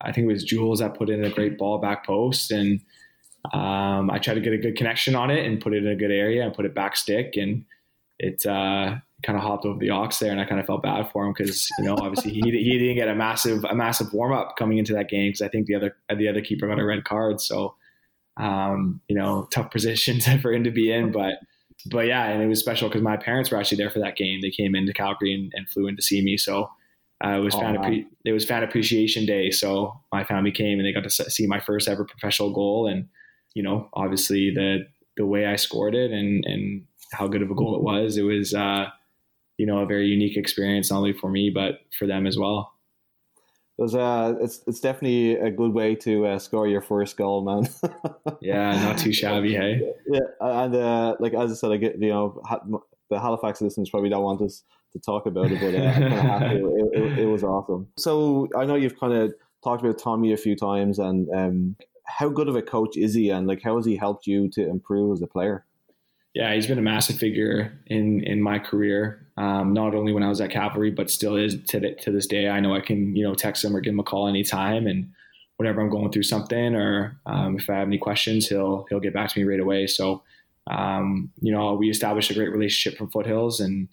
I 0.01 0.11
think 0.11 0.25
it 0.25 0.33
was 0.33 0.43
Jules 0.43 0.79
that 0.79 0.93
put 0.93 1.09
in 1.09 1.23
a 1.23 1.31
great 1.31 1.57
ball 1.57 1.79
back 1.79 2.05
post, 2.05 2.51
and 2.51 2.81
um, 3.53 4.09
I 4.09 4.19
tried 4.19 4.35
to 4.35 4.41
get 4.41 4.53
a 4.53 4.57
good 4.57 4.75
connection 4.75 5.15
on 5.15 5.31
it 5.31 5.45
and 5.45 5.61
put 5.61 5.73
it 5.73 5.83
in 5.83 5.87
a 5.87 5.95
good 5.95 6.11
area 6.11 6.43
and 6.43 6.53
put 6.53 6.65
it 6.65 6.73
back 6.73 6.95
stick, 6.95 7.35
and 7.35 7.65
it 8.19 8.45
uh, 8.45 8.95
kind 9.23 9.37
of 9.37 9.43
hopped 9.43 9.65
over 9.65 9.79
the 9.79 9.89
ox 9.89 10.19
there, 10.19 10.31
and 10.31 10.39
I 10.39 10.45
kind 10.45 10.59
of 10.59 10.67
felt 10.67 10.83
bad 10.83 11.09
for 11.11 11.25
him 11.25 11.33
because 11.33 11.69
you 11.79 11.85
know 11.85 11.95
obviously 11.95 12.31
he, 12.31 12.41
he 12.41 12.77
didn't 12.77 12.95
get 12.95 13.07
a 13.07 13.15
massive 13.15 13.63
a 13.65 13.75
massive 13.75 14.13
warm 14.13 14.33
up 14.33 14.55
coming 14.57 14.77
into 14.77 14.93
that 14.93 15.09
game 15.09 15.29
because 15.29 15.41
I 15.41 15.47
think 15.47 15.67
the 15.67 15.75
other 15.75 15.95
the 16.15 16.27
other 16.27 16.41
keeper 16.41 16.67
got 16.67 16.79
a 16.79 16.85
red 16.85 17.03
card, 17.03 17.41
so 17.41 17.75
um, 18.37 19.01
you 19.07 19.15
know 19.15 19.47
tough 19.51 19.71
position 19.71 20.19
for 20.41 20.53
him 20.53 20.63
to 20.63 20.71
be 20.71 20.91
in, 20.91 21.11
but 21.11 21.39
but 21.87 22.07
yeah, 22.07 22.25
and 22.25 22.41
it 22.41 22.47
was 22.47 22.59
special 22.59 22.89
because 22.89 23.03
my 23.03 23.17
parents 23.17 23.51
were 23.51 23.57
actually 23.57 23.77
there 23.77 23.89
for 23.89 23.99
that 23.99 24.15
game. 24.15 24.41
They 24.41 24.51
came 24.51 24.75
into 24.75 24.93
Calgary 24.93 25.33
and, 25.33 25.51
and 25.55 25.69
flew 25.69 25.87
in 25.87 25.95
to 25.95 26.01
see 26.01 26.23
me, 26.23 26.37
so 26.37 26.69
uh, 27.23 27.29
it 27.29 27.41
was 27.41 27.55
oh, 27.55 27.59
fan 27.59 27.77
appre- 27.77 28.05
it 28.25 28.31
was 28.31 28.45
fan 28.45 28.63
appreciation 28.63 29.25
day. 29.25 29.51
So 29.51 29.99
my 30.11 30.23
family 30.23 30.51
came 30.51 30.79
and 30.79 30.85
they 30.85 30.91
got 30.91 31.03
to 31.03 31.09
see 31.09 31.47
my 31.47 31.59
first 31.59 31.87
ever 31.87 32.03
professional 32.03 32.51
goal, 32.51 32.87
and 32.87 33.07
you 33.55 33.63
know 33.63 33.89
obviously 33.93 34.51
the 34.53 34.85
the 35.17 35.25
way 35.25 35.47
I 35.47 35.55
scored 35.55 35.95
it 35.95 36.11
and 36.11 36.45
and 36.45 36.85
how 37.11 37.27
good 37.27 37.41
of 37.41 37.49
a 37.49 37.55
goal 37.55 37.75
it 37.75 37.81
was, 37.81 38.17
it 38.17 38.23
was. 38.23 38.53
Uh, 38.53 38.89
you 39.57 39.65
know 39.65 39.79
a 39.79 39.85
very 39.85 40.07
unique 40.07 40.37
experience 40.37 40.91
not 40.91 40.97
only 40.97 41.13
for 41.13 41.29
me 41.29 41.49
but 41.49 41.79
for 41.97 42.07
them 42.07 42.27
as 42.27 42.37
well. 42.37 42.71
It 43.77 43.81
was 43.81 43.95
uh, 43.95 44.35
it's 44.39 44.61
it's 44.67 44.79
definitely 44.79 45.35
a 45.35 45.51
good 45.51 45.73
way 45.73 45.95
to 45.95 46.27
uh, 46.27 46.39
score 46.39 46.65
your 46.65 46.81
first 46.81 47.17
goal, 47.17 47.43
man. 47.43 47.67
yeah, 48.41 48.81
not 48.81 48.97
too 48.97 49.11
shabby, 49.11 49.53
hey. 49.53 49.81
Yeah, 50.07 50.19
and 50.39 50.75
uh, 50.75 51.15
like 51.19 51.33
as 51.33 51.51
I 51.51 51.55
said, 51.55 51.71
I 51.73 51.77
get 51.77 52.01
you 52.01 52.09
know 52.09 52.41
the 53.09 53.19
Halifax 53.19 53.61
listeners 53.61 53.89
probably 53.89 54.09
don't 54.09 54.23
want 54.23 54.41
us 54.41 54.63
to 54.93 54.99
talk 54.99 55.25
about 55.25 55.51
it, 55.51 55.59
but 55.59 55.75
uh, 55.75 56.53
it, 56.53 57.03
it, 57.03 57.19
it, 57.19 57.25
was 57.25 57.43
awesome. 57.43 57.89
So 57.97 58.47
I 58.57 58.63
know 58.63 58.75
you've 58.75 58.97
kind 58.97 59.11
of 59.11 59.33
talked 59.61 59.83
about 59.83 59.97
Tommy 59.97 60.31
a 60.31 60.37
few 60.37 60.55
times, 60.55 60.97
and 60.97 61.27
um, 61.35 61.75
how 62.05 62.29
good 62.29 62.47
of 62.47 62.55
a 62.55 62.61
coach 62.61 62.97
is 62.97 63.13
he, 63.13 63.29
and 63.29 63.47
like 63.47 63.61
how 63.61 63.75
has 63.77 63.85
he 63.85 63.95
helped 63.95 64.27
you 64.27 64.49
to 64.51 64.67
improve 64.67 65.13
as 65.13 65.21
a 65.21 65.27
player? 65.27 65.65
Yeah, 66.33 66.53
he's 66.53 66.67
been 66.67 66.79
a 66.79 66.83
massive 66.83 67.17
figure 67.17 67.79
in 67.87 68.23
in 68.23 68.41
my 68.41 68.59
career 68.59 69.25
um, 69.37 69.73
not 69.73 69.93
only 69.93 70.13
when 70.13 70.23
I 70.23 70.29
was 70.29 70.39
at 70.39 70.51
Cavalry, 70.51 70.91
but 70.91 71.09
still 71.09 71.35
is 71.35 71.61
to, 71.67 71.79
the, 71.79 71.93
to 71.95 72.11
this 72.11 72.27
day. 72.27 72.47
I 72.47 72.59
know 72.59 72.73
I 72.73 72.79
can, 72.79 73.15
you 73.15 73.23
know, 73.23 73.33
text 73.33 73.63
him 73.63 73.75
or 73.75 73.81
give 73.81 73.93
him 73.93 73.99
a 73.99 74.03
call 74.03 74.27
anytime. 74.27 74.87
And 74.87 75.11
whenever 75.57 75.81
I'm 75.81 75.89
going 75.89 76.11
through 76.11 76.23
something 76.23 76.75
or 76.75 77.19
um, 77.25 77.57
if 77.57 77.69
I 77.69 77.75
have 77.75 77.87
any 77.87 77.97
questions, 77.97 78.47
he'll, 78.47 78.85
he'll 78.89 79.01
get 79.01 79.13
back 79.13 79.31
to 79.31 79.39
me 79.39 79.45
right 79.45 79.59
away. 79.59 79.87
So, 79.87 80.23
um, 80.67 81.31
you 81.41 81.51
know, 81.51 81.73
we 81.73 81.89
established 81.89 82.31
a 82.31 82.33
great 82.33 82.51
relationship 82.51 82.97
from 82.97 83.11
Foothills 83.11 83.59
and 83.59 83.89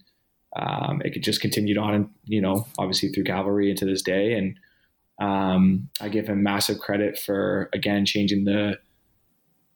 um, 0.55 1.01
it 1.03 1.11
could 1.11 1.23
just 1.23 1.41
continued 1.41 1.79
on, 1.79 1.93
and 1.95 2.09
you 2.25 2.39
know, 2.39 2.67
obviously 2.77 3.09
through 3.09 3.23
Cavalry 3.23 3.71
into 3.71 3.85
this 3.85 4.03
day. 4.03 4.33
And 4.33 4.55
um, 5.19 5.89
I 6.01 6.09
give 6.09 6.27
him 6.27 6.43
massive 6.43 6.79
credit 6.79 7.19
for, 7.19 7.69
again, 7.73 8.05
changing 8.05 8.45
the, 8.45 8.79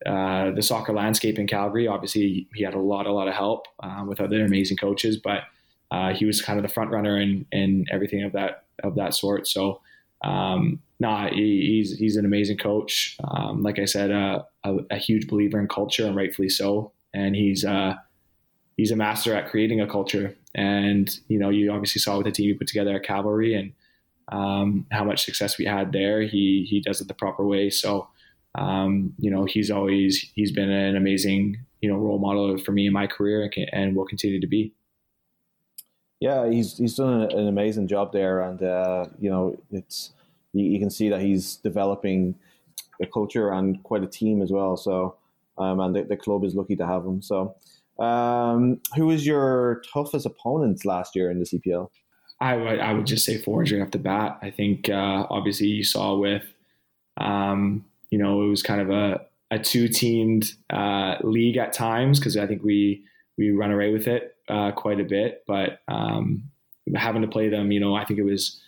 uh, 0.06 0.52
the 0.52 0.62
soccer 0.62 0.94
landscape 0.94 1.40
in 1.40 1.48
Calgary. 1.48 1.88
Obviously, 1.88 2.48
he 2.54 2.64
had 2.64 2.74
a 2.74 2.80
lot, 2.80 3.06
a 3.08 3.12
lot 3.12 3.28
of 3.28 3.34
help 3.34 3.68
uh, 3.82 4.04
with 4.08 4.20
other 4.20 4.44
amazing 4.44 4.78
coaches, 4.78 5.18
but 5.18 5.44
uh, 5.92 6.14
he 6.14 6.26
was 6.26 6.42
kind 6.42 6.60
of 6.60 6.64
the 6.64 6.74
front 6.74 6.92
runner 6.92 7.16
and 7.16 7.46
and 7.52 7.88
everything 7.92 8.24
of 8.24 8.34
that 8.34 8.66
of 8.84 8.96
that 8.96 9.14
sort. 9.14 9.48
So, 9.48 9.82
um, 10.24 10.80
nah, 11.00 11.30
he, 11.30 11.82
he's 11.84 11.98
he's 11.98 12.18
an 12.18 12.26
amazing 12.26 12.58
coach. 12.58 13.18
Um, 13.24 13.64
like 13.64 13.80
I 13.80 13.86
said, 13.86 14.12
uh, 14.12 14.44
a, 14.64 14.78
a, 14.92 14.98
huge 14.98 15.28
believer 15.28 15.60
in 15.60 15.68
culture, 15.68 16.06
and 16.06 16.16
rightfully 16.16 16.50
so. 16.50 16.92
And 17.14 17.36
he's 17.36 17.64
uh, 17.64 17.96
he's 18.76 18.92
a 18.92 18.96
master 18.96 19.34
at 19.34 19.50
creating 19.50 19.80
a 19.80 19.88
culture. 19.88 20.36
And 20.54 21.10
you 21.30 21.40
know, 21.40 21.50
you 21.50 21.72
obviously 21.72 22.02
saw 22.02 22.18
with 22.18 22.26
the 22.26 22.32
team 22.32 22.50
he 22.50 22.54
put 22.54 22.68
together 22.68 22.96
at 22.96 23.04
Cavalry 23.04 23.54
and 23.54 23.72
um, 24.32 24.86
how 24.92 25.04
much 25.04 25.24
success 25.24 25.58
we 25.58 25.66
had 25.66 25.92
there. 25.92 26.22
He 26.22 26.66
he 26.70 26.80
does 26.82 27.02
it 27.02 27.08
the 27.08 27.14
proper 27.14 27.46
way. 27.46 27.70
So. 27.70 28.08
Um, 28.56 29.14
you 29.20 29.30
know, 29.30 29.46
he's 29.46 29.70
always 29.70 30.32
he's 30.34 30.52
been 30.52 30.72
an 30.72 30.96
amazing 30.96 31.58
you 31.82 31.90
know 31.90 31.98
role 31.98 32.20
model 32.20 32.58
for 32.58 32.72
me 32.72 32.88
in 32.88 32.94
my 32.94 33.08
career 33.08 33.44
and, 33.44 33.52
can, 33.52 33.68
and 33.72 33.96
will 33.96 34.06
continue 34.06 34.40
to 34.40 34.48
be. 34.48 34.74
Yeah, 36.20 36.50
he's 36.50 36.78
he's 36.78 36.96
done 36.96 37.24
an 37.32 37.48
amazing 37.48 37.88
job 37.88 38.12
there, 38.12 38.42
and 38.42 38.62
uh, 38.62 39.06
you 39.20 39.30
know 39.30 39.58
it's 39.72 40.12
you, 40.54 40.66
you, 40.66 40.80
can 40.80 40.90
see 40.90 41.10
that 41.10 41.22
he's 41.22 41.58
developing 41.58 42.36
a 43.02 43.06
culture 43.06 43.52
and 43.52 43.82
quite 43.84 44.04
a 44.04 44.08
team 44.08 44.42
as 44.42 44.52
well. 44.52 44.78
So, 44.78 45.16
um, 45.60 45.80
and 45.80 45.96
the, 45.96 46.04
the 46.04 46.18
club 46.18 46.44
is 46.44 46.56
lucky 46.56 46.76
to 46.78 46.88
have 46.88 47.06
him. 47.06 47.22
So, 47.22 47.56
um, 48.00 48.82
who 48.96 49.08
was 49.08 49.28
your 49.28 49.84
toughest 49.94 50.26
opponent 50.26 50.86
last 50.86 51.16
year 51.16 51.30
in 51.30 51.40
the 51.40 51.46
CPL? 51.46 51.90
I 52.40 52.56
would 52.56 52.80
I 52.80 52.94
would 52.94 53.08
just 53.08 53.26
say 53.26 53.38
Forge 53.38 53.74
right 53.74 53.82
off 53.82 53.92
the 53.92 53.98
bat. 53.98 54.40
I 54.42 54.52
think 54.52 54.90
uh, 54.90 55.26
obviously 55.30 55.68
you 55.68 55.84
saw 55.84 56.16
with, 56.16 56.44
um, 57.18 57.86
you 58.12 58.20
know, 58.20 58.44
it 58.44 58.48
was 58.48 58.62
kind 58.62 58.82
of 58.82 58.90
a 58.90 59.22
a 59.50 59.58
two 59.58 59.88
teamed 59.88 60.54
uh, 60.70 61.16
league 61.24 61.58
at 61.58 61.74
times 61.74 62.20
because 62.20 62.38
I 62.38 62.46
think 62.46 62.64
we 62.64 63.04
we 63.38 63.52
run 63.52 63.72
away 63.72 63.92
with 63.92 64.08
it 64.08 64.36
uh, 64.50 64.72
quite 64.72 65.00
a 65.00 65.04
bit, 65.04 65.44
but 65.48 65.82
um, 65.88 66.44
having 66.96 67.22
to 67.22 67.28
play 67.28 67.50
them, 67.50 67.72
you 67.72 67.80
know, 67.80 67.96
I 67.96 68.06
think 68.06 68.20
it 68.20 68.24
was 68.24 68.60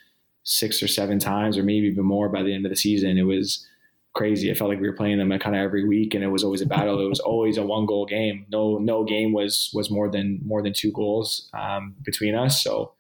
six 0.44 0.82
or 0.82 0.88
seven 0.88 1.20
times, 1.20 1.58
or 1.58 1.64
maybe 1.64 1.88
even 1.88 2.06
more 2.06 2.30
by 2.30 2.44
the 2.44 2.54
end 2.54 2.66
of 2.66 2.72
the 2.72 2.76
season. 2.76 3.18
It 3.18 3.24
was 3.24 3.66
crazy. 4.14 4.50
I 4.50 4.56
felt 4.56 4.70
like 4.70 4.80
we 4.80 4.88
were 4.88 4.96
playing 4.96 5.20
them 5.20 5.38
kind 5.40 5.56
of 5.56 5.62
every 5.62 5.88
week, 5.88 6.16
and 6.16 6.24
it 6.24 6.28
was 6.28 6.44
always 6.44 6.62
a 6.62 6.66
battle. 6.66 7.06
it 7.06 7.10
was 7.10 7.20
always 7.20 7.58
a 7.58 7.64
one 7.64 7.86
goal 7.86 8.08
game. 8.08 8.48
No, 8.52 8.80
no 8.80 9.04
game 9.04 9.32
was 9.32 9.70
was 9.76 9.92
more 9.92 10.10
than 10.10 10.40
more 10.44 10.64
than 10.64 10.74
two 10.74 10.92
goals 10.92 11.50
um, 11.54 11.96
between 12.02 12.34
us. 12.34 12.64
So. 12.64 12.94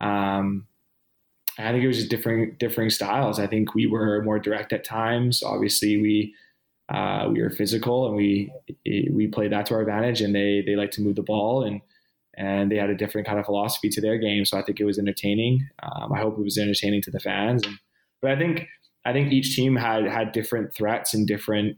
Um, 0.00 0.66
I 1.58 1.70
think 1.70 1.84
it 1.84 1.86
was 1.86 1.98
just 1.98 2.10
different 2.10 2.58
differing 2.58 2.90
styles. 2.90 3.38
I 3.38 3.46
think 3.46 3.74
we 3.74 3.86
were 3.86 4.22
more 4.22 4.38
direct 4.38 4.72
at 4.72 4.84
times. 4.84 5.42
Obviously, 5.42 6.00
we 6.00 6.34
uh, 6.92 7.28
we 7.32 7.40
were 7.40 7.50
physical 7.50 8.06
and 8.06 8.16
we 8.16 8.52
we 9.12 9.28
played 9.28 9.52
that 9.52 9.66
to 9.66 9.74
our 9.74 9.80
advantage. 9.80 10.20
And 10.20 10.34
they 10.34 10.62
they 10.66 10.76
like 10.76 10.90
to 10.92 11.02
move 11.02 11.16
the 11.16 11.22
ball 11.22 11.62
and 11.64 11.80
and 12.36 12.70
they 12.70 12.76
had 12.76 12.90
a 12.90 12.96
different 12.96 13.26
kind 13.26 13.38
of 13.38 13.46
philosophy 13.46 13.88
to 13.88 14.00
their 14.00 14.18
game. 14.18 14.44
So 14.44 14.58
I 14.58 14.62
think 14.62 14.80
it 14.80 14.84
was 14.84 14.98
entertaining. 14.98 15.68
Um, 15.82 16.12
I 16.12 16.18
hope 16.18 16.36
it 16.36 16.42
was 16.42 16.58
entertaining 16.58 17.02
to 17.02 17.10
the 17.10 17.20
fans. 17.20 17.62
And, 17.64 17.78
but 18.20 18.32
I 18.32 18.36
think 18.36 18.66
I 19.04 19.12
think 19.12 19.32
each 19.32 19.54
team 19.54 19.76
had 19.76 20.06
had 20.06 20.32
different 20.32 20.74
threats 20.74 21.14
and 21.14 21.26
different 21.26 21.76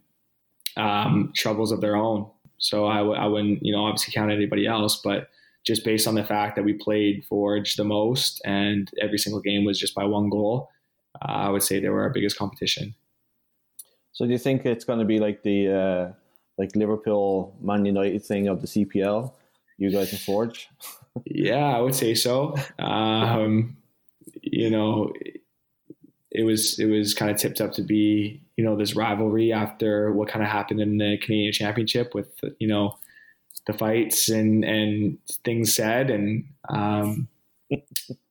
um, 0.76 1.32
troubles 1.34 1.72
of 1.72 1.80
their 1.80 1.96
own. 1.96 2.30
So 2.58 2.86
I 2.86 2.98
w- 2.98 3.16
I 3.16 3.26
wouldn't 3.26 3.62
you 3.62 3.72
know 3.72 3.84
obviously 3.84 4.14
count 4.14 4.32
anybody 4.32 4.66
else, 4.66 5.00
but 5.02 5.28
just 5.66 5.84
based 5.84 6.06
on 6.06 6.14
the 6.14 6.24
fact 6.24 6.56
that 6.56 6.64
we 6.64 6.72
played 6.72 7.24
Forge 7.24 7.74
the 7.76 7.84
most 7.84 8.40
and 8.44 8.90
every 9.00 9.18
single 9.18 9.40
game 9.40 9.64
was 9.64 9.80
just 9.80 9.94
by 9.94 10.04
one 10.04 10.30
goal, 10.30 10.70
uh, 11.22 11.32
I 11.32 11.48
would 11.48 11.62
say 11.62 11.80
they 11.80 11.88
were 11.88 12.02
our 12.02 12.10
biggest 12.10 12.38
competition. 12.38 12.94
So 14.12 14.24
do 14.24 14.32
you 14.32 14.38
think 14.38 14.64
it's 14.64 14.84
going 14.84 15.00
to 15.00 15.04
be 15.04 15.18
like 15.18 15.42
the 15.42 15.68
uh, 15.68 16.12
like 16.56 16.74
Liverpool 16.76 17.56
Man 17.60 17.84
United 17.84 18.24
thing 18.24 18.48
of 18.48 18.60
the 18.60 18.66
CPL? 18.66 19.32
you 19.78 19.90
guys 19.90 20.12
in 20.12 20.18
Forge? 20.18 20.68
yeah, 21.24 21.66
I 21.66 21.80
would 21.80 21.94
say 21.94 22.14
so. 22.14 22.54
Um, 22.78 23.76
you 24.42 24.70
know, 24.70 25.12
it 26.30 26.44
was 26.44 26.78
it 26.78 26.86
was 26.86 27.14
kind 27.14 27.30
of 27.30 27.36
tipped 27.36 27.60
up 27.60 27.72
to 27.72 27.82
be 27.82 28.42
you 28.56 28.64
know 28.64 28.76
this 28.76 28.96
rivalry 28.96 29.52
after 29.52 30.12
what 30.12 30.28
kind 30.28 30.44
of 30.44 30.50
happened 30.50 30.80
in 30.80 30.98
the 30.98 31.18
Canadian 31.18 31.52
Championship 31.52 32.14
with 32.14 32.28
you 32.58 32.68
know 32.68 32.96
the 33.66 33.72
fights 33.72 34.28
and 34.28 34.64
and 34.64 35.18
things 35.44 35.74
said 35.74 36.10
and 36.10 36.44
um, 36.68 37.28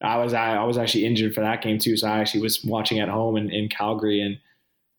I 0.01 0.17
was 0.17 0.33
I, 0.33 0.55
I 0.55 0.63
was 0.63 0.77
actually 0.77 1.05
injured 1.05 1.35
for 1.35 1.41
that 1.41 1.61
game 1.61 1.79
too 1.79 1.97
so 1.97 2.07
I 2.07 2.19
actually 2.19 2.41
was 2.41 2.63
watching 2.63 2.99
at 2.99 3.09
home 3.09 3.35
in, 3.35 3.51
in 3.51 3.69
Calgary 3.69 4.21
and 4.21 4.37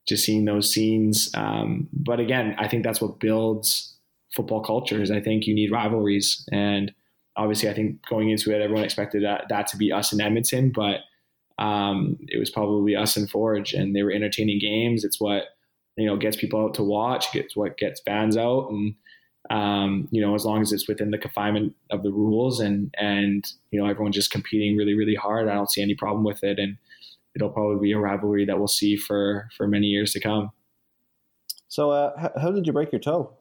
just 0.06 0.24
seeing 0.24 0.44
those 0.44 0.70
scenes 0.70 1.30
um, 1.34 1.88
but 1.92 2.20
again 2.20 2.54
I 2.58 2.68
think 2.68 2.84
that's 2.84 3.00
what 3.00 3.18
builds 3.18 3.96
football 4.36 4.60
cultures. 4.60 5.10
I 5.10 5.20
think 5.20 5.46
you 5.46 5.54
need 5.54 5.72
rivalries, 5.72 6.46
and 6.52 6.92
obviously, 7.34 7.68
I 7.68 7.74
think 7.74 8.06
going 8.08 8.30
into 8.30 8.54
it, 8.54 8.60
everyone 8.60 8.84
expected 8.84 9.24
that, 9.24 9.46
that 9.48 9.66
to 9.68 9.76
be 9.76 9.90
us 9.90 10.12
in 10.12 10.20
Edmonton, 10.20 10.70
but 10.70 11.00
um, 11.58 12.18
it 12.28 12.38
was 12.38 12.50
probably 12.50 12.94
us 12.94 13.16
in 13.16 13.26
Forge, 13.26 13.72
and 13.72 13.96
they 13.96 14.02
were 14.02 14.12
entertaining 14.12 14.60
games. 14.60 15.02
It's 15.02 15.20
what 15.20 15.44
you 15.96 16.06
know 16.06 16.16
gets 16.16 16.36
people 16.36 16.62
out 16.62 16.74
to 16.74 16.84
watch. 16.84 17.34
It's 17.34 17.56
what 17.56 17.78
gets 17.78 18.00
fans 18.02 18.36
out, 18.36 18.68
and 18.70 18.94
um, 19.50 20.08
you 20.10 20.20
know, 20.20 20.34
as 20.34 20.44
long 20.44 20.62
as 20.62 20.72
it's 20.72 20.88
within 20.88 21.10
the 21.10 21.18
confinement 21.18 21.74
of 21.90 22.02
the 22.02 22.10
rules, 22.10 22.60
and 22.60 22.94
and 22.98 23.46
you 23.70 23.80
know, 23.80 23.88
everyone's 23.88 24.16
just 24.16 24.30
competing 24.30 24.76
really, 24.76 24.94
really 24.94 25.14
hard. 25.14 25.48
I 25.48 25.54
don't 25.54 25.70
see 25.70 25.82
any 25.82 25.94
problem 25.94 26.24
with 26.24 26.42
it, 26.42 26.58
and 26.58 26.76
it'll 27.34 27.50
probably 27.50 27.80
be 27.80 27.92
a 27.92 27.98
rivalry 27.98 28.44
that 28.46 28.58
we'll 28.58 28.68
see 28.68 28.96
for 28.96 29.48
for 29.56 29.68
many 29.68 29.86
years 29.86 30.12
to 30.12 30.20
come. 30.20 30.50
So, 31.68 31.90
uh, 31.90 32.30
how, 32.40 32.52
did 32.52 32.66
you 32.66 32.72
break 32.72 32.92
your 32.92 33.00
toe? 33.00 33.34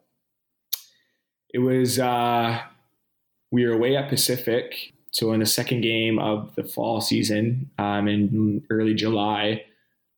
It 1.53 1.59
was 1.59 1.99
uh, 1.99 2.59
we 3.51 3.65
were 3.65 3.73
away 3.73 3.95
at 3.95 4.09
Pacific. 4.09 4.93
So 5.11 5.31
in 5.31 5.39
the 5.39 5.45
second 5.45 5.79
game 5.79 6.19
of 6.19 6.53
the 6.55 6.65
fall 6.65 6.99
season, 6.99 7.69
um, 7.77 8.09
in 8.09 8.65
early 8.69 8.93
July, 8.93 9.63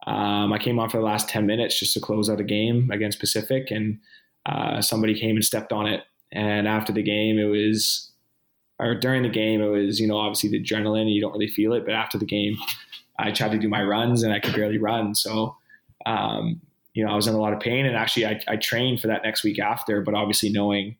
um, 0.07 0.51
I 0.51 0.57
came 0.57 0.79
on 0.79 0.89
for 0.89 0.97
the 0.97 1.03
last 1.03 1.29
ten 1.29 1.45
minutes 1.45 1.79
just 1.79 1.93
to 1.93 1.99
close 1.99 2.31
out 2.31 2.39
a 2.39 2.43
game 2.43 2.89
against 2.91 3.19
Pacific, 3.19 3.69
and 3.69 3.99
uh, 4.47 4.81
somebody 4.81 5.19
came 5.19 5.35
and 5.35 5.45
stepped 5.45 5.71
on 5.71 5.85
it. 5.85 6.03
And 6.31 6.67
after 6.67 6.91
the 6.91 7.03
game, 7.03 7.37
it 7.37 7.45
was, 7.45 8.11
or 8.79 8.95
during 8.95 9.23
the 9.23 9.29
game, 9.29 9.61
it 9.61 9.67
was 9.67 9.99
you 9.99 10.07
know 10.07 10.17
obviously 10.17 10.49
the 10.49 10.63
adrenaline, 10.63 11.13
you 11.13 11.21
don't 11.21 11.33
really 11.33 11.47
feel 11.47 11.73
it, 11.73 11.85
but 11.85 11.93
after 11.93 12.17
the 12.17 12.25
game, 12.25 12.57
I 13.19 13.31
tried 13.31 13.51
to 13.51 13.59
do 13.59 13.69
my 13.69 13.83
runs 13.83 14.23
and 14.23 14.33
I 14.33 14.39
could 14.39 14.55
barely 14.55 14.77
run. 14.77 15.13
So 15.15 15.55
um, 16.05 16.61
you 16.93 17.05
know 17.05 17.11
I 17.11 17.15
was 17.15 17.27
in 17.27 17.35
a 17.35 17.39
lot 17.39 17.53
of 17.53 17.59
pain, 17.59 17.85
and 17.85 17.95
actually 17.95 18.25
I, 18.25 18.41
I 18.47 18.55
trained 18.55 19.01
for 19.01 19.07
that 19.07 19.23
next 19.23 19.43
week 19.43 19.59
after, 19.59 20.01
but 20.01 20.15
obviously 20.15 20.49
knowing 20.49 20.95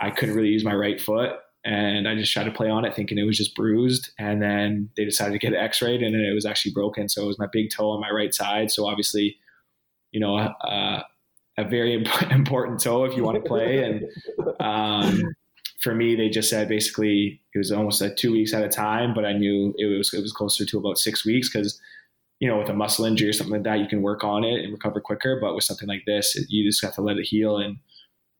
I 0.00 0.10
couldn't 0.10 0.34
really 0.34 0.48
use 0.48 0.64
my 0.64 0.74
right 0.74 1.00
foot 1.00 1.36
and 1.64 2.08
I 2.08 2.16
just 2.16 2.32
tried 2.32 2.44
to 2.44 2.50
play 2.50 2.68
on 2.68 2.84
it 2.84 2.94
thinking 2.94 3.18
it 3.18 3.24
was 3.24 3.38
just 3.38 3.54
bruised. 3.54 4.10
And 4.18 4.42
then 4.42 4.90
they 4.96 5.04
decided 5.04 5.32
to 5.32 5.38
get 5.38 5.52
it 5.52 5.58
x-rayed 5.58 6.02
and 6.02 6.14
it 6.16 6.34
was 6.34 6.44
actually 6.44 6.72
broken. 6.72 7.08
So 7.08 7.22
it 7.22 7.26
was 7.26 7.38
my 7.38 7.46
big 7.52 7.70
toe 7.70 7.90
on 7.90 8.00
my 8.00 8.10
right 8.10 8.34
side. 8.34 8.72
So 8.72 8.86
obviously, 8.86 9.36
you 10.10 10.18
know, 10.18 10.36
uh, 10.36 11.02
a 11.58 11.64
very 11.64 12.04
important 12.30 12.80
toe 12.80 13.04
if 13.04 13.16
you 13.16 13.22
want 13.22 13.42
to 13.42 13.48
play. 13.48 13.84
And 13.84 14.04
um, 14.60 15.34
for 15.80 15.94
me, 15.94 16.14
they 16.14 16.28
just 16.28 16.48
said 16.48 16.68
basically 16.68 17.40
it 17.54 17.58
was 17.58 17.72
almost 17.72 18.00
like 18.00 18.16
two 18.16 18.32
weeks 18.32 18.54
at 18.54 18.62
a 18.62 18.68
time, 18.68 19.14
but 19.14 19.24
I 19.24 19.32
knew 19.32 19.74
it 19.78 19.86
was, 19.86 20.12
it 20.14 20.20
was 20.20 20.32
closer 20.32 20.64
to 20.64 20.78
about 20.78 20.98
six 20.98 21.24
weeks 21.24 21.50
because 21.52 21.80
you 22.42 22.48
know, 22.48 22.58
with 22.58 22.68
a 22.68 22.74
muscle 22.74 23.04
injury 23.04 23.28
or 23.28 23.32
something 23.32 23.52
like 23.52 23.62
that, 23.62 23.78
you 23.78 23.86
can 23.86 24.02
work 24.02 24.24
on 24.24 24.42
it 24.42 24.64
and 24.64 24.72
recover 24.72 25.00
quicker. 25.00 25.38
But 25.40 25.54
with 25.54 25.62
something 25.62 25.86
like 25.86 26.02
this, 26.06 26.36
you 26.48 26.68
just 26.68 26.82
have 26.82 26.92
to 26.96 27.00
let 27.00 27.16
it 27.16 27.24
heal. 27.24 27.58
And 27.58 27.76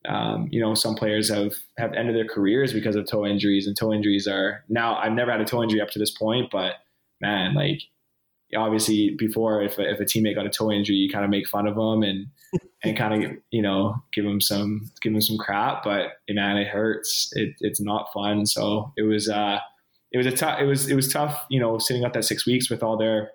um, 0.09 0.49
you 0.51 0.61
know, 0.61 0.75
some 0.75 0.97
players 0.97 1.29
have 1.29 1.55
have 1.79 1.93
ended 1.93 2.17
their 2.17 2.27
careers 2.27 2.73
because 2.73 2.97
of 2.97 3.07
toe 3.07 3.25
injuries, 3.25 3.69
and 3.69 3.77
toe 3.77 3.93
injuries 3.93 4.27
are 4.27 4.65
now. 4.69 4.97
I've 4.97 5.13
never 5.13 5.31
had 5.31 5.41
a 5.41 5.45
toe 5.45 5.63
injury 5.63 5.81
up 5.81 5.91
to 5.91 6.01
this 6.01 6.11
point, 6.11 6.51
but 6.51 6.75
man, 7.21 7.55
like 7.55 7.83
obviously 8.57 9.15
before, 9.19 9.63
if 9.63 9.79
a, 9.79 9.91
if 9.91 10.01
a 10.01 10.05
teammate 10.05 10.35
got 10.35 10.47
a 10.47 10.51
toe 10.51 10.71
injury, 10.71 10.97
you 10.97 11.11
kind 11.11 11.25
of 11.25 11.31
make 11.31 11.49
fun 11.49 11.67
of 11.67 11.75
them 11.75 12.03
and 12.03 12.27
and 12.85 12.97
kind 12.97 13.25
of 13.25 13.33
you 13.51 13.63
know 13.63 13.97
give 14.13 14.25
them 14.25 14.41
some 14.41 14.91
give 15.01 15.13
them 15.13 15.21
some 15.21 15.39
crap. 15.39 15.85
But 15.85 16.13
man, 16.29 16.57
it 16.57 16.69
hurts. 16.69 17.31
It, 17.33 17.55
it's 17.61 17.81
not 17.81 18.13
fun. 18.13 18.47
So 18.47 18.93
it 18.97 19.03
was 19.03 19.29
uh, 19.29 19.59
it 20.13 20.19
was 20.19 20.27
a 20.27 20.33
tough. 20.33 20.61
It 20.61 20.67
was 20.67 20.89
it 20.89 20.95
was 20.95 21.13
tough. 21.13 21.45
You 21.51 21.61
know, 21.61 21.79
sitting 21.79 22.05
out 22.05 22.13
that 22.15 22.25
six 22.25 22.47
weeks 22.47 22.71
with 22.71 22.83
all 22.83 22.97
their, 22.97 23.31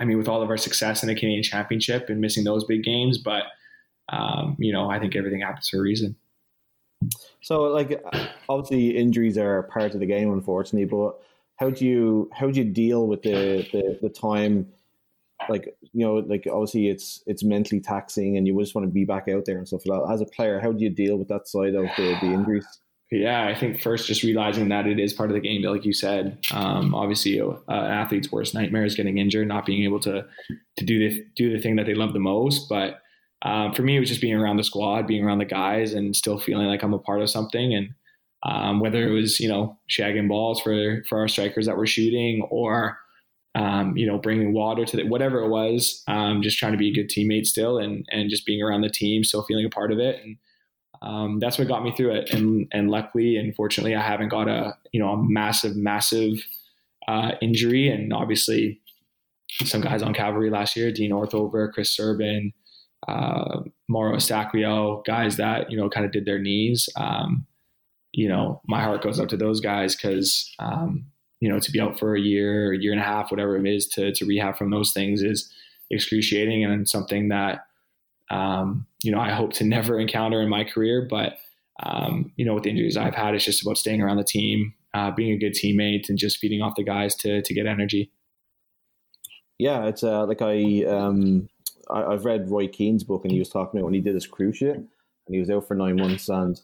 I 0.00 0.04
mean, 0.04 0.18
with 0.18 0.28
all 0.28 0.42
of 0.42 0.50
our 0.50 0.56
success 0.56 1.02
in 1.02 1.08
the 1.08 1.14
Canadian 1.14 1.42
Championship 1.42 2.08
and 2.08 2.20
missing 2.20 2.44
those 2.44 2.64
big 2.64 2.82
games, 2.82 3.18
but 3.18 3.44
um, 4.10 4.56
you 4.58 4.72
know, 4.72 4.90
I 4.90 4.98
think 4.98 5.16
everything 5.16 5.40
happens 5.40 5.68
for 5.68 5.78
a 5.78 5.82
reason. 5.82 6.16
So, 7.42 7.62
like, 7.64 8.02
obviously, 8.48 8.96
injuries 8.96 9.38
are 9.38 9.62
part 9.64 9.94
of 9.94 10.00
the 10.00 10.06
game, 10.06 10.32
unfortunately. 10.32 10.86
But 10.86 11.20
how 11.58 11.70
do 11.70 11.84
you 11.84 12.30
how 12.32 12.50
do 12.50 12.60
you 12.60 12.64
deal 12.64 13.06
with 13.06 13.22
the 13.22 13.66
the, 13.72 13.98
the 14.02 14.08
time? 14.08 14.68
Like, 15.48 15.76
you 15.92 16.04
know, 16.04 16.16
like 16.16 16.46
obviously, 16.50 16.88
it's 16.88 17.22
it's 17.26 17.44
mentally 17.44 17.80
taxing, 17.80 18.36
and 18.36 18.46
you 18.46 18.58
just 18.60 18.74
want 18.74 18.86
to 18.86 18.92
be 18.92 19.04
back 19.04 19.28
out 19.28 19.44
there 19.44 19.58
and 19.58 19.68
stuff. 19.68 19.82
Like 19.86 20.00
that 20.00 20.12
As 20.12 20.20
a 20.20 20.26
player, 20.26 20.60
how 20.60 20.72
do 20.72 20.82
you 20.82 20.90
deal 20.90 21.16
with 21.16 21.28
that 21.28 21.46
side 21.46 21.74
of 21.74 21.86
the, 21.96 22.16
the 22.20 22.26
injuries? 22.26 22.66
Yeah, 23.10 23.46
I 23.46 23.54
think 23.54 23.80
first 23.80 24.06
just 24.06 24.22
realizing 24.22 24.68
that 24.68 24.86
it 24.86 24.98
is 24.98 25.14
part 25.14 25.30
of 25.30 25.34
the 25.34 25.40
game, 25.40 25.62
like 25.62 25.84
you 25.84 25.94
said. 25.94 26.44
Um, 26.52 26.94
obviously, 26.94 27.40
uh, 27.40 27.54
athlete's 27.68 28.30
worst 28.30 28.52
nightmare 28.52 28.84
is 28.84 28.96
getting 28.96 29.16
injured, 29.16 29.48
not 29.48 29.64
being 29.64 29.84
able 29.84 30.00
to 30.00 30.26
to 30.76 30.84
do 30.84 30.98
the 30.98 31.24
do 31.36 31.52
the 31.52 31.60
thing 31.62 31.76
that 31.76 31.86
they 31.86 31.94
love 31.94 32.12
the 32.12 32.18
most, 32.18 32.68
but 32.68 33.00
um, 33.42 33.72
for 33.72 33.82
me, 33.82 33.96
it 33.96 34.00
was 34.00 34.08
just 34.08 34.20
being 34.20 34.34
around 34.34 34.56
the 34.56 34.64
squad, 34.64 35.06
being 35.06 35.24
around 35.24 35.38
the 35.38 35.44
guys, 35.44 35.94
and 35.94 36.14
still 36.14 36.38
feeling 36.38 36.66
like 36.66 36.82
I'm 36.82 36.94
a 36.94 36.98
part 36.98 37.22
of 37.22 37.30
something. 37.30 37.74
And 37.74 37.90
um, 38.42 38.80
whether 38.80 39.06
it 39.06 39.12
was 39.12 39.40
you 39.40 39.48
know 39.48 39.78
shagging 39.88 40.28
balls 40.28 40.60
for 40.60 41.02
for 41.08 41.18
our 41.20 41.28
strikers 41.28 41.66
that 41.66 41.76
were 41.76 41.86
shooting, 41.86 42.42
or 42.50 42.98
um, 43.54 43.96
you 43.96 44.06
know 44.06 44.18
bringing 44.18 44.52
water 44.52 44.84
to 44.84 44.96
the, 44.96 45.04
whatever 45.04 45.40
it 45.40 45.48
was, 45.48 46.02
um, 46.08 46.42
just 46.42 46.58
trying 46.58 46.72
to 46.72 46.78
be 46.78 46.88
a 46.88 46.94
good 46.94 47.10
teammate 47.10 47.46
still, 47.46 47.78
and 47.78 48.06
and 48.10 48.30
just 48.30 48.46
being 48.46 48.62
around 48.62 48.82
the 48.82 48.90
team, 48.90 49.24
still 49.24 49.44
feeling 49.44 49.66
a 49.66 49.70
part 49.70 49.92
of 49.92 49.98
it. 49.98 50.22
And 50.22 50.36
um, 51.00 51.38
that's 51.38 51.58
what 51.58 51.68
got 51.68 51.84
me 51.84 51.92
through 51.96 52.12
it. 52.12 52.30
And 52.30 52.68
and 52.72 52.90
luckily 52.90 53.36
and 53.36 53.54
fortunately, 53.54 53.94
I 53.94 54.02
haven't 54.02 54.28
got 54.28 54.48
a 54.48 54.76
you 54.92 55.00
know 55.00 55.10
a 55.10 55.22
massive 55.22 55.76
massive 55.76 56.44
uh, 57.06 57.32
injury. 57.40 57.88
And 57.88 58.12
obviously, 58.12 58.80
some 59.64 59.80
guys 59.80 60.02
on 60.02 60.14
Cavalry 60.14 60.50
last 60.50 60.76
year, 60.76 60.92
Dean 60.92 61.10
Northover, 61.10 61.72
Chris 61.72 61.96
Serban 61.96 62.52
uh, 63.06 63.60
Mauro 63.88 64.16
Eustáquio, 64.16 65.04
guys 65.04 65.36
that, 65.36 65.70
you 65.70 65.76
know, 65.76 65.88
kind 65.88 66.04
of 66.04 66.12
did 66.12 66.24
their 66.24 66.38
knees. 66.38 66.88
Um, 66.96 67.46
you 68.12 68.28
know, 68.28 68.60
my 68.66 68.82
heart 68.82 69.02
goes 69.02 69.20
up 69.20 69.28
to 69.28 69.36
those 69.36 69.60
guys 69.60 69.94
because, 69.94 70.52
um, 70.58 71.06
you 71.40 71.48
know, 71.48 71.58
to 71.58 71.70
be 71.70 71.80
out 71.80 71.98
for 71.98 72.14
a 72.14 72.20
year, 72.20 72.72
a 72.72 72.78
year 72.78 72.92
and 72.92 73.00
a 73.00 73.04
half, 73.04 73.30
whatever 73.30 73.56
it 73.56 73.66
is 73.66 73.86
to, 73.88 74.12
to 74.12 74.26
rehab 74.26 74.56
from 74.56 74.70
those 74.70 74.92
things 74.92 75.22
is 75.22 75.52
excruciating 75.90 76.64
and 76.64 76.88
something 76.88 77.28
that, 77.28 77.66
um, 78.30 78.86
you 79.02 79.12
know, 79.12 79.20
I 79.20 79.30
hope 79.30 79.52
to 79.54 79.64
never 79.64 79.98
encounter 79.98 80.42
in 80.42 80.48
my 80.48 80.64
career. 80.64 81.06
But, 81.08 81.38
um, 81.82 82.32
you 82.36 82.44
know, 82.44 82.54
with 82.54 82.64
the 82.64 82.70
injuries 82.70 82.96
I've 82.96 83.14
had, 83.14 83.34
it's 83.34 83.44
just 83.44 83.62
about 83.62 83.78
staying 83.78 84.02
around 84.02 84.16
the 84.16 84.24
team, 84.24 84.74
uh, 84.94 85.10
being 85.10 85.32
a 85.32 85.38
good 85.38 85.54
teammate 85.54 86.08
and 86.08 86.18
just 86.18 86.38
feeding 86.38 86.62
off 86.62 86.76
the 86.76 86.82
guys 86.82 87.14
to, 87.16 87.42
to 87.42 87.54
get 87.54 87.66
energy. 87.66 88.10
Yeah, 89.58 89.86
it's 89.86 90.04
uh, 90.04 90.24
like 90.24 90.40
I, 90.40 90.84
um, 90.84 91.48
I, 91.90 92.12
have 92.12 92.24
read 92.24 92.48
Roy 92.48 92.68
Keane's 92.68 93.02
book, 93.02 93.24
and 93.24 93.32
he 93.32 93.40
was 93.40 93.48
talking 93.48 93.78
about 93.78 93.86
when 93.86 93.94
he 93.94 94.00
did 94.00 94.14
his 94.14 94.26
cruciate, 94.26 94.76
and 94.76 94.88
he 95.28 95.40
was 95.40 95.50
out 95.50 95.66
for 95.66 95.74
nine 95.74 95.96
months, 95.96 96.28
and 96.28 96.60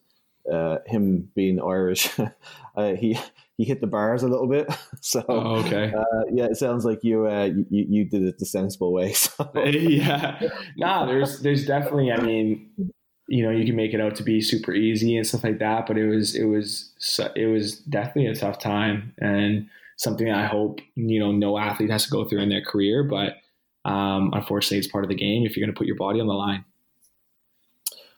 uh, 0.50 0.78
him 0.86 1.30
being 1.34 1.60
Irish, 1.60 2.10
uh, 2.76 2.94
he 2.94 3.18
he 3.56 3.64
hit 3.64 3.80
the 3.80 3.86
bars 3.86 4.22
a 4.22 4.28
little 4.28 4.48
bit. 4.48 4.68
So 5.00 5.22
oh, 5.28 5.56
okay, 5.56 5.92
uh, 5.92 6.24
yeah, 6.32 6.46
it 6.46 6.56
sounds 6.56 6.86
like 6.86 7.04
you, 7.04 7.26
uh, 7.26 7.50
you 7.70 7.86
you 7.88 8.04
did 8.04 8.22
it 8.22 8.38
the 8.38 8.46
sensible 8.46 8.92
way. 8.92 9.12
So. 9.12 9.50
yeah, 9.54 10.40
nah, 10.76 11.04
there's 11.04 11.40
there's 11.40 11.66
definitely. 11.66 12.10
I 12.10 12.20
mean, 12.20 12.70
you 13.28 13.42
know, 13.44 13.50
you 13.50 13.66
can 13.66 13.76
make 13.76 13.92
it 13.92 14.00
out 14.00 14.14
to 14.16 14.22
be 14.22 14.40
super 14.40 14.72
easy 14.72 15.16
and 15.16 15.26
stuff 15.26 15.44
like 15.44 15.58
that, 15.58 15.86
but 15.86 15.98
it 15.98 16.06
was 16.06 16.34
it 16.34 16.44
was 16.44 16.92
it 17.36 17.46
was 17.46 17.78
definitely 17.80 18.26
a 18.26 18.34
tough 18.34 18.58
time 18.58 19.12
and 19.18 19.68
something 19.96 20.30
I 20.30 20.46
hope 20.46 20.80
you 20.94 21.20
know 21.20 21.32
no 21.32 21.58
athlete 21.58 21.90
has 21.90 22.04
to 22.04 22.10
go 22.10 22.24
through 22.24 22.40
in 22.40 22.48
their 22.48 22.64
career, 22.64 23.04
but 23.04 23.36
um, 23.84 24.30
unfortunately, 24.32 24.78
it's 24.78 24.88
part 24.88 25.04
of 25.04 25.08
the 25.08 25.14
game 25.14 25.44
if 25.44 25.56
you're 25.56 25.66
going 25.66 25.74
to 25.74 25.78
put 25.78 25.86
your 25.86 25.96
body 25.96 26.20
on 26.20 26.26
the 26.26 26.34
line. 26.34 26.64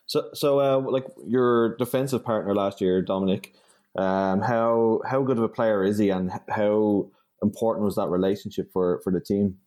So, 0.06 0.30
so 0.34 0.60
uh, 0.60 0.78
like 0.90 1.06
your 1.26 1.76
defensive 1.76 2.24
partner 2.24 2.54
last 2.54 2.80
year, 2.80 3.02
Dominic, 3.02 3.54
um, 3.96 4.40
how 4.40 5.00
how 5.06 5.22
good 5.22 5.38
of 5.38 5.44
a 5.44 5.48
player 5.48 5.82
is 5.84 5.98
he, 5.98 6.10
and 6.10 6.30
how 6.48 7.08
important 7.42 7.84
was 7.84 7.96
that 7.96 8.08
relationship 8.08 8.72
for 8.72 9.00
for 9.02 9.12
the 9.12 9.20
team? 9.20 9.58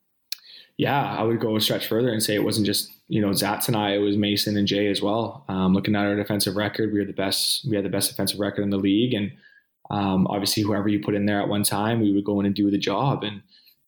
Yeah, 0.78 1.03
I 1.03 1.24
would 1.24 1.41
go 1.41 1.57
a 1.57 1.61
stretch 1.61 1.88
further 1.88 2.10
and 2.10 2.24
say 2.24 2.36
it 2.36 2.44
wasn't 2.44 2.66
just 2.66 2.90
you 3.10 3.22
know 3.22 3.30
Zats 3.30 3.68
and 3.68 3.76
I; 3.76 3.95
it 3.95 3.99
was 3.99 4.16
Mason 4.16 4.56
and 4.56 4.68
Jay 4.68 4.88
as 4.88 5.02
well. 5.02 5.44
Um, 5.49 5.74
looking 5.74 5.95
at 5.95 6.06
our 6.06 6.16
defensive 6.16 6.56
record, 6.56 6.94
we 6.94 6.99
were 6.99 7.06
the 7.06 7.14
best. 7.14 7.68
We 7.70 7.76
had 7.76 7.86
the 7.86 7.90
best 7.90 8.10
defensive 8.10 8.40
record 8.40 8.61
in 8.61 8.70
the 8.70 8.78
league, 8.78 9.14
and 9.14 9.32
um, 9.90 10.28
obviously, 10.28 10.64
whoever 10.64 10.88
you 10.88 11.02
put 11.02 11.16
in 11.16 11.26
there 11.26 11.41
at 11.41 11.49
one 11.49 11.64
time, 11.64 11.99
we 11.99 12.14
would 12.14 12.24
go 12.24 12.40
in 12.40 12.45
and 12.45 12.56
do 12.56 12.70
the 12.70 12.78
job. 12.78 13.24
And 13.24 13.41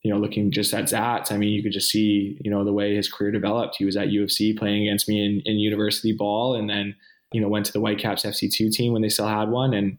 you 0.04 0.12
know, 0.12 0.20
looking 0.20 0.52
just 0.52 0.74
at 0.74 0.86
Zats, 0.86 1.32
I 1.32 1.38
mean, 1.38 1.50
you 1.50 1.62
could 1.62 1.72
just 1.72 1.92
see, 1.92 2.38
you 2.42 2.50
know, 2.50 2.66
the 2.66 2.74
way 2.74 2.96
his 2.96 3.12
career 3.12 3.32
developed. 3.32 3.76
He 3.78 3.86
was 3.86 3.96
at 3.96 4.08
UFC 4.08 4.58
playing 4.58 4.88
against 4.88 5.08
me 5.08 5.24
in, 5.24 5.42
in 5.46 5.60
university 5.60 6.12
ball 6.12 6.56
and 6.56 6.70
then, 6.70 6.96
you 7.32 7.40
know, 7.40 7.48
went 7.48 7.68
to 7.68 7.74
the 7.74 7.80
Whitecaps 7.80 8.24
FC2 8.24 8.72
team 8.72 8.94
when 8.94 9.04
they 9.04 9.10
still 9.10 9.28
had 9.28 9.50
one 9.50 9.74
and, 9.74 9.98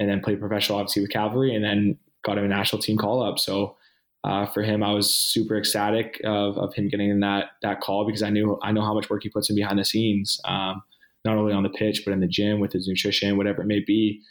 and 0.00 0.08
then 0.08 0.22
played 0.22 0.40
professional, 0.40 0.78
obviously, 0.78 1.02
with 1.02 1.10
Cavalry 1.10 1.54
and 1.54 1.62
then 1.62 1.98
got 2.24 2.38
a 2.38 2.48
national 2.48 2.80
team 2.80 2.96
call 2.96 3.22
up. 3.22 3.38
So, 3.38 3.76
uh, 4.24 4.46
for 4.46 4.62
him, 4.62 4.82
I 4.82 4.92
was 4.92 5.14
super 5.14 5.58
ecstatic 5.58 6.18
of, 6.24 6.56
of 6.56 6.72
him 6.72 6.88
getting 6.88 7.10
in 7.10 7.20
that, 7.20 7.50
that 7.60 7.82
call 7.82 8.06
because 8.06 8.22
I 8.22 8.30
knew, 8.30 8.58
I 8.62 8.72
know 8.72 8.80
how 8.80 8.94
much 8.94 9.10
work 9.10 9.22
he 9.22 9.28
puts 9.28 9.50
in 9.50 9.56
behind 9.56 9.78
the 9.78 9.84
scenes, 9.84 10.40
um, 10.46 10.82
not 11.26 11.36
only 11.36 11.52
on 11.52 11.62
the 11.62 11.68
pitch, 11.68 12.02
but 12.06 12.14
in 12.14 12.20
the 12.20 12.26
gym 12.26 12.58
with 12.58 12.72
his 12.72 12.88
nutrition, 12.88 13.36
whatever 13.36 13.60
it 13.60 13.66
may 13.66 13.80
be. 13.80 14.22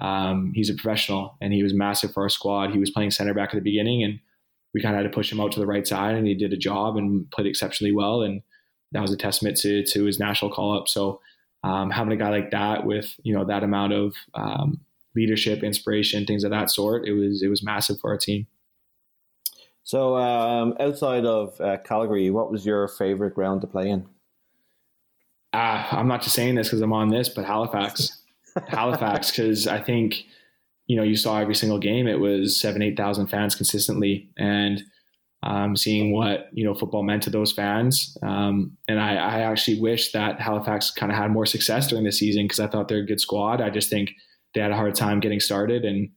Um, 0.00 0.52
he's 0.54 0.70
a 0.70 0.74
professional 0.74 1.36
and 1.42 1.52
he 1.52 1.62
was 1.62 1.74
massive 1.74 2.14
for 2.14 2.22
our 2.22 2.30
squad. 2.30 2.70
He 2.70 2.78
was 2.78 2.88
playing 2.88 3.10
center 3.10 3.34
back 3.34 3.50
at 3.50 3.56
the 3.56 3.60
beginning 3.60 4.02
and, 4.02 4.18
we 4.74 4.80
kind 4.80 4.94
of 4.94 5.02
had 5.02 5.10
to 5.10 5.14
push 5.14 5.30
him 5.30 5.40
out 5.40 5.52
to 5.52 5.60
the 5.60 5.66
right 5.66 5.86
side, 5.86 6.14
and 6.14 6.26
he 6.26 6.34
did 6.34 6.52
a 6.52 6.56
job 6.56 6.96
and 6.96 7.30
played 7.30 7.46
exceptionally 7.46 7.92
well. 7.92 8.22
And 8.22 8.42
that 8.92 9.02
was 9.02 9.12
a 9.12 9.16
testament 9.16 9.56
to 9.58 9.84
to 9.84 10.04
his 10.04 10.18
national 10.18 10.50
call 10.50 10.76
up. 10.76 10.88
So 10.88 11.20
um, 11.64 11.90
having 11.90 12.12
a 12.12 12.16
guy 12.16 12.30
like 12.30 12.50
that 12.50 12.84
with 12.84 13.14
you 13.22 13.34
know 13.34 13.44
that 13.44 13.62
amount 13.62 13.92
of 13.92 14.14
um, 14.34 14.80
leadership, 15.14 15.62
inspiration, 15.62 16.26
things 16.26 16.44
of 16.44 16.50
that 16.50 16.70
sort, 16.70 17.06
it 17.06 17.12
was 17.12 17.42
it 17.42 17.48
was 17.48 17.62
massive 17.62 18.00
for 18.00 18.10
our 18.10 18.18
team. 18.18 18.46
So 19.84 20.16
um, 20.16 20.74
outside 20.78 21.24
of 21.24 21.60
uh, 21.60 21.78
Calgary, 21.78 22.30
what 22.30 22.50
was 22.50 22.64
your 22.64 22.86
favorite 22.88 23.34
ground 23.34 23.62
to 23.62 23.66
play 23.66 23.90
in? 23.90 24.06
Uh, 25.52 25.86
I'm 25.90 26.08
not 26.08 26.22
just 26.22 26.34
saying 26.34 26.54
this 26.54 26.68
because 26.68 26.80
I'm 26.80 26.92
on 26.92 27.08
this, 27.08 27.28
but 27.28 27.44
Halifax, 27.44 28.22
Halifax, 28.68 29.30
because 29.30 29.66
I 29.66 29.80
think 29.80 30.24
you 30.92 30.98
know, 30.98 31.02
you 31.02 31.16
saw 31.16 31.38
every 31.38 31.54
single 31.54 31.78
game, 31.78 32.06
it 32.06 32.20
was 32.20 32.54
seven, 32.54 32.82
8,000 32.82 33.28
fans 33.28 33.54
consistently. 33.54 34.28
And, 34.36 34.82
um, 35.42 35.76
seeing 35.76 36.12
what 36.12 36.48
you 36.52 36.64
know 36.64 36.74
football 36.74 37.02
meant 37.02 37.22
to 37.24 37.30
those 37.30 37.52
fans. 37.52 38.16
Um, 38.22 38.76
and 38.86 39.00
I, 39.00 39.14
I, 39.14 39.40
actually 39.40 39.80
wish 39.80 40.12
that 40.12 40.40
Halifax 40.40 40.92
kind 40.92 41.10
of 41.10 41.18
had 41.18 41.32
more 41.32 41.46
success 41.46 41.88
during 41.88 42.04
the 42.04 42.12
season 42.12 42.44
because 42.44 42.60
I 42.60 42.68
thought 42.68 42.86
they're 42.86 42.98
a 42.98 43.06
good 43.06 43.20
squad. 43.20 43.60
I 43.60 43.70
just 43.70 43.90
think 43.90 44.12
they 44.54 44.60
had 44.60 44.70
a 44.70 44.76
hard 44.76 44.94
time 44.94 45.18
getting 45.18 45.40
started 45.40 45.84
and 45.84 46.10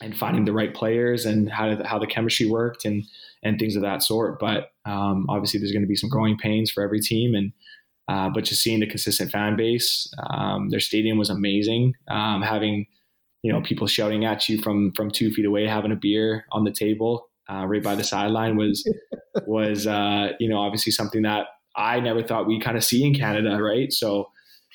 and 0.00 0.16
finding 0.16 0.44
the 0.44 0.52
right 0.52 0.72
players 0.74 1.26
and 1.26 1.50
how 1.50 1.82
how 1.84 1.98
the 1.98 2.06
chemistry 2.06 2.46
worked 2.46 2.84
and 2.84 3.02
and 3.42 3.58
things 3.58 3.74
of 3.74 3.82
that 3.82 4.02
sort. 4.02 4.38
But 4.38 4.70
um, 4.84 5.26
obviously, 5.28 5.58
there's 5.58 5.72
going 5.72 5.82
to 5.82 5.88
be 5.88 5.96
some 5.96 6.10
growing 6.10 6.38
pains 6.38 6.70
for 6.70 6.82
every 6.82 7.00
team 7.00 7.34
and. 7.34 7.52
Uh, 8.08 8.28
but 8.28 8.42
just 8.42 8.60
seeing 8.60 8.80
the 8.80 8.86
consistent 8.86 9.30
fan 9.30 9.54
base, 9.56 10.12
um, 10.28 10.70
their 10.70 10.80
stadium 10.80 11.18
was 11.18 11.30
amazing. 11.30 11.94
Um, 12.08 12.42
having 12.42 12.86
you 13.42 13.52
know 13.52 13.60
people 13.62 13.86
shouting 13.86 14.24
at 14.24 14.48
you 14.48 14.60
from 14.62 14.92
from 14.92 15.10
two 15.10 15.30
feet 15.30 15.44
away, 15.44 15.66
having 15.66 15.92
a 15.92 15.96
beer 15.96 16.44
on 16.52 16.64
the 16.64 16.72
table, 16.72 17.28
uh, 17.50 17.66
right 17.66 17.82
by 17.82 17.94
the 17.94 18.04
sideline 18.04 18.56
was 18.56 18.88
was 19.46 19.86
uh, 19.86 20.32
you 20.38 20.48
know 20.48 20.58
obviously 20.58 20.92
something 20.92 21.22
that 21.22 21.46
I 21.76 22.00
never 22.00 22.22
thought 22.22 22.46
we 22.46 22.60
kind 22.60 22.76
of 22.76 22.84
see 22.84 23.04
in 23.04 23.14
Canada, 23.14 23.62
right? 23.62 23.92
So 23.92 24.30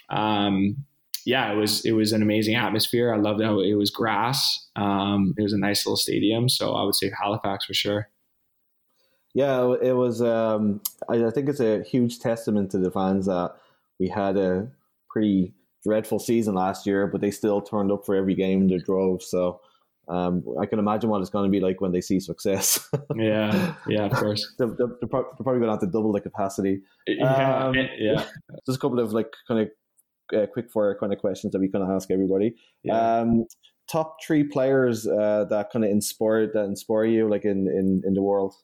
um, 0.10 0.86
yeah, 1.26 1.52
it 1.52 1.56
was 1.56 1.86
it 1.86 1.92
was 1.92 2.14
an 2.14 2.22
amazing 2.22 2.56
atmosphere. 2.56 3.14
I 3.14 3.18
loved 3.18 3.42
how 3.42 3.60
it 3.60 3.74
was 3.74 3.90
grass. 3.90 4.68
Um, 4.76 5.34
it 5.38 5.42
was 5.42 5.54
a 5.54 5.58
nice 5.58 5.86
little 5.86 5.98
stadium, 5.98 6.48
so 6.48 6.74
I 6.74 6.84
would 6.84 6.96
say 6.96 7.12
Halifax 7.22 7.66
for 7.66 7.74
sure. 7.74 8.10
Yeah, 9.34 9.76
it 9.82 9.92
was. 9.92 10.22
Um, 10.22 10.82
I, 11.10 11.26
I 11.26 11.32
think 11.32 11.50
it's 11.50 11.60
a 11.60 11.84
huge 11.84 12.20
testament 12.20 12.72
to 12.72 12.78
the 12.78 12.92
fans 12.92 13.26
that 13.26 13.56
we 14.00 14.08
had 14.08 14.38
a 14.38 14.70
pretty 15.10 15.54
dreadful 15.88 16.20
season 16.20 16.56
last 16.56 16.86
year, 16.86 17.08
but 17.08 17.22
they 17.22 17.32
still 17.32 17.62
turned 17.62 17.92
up 17.92 18.06
for 18.06 18.14
every 18.14 18.36
game 18.36 18.68
they 18.68 18.78
drove. 18.78 19.24
So 19.24 19.62
um, 20.10 20.44
I 20.60 20.66
can 20.66 20.80
imagine 20.80 21.10
what 21.10 21.22
it's 21.22 21.30
going 21.30 21.50
to 21.50 21.52
be 21.52 21.62
like 21.62 21.80
when 21.80 21.94
they 21.94 22.02
see 22.02 22.20
success. 22.20 22.90
yeah, 23.16 23.76
yeah, 23.88 24.06
of 24.06 24.12
course. 24.14 24.54
they're, 24.58 24.68
they're, 24.68 24.88
they're, 25.00 25.08
probably 25.10 25.60
going 25.60 25.64
to 25.64 25.72
have 25.72 25.80
to 25.80 25.88
double 25.88 26.12
the 26.12 26.22
capacity. 26.22 26.82
Yeah, 27.08 27.66
um, 27.66 27.76
yeah. 27.98 28.26
Just 28.66 28.78
a 28.78 28.82
couple 28.82 29.00
of 29.00 29.14
like 29.14 29.32
kind 29.48 29.62
of 29.62 30.38
uh, 30.38 30.46
quick 30.48 30.70
fire 30.72 30.98
kind 31.00 31.14
of 31.14 31.20
questions 31.20 31.54
that 31.54 31.60
we 31.60 31.70
kind 31.70 31.84
of 31.84 31.90
ask 31.90 32.12
everybody. 32.12 32.56
Yeah. 32.84 33.20
Um, 33.20 33.46
top 33.90 34.18
three 34.26 34.44
players 34.44 35.08
uh, 35.08 35.46
that 35.50 35.72
kind 35.72 35.86
of 35.86 35.92
inspired 35.92 36.52
that 36.54 36.66
inspire 36.66 37.06
you, 37.06 37.30
like 37.30 37.46
in 37.46 37.68
in 37.68 38.02
in 38.06 38.14
the 38.14 38.22
world. 38.22 38.56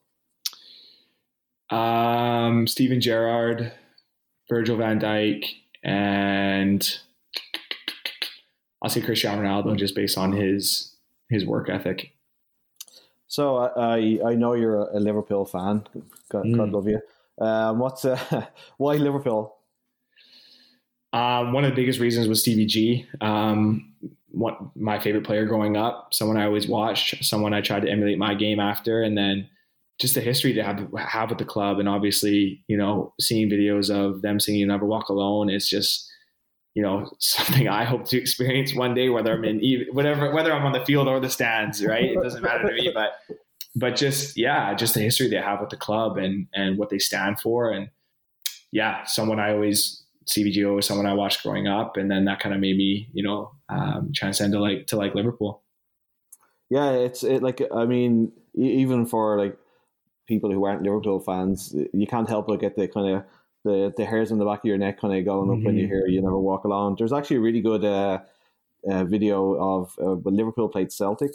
Um, 1.70 2.68
Steven 2.68 3.02
Gerrard, 3.02 3.72
Virgil 4.50 4.78
Van 4.78 5.00
Dijk, 5.00 5.46
and 5.84 7.00
I'll 8.84 8.90
say 8.90 9.02
Cristiano 9.02 9.42
Ronaldo, 9.42 9.78
just 9.78 9.96
based 9.96 10.18
on 10.18 10.34
his 10.34 10.96
his 11.30 11.46
work 11.46 11.70
ethic. 11.70 12.14
So 13.28 13.58
I 13.58 14.20
I 14.26 14.36
know 14.36 14.54
you're 14.54 14.90
a 14.90 15.00
Liverpool 15.00 15.46
fan. 15.46 15.88
God, 16.30 16.46
mm. 16.46 16.58
God 16.58 16.72
love 16.72 16.88
you. 16.88 17.00
Um, 17.40 17.80
what's 17.80 18.06
uh, 18.06 18.46
why 18.78 18.96
Liverpool? 18.96 19.56
Um, 21.14 21.54
one 21.54 21.64
of 21.64 21.72
the 21.72 21.76
biggest 21.76 22.00
reasons 22.00 22.28
was 22.28 22.42
Stevie 22.42 22.66
G. 22.66 23.08
Um, 23.22 23.94
what 24.32 24.60
my 24.76 25.00
favorite 25.00 25.24
player 25.24 25.46
growing 25.46 25.78
up, 25.78 26.12
someone 26.12 26.38
I 26.38 26.46
always 26.46 26.68
watched, 26.68 27.24
someone 27.24 27.54
I 27.54 27.62
tried 27.62 27.84
to 27.84 27.90
emulate 27.90 28.18
my 28.18 28.34
game 28.34 28.60
after, 28.60 29.04
and 29.04 29.16
then 29.18 29.48
just 30.00 30.16
the 30.16 30.22
history 30.22 30.54
to 30.54 30.64
have 30.64 30.88
have 30.98 31.30
with 31.30 31.38
the 31.40 31.46
club, 31.46 31.80
and 31.80 31.88
obviously, 31.88 32.64
you 32.68 32.76
know, 32.76 33.14
seeing 33.20 33.50
videos 33.50 33.90
of 33.90 34.22
them 34.22 34.40
singing 34.40 34.68
"Never 34.68 34.86
Walk 34.86 35.10
Alone" 35.10 35.50
is 35.50 35.70
just 35.70 36.12
you 36.76 36.82
know 36.82 37.10
something 37.20 37.68
I 37.68 37.84
hope 37.84 38.06
to 38.10 38.18
experience 38.18 38.76
one 38.76 38.94
day, 38.94 39.10
whether 39.10 39.34
I'm 39.34 39.44
in 39.44 39.86
whatever 39.92 40.32
whether 40.34 40.54
I'm 40.54 40.66
on 40.66 40.74
the 40.74 40.86
field 40.86 41.08
or 41.08 41.20
the 41.20 41.30
stands. 41.30 41.84
Right, 41.84 42.12
it 42.12 42.22
doesn't 42.22 42.42
matter 42.42 42.68
to 42.68 42.74
me, 42.74 42.92
but 42.94 43.14
but 43.76 43.96
just 43.96 44.38
yeah, 44.38 44.74
just 44.74 44.94
the 44.94 45.02
history 45.02 45.30
they 45.30 45.38
have 45.38 45.60
with 45.60 45.70
the 45.70 45.78
club 45.78 46.18
and 46.18 46.48
and 46.54 46.78
what 46.78 46.90
they 46.90 47.00
stand 47.00 47.40
for, 47.40 47.72
and 47.72 47.90
yeah, 48.72 49.04
someone 49.06 49.40
I 49.40 49.54
always 49.54 50.04
Stevie 50.26 50.52
G 50.52 50.64
was 50.66 50.86
someone 50.86 51.06
I 51.06 51.14
watched 51.14 51.44
growing 51.44 51.68
up, 51.68 51.98
and 51.98 52.10
then 52.10 52.26
that 52.26 52.40
kind 52.40 52.56
of 52.56 52.62
made 52.62 52.78
me 52.78 53.10
you 53.14 53.24
know 53.24 53.52
um, 53.70 54.12
transcend 54.14 54.54
to 54.54 54.60
like 54.60 54.88
to 54.88 54.98
like 54.98 55.16
Liverpool. 55.16 55.64
Yeah, 56.70 56.92
it's 56.92 57.24
it 57.24 57.44
like 57.44 57.62
I 57.74 57.86
mean 57.86 58.32
even 58.56 59.06
for 59.06 59.38
like 59.38 59.58
people 60.28 60.52
who 60.52 60.66
aren't 60.66 60.84
Liverpool 60.84 61.20
fans, 61.20 61.76
you 61.94 62.08
can't 62.08 62.30
help 62.30 62.48
but 62.48 62.60
get 62.60 62.76
the 62.76 62.88
kind 62.88 63.16
of 63.16 63.24
the 63.64 63.94
the 63.96 64.06
hairs 64.06 64.32
on 64.32 64.38
the 64.38 64.46
back 64.46 64.60
of 64.60 64.66
your 64.66 64.78
neck 64.78 65.00
kind 65.00 65.18
of 65.18 65.26
going 65.26 65.50
up 65.50 65.58
mm-hmm. 65.58 65.66
when 65.66 65.78
you 65.78 65.84
mm-hmm. 65.84 65.94
hear 65.94 66.08
"You 66.08 66.22
Never 66.22 66.40
Walk 66.40 66.64
Alone." 66.66 66.96
There's 66.98 67.14
actually 67.14 67.38
a 67.38 67.42
really 67.42 67.62
good 67.62 67.84
uh, 67.84 68.20
uh, 68.90 69.04
video 69.06 69.54
of 69.54 69.94
uh, 70.00 70.16
when 70.16 70.36
Liverpool 70.36 70.70
played 70.70 70.92
Celtic, 70.92 71.32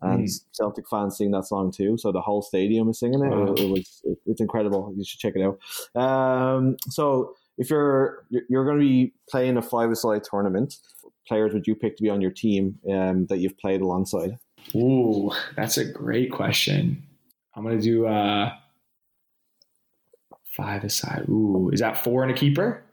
and 0.00 0.28
mm. 0.28 0.40
Celtic 0.52 0.88
fans 0.88 1.16
sing 1.16 1.30
that 1.32 1.46
song 1.46 1.72
too. 1.72 1.96
So 1.98 2.12
the 2.12 2.20
whole 2.20 2.42
stadium 2.42 2.88
is 2.88 2.98
singing 2.98 3.24
it. 3.24 3.28
Wow. 3.28 3.52
It, 3.52 3.60
it, 3.60 3.70
was 3.70 4.02
it, 4.04 4.18
it's 4.26 4.40
incredible. 4.40 4.92
You 4.96 5.04
should 5.04 5.20
check 5.20 5.34
it 5.36 5.42
out. 5.42 6.00
Um, 6.00 6.76
so 6.88 7.34
if 7.58 7.70
you're 7.70 8.24
you're 8.48 8.64
going 8.64 8.78
to 8.78 8.84
be 8.84 9.12
playing 9.30 9.56
a 9.56 9.62
five-a-side 9.62 10.24
tournament, 10.24 10.76
players 11.26 11.52
would 11.52 11.66
you 11.66 11.74
pick 11.74 11.96
to 11.96 12.02
be 12.02 12.10
on 12.10 12.20
your 12.20 12.30
team 12.30 12.78
um, 12.90 13.26
that 13.26 13.38
you've 13.38 13.58
played 13.58 13.80
alongside? 13.80 14.38
Ooh, 14.74 15.30
that's 15.56 15.78
a 15.78 15.84
great 15.84 16.30
question. 16.30 17.02
I'm 17.54 17.62
going 17.64 17.78
to 17.78 17.84
do. 17.84 18.06
Uh 18.06 18.52
Five 20.56 20.84
aside. 20.84 21.26
Ooh, 21.28 21.70
is 21.72 21.80
that 21.80 22.02
four 22.02 22.22
and 22.22 22.30
a 22.30 22.34
keeper? 22.34 22.84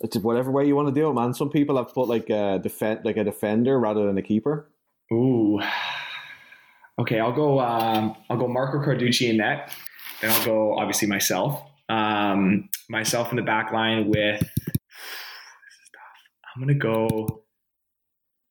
It's 0.00 0.16
whatever 0.18 0.50
way 0.50 0.66
you 0.66 0.76
want 0.76 0.88
to 0.88 0.94
do 0.94 1.08
it, 1.08 1.14
man. 1.14 1.32
Some 1.32 1.48
people 1.48 1.76
have 1.78 1.94
put 1.94 2.06
like 2.06 2.28
a 2.28 2.58
defend, 2.62 3.04
like 3.04 3.16
a 3.16 3.24
defender 3.24 3.78
rather 3.78 4.06
than 4.06 4.18
a 4.18 4.22
keeper. 4.22 4.70
Ooh. 5.10 5.60
Okay, 6.98 7.18
I'll 7.18 7.32
go. 7.32 7.60
Um, 7.60 8.16
I'll 8.28 8.36
go 8.36 8.48
Marco 8.48 8.78
Carducci 8.78 9.30
in 9.30 9.38
net, 9.38 9.74
and 10.22 10.30
I'll 10.30 10.44
go 10.44 10.78
obviously 10.78 11.08
myself. 11.08 11.62
Um, 11.88 12.68
myself 12.90 13.30
in 13.30 13.36
the 13.36 13.42
back 13.42 13.72
line 13.72 14.08
with. 14.08 14.42
I'm 16.54 16.62
gonna 16.62 16.74
go. 16.74 17.42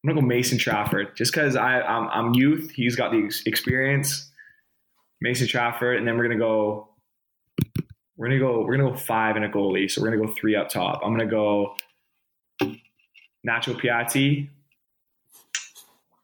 I'm 0.03 0.10
gonna 0.10 0.22
go 0.22 0.26
Mason 0.26 0.57
Trafford 0.57 1.15
just 1.15 1.31
because 1.31 1.56
I 1.56 1.81
I'm, 1.81 2.07
I'm 2.10 2.34
youth. 2.34 2.72
He's 2.72 2.95
got 2.95 3.11
the 3.11 3.30
experience. 3.45 4.31
Mason 5.22 5.47
Trafford, 5.47 5.97
and 5.97 6.07
then 6.07 6.18
we're 6.18 6.23
gonna 6.27 6.39
go 6.39 6.89
we're 8.17 8.27
gonna 8.27 8.39
go. 8.39 8.61
We're 8.61 8.77
gonna 8.77 8.91
go 8.91 8.97
five 8.97 9.35
and 9.35 9.45
a 9.45 9.49
goalie. 9.49 9.89
So 9.89 10.01
we're 10.01 10.11
gonna 10.11 10.25
go 10.25 10.33
three 10.33 10.55
up 10.55 10.69
top. 10.69 11.01
I'm 11.03 11.11
gonna 11.11 11.29
go 11.29 11.75
Nacho 12.61 13.79
Piatti 13.79 14.49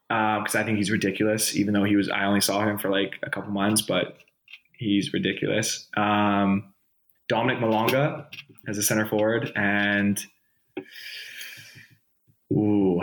because 0.07 0.55
uh, 0.55 0.59
I 0.59 0.63
think 0.63 0.77
he's 0.77 0.91
ridiculous. 0.91 1.55
Even 1.55 1.73
though 1.73 1.83
he 1.83 1.95
was, 1.95 2.09
I 2.09 2.25
only 2.25 2.41
saw 2.41 2.61
him 2.67 2.77
for 2.77 2.89
like 2.89 3.15
a 3.23 3.29
couple 3.29 3.51
months, 3.51 3.81
but 3.81 4.17
he's 4.77 5.13
ridiculous. 5.13 5.87
Um, 5.95 6.73
Dominique 7.29 7.59
Malonga 7.59 8.25
as 8.67 8.77
a 8.77 8.83
center 8.83 9.05
forward, 9.05 9.51
and 9.55 10.21
ooh, 12.51 13.01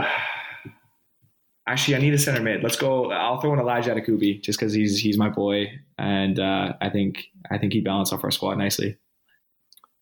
actually, 1.68 1.96
I 1.96 1.98
need 1.98 2.14
a 2.14 2.18
center 2.18 2.40
mid. 2.40 2.62
Let's 2.62 2.76
go. 2.76 3.10
I'll 3.12 3.40
throw 3.40 3.52
in 3.52 3.60
Elijah 3.60 3.94
Adekugbe 3.94 4.42
just 4.42 4.58
because 4.58 4.72
he's 4.72 4.98
he's 4.98 5.18
my 5.18 5.28
boy, 5.28 5.70
and 5.98 6.38
uh, 6.40 6.72
I 6.80 6.90
think 6.90 7.26
I 7.50 7.58
think 7.58 7.72
he 7.72 7.80
balanced 7.80 8.12
off 8.12 8.24
our 8.24 8.30
squad 8.30 8.58
nicely. 8.58 8.96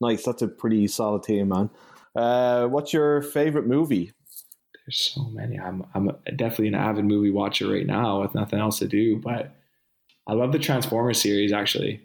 Nice. 0.00 0.24
That's 0.24 0.42
a 0.42 0.48
pretty 0.48 0.86
solid 0.86 1.22
team, 1.22 1.48
man. 1.48 1.70
Uh, 2.14 2.66
what's 2.66 2.92
your 2.92 3.22
favorite 3.22 3.66
movie? 3.66 4.12
There's 4.86 5.12
so 5.14 5.24
many. 5.30 5.58
I'm 5.58 5.84
I'm 5.94 6.12
definitely 6.36 6.68
an 6.68 6.74
avid 6.74 7.04
movie 7.04 7.30
watcher 7.30 7.70
right 7.70 7.86
now 7.86 8.22
with 8.22 8.34
nothing 8.34 8.60
else 8.60 8.78
to 8.78 8.88
do, 8.88 9.18
but 9.18 9.54
I 10.26 10.32
love 10.32 10.52
the 10.52 10.58
Transformers 10.58 11.20
series 11.20 11.52
actually. 11.52 12.00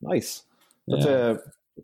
Nice. 0.00 0.42
That's 0.86 1.06
yeah. 1.06 1.12
a 1.12 1.36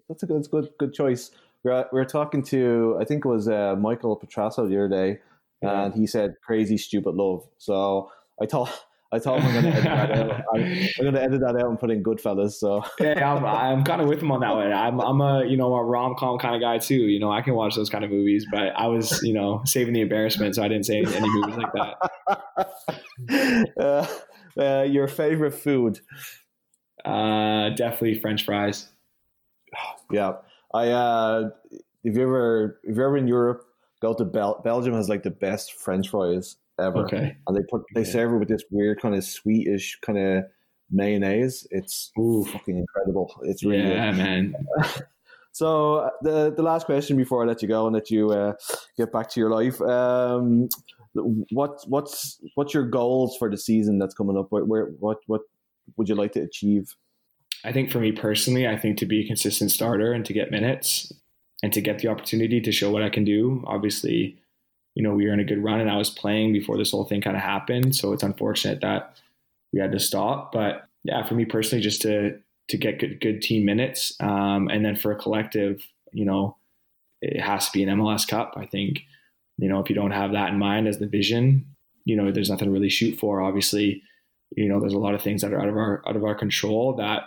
that's 0.09 0.23
a 0.23 0.27
good 0.27 0.49
good 0.51 0.69
good 0.79 0.93
choice. 0.93 1.31
We 1.65 1.71
we're, 1.71 1.81
we 1.93 2.01
we're 2.01 2.05
talking 2.05 2.43
to 2.45 2.99
I 3.01 3.05
think 3.05 3.25
it 3.25 3.29
was 3.29 3.49
uh, 3.49 3.77
Michael 3.79 4.19
Petrasso 4.19 4.69
the 4.69 4.77
other 4.77 4.89
day, 4.89 5.21
yeah. 5.63 5.85
and 5.85 5.95
he 5.95 6.07
said 6.07 6.35
crazy 6.45 6.77
stupid 6.77 7.15
love. 7.15 7.47
So 7.59 8.11
I 8.41 8.47
thought 8.47 8.71
I 9.11 9.19
thought 9.19 9.41
I'm 9.41 9.53
going 9.53 9.65
to 9.65 9.71
edit 9.71 9.85
that 9.85 10.11
out. 10.11 10.31
I'm, 10.55 10.63
I'm 10.63 10.89
going 11.01 11.15
to 11.15 11.23
edit 11.23 11.41
that 11.41 11.57
out 11.57 11.71
and 11.71 11.81
put 11.81 11.91
in 11.91 12.03
Goodfellas. 12.03 12.53
So 12.53 12.85
yeah, 13.01 13.35
I'm, 13.35 13.43
I'm 13.43 13.83
kind 13.83 14.03
of 14.03 14.09
with 14.09 14.21
him 14.21 14.31
on 14.31 14.41
that 14.41 14.55
one. 14.55 14.71
I'm 14.71 15.01
I'm 15.01 15.21
a 15.23 15.47
you 15.47 15.57
know 15.57 15.75
a 15.75 15.83
rom 15.83 16.15
com 16.19 16.39
kind 16.39 16.55
of 16.55 16.61
guy 16.61 16.77
too. 16.77 16.95
You 16.95 17.19
know, 17.19 17.33
I 17.33 17.41
can 17.41 17.55
watch 17.55 17.75
those 17.75 17.89
kind 17.89 18.05
of 18.05 18.11
movies, 18.11 18.47
but 18.51 18.75
I 18.77 18.87
was 18.87 19.23
you 19.23 19.33
know 19.33 19.63
saving 19.65 19.95
the 19.95 20.03
embarrassment, 20.03 20.55
so 20.55 20.63
I 20.63 20.69
didn't 20.69 20.85
say 20.85 20.99
any, 20.99 21.15
any 21.17 21.29
movies 21.31 21.57
like 21.57 21.73
that. 21.73 21.95
Uh, 23.79 24.07
uh, 24.59 24.83
your 24.89 25.09
favorite 25.09 25.53
food? 25.53 26.01
Uh, 27.05 27.71
definitely 27.71 28.15
French 28.15 28.45
fries. 28.45 28.89
Yeah, 30.11 30.35
I. 30.73 30.89
Uh, 30.89 31.51
if 32.05 32.17
you 32.17 32.23
ever 32.23 32.81
if 32.85 32.97
you're 32.97 33.07
ever 33.07 33.17
in 33.17 33.29
Europe, 33.29 33.65
go 34.01 34.15
to 34.15 34.25
Bel- 34.25 34.61
Belgium 34.65 34.95
has 34.95 35.09
like 35.09 35.23
the 35.23 35.31
best 35.31 35.75
French 35.75 36.09
fries 36.09 36.57
ever. 36.79 37.05
Okay. 37.05 37.37
And 37.47 37.57
they 37.57 37.63
put 37.69 37.83
they 37.95 38.05
serve 38.05 38.33
it 38.33 38.39
with 38.39 38.49
this 38.49 38.65
weird 38.71 39.01
kind 39.01 39.15
of 39.15 39.25
sweetish 39.25 39.99
kind 40.03 40.19
of 40.19 40.45
mayonnaise. 40.91 41.67
It's 41.71 42.11
ooh 42.19 42.45
fucking 42.45 42.79
incredible. 42.79 43.35
It's 43.43 43.65
really 43.65 43.89
yeah, 43.89 44.11
good. 44.11 44.17
man. 44.17 44.55
so 45.53 46.11
the 46.23 46.53
the 46.55 46.63
last 46.63 46.87
question 46.87 47.17
before 47.17 47.43
I 47.43 47.47
let 47.47 47.63
you 47.63 47.69
go 47.69 47.87
and 47.87 47.95
let 47.95 48.11
you 48.11 48.31
uh, 48.31 48.55
get 48.97 49.13
back 49.13 49.29
to 49.31 49.41
your 49.41 49.51
life. 49.51 49.81
Um, 49.81 50.69
what 51.51 51.83
what's 51.87 52.41
what's 52.55 52.75
your 52.75 52.85
goals 52.85 53.37
for 53.37 53.51
the 53.51 53.59
season 53.59 53.99
that's 53.99 54.15
coming 54.15 54.37
up? 54.37 54.47
Where, 54.51 54.65
where 54.65 54.87
what 55.01 55.19
what 55.27 55.43
would 55.97 56.09
you 56.09 56.15
like 56.15 56.33
to 56.33 56.41
achieve? 56.41 56.95
I 57.65 57.73
think 57.73 57.91
for 57.91 57.99
me 57.99 58.13
personally, 58.13 58.69
I 58.69 58.79
think 58.79 58.99
to 58.99 59.07
be 59.07 59.25
a 59.25 59.27
consistent 59.27 59.73
starter 59.73 60.13
and 60.13 60.25
to 60.27 60.33
get 60.33 60.53
minutes 60.53 61.13
and 61.63 61.73
to 61.73 61.81
get 61.81 61.99
the 61.99 62.09
opportunity 62.09 62.61
to 62.61 62.73
show 62.73 62.91
what 62.91 63.03
I 63.03 63.09
can 63.09 63.25
do. 63.25 63.65
Obviously, 63.67 64.37
you 64.95 65.03
know, 65.03 65.15
we 65.15 65.27
were 65.27 65.33
in 65.33 65.41
a 65.41 65.45
good 65.45 65.63
run 65.63 65.81
and 65.81 65.91
I 65.91 65.97
was 65.97 66.11
playing 66.11 66.53
before 66.53 66.77
this 66.77 66.91
whole 66.91 67.05
thing 67.05 67.21
kind 67.21 67.37
of 67.37 67.43
happened. 67.43 67.95
So 67.95 68.13
it's 68.13 68.23
unfortunate 68.23 68.81
that 68.81 69.17
we 69.73 69.81
had 69.81 69.93
to 69.93 70.01
stop. 70.01 70.53
But 70.53 70.89
yeah, 71.05 71.27
for 71.27 71.35
me 71.35 71.45
personally, 71.45 71.83
just 71.83 72.03
to 72.03 72.39
to 72.69 72.77
get 72.77 72.99
good 72.99 73.21
good 73.21 73.41
team 73.43 73.65
minutes. 73.65 74.13
Um, 74.21 74.69
and 74.69 74.85
then 74.85 74.97
for 74.97 75.13
a 75.13 75.17
collective, 75.17 75.87
you 76.13 76.25
know, 76.25 76.57
it 77.21 77.41
has 77.41 77.67
to 77.67 77.73
be 77.73 77.83
an 77.83 77.99
MLS 77.99 78.27
Cup. 78.27 78.55
I 78.57 78.67
think, 78.67 79.01
you 79.57 79.69
know, 79.69 79.81
if 79.81 79.89
you 79.89 79.95
don't 79.95 80.11
have 80.11 80.33
that 80.33 80.51
in 80.51 80.59
mind 80.59 80.87
as 80.87 80.99
the 80.99 81.07
vision, 81.07 81.67
you 82.05 82.17
know, 82.17 82.31
there's 82.31 82.51
nothing 82.51 82.67
to 82.67 82.73
really 82.73 82.91
shoot 82.91 83.19
for. 83.19 83.41
Obviously, 83.41 84.03
you 84.57 84.69
know, 84.69 84.81
there's 84.81 84.95
a 84.95 84.99
lot 84.99 85.15
of 85.15 85.23
things 85.23 85.43
that 85.43 85.53
are 85.53 85.61
out 85.61 85.69
of 85.69 85.77
our 85.77 86.03
out 86.09 86.17
of 86.17 86.25
our 86.25 86.35
control 86.35 86.95
that 86.97 87.23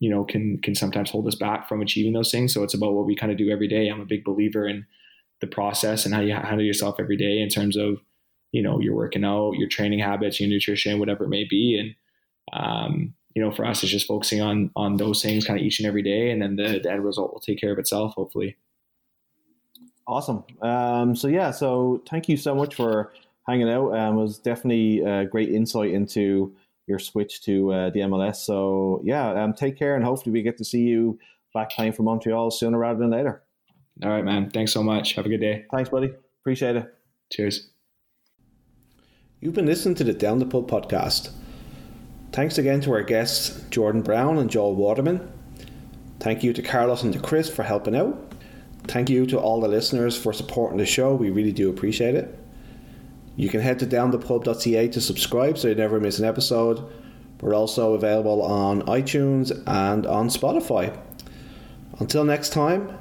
you 0.00 0.10
know 0.10 0.24
can 0.24 0.58
can 0.58 0.74
sometimes 0.74 1.10
hold 1.10 1.28
us 1.28 1.34
back 1.36 1.68
from 1.68 1.80
achieving 1.80 2.14
those 2.14 2.30
things. 2.30 2.52
So 2.52 2.64
it's 2.64 2.74
about 2.74 2.94
what 2.94 3.06
we 3.06 3.14
kind 3.14 3.30
of 3.30 3.38
do 3.38 3.50
every 3.50 3.68
day. 3.68 3.88
I'm 3.88 4.00
a 4.00 4.06
big 4.06 4.24
believer 4.24 4.66
in 4.66 4.86
the 5.40 5.46
process 5.46 6.04
and 6.04 6.14
how 6.14 6.20
you 6.20 6.34
handle 6.34 6.64
yourself 6.64 6.96
every 6.98 7.16
day 7.16 7.40
in 7.40 7.48
terms 7.48 7.76
of 7.76 7.98
you 8.50 8.62
know 8.62 8.80
your 8.80 8.96
working 8.96 9.24
out, 9.24 9.52
your 9.52 9.68
training 9.68 10.00
habits, 10.00 10.40
your 10.40 10.48
nutrition, 10.48 10.98
whatever 10.98 11.24
it 11.24 11.28
may 11.28 11.44
be, 11.44 11.78
and 11.78 12.60
um, 12.60 13.14
you 13.34 13.42
know 13.42 13.52
for 13.52 13.64
us 13.64 13.82
it's 13.82 13.92
just 13.92 14.08
focusing 14.08 14.40
on 14.40 14.70
on 14.74 14.96
those 14.96 15.22
things 15.22 15.46
kind 15.46 15.60
of 15.60 15.64
each 15.64 15.78
and 15.78 15.86
every 15.86 16.02
day, 16.02 16.30
and 16.30 16.40
then 16.42 16.56
the, 16.56 16.80
the 16.82 16.90
end 16.90 17.04
result 17.04 17.32
will 17.32 17.40
take 17.40 17.60
care 17.60 17.72
of 17.72 17.78
itself, 17.78 18.14
hopefully. 18.14 18.56
Awesome. 20.06 20.42
Um, 20.60 21.14
so 21.14 21.28
yeah, 21.28 21.50
so 21.50 22.02
thank 22.08 22.28
you 22.28 22.36
so 22.36 22.54
much 22.54 22.74
for 22.74 23.12
hanging 23.46 23.68
out. 23.68 23.92
Um, 23.92 24.18
it 24.18 24.22
was 24.22 24.38
definitely 24.38 25.00
a 25.00 25.26
great 25.26 25.50
insight 25.50 25.92
into 25.92 26.54
your 26.90 26.98
switch 26.98 27.42
to 27.44 27.72
uh, 27.72 27.90
the 27.90 28.00
MLS. 28.00 28.36
So 28.36 29.00
yeah, 29.04 29.42
um, 29.42 29.54
take 29.54 29.78
care, 29.78 29.96
and 29.96 30.04
hopefully 30.04 30.32
we 30.32 30.42
get 30.42 30.58
to 30.58 30.64
see 30.64 30.80
you 30.80 31.18
back 31.54 31.70
playing 31.70 31.92
for 31.92 32.02
Montreal 32.02 32.50
sooner 32.50 32.78
rather 32.78 32.98
than 32.98 33.10
later. 33.10 33.42
All 34.02 34.10
right, 34.10 34.24
man. 34.24 34.50
Thanks 34.50 34.72
so 34.72 34.82
much. 34.82 35.14
Have 35.14 35.26
a 35.26 35.28
good 35.28 35.40
day. 35.40 35.64
Thanks, 35.72 35.88
buddy. 35.88 36.12
Appreciate 36.42 36.76
it. 36.76 36.94
Cheers. 37.32 37.70
You've 39.40 39.54
been 39.54 39.66
listening 39.66 39.94
to 39.96 40.04
the 40.04 40.12
Down 40.12 40.38
the 40.38 40.46
Pub 40.46 40.70
podcast. 40.70 41.30
Thanks 42.32 42.58
again 42.58 42.80
to 42.82 42.92
our 42.92 43.02
guests, 43.02 43.62
Jordan 43.70 44.02
Brown 44.02 44.38
and 44.38 44.50
Joel 44.50 44.74
Waterman. 44.74 45.32
Thank 46.20 46.44
you 46.44 46.52
to 46.52 46.62
Carlos 46.62 47.02
and 47.02 47.12
to 47.12 47.18
Chris 47.18 47.48
for 47.48 47.62
helping 47.62 47.96
out. 47.96 48.34
Thank 48.84 49.10
you 49.10 49.26
to 49.26 49.38
all 49.38 49.60
the 49.60 49.68
listeners 49.68 50.16
for 50.16 50.32
supporting 50.32 50.78
the 50.78 50.86
show. 50.86 51.14
We 51.14 51.30
really 51.30 51.52
do 51.52 51.70
appreciate 51.70 52.14
it. 52.14 52.38
You 53.36 53.48
can 53.48 53.60
head 53.60 53.78
to 53.78 53.86
downthepub.ca 53.86 54.88
to 54.88 55.00
subscribe 55.00 55.58
so 55.58 55.68
you 55.68 55.74
never 55.74 56.00
miss 56.00 56.18
an 56.18 56.24
episode. 56.24 56.84
We're 57.40 57.54
also 57.54 57.94
available 57.94 58.42
on 58.42 58.82
iTunes 58.82 59.50
and 59.66 60.06
on 60.06 60.28
Spotify. 60.28 60.98
Until 61.98 62.24
next 62.24 62.50
time, 62.50 62.98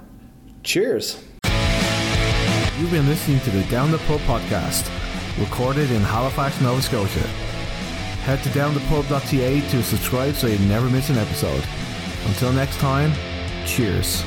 cheers. 0.64 1.24
You've 2.80 2.92
been 2.92 3.08
listening 3.08 3.42
to 3.42 3.50
the 3.50 3.64
Down 3.66 3.92
the 3.92 3.98
Pub 4.00 4.22
podcast, 4.22 4.90
recorded 5.38 5.92
in 5.92 6.02
Halifax, 6.02 6.62
Nova 6.62 6.82
Scotia. 6.82 7.28
Head 8.24 8.42
to 8.44 8.50
downthepub.ca 8.50 9.62
to 9.70 9.84
subscribe 9.84 10.36
so 10.36 10.48
you 10.48 10.60
never 10.68 10.90
miss 10.90 11.10
an 11.10 11.18
episode. 11.18 11.64
Until 12.28 12.54
next 12.54 12.78
time, 12.78 13.12
cheers. 13.66 14.24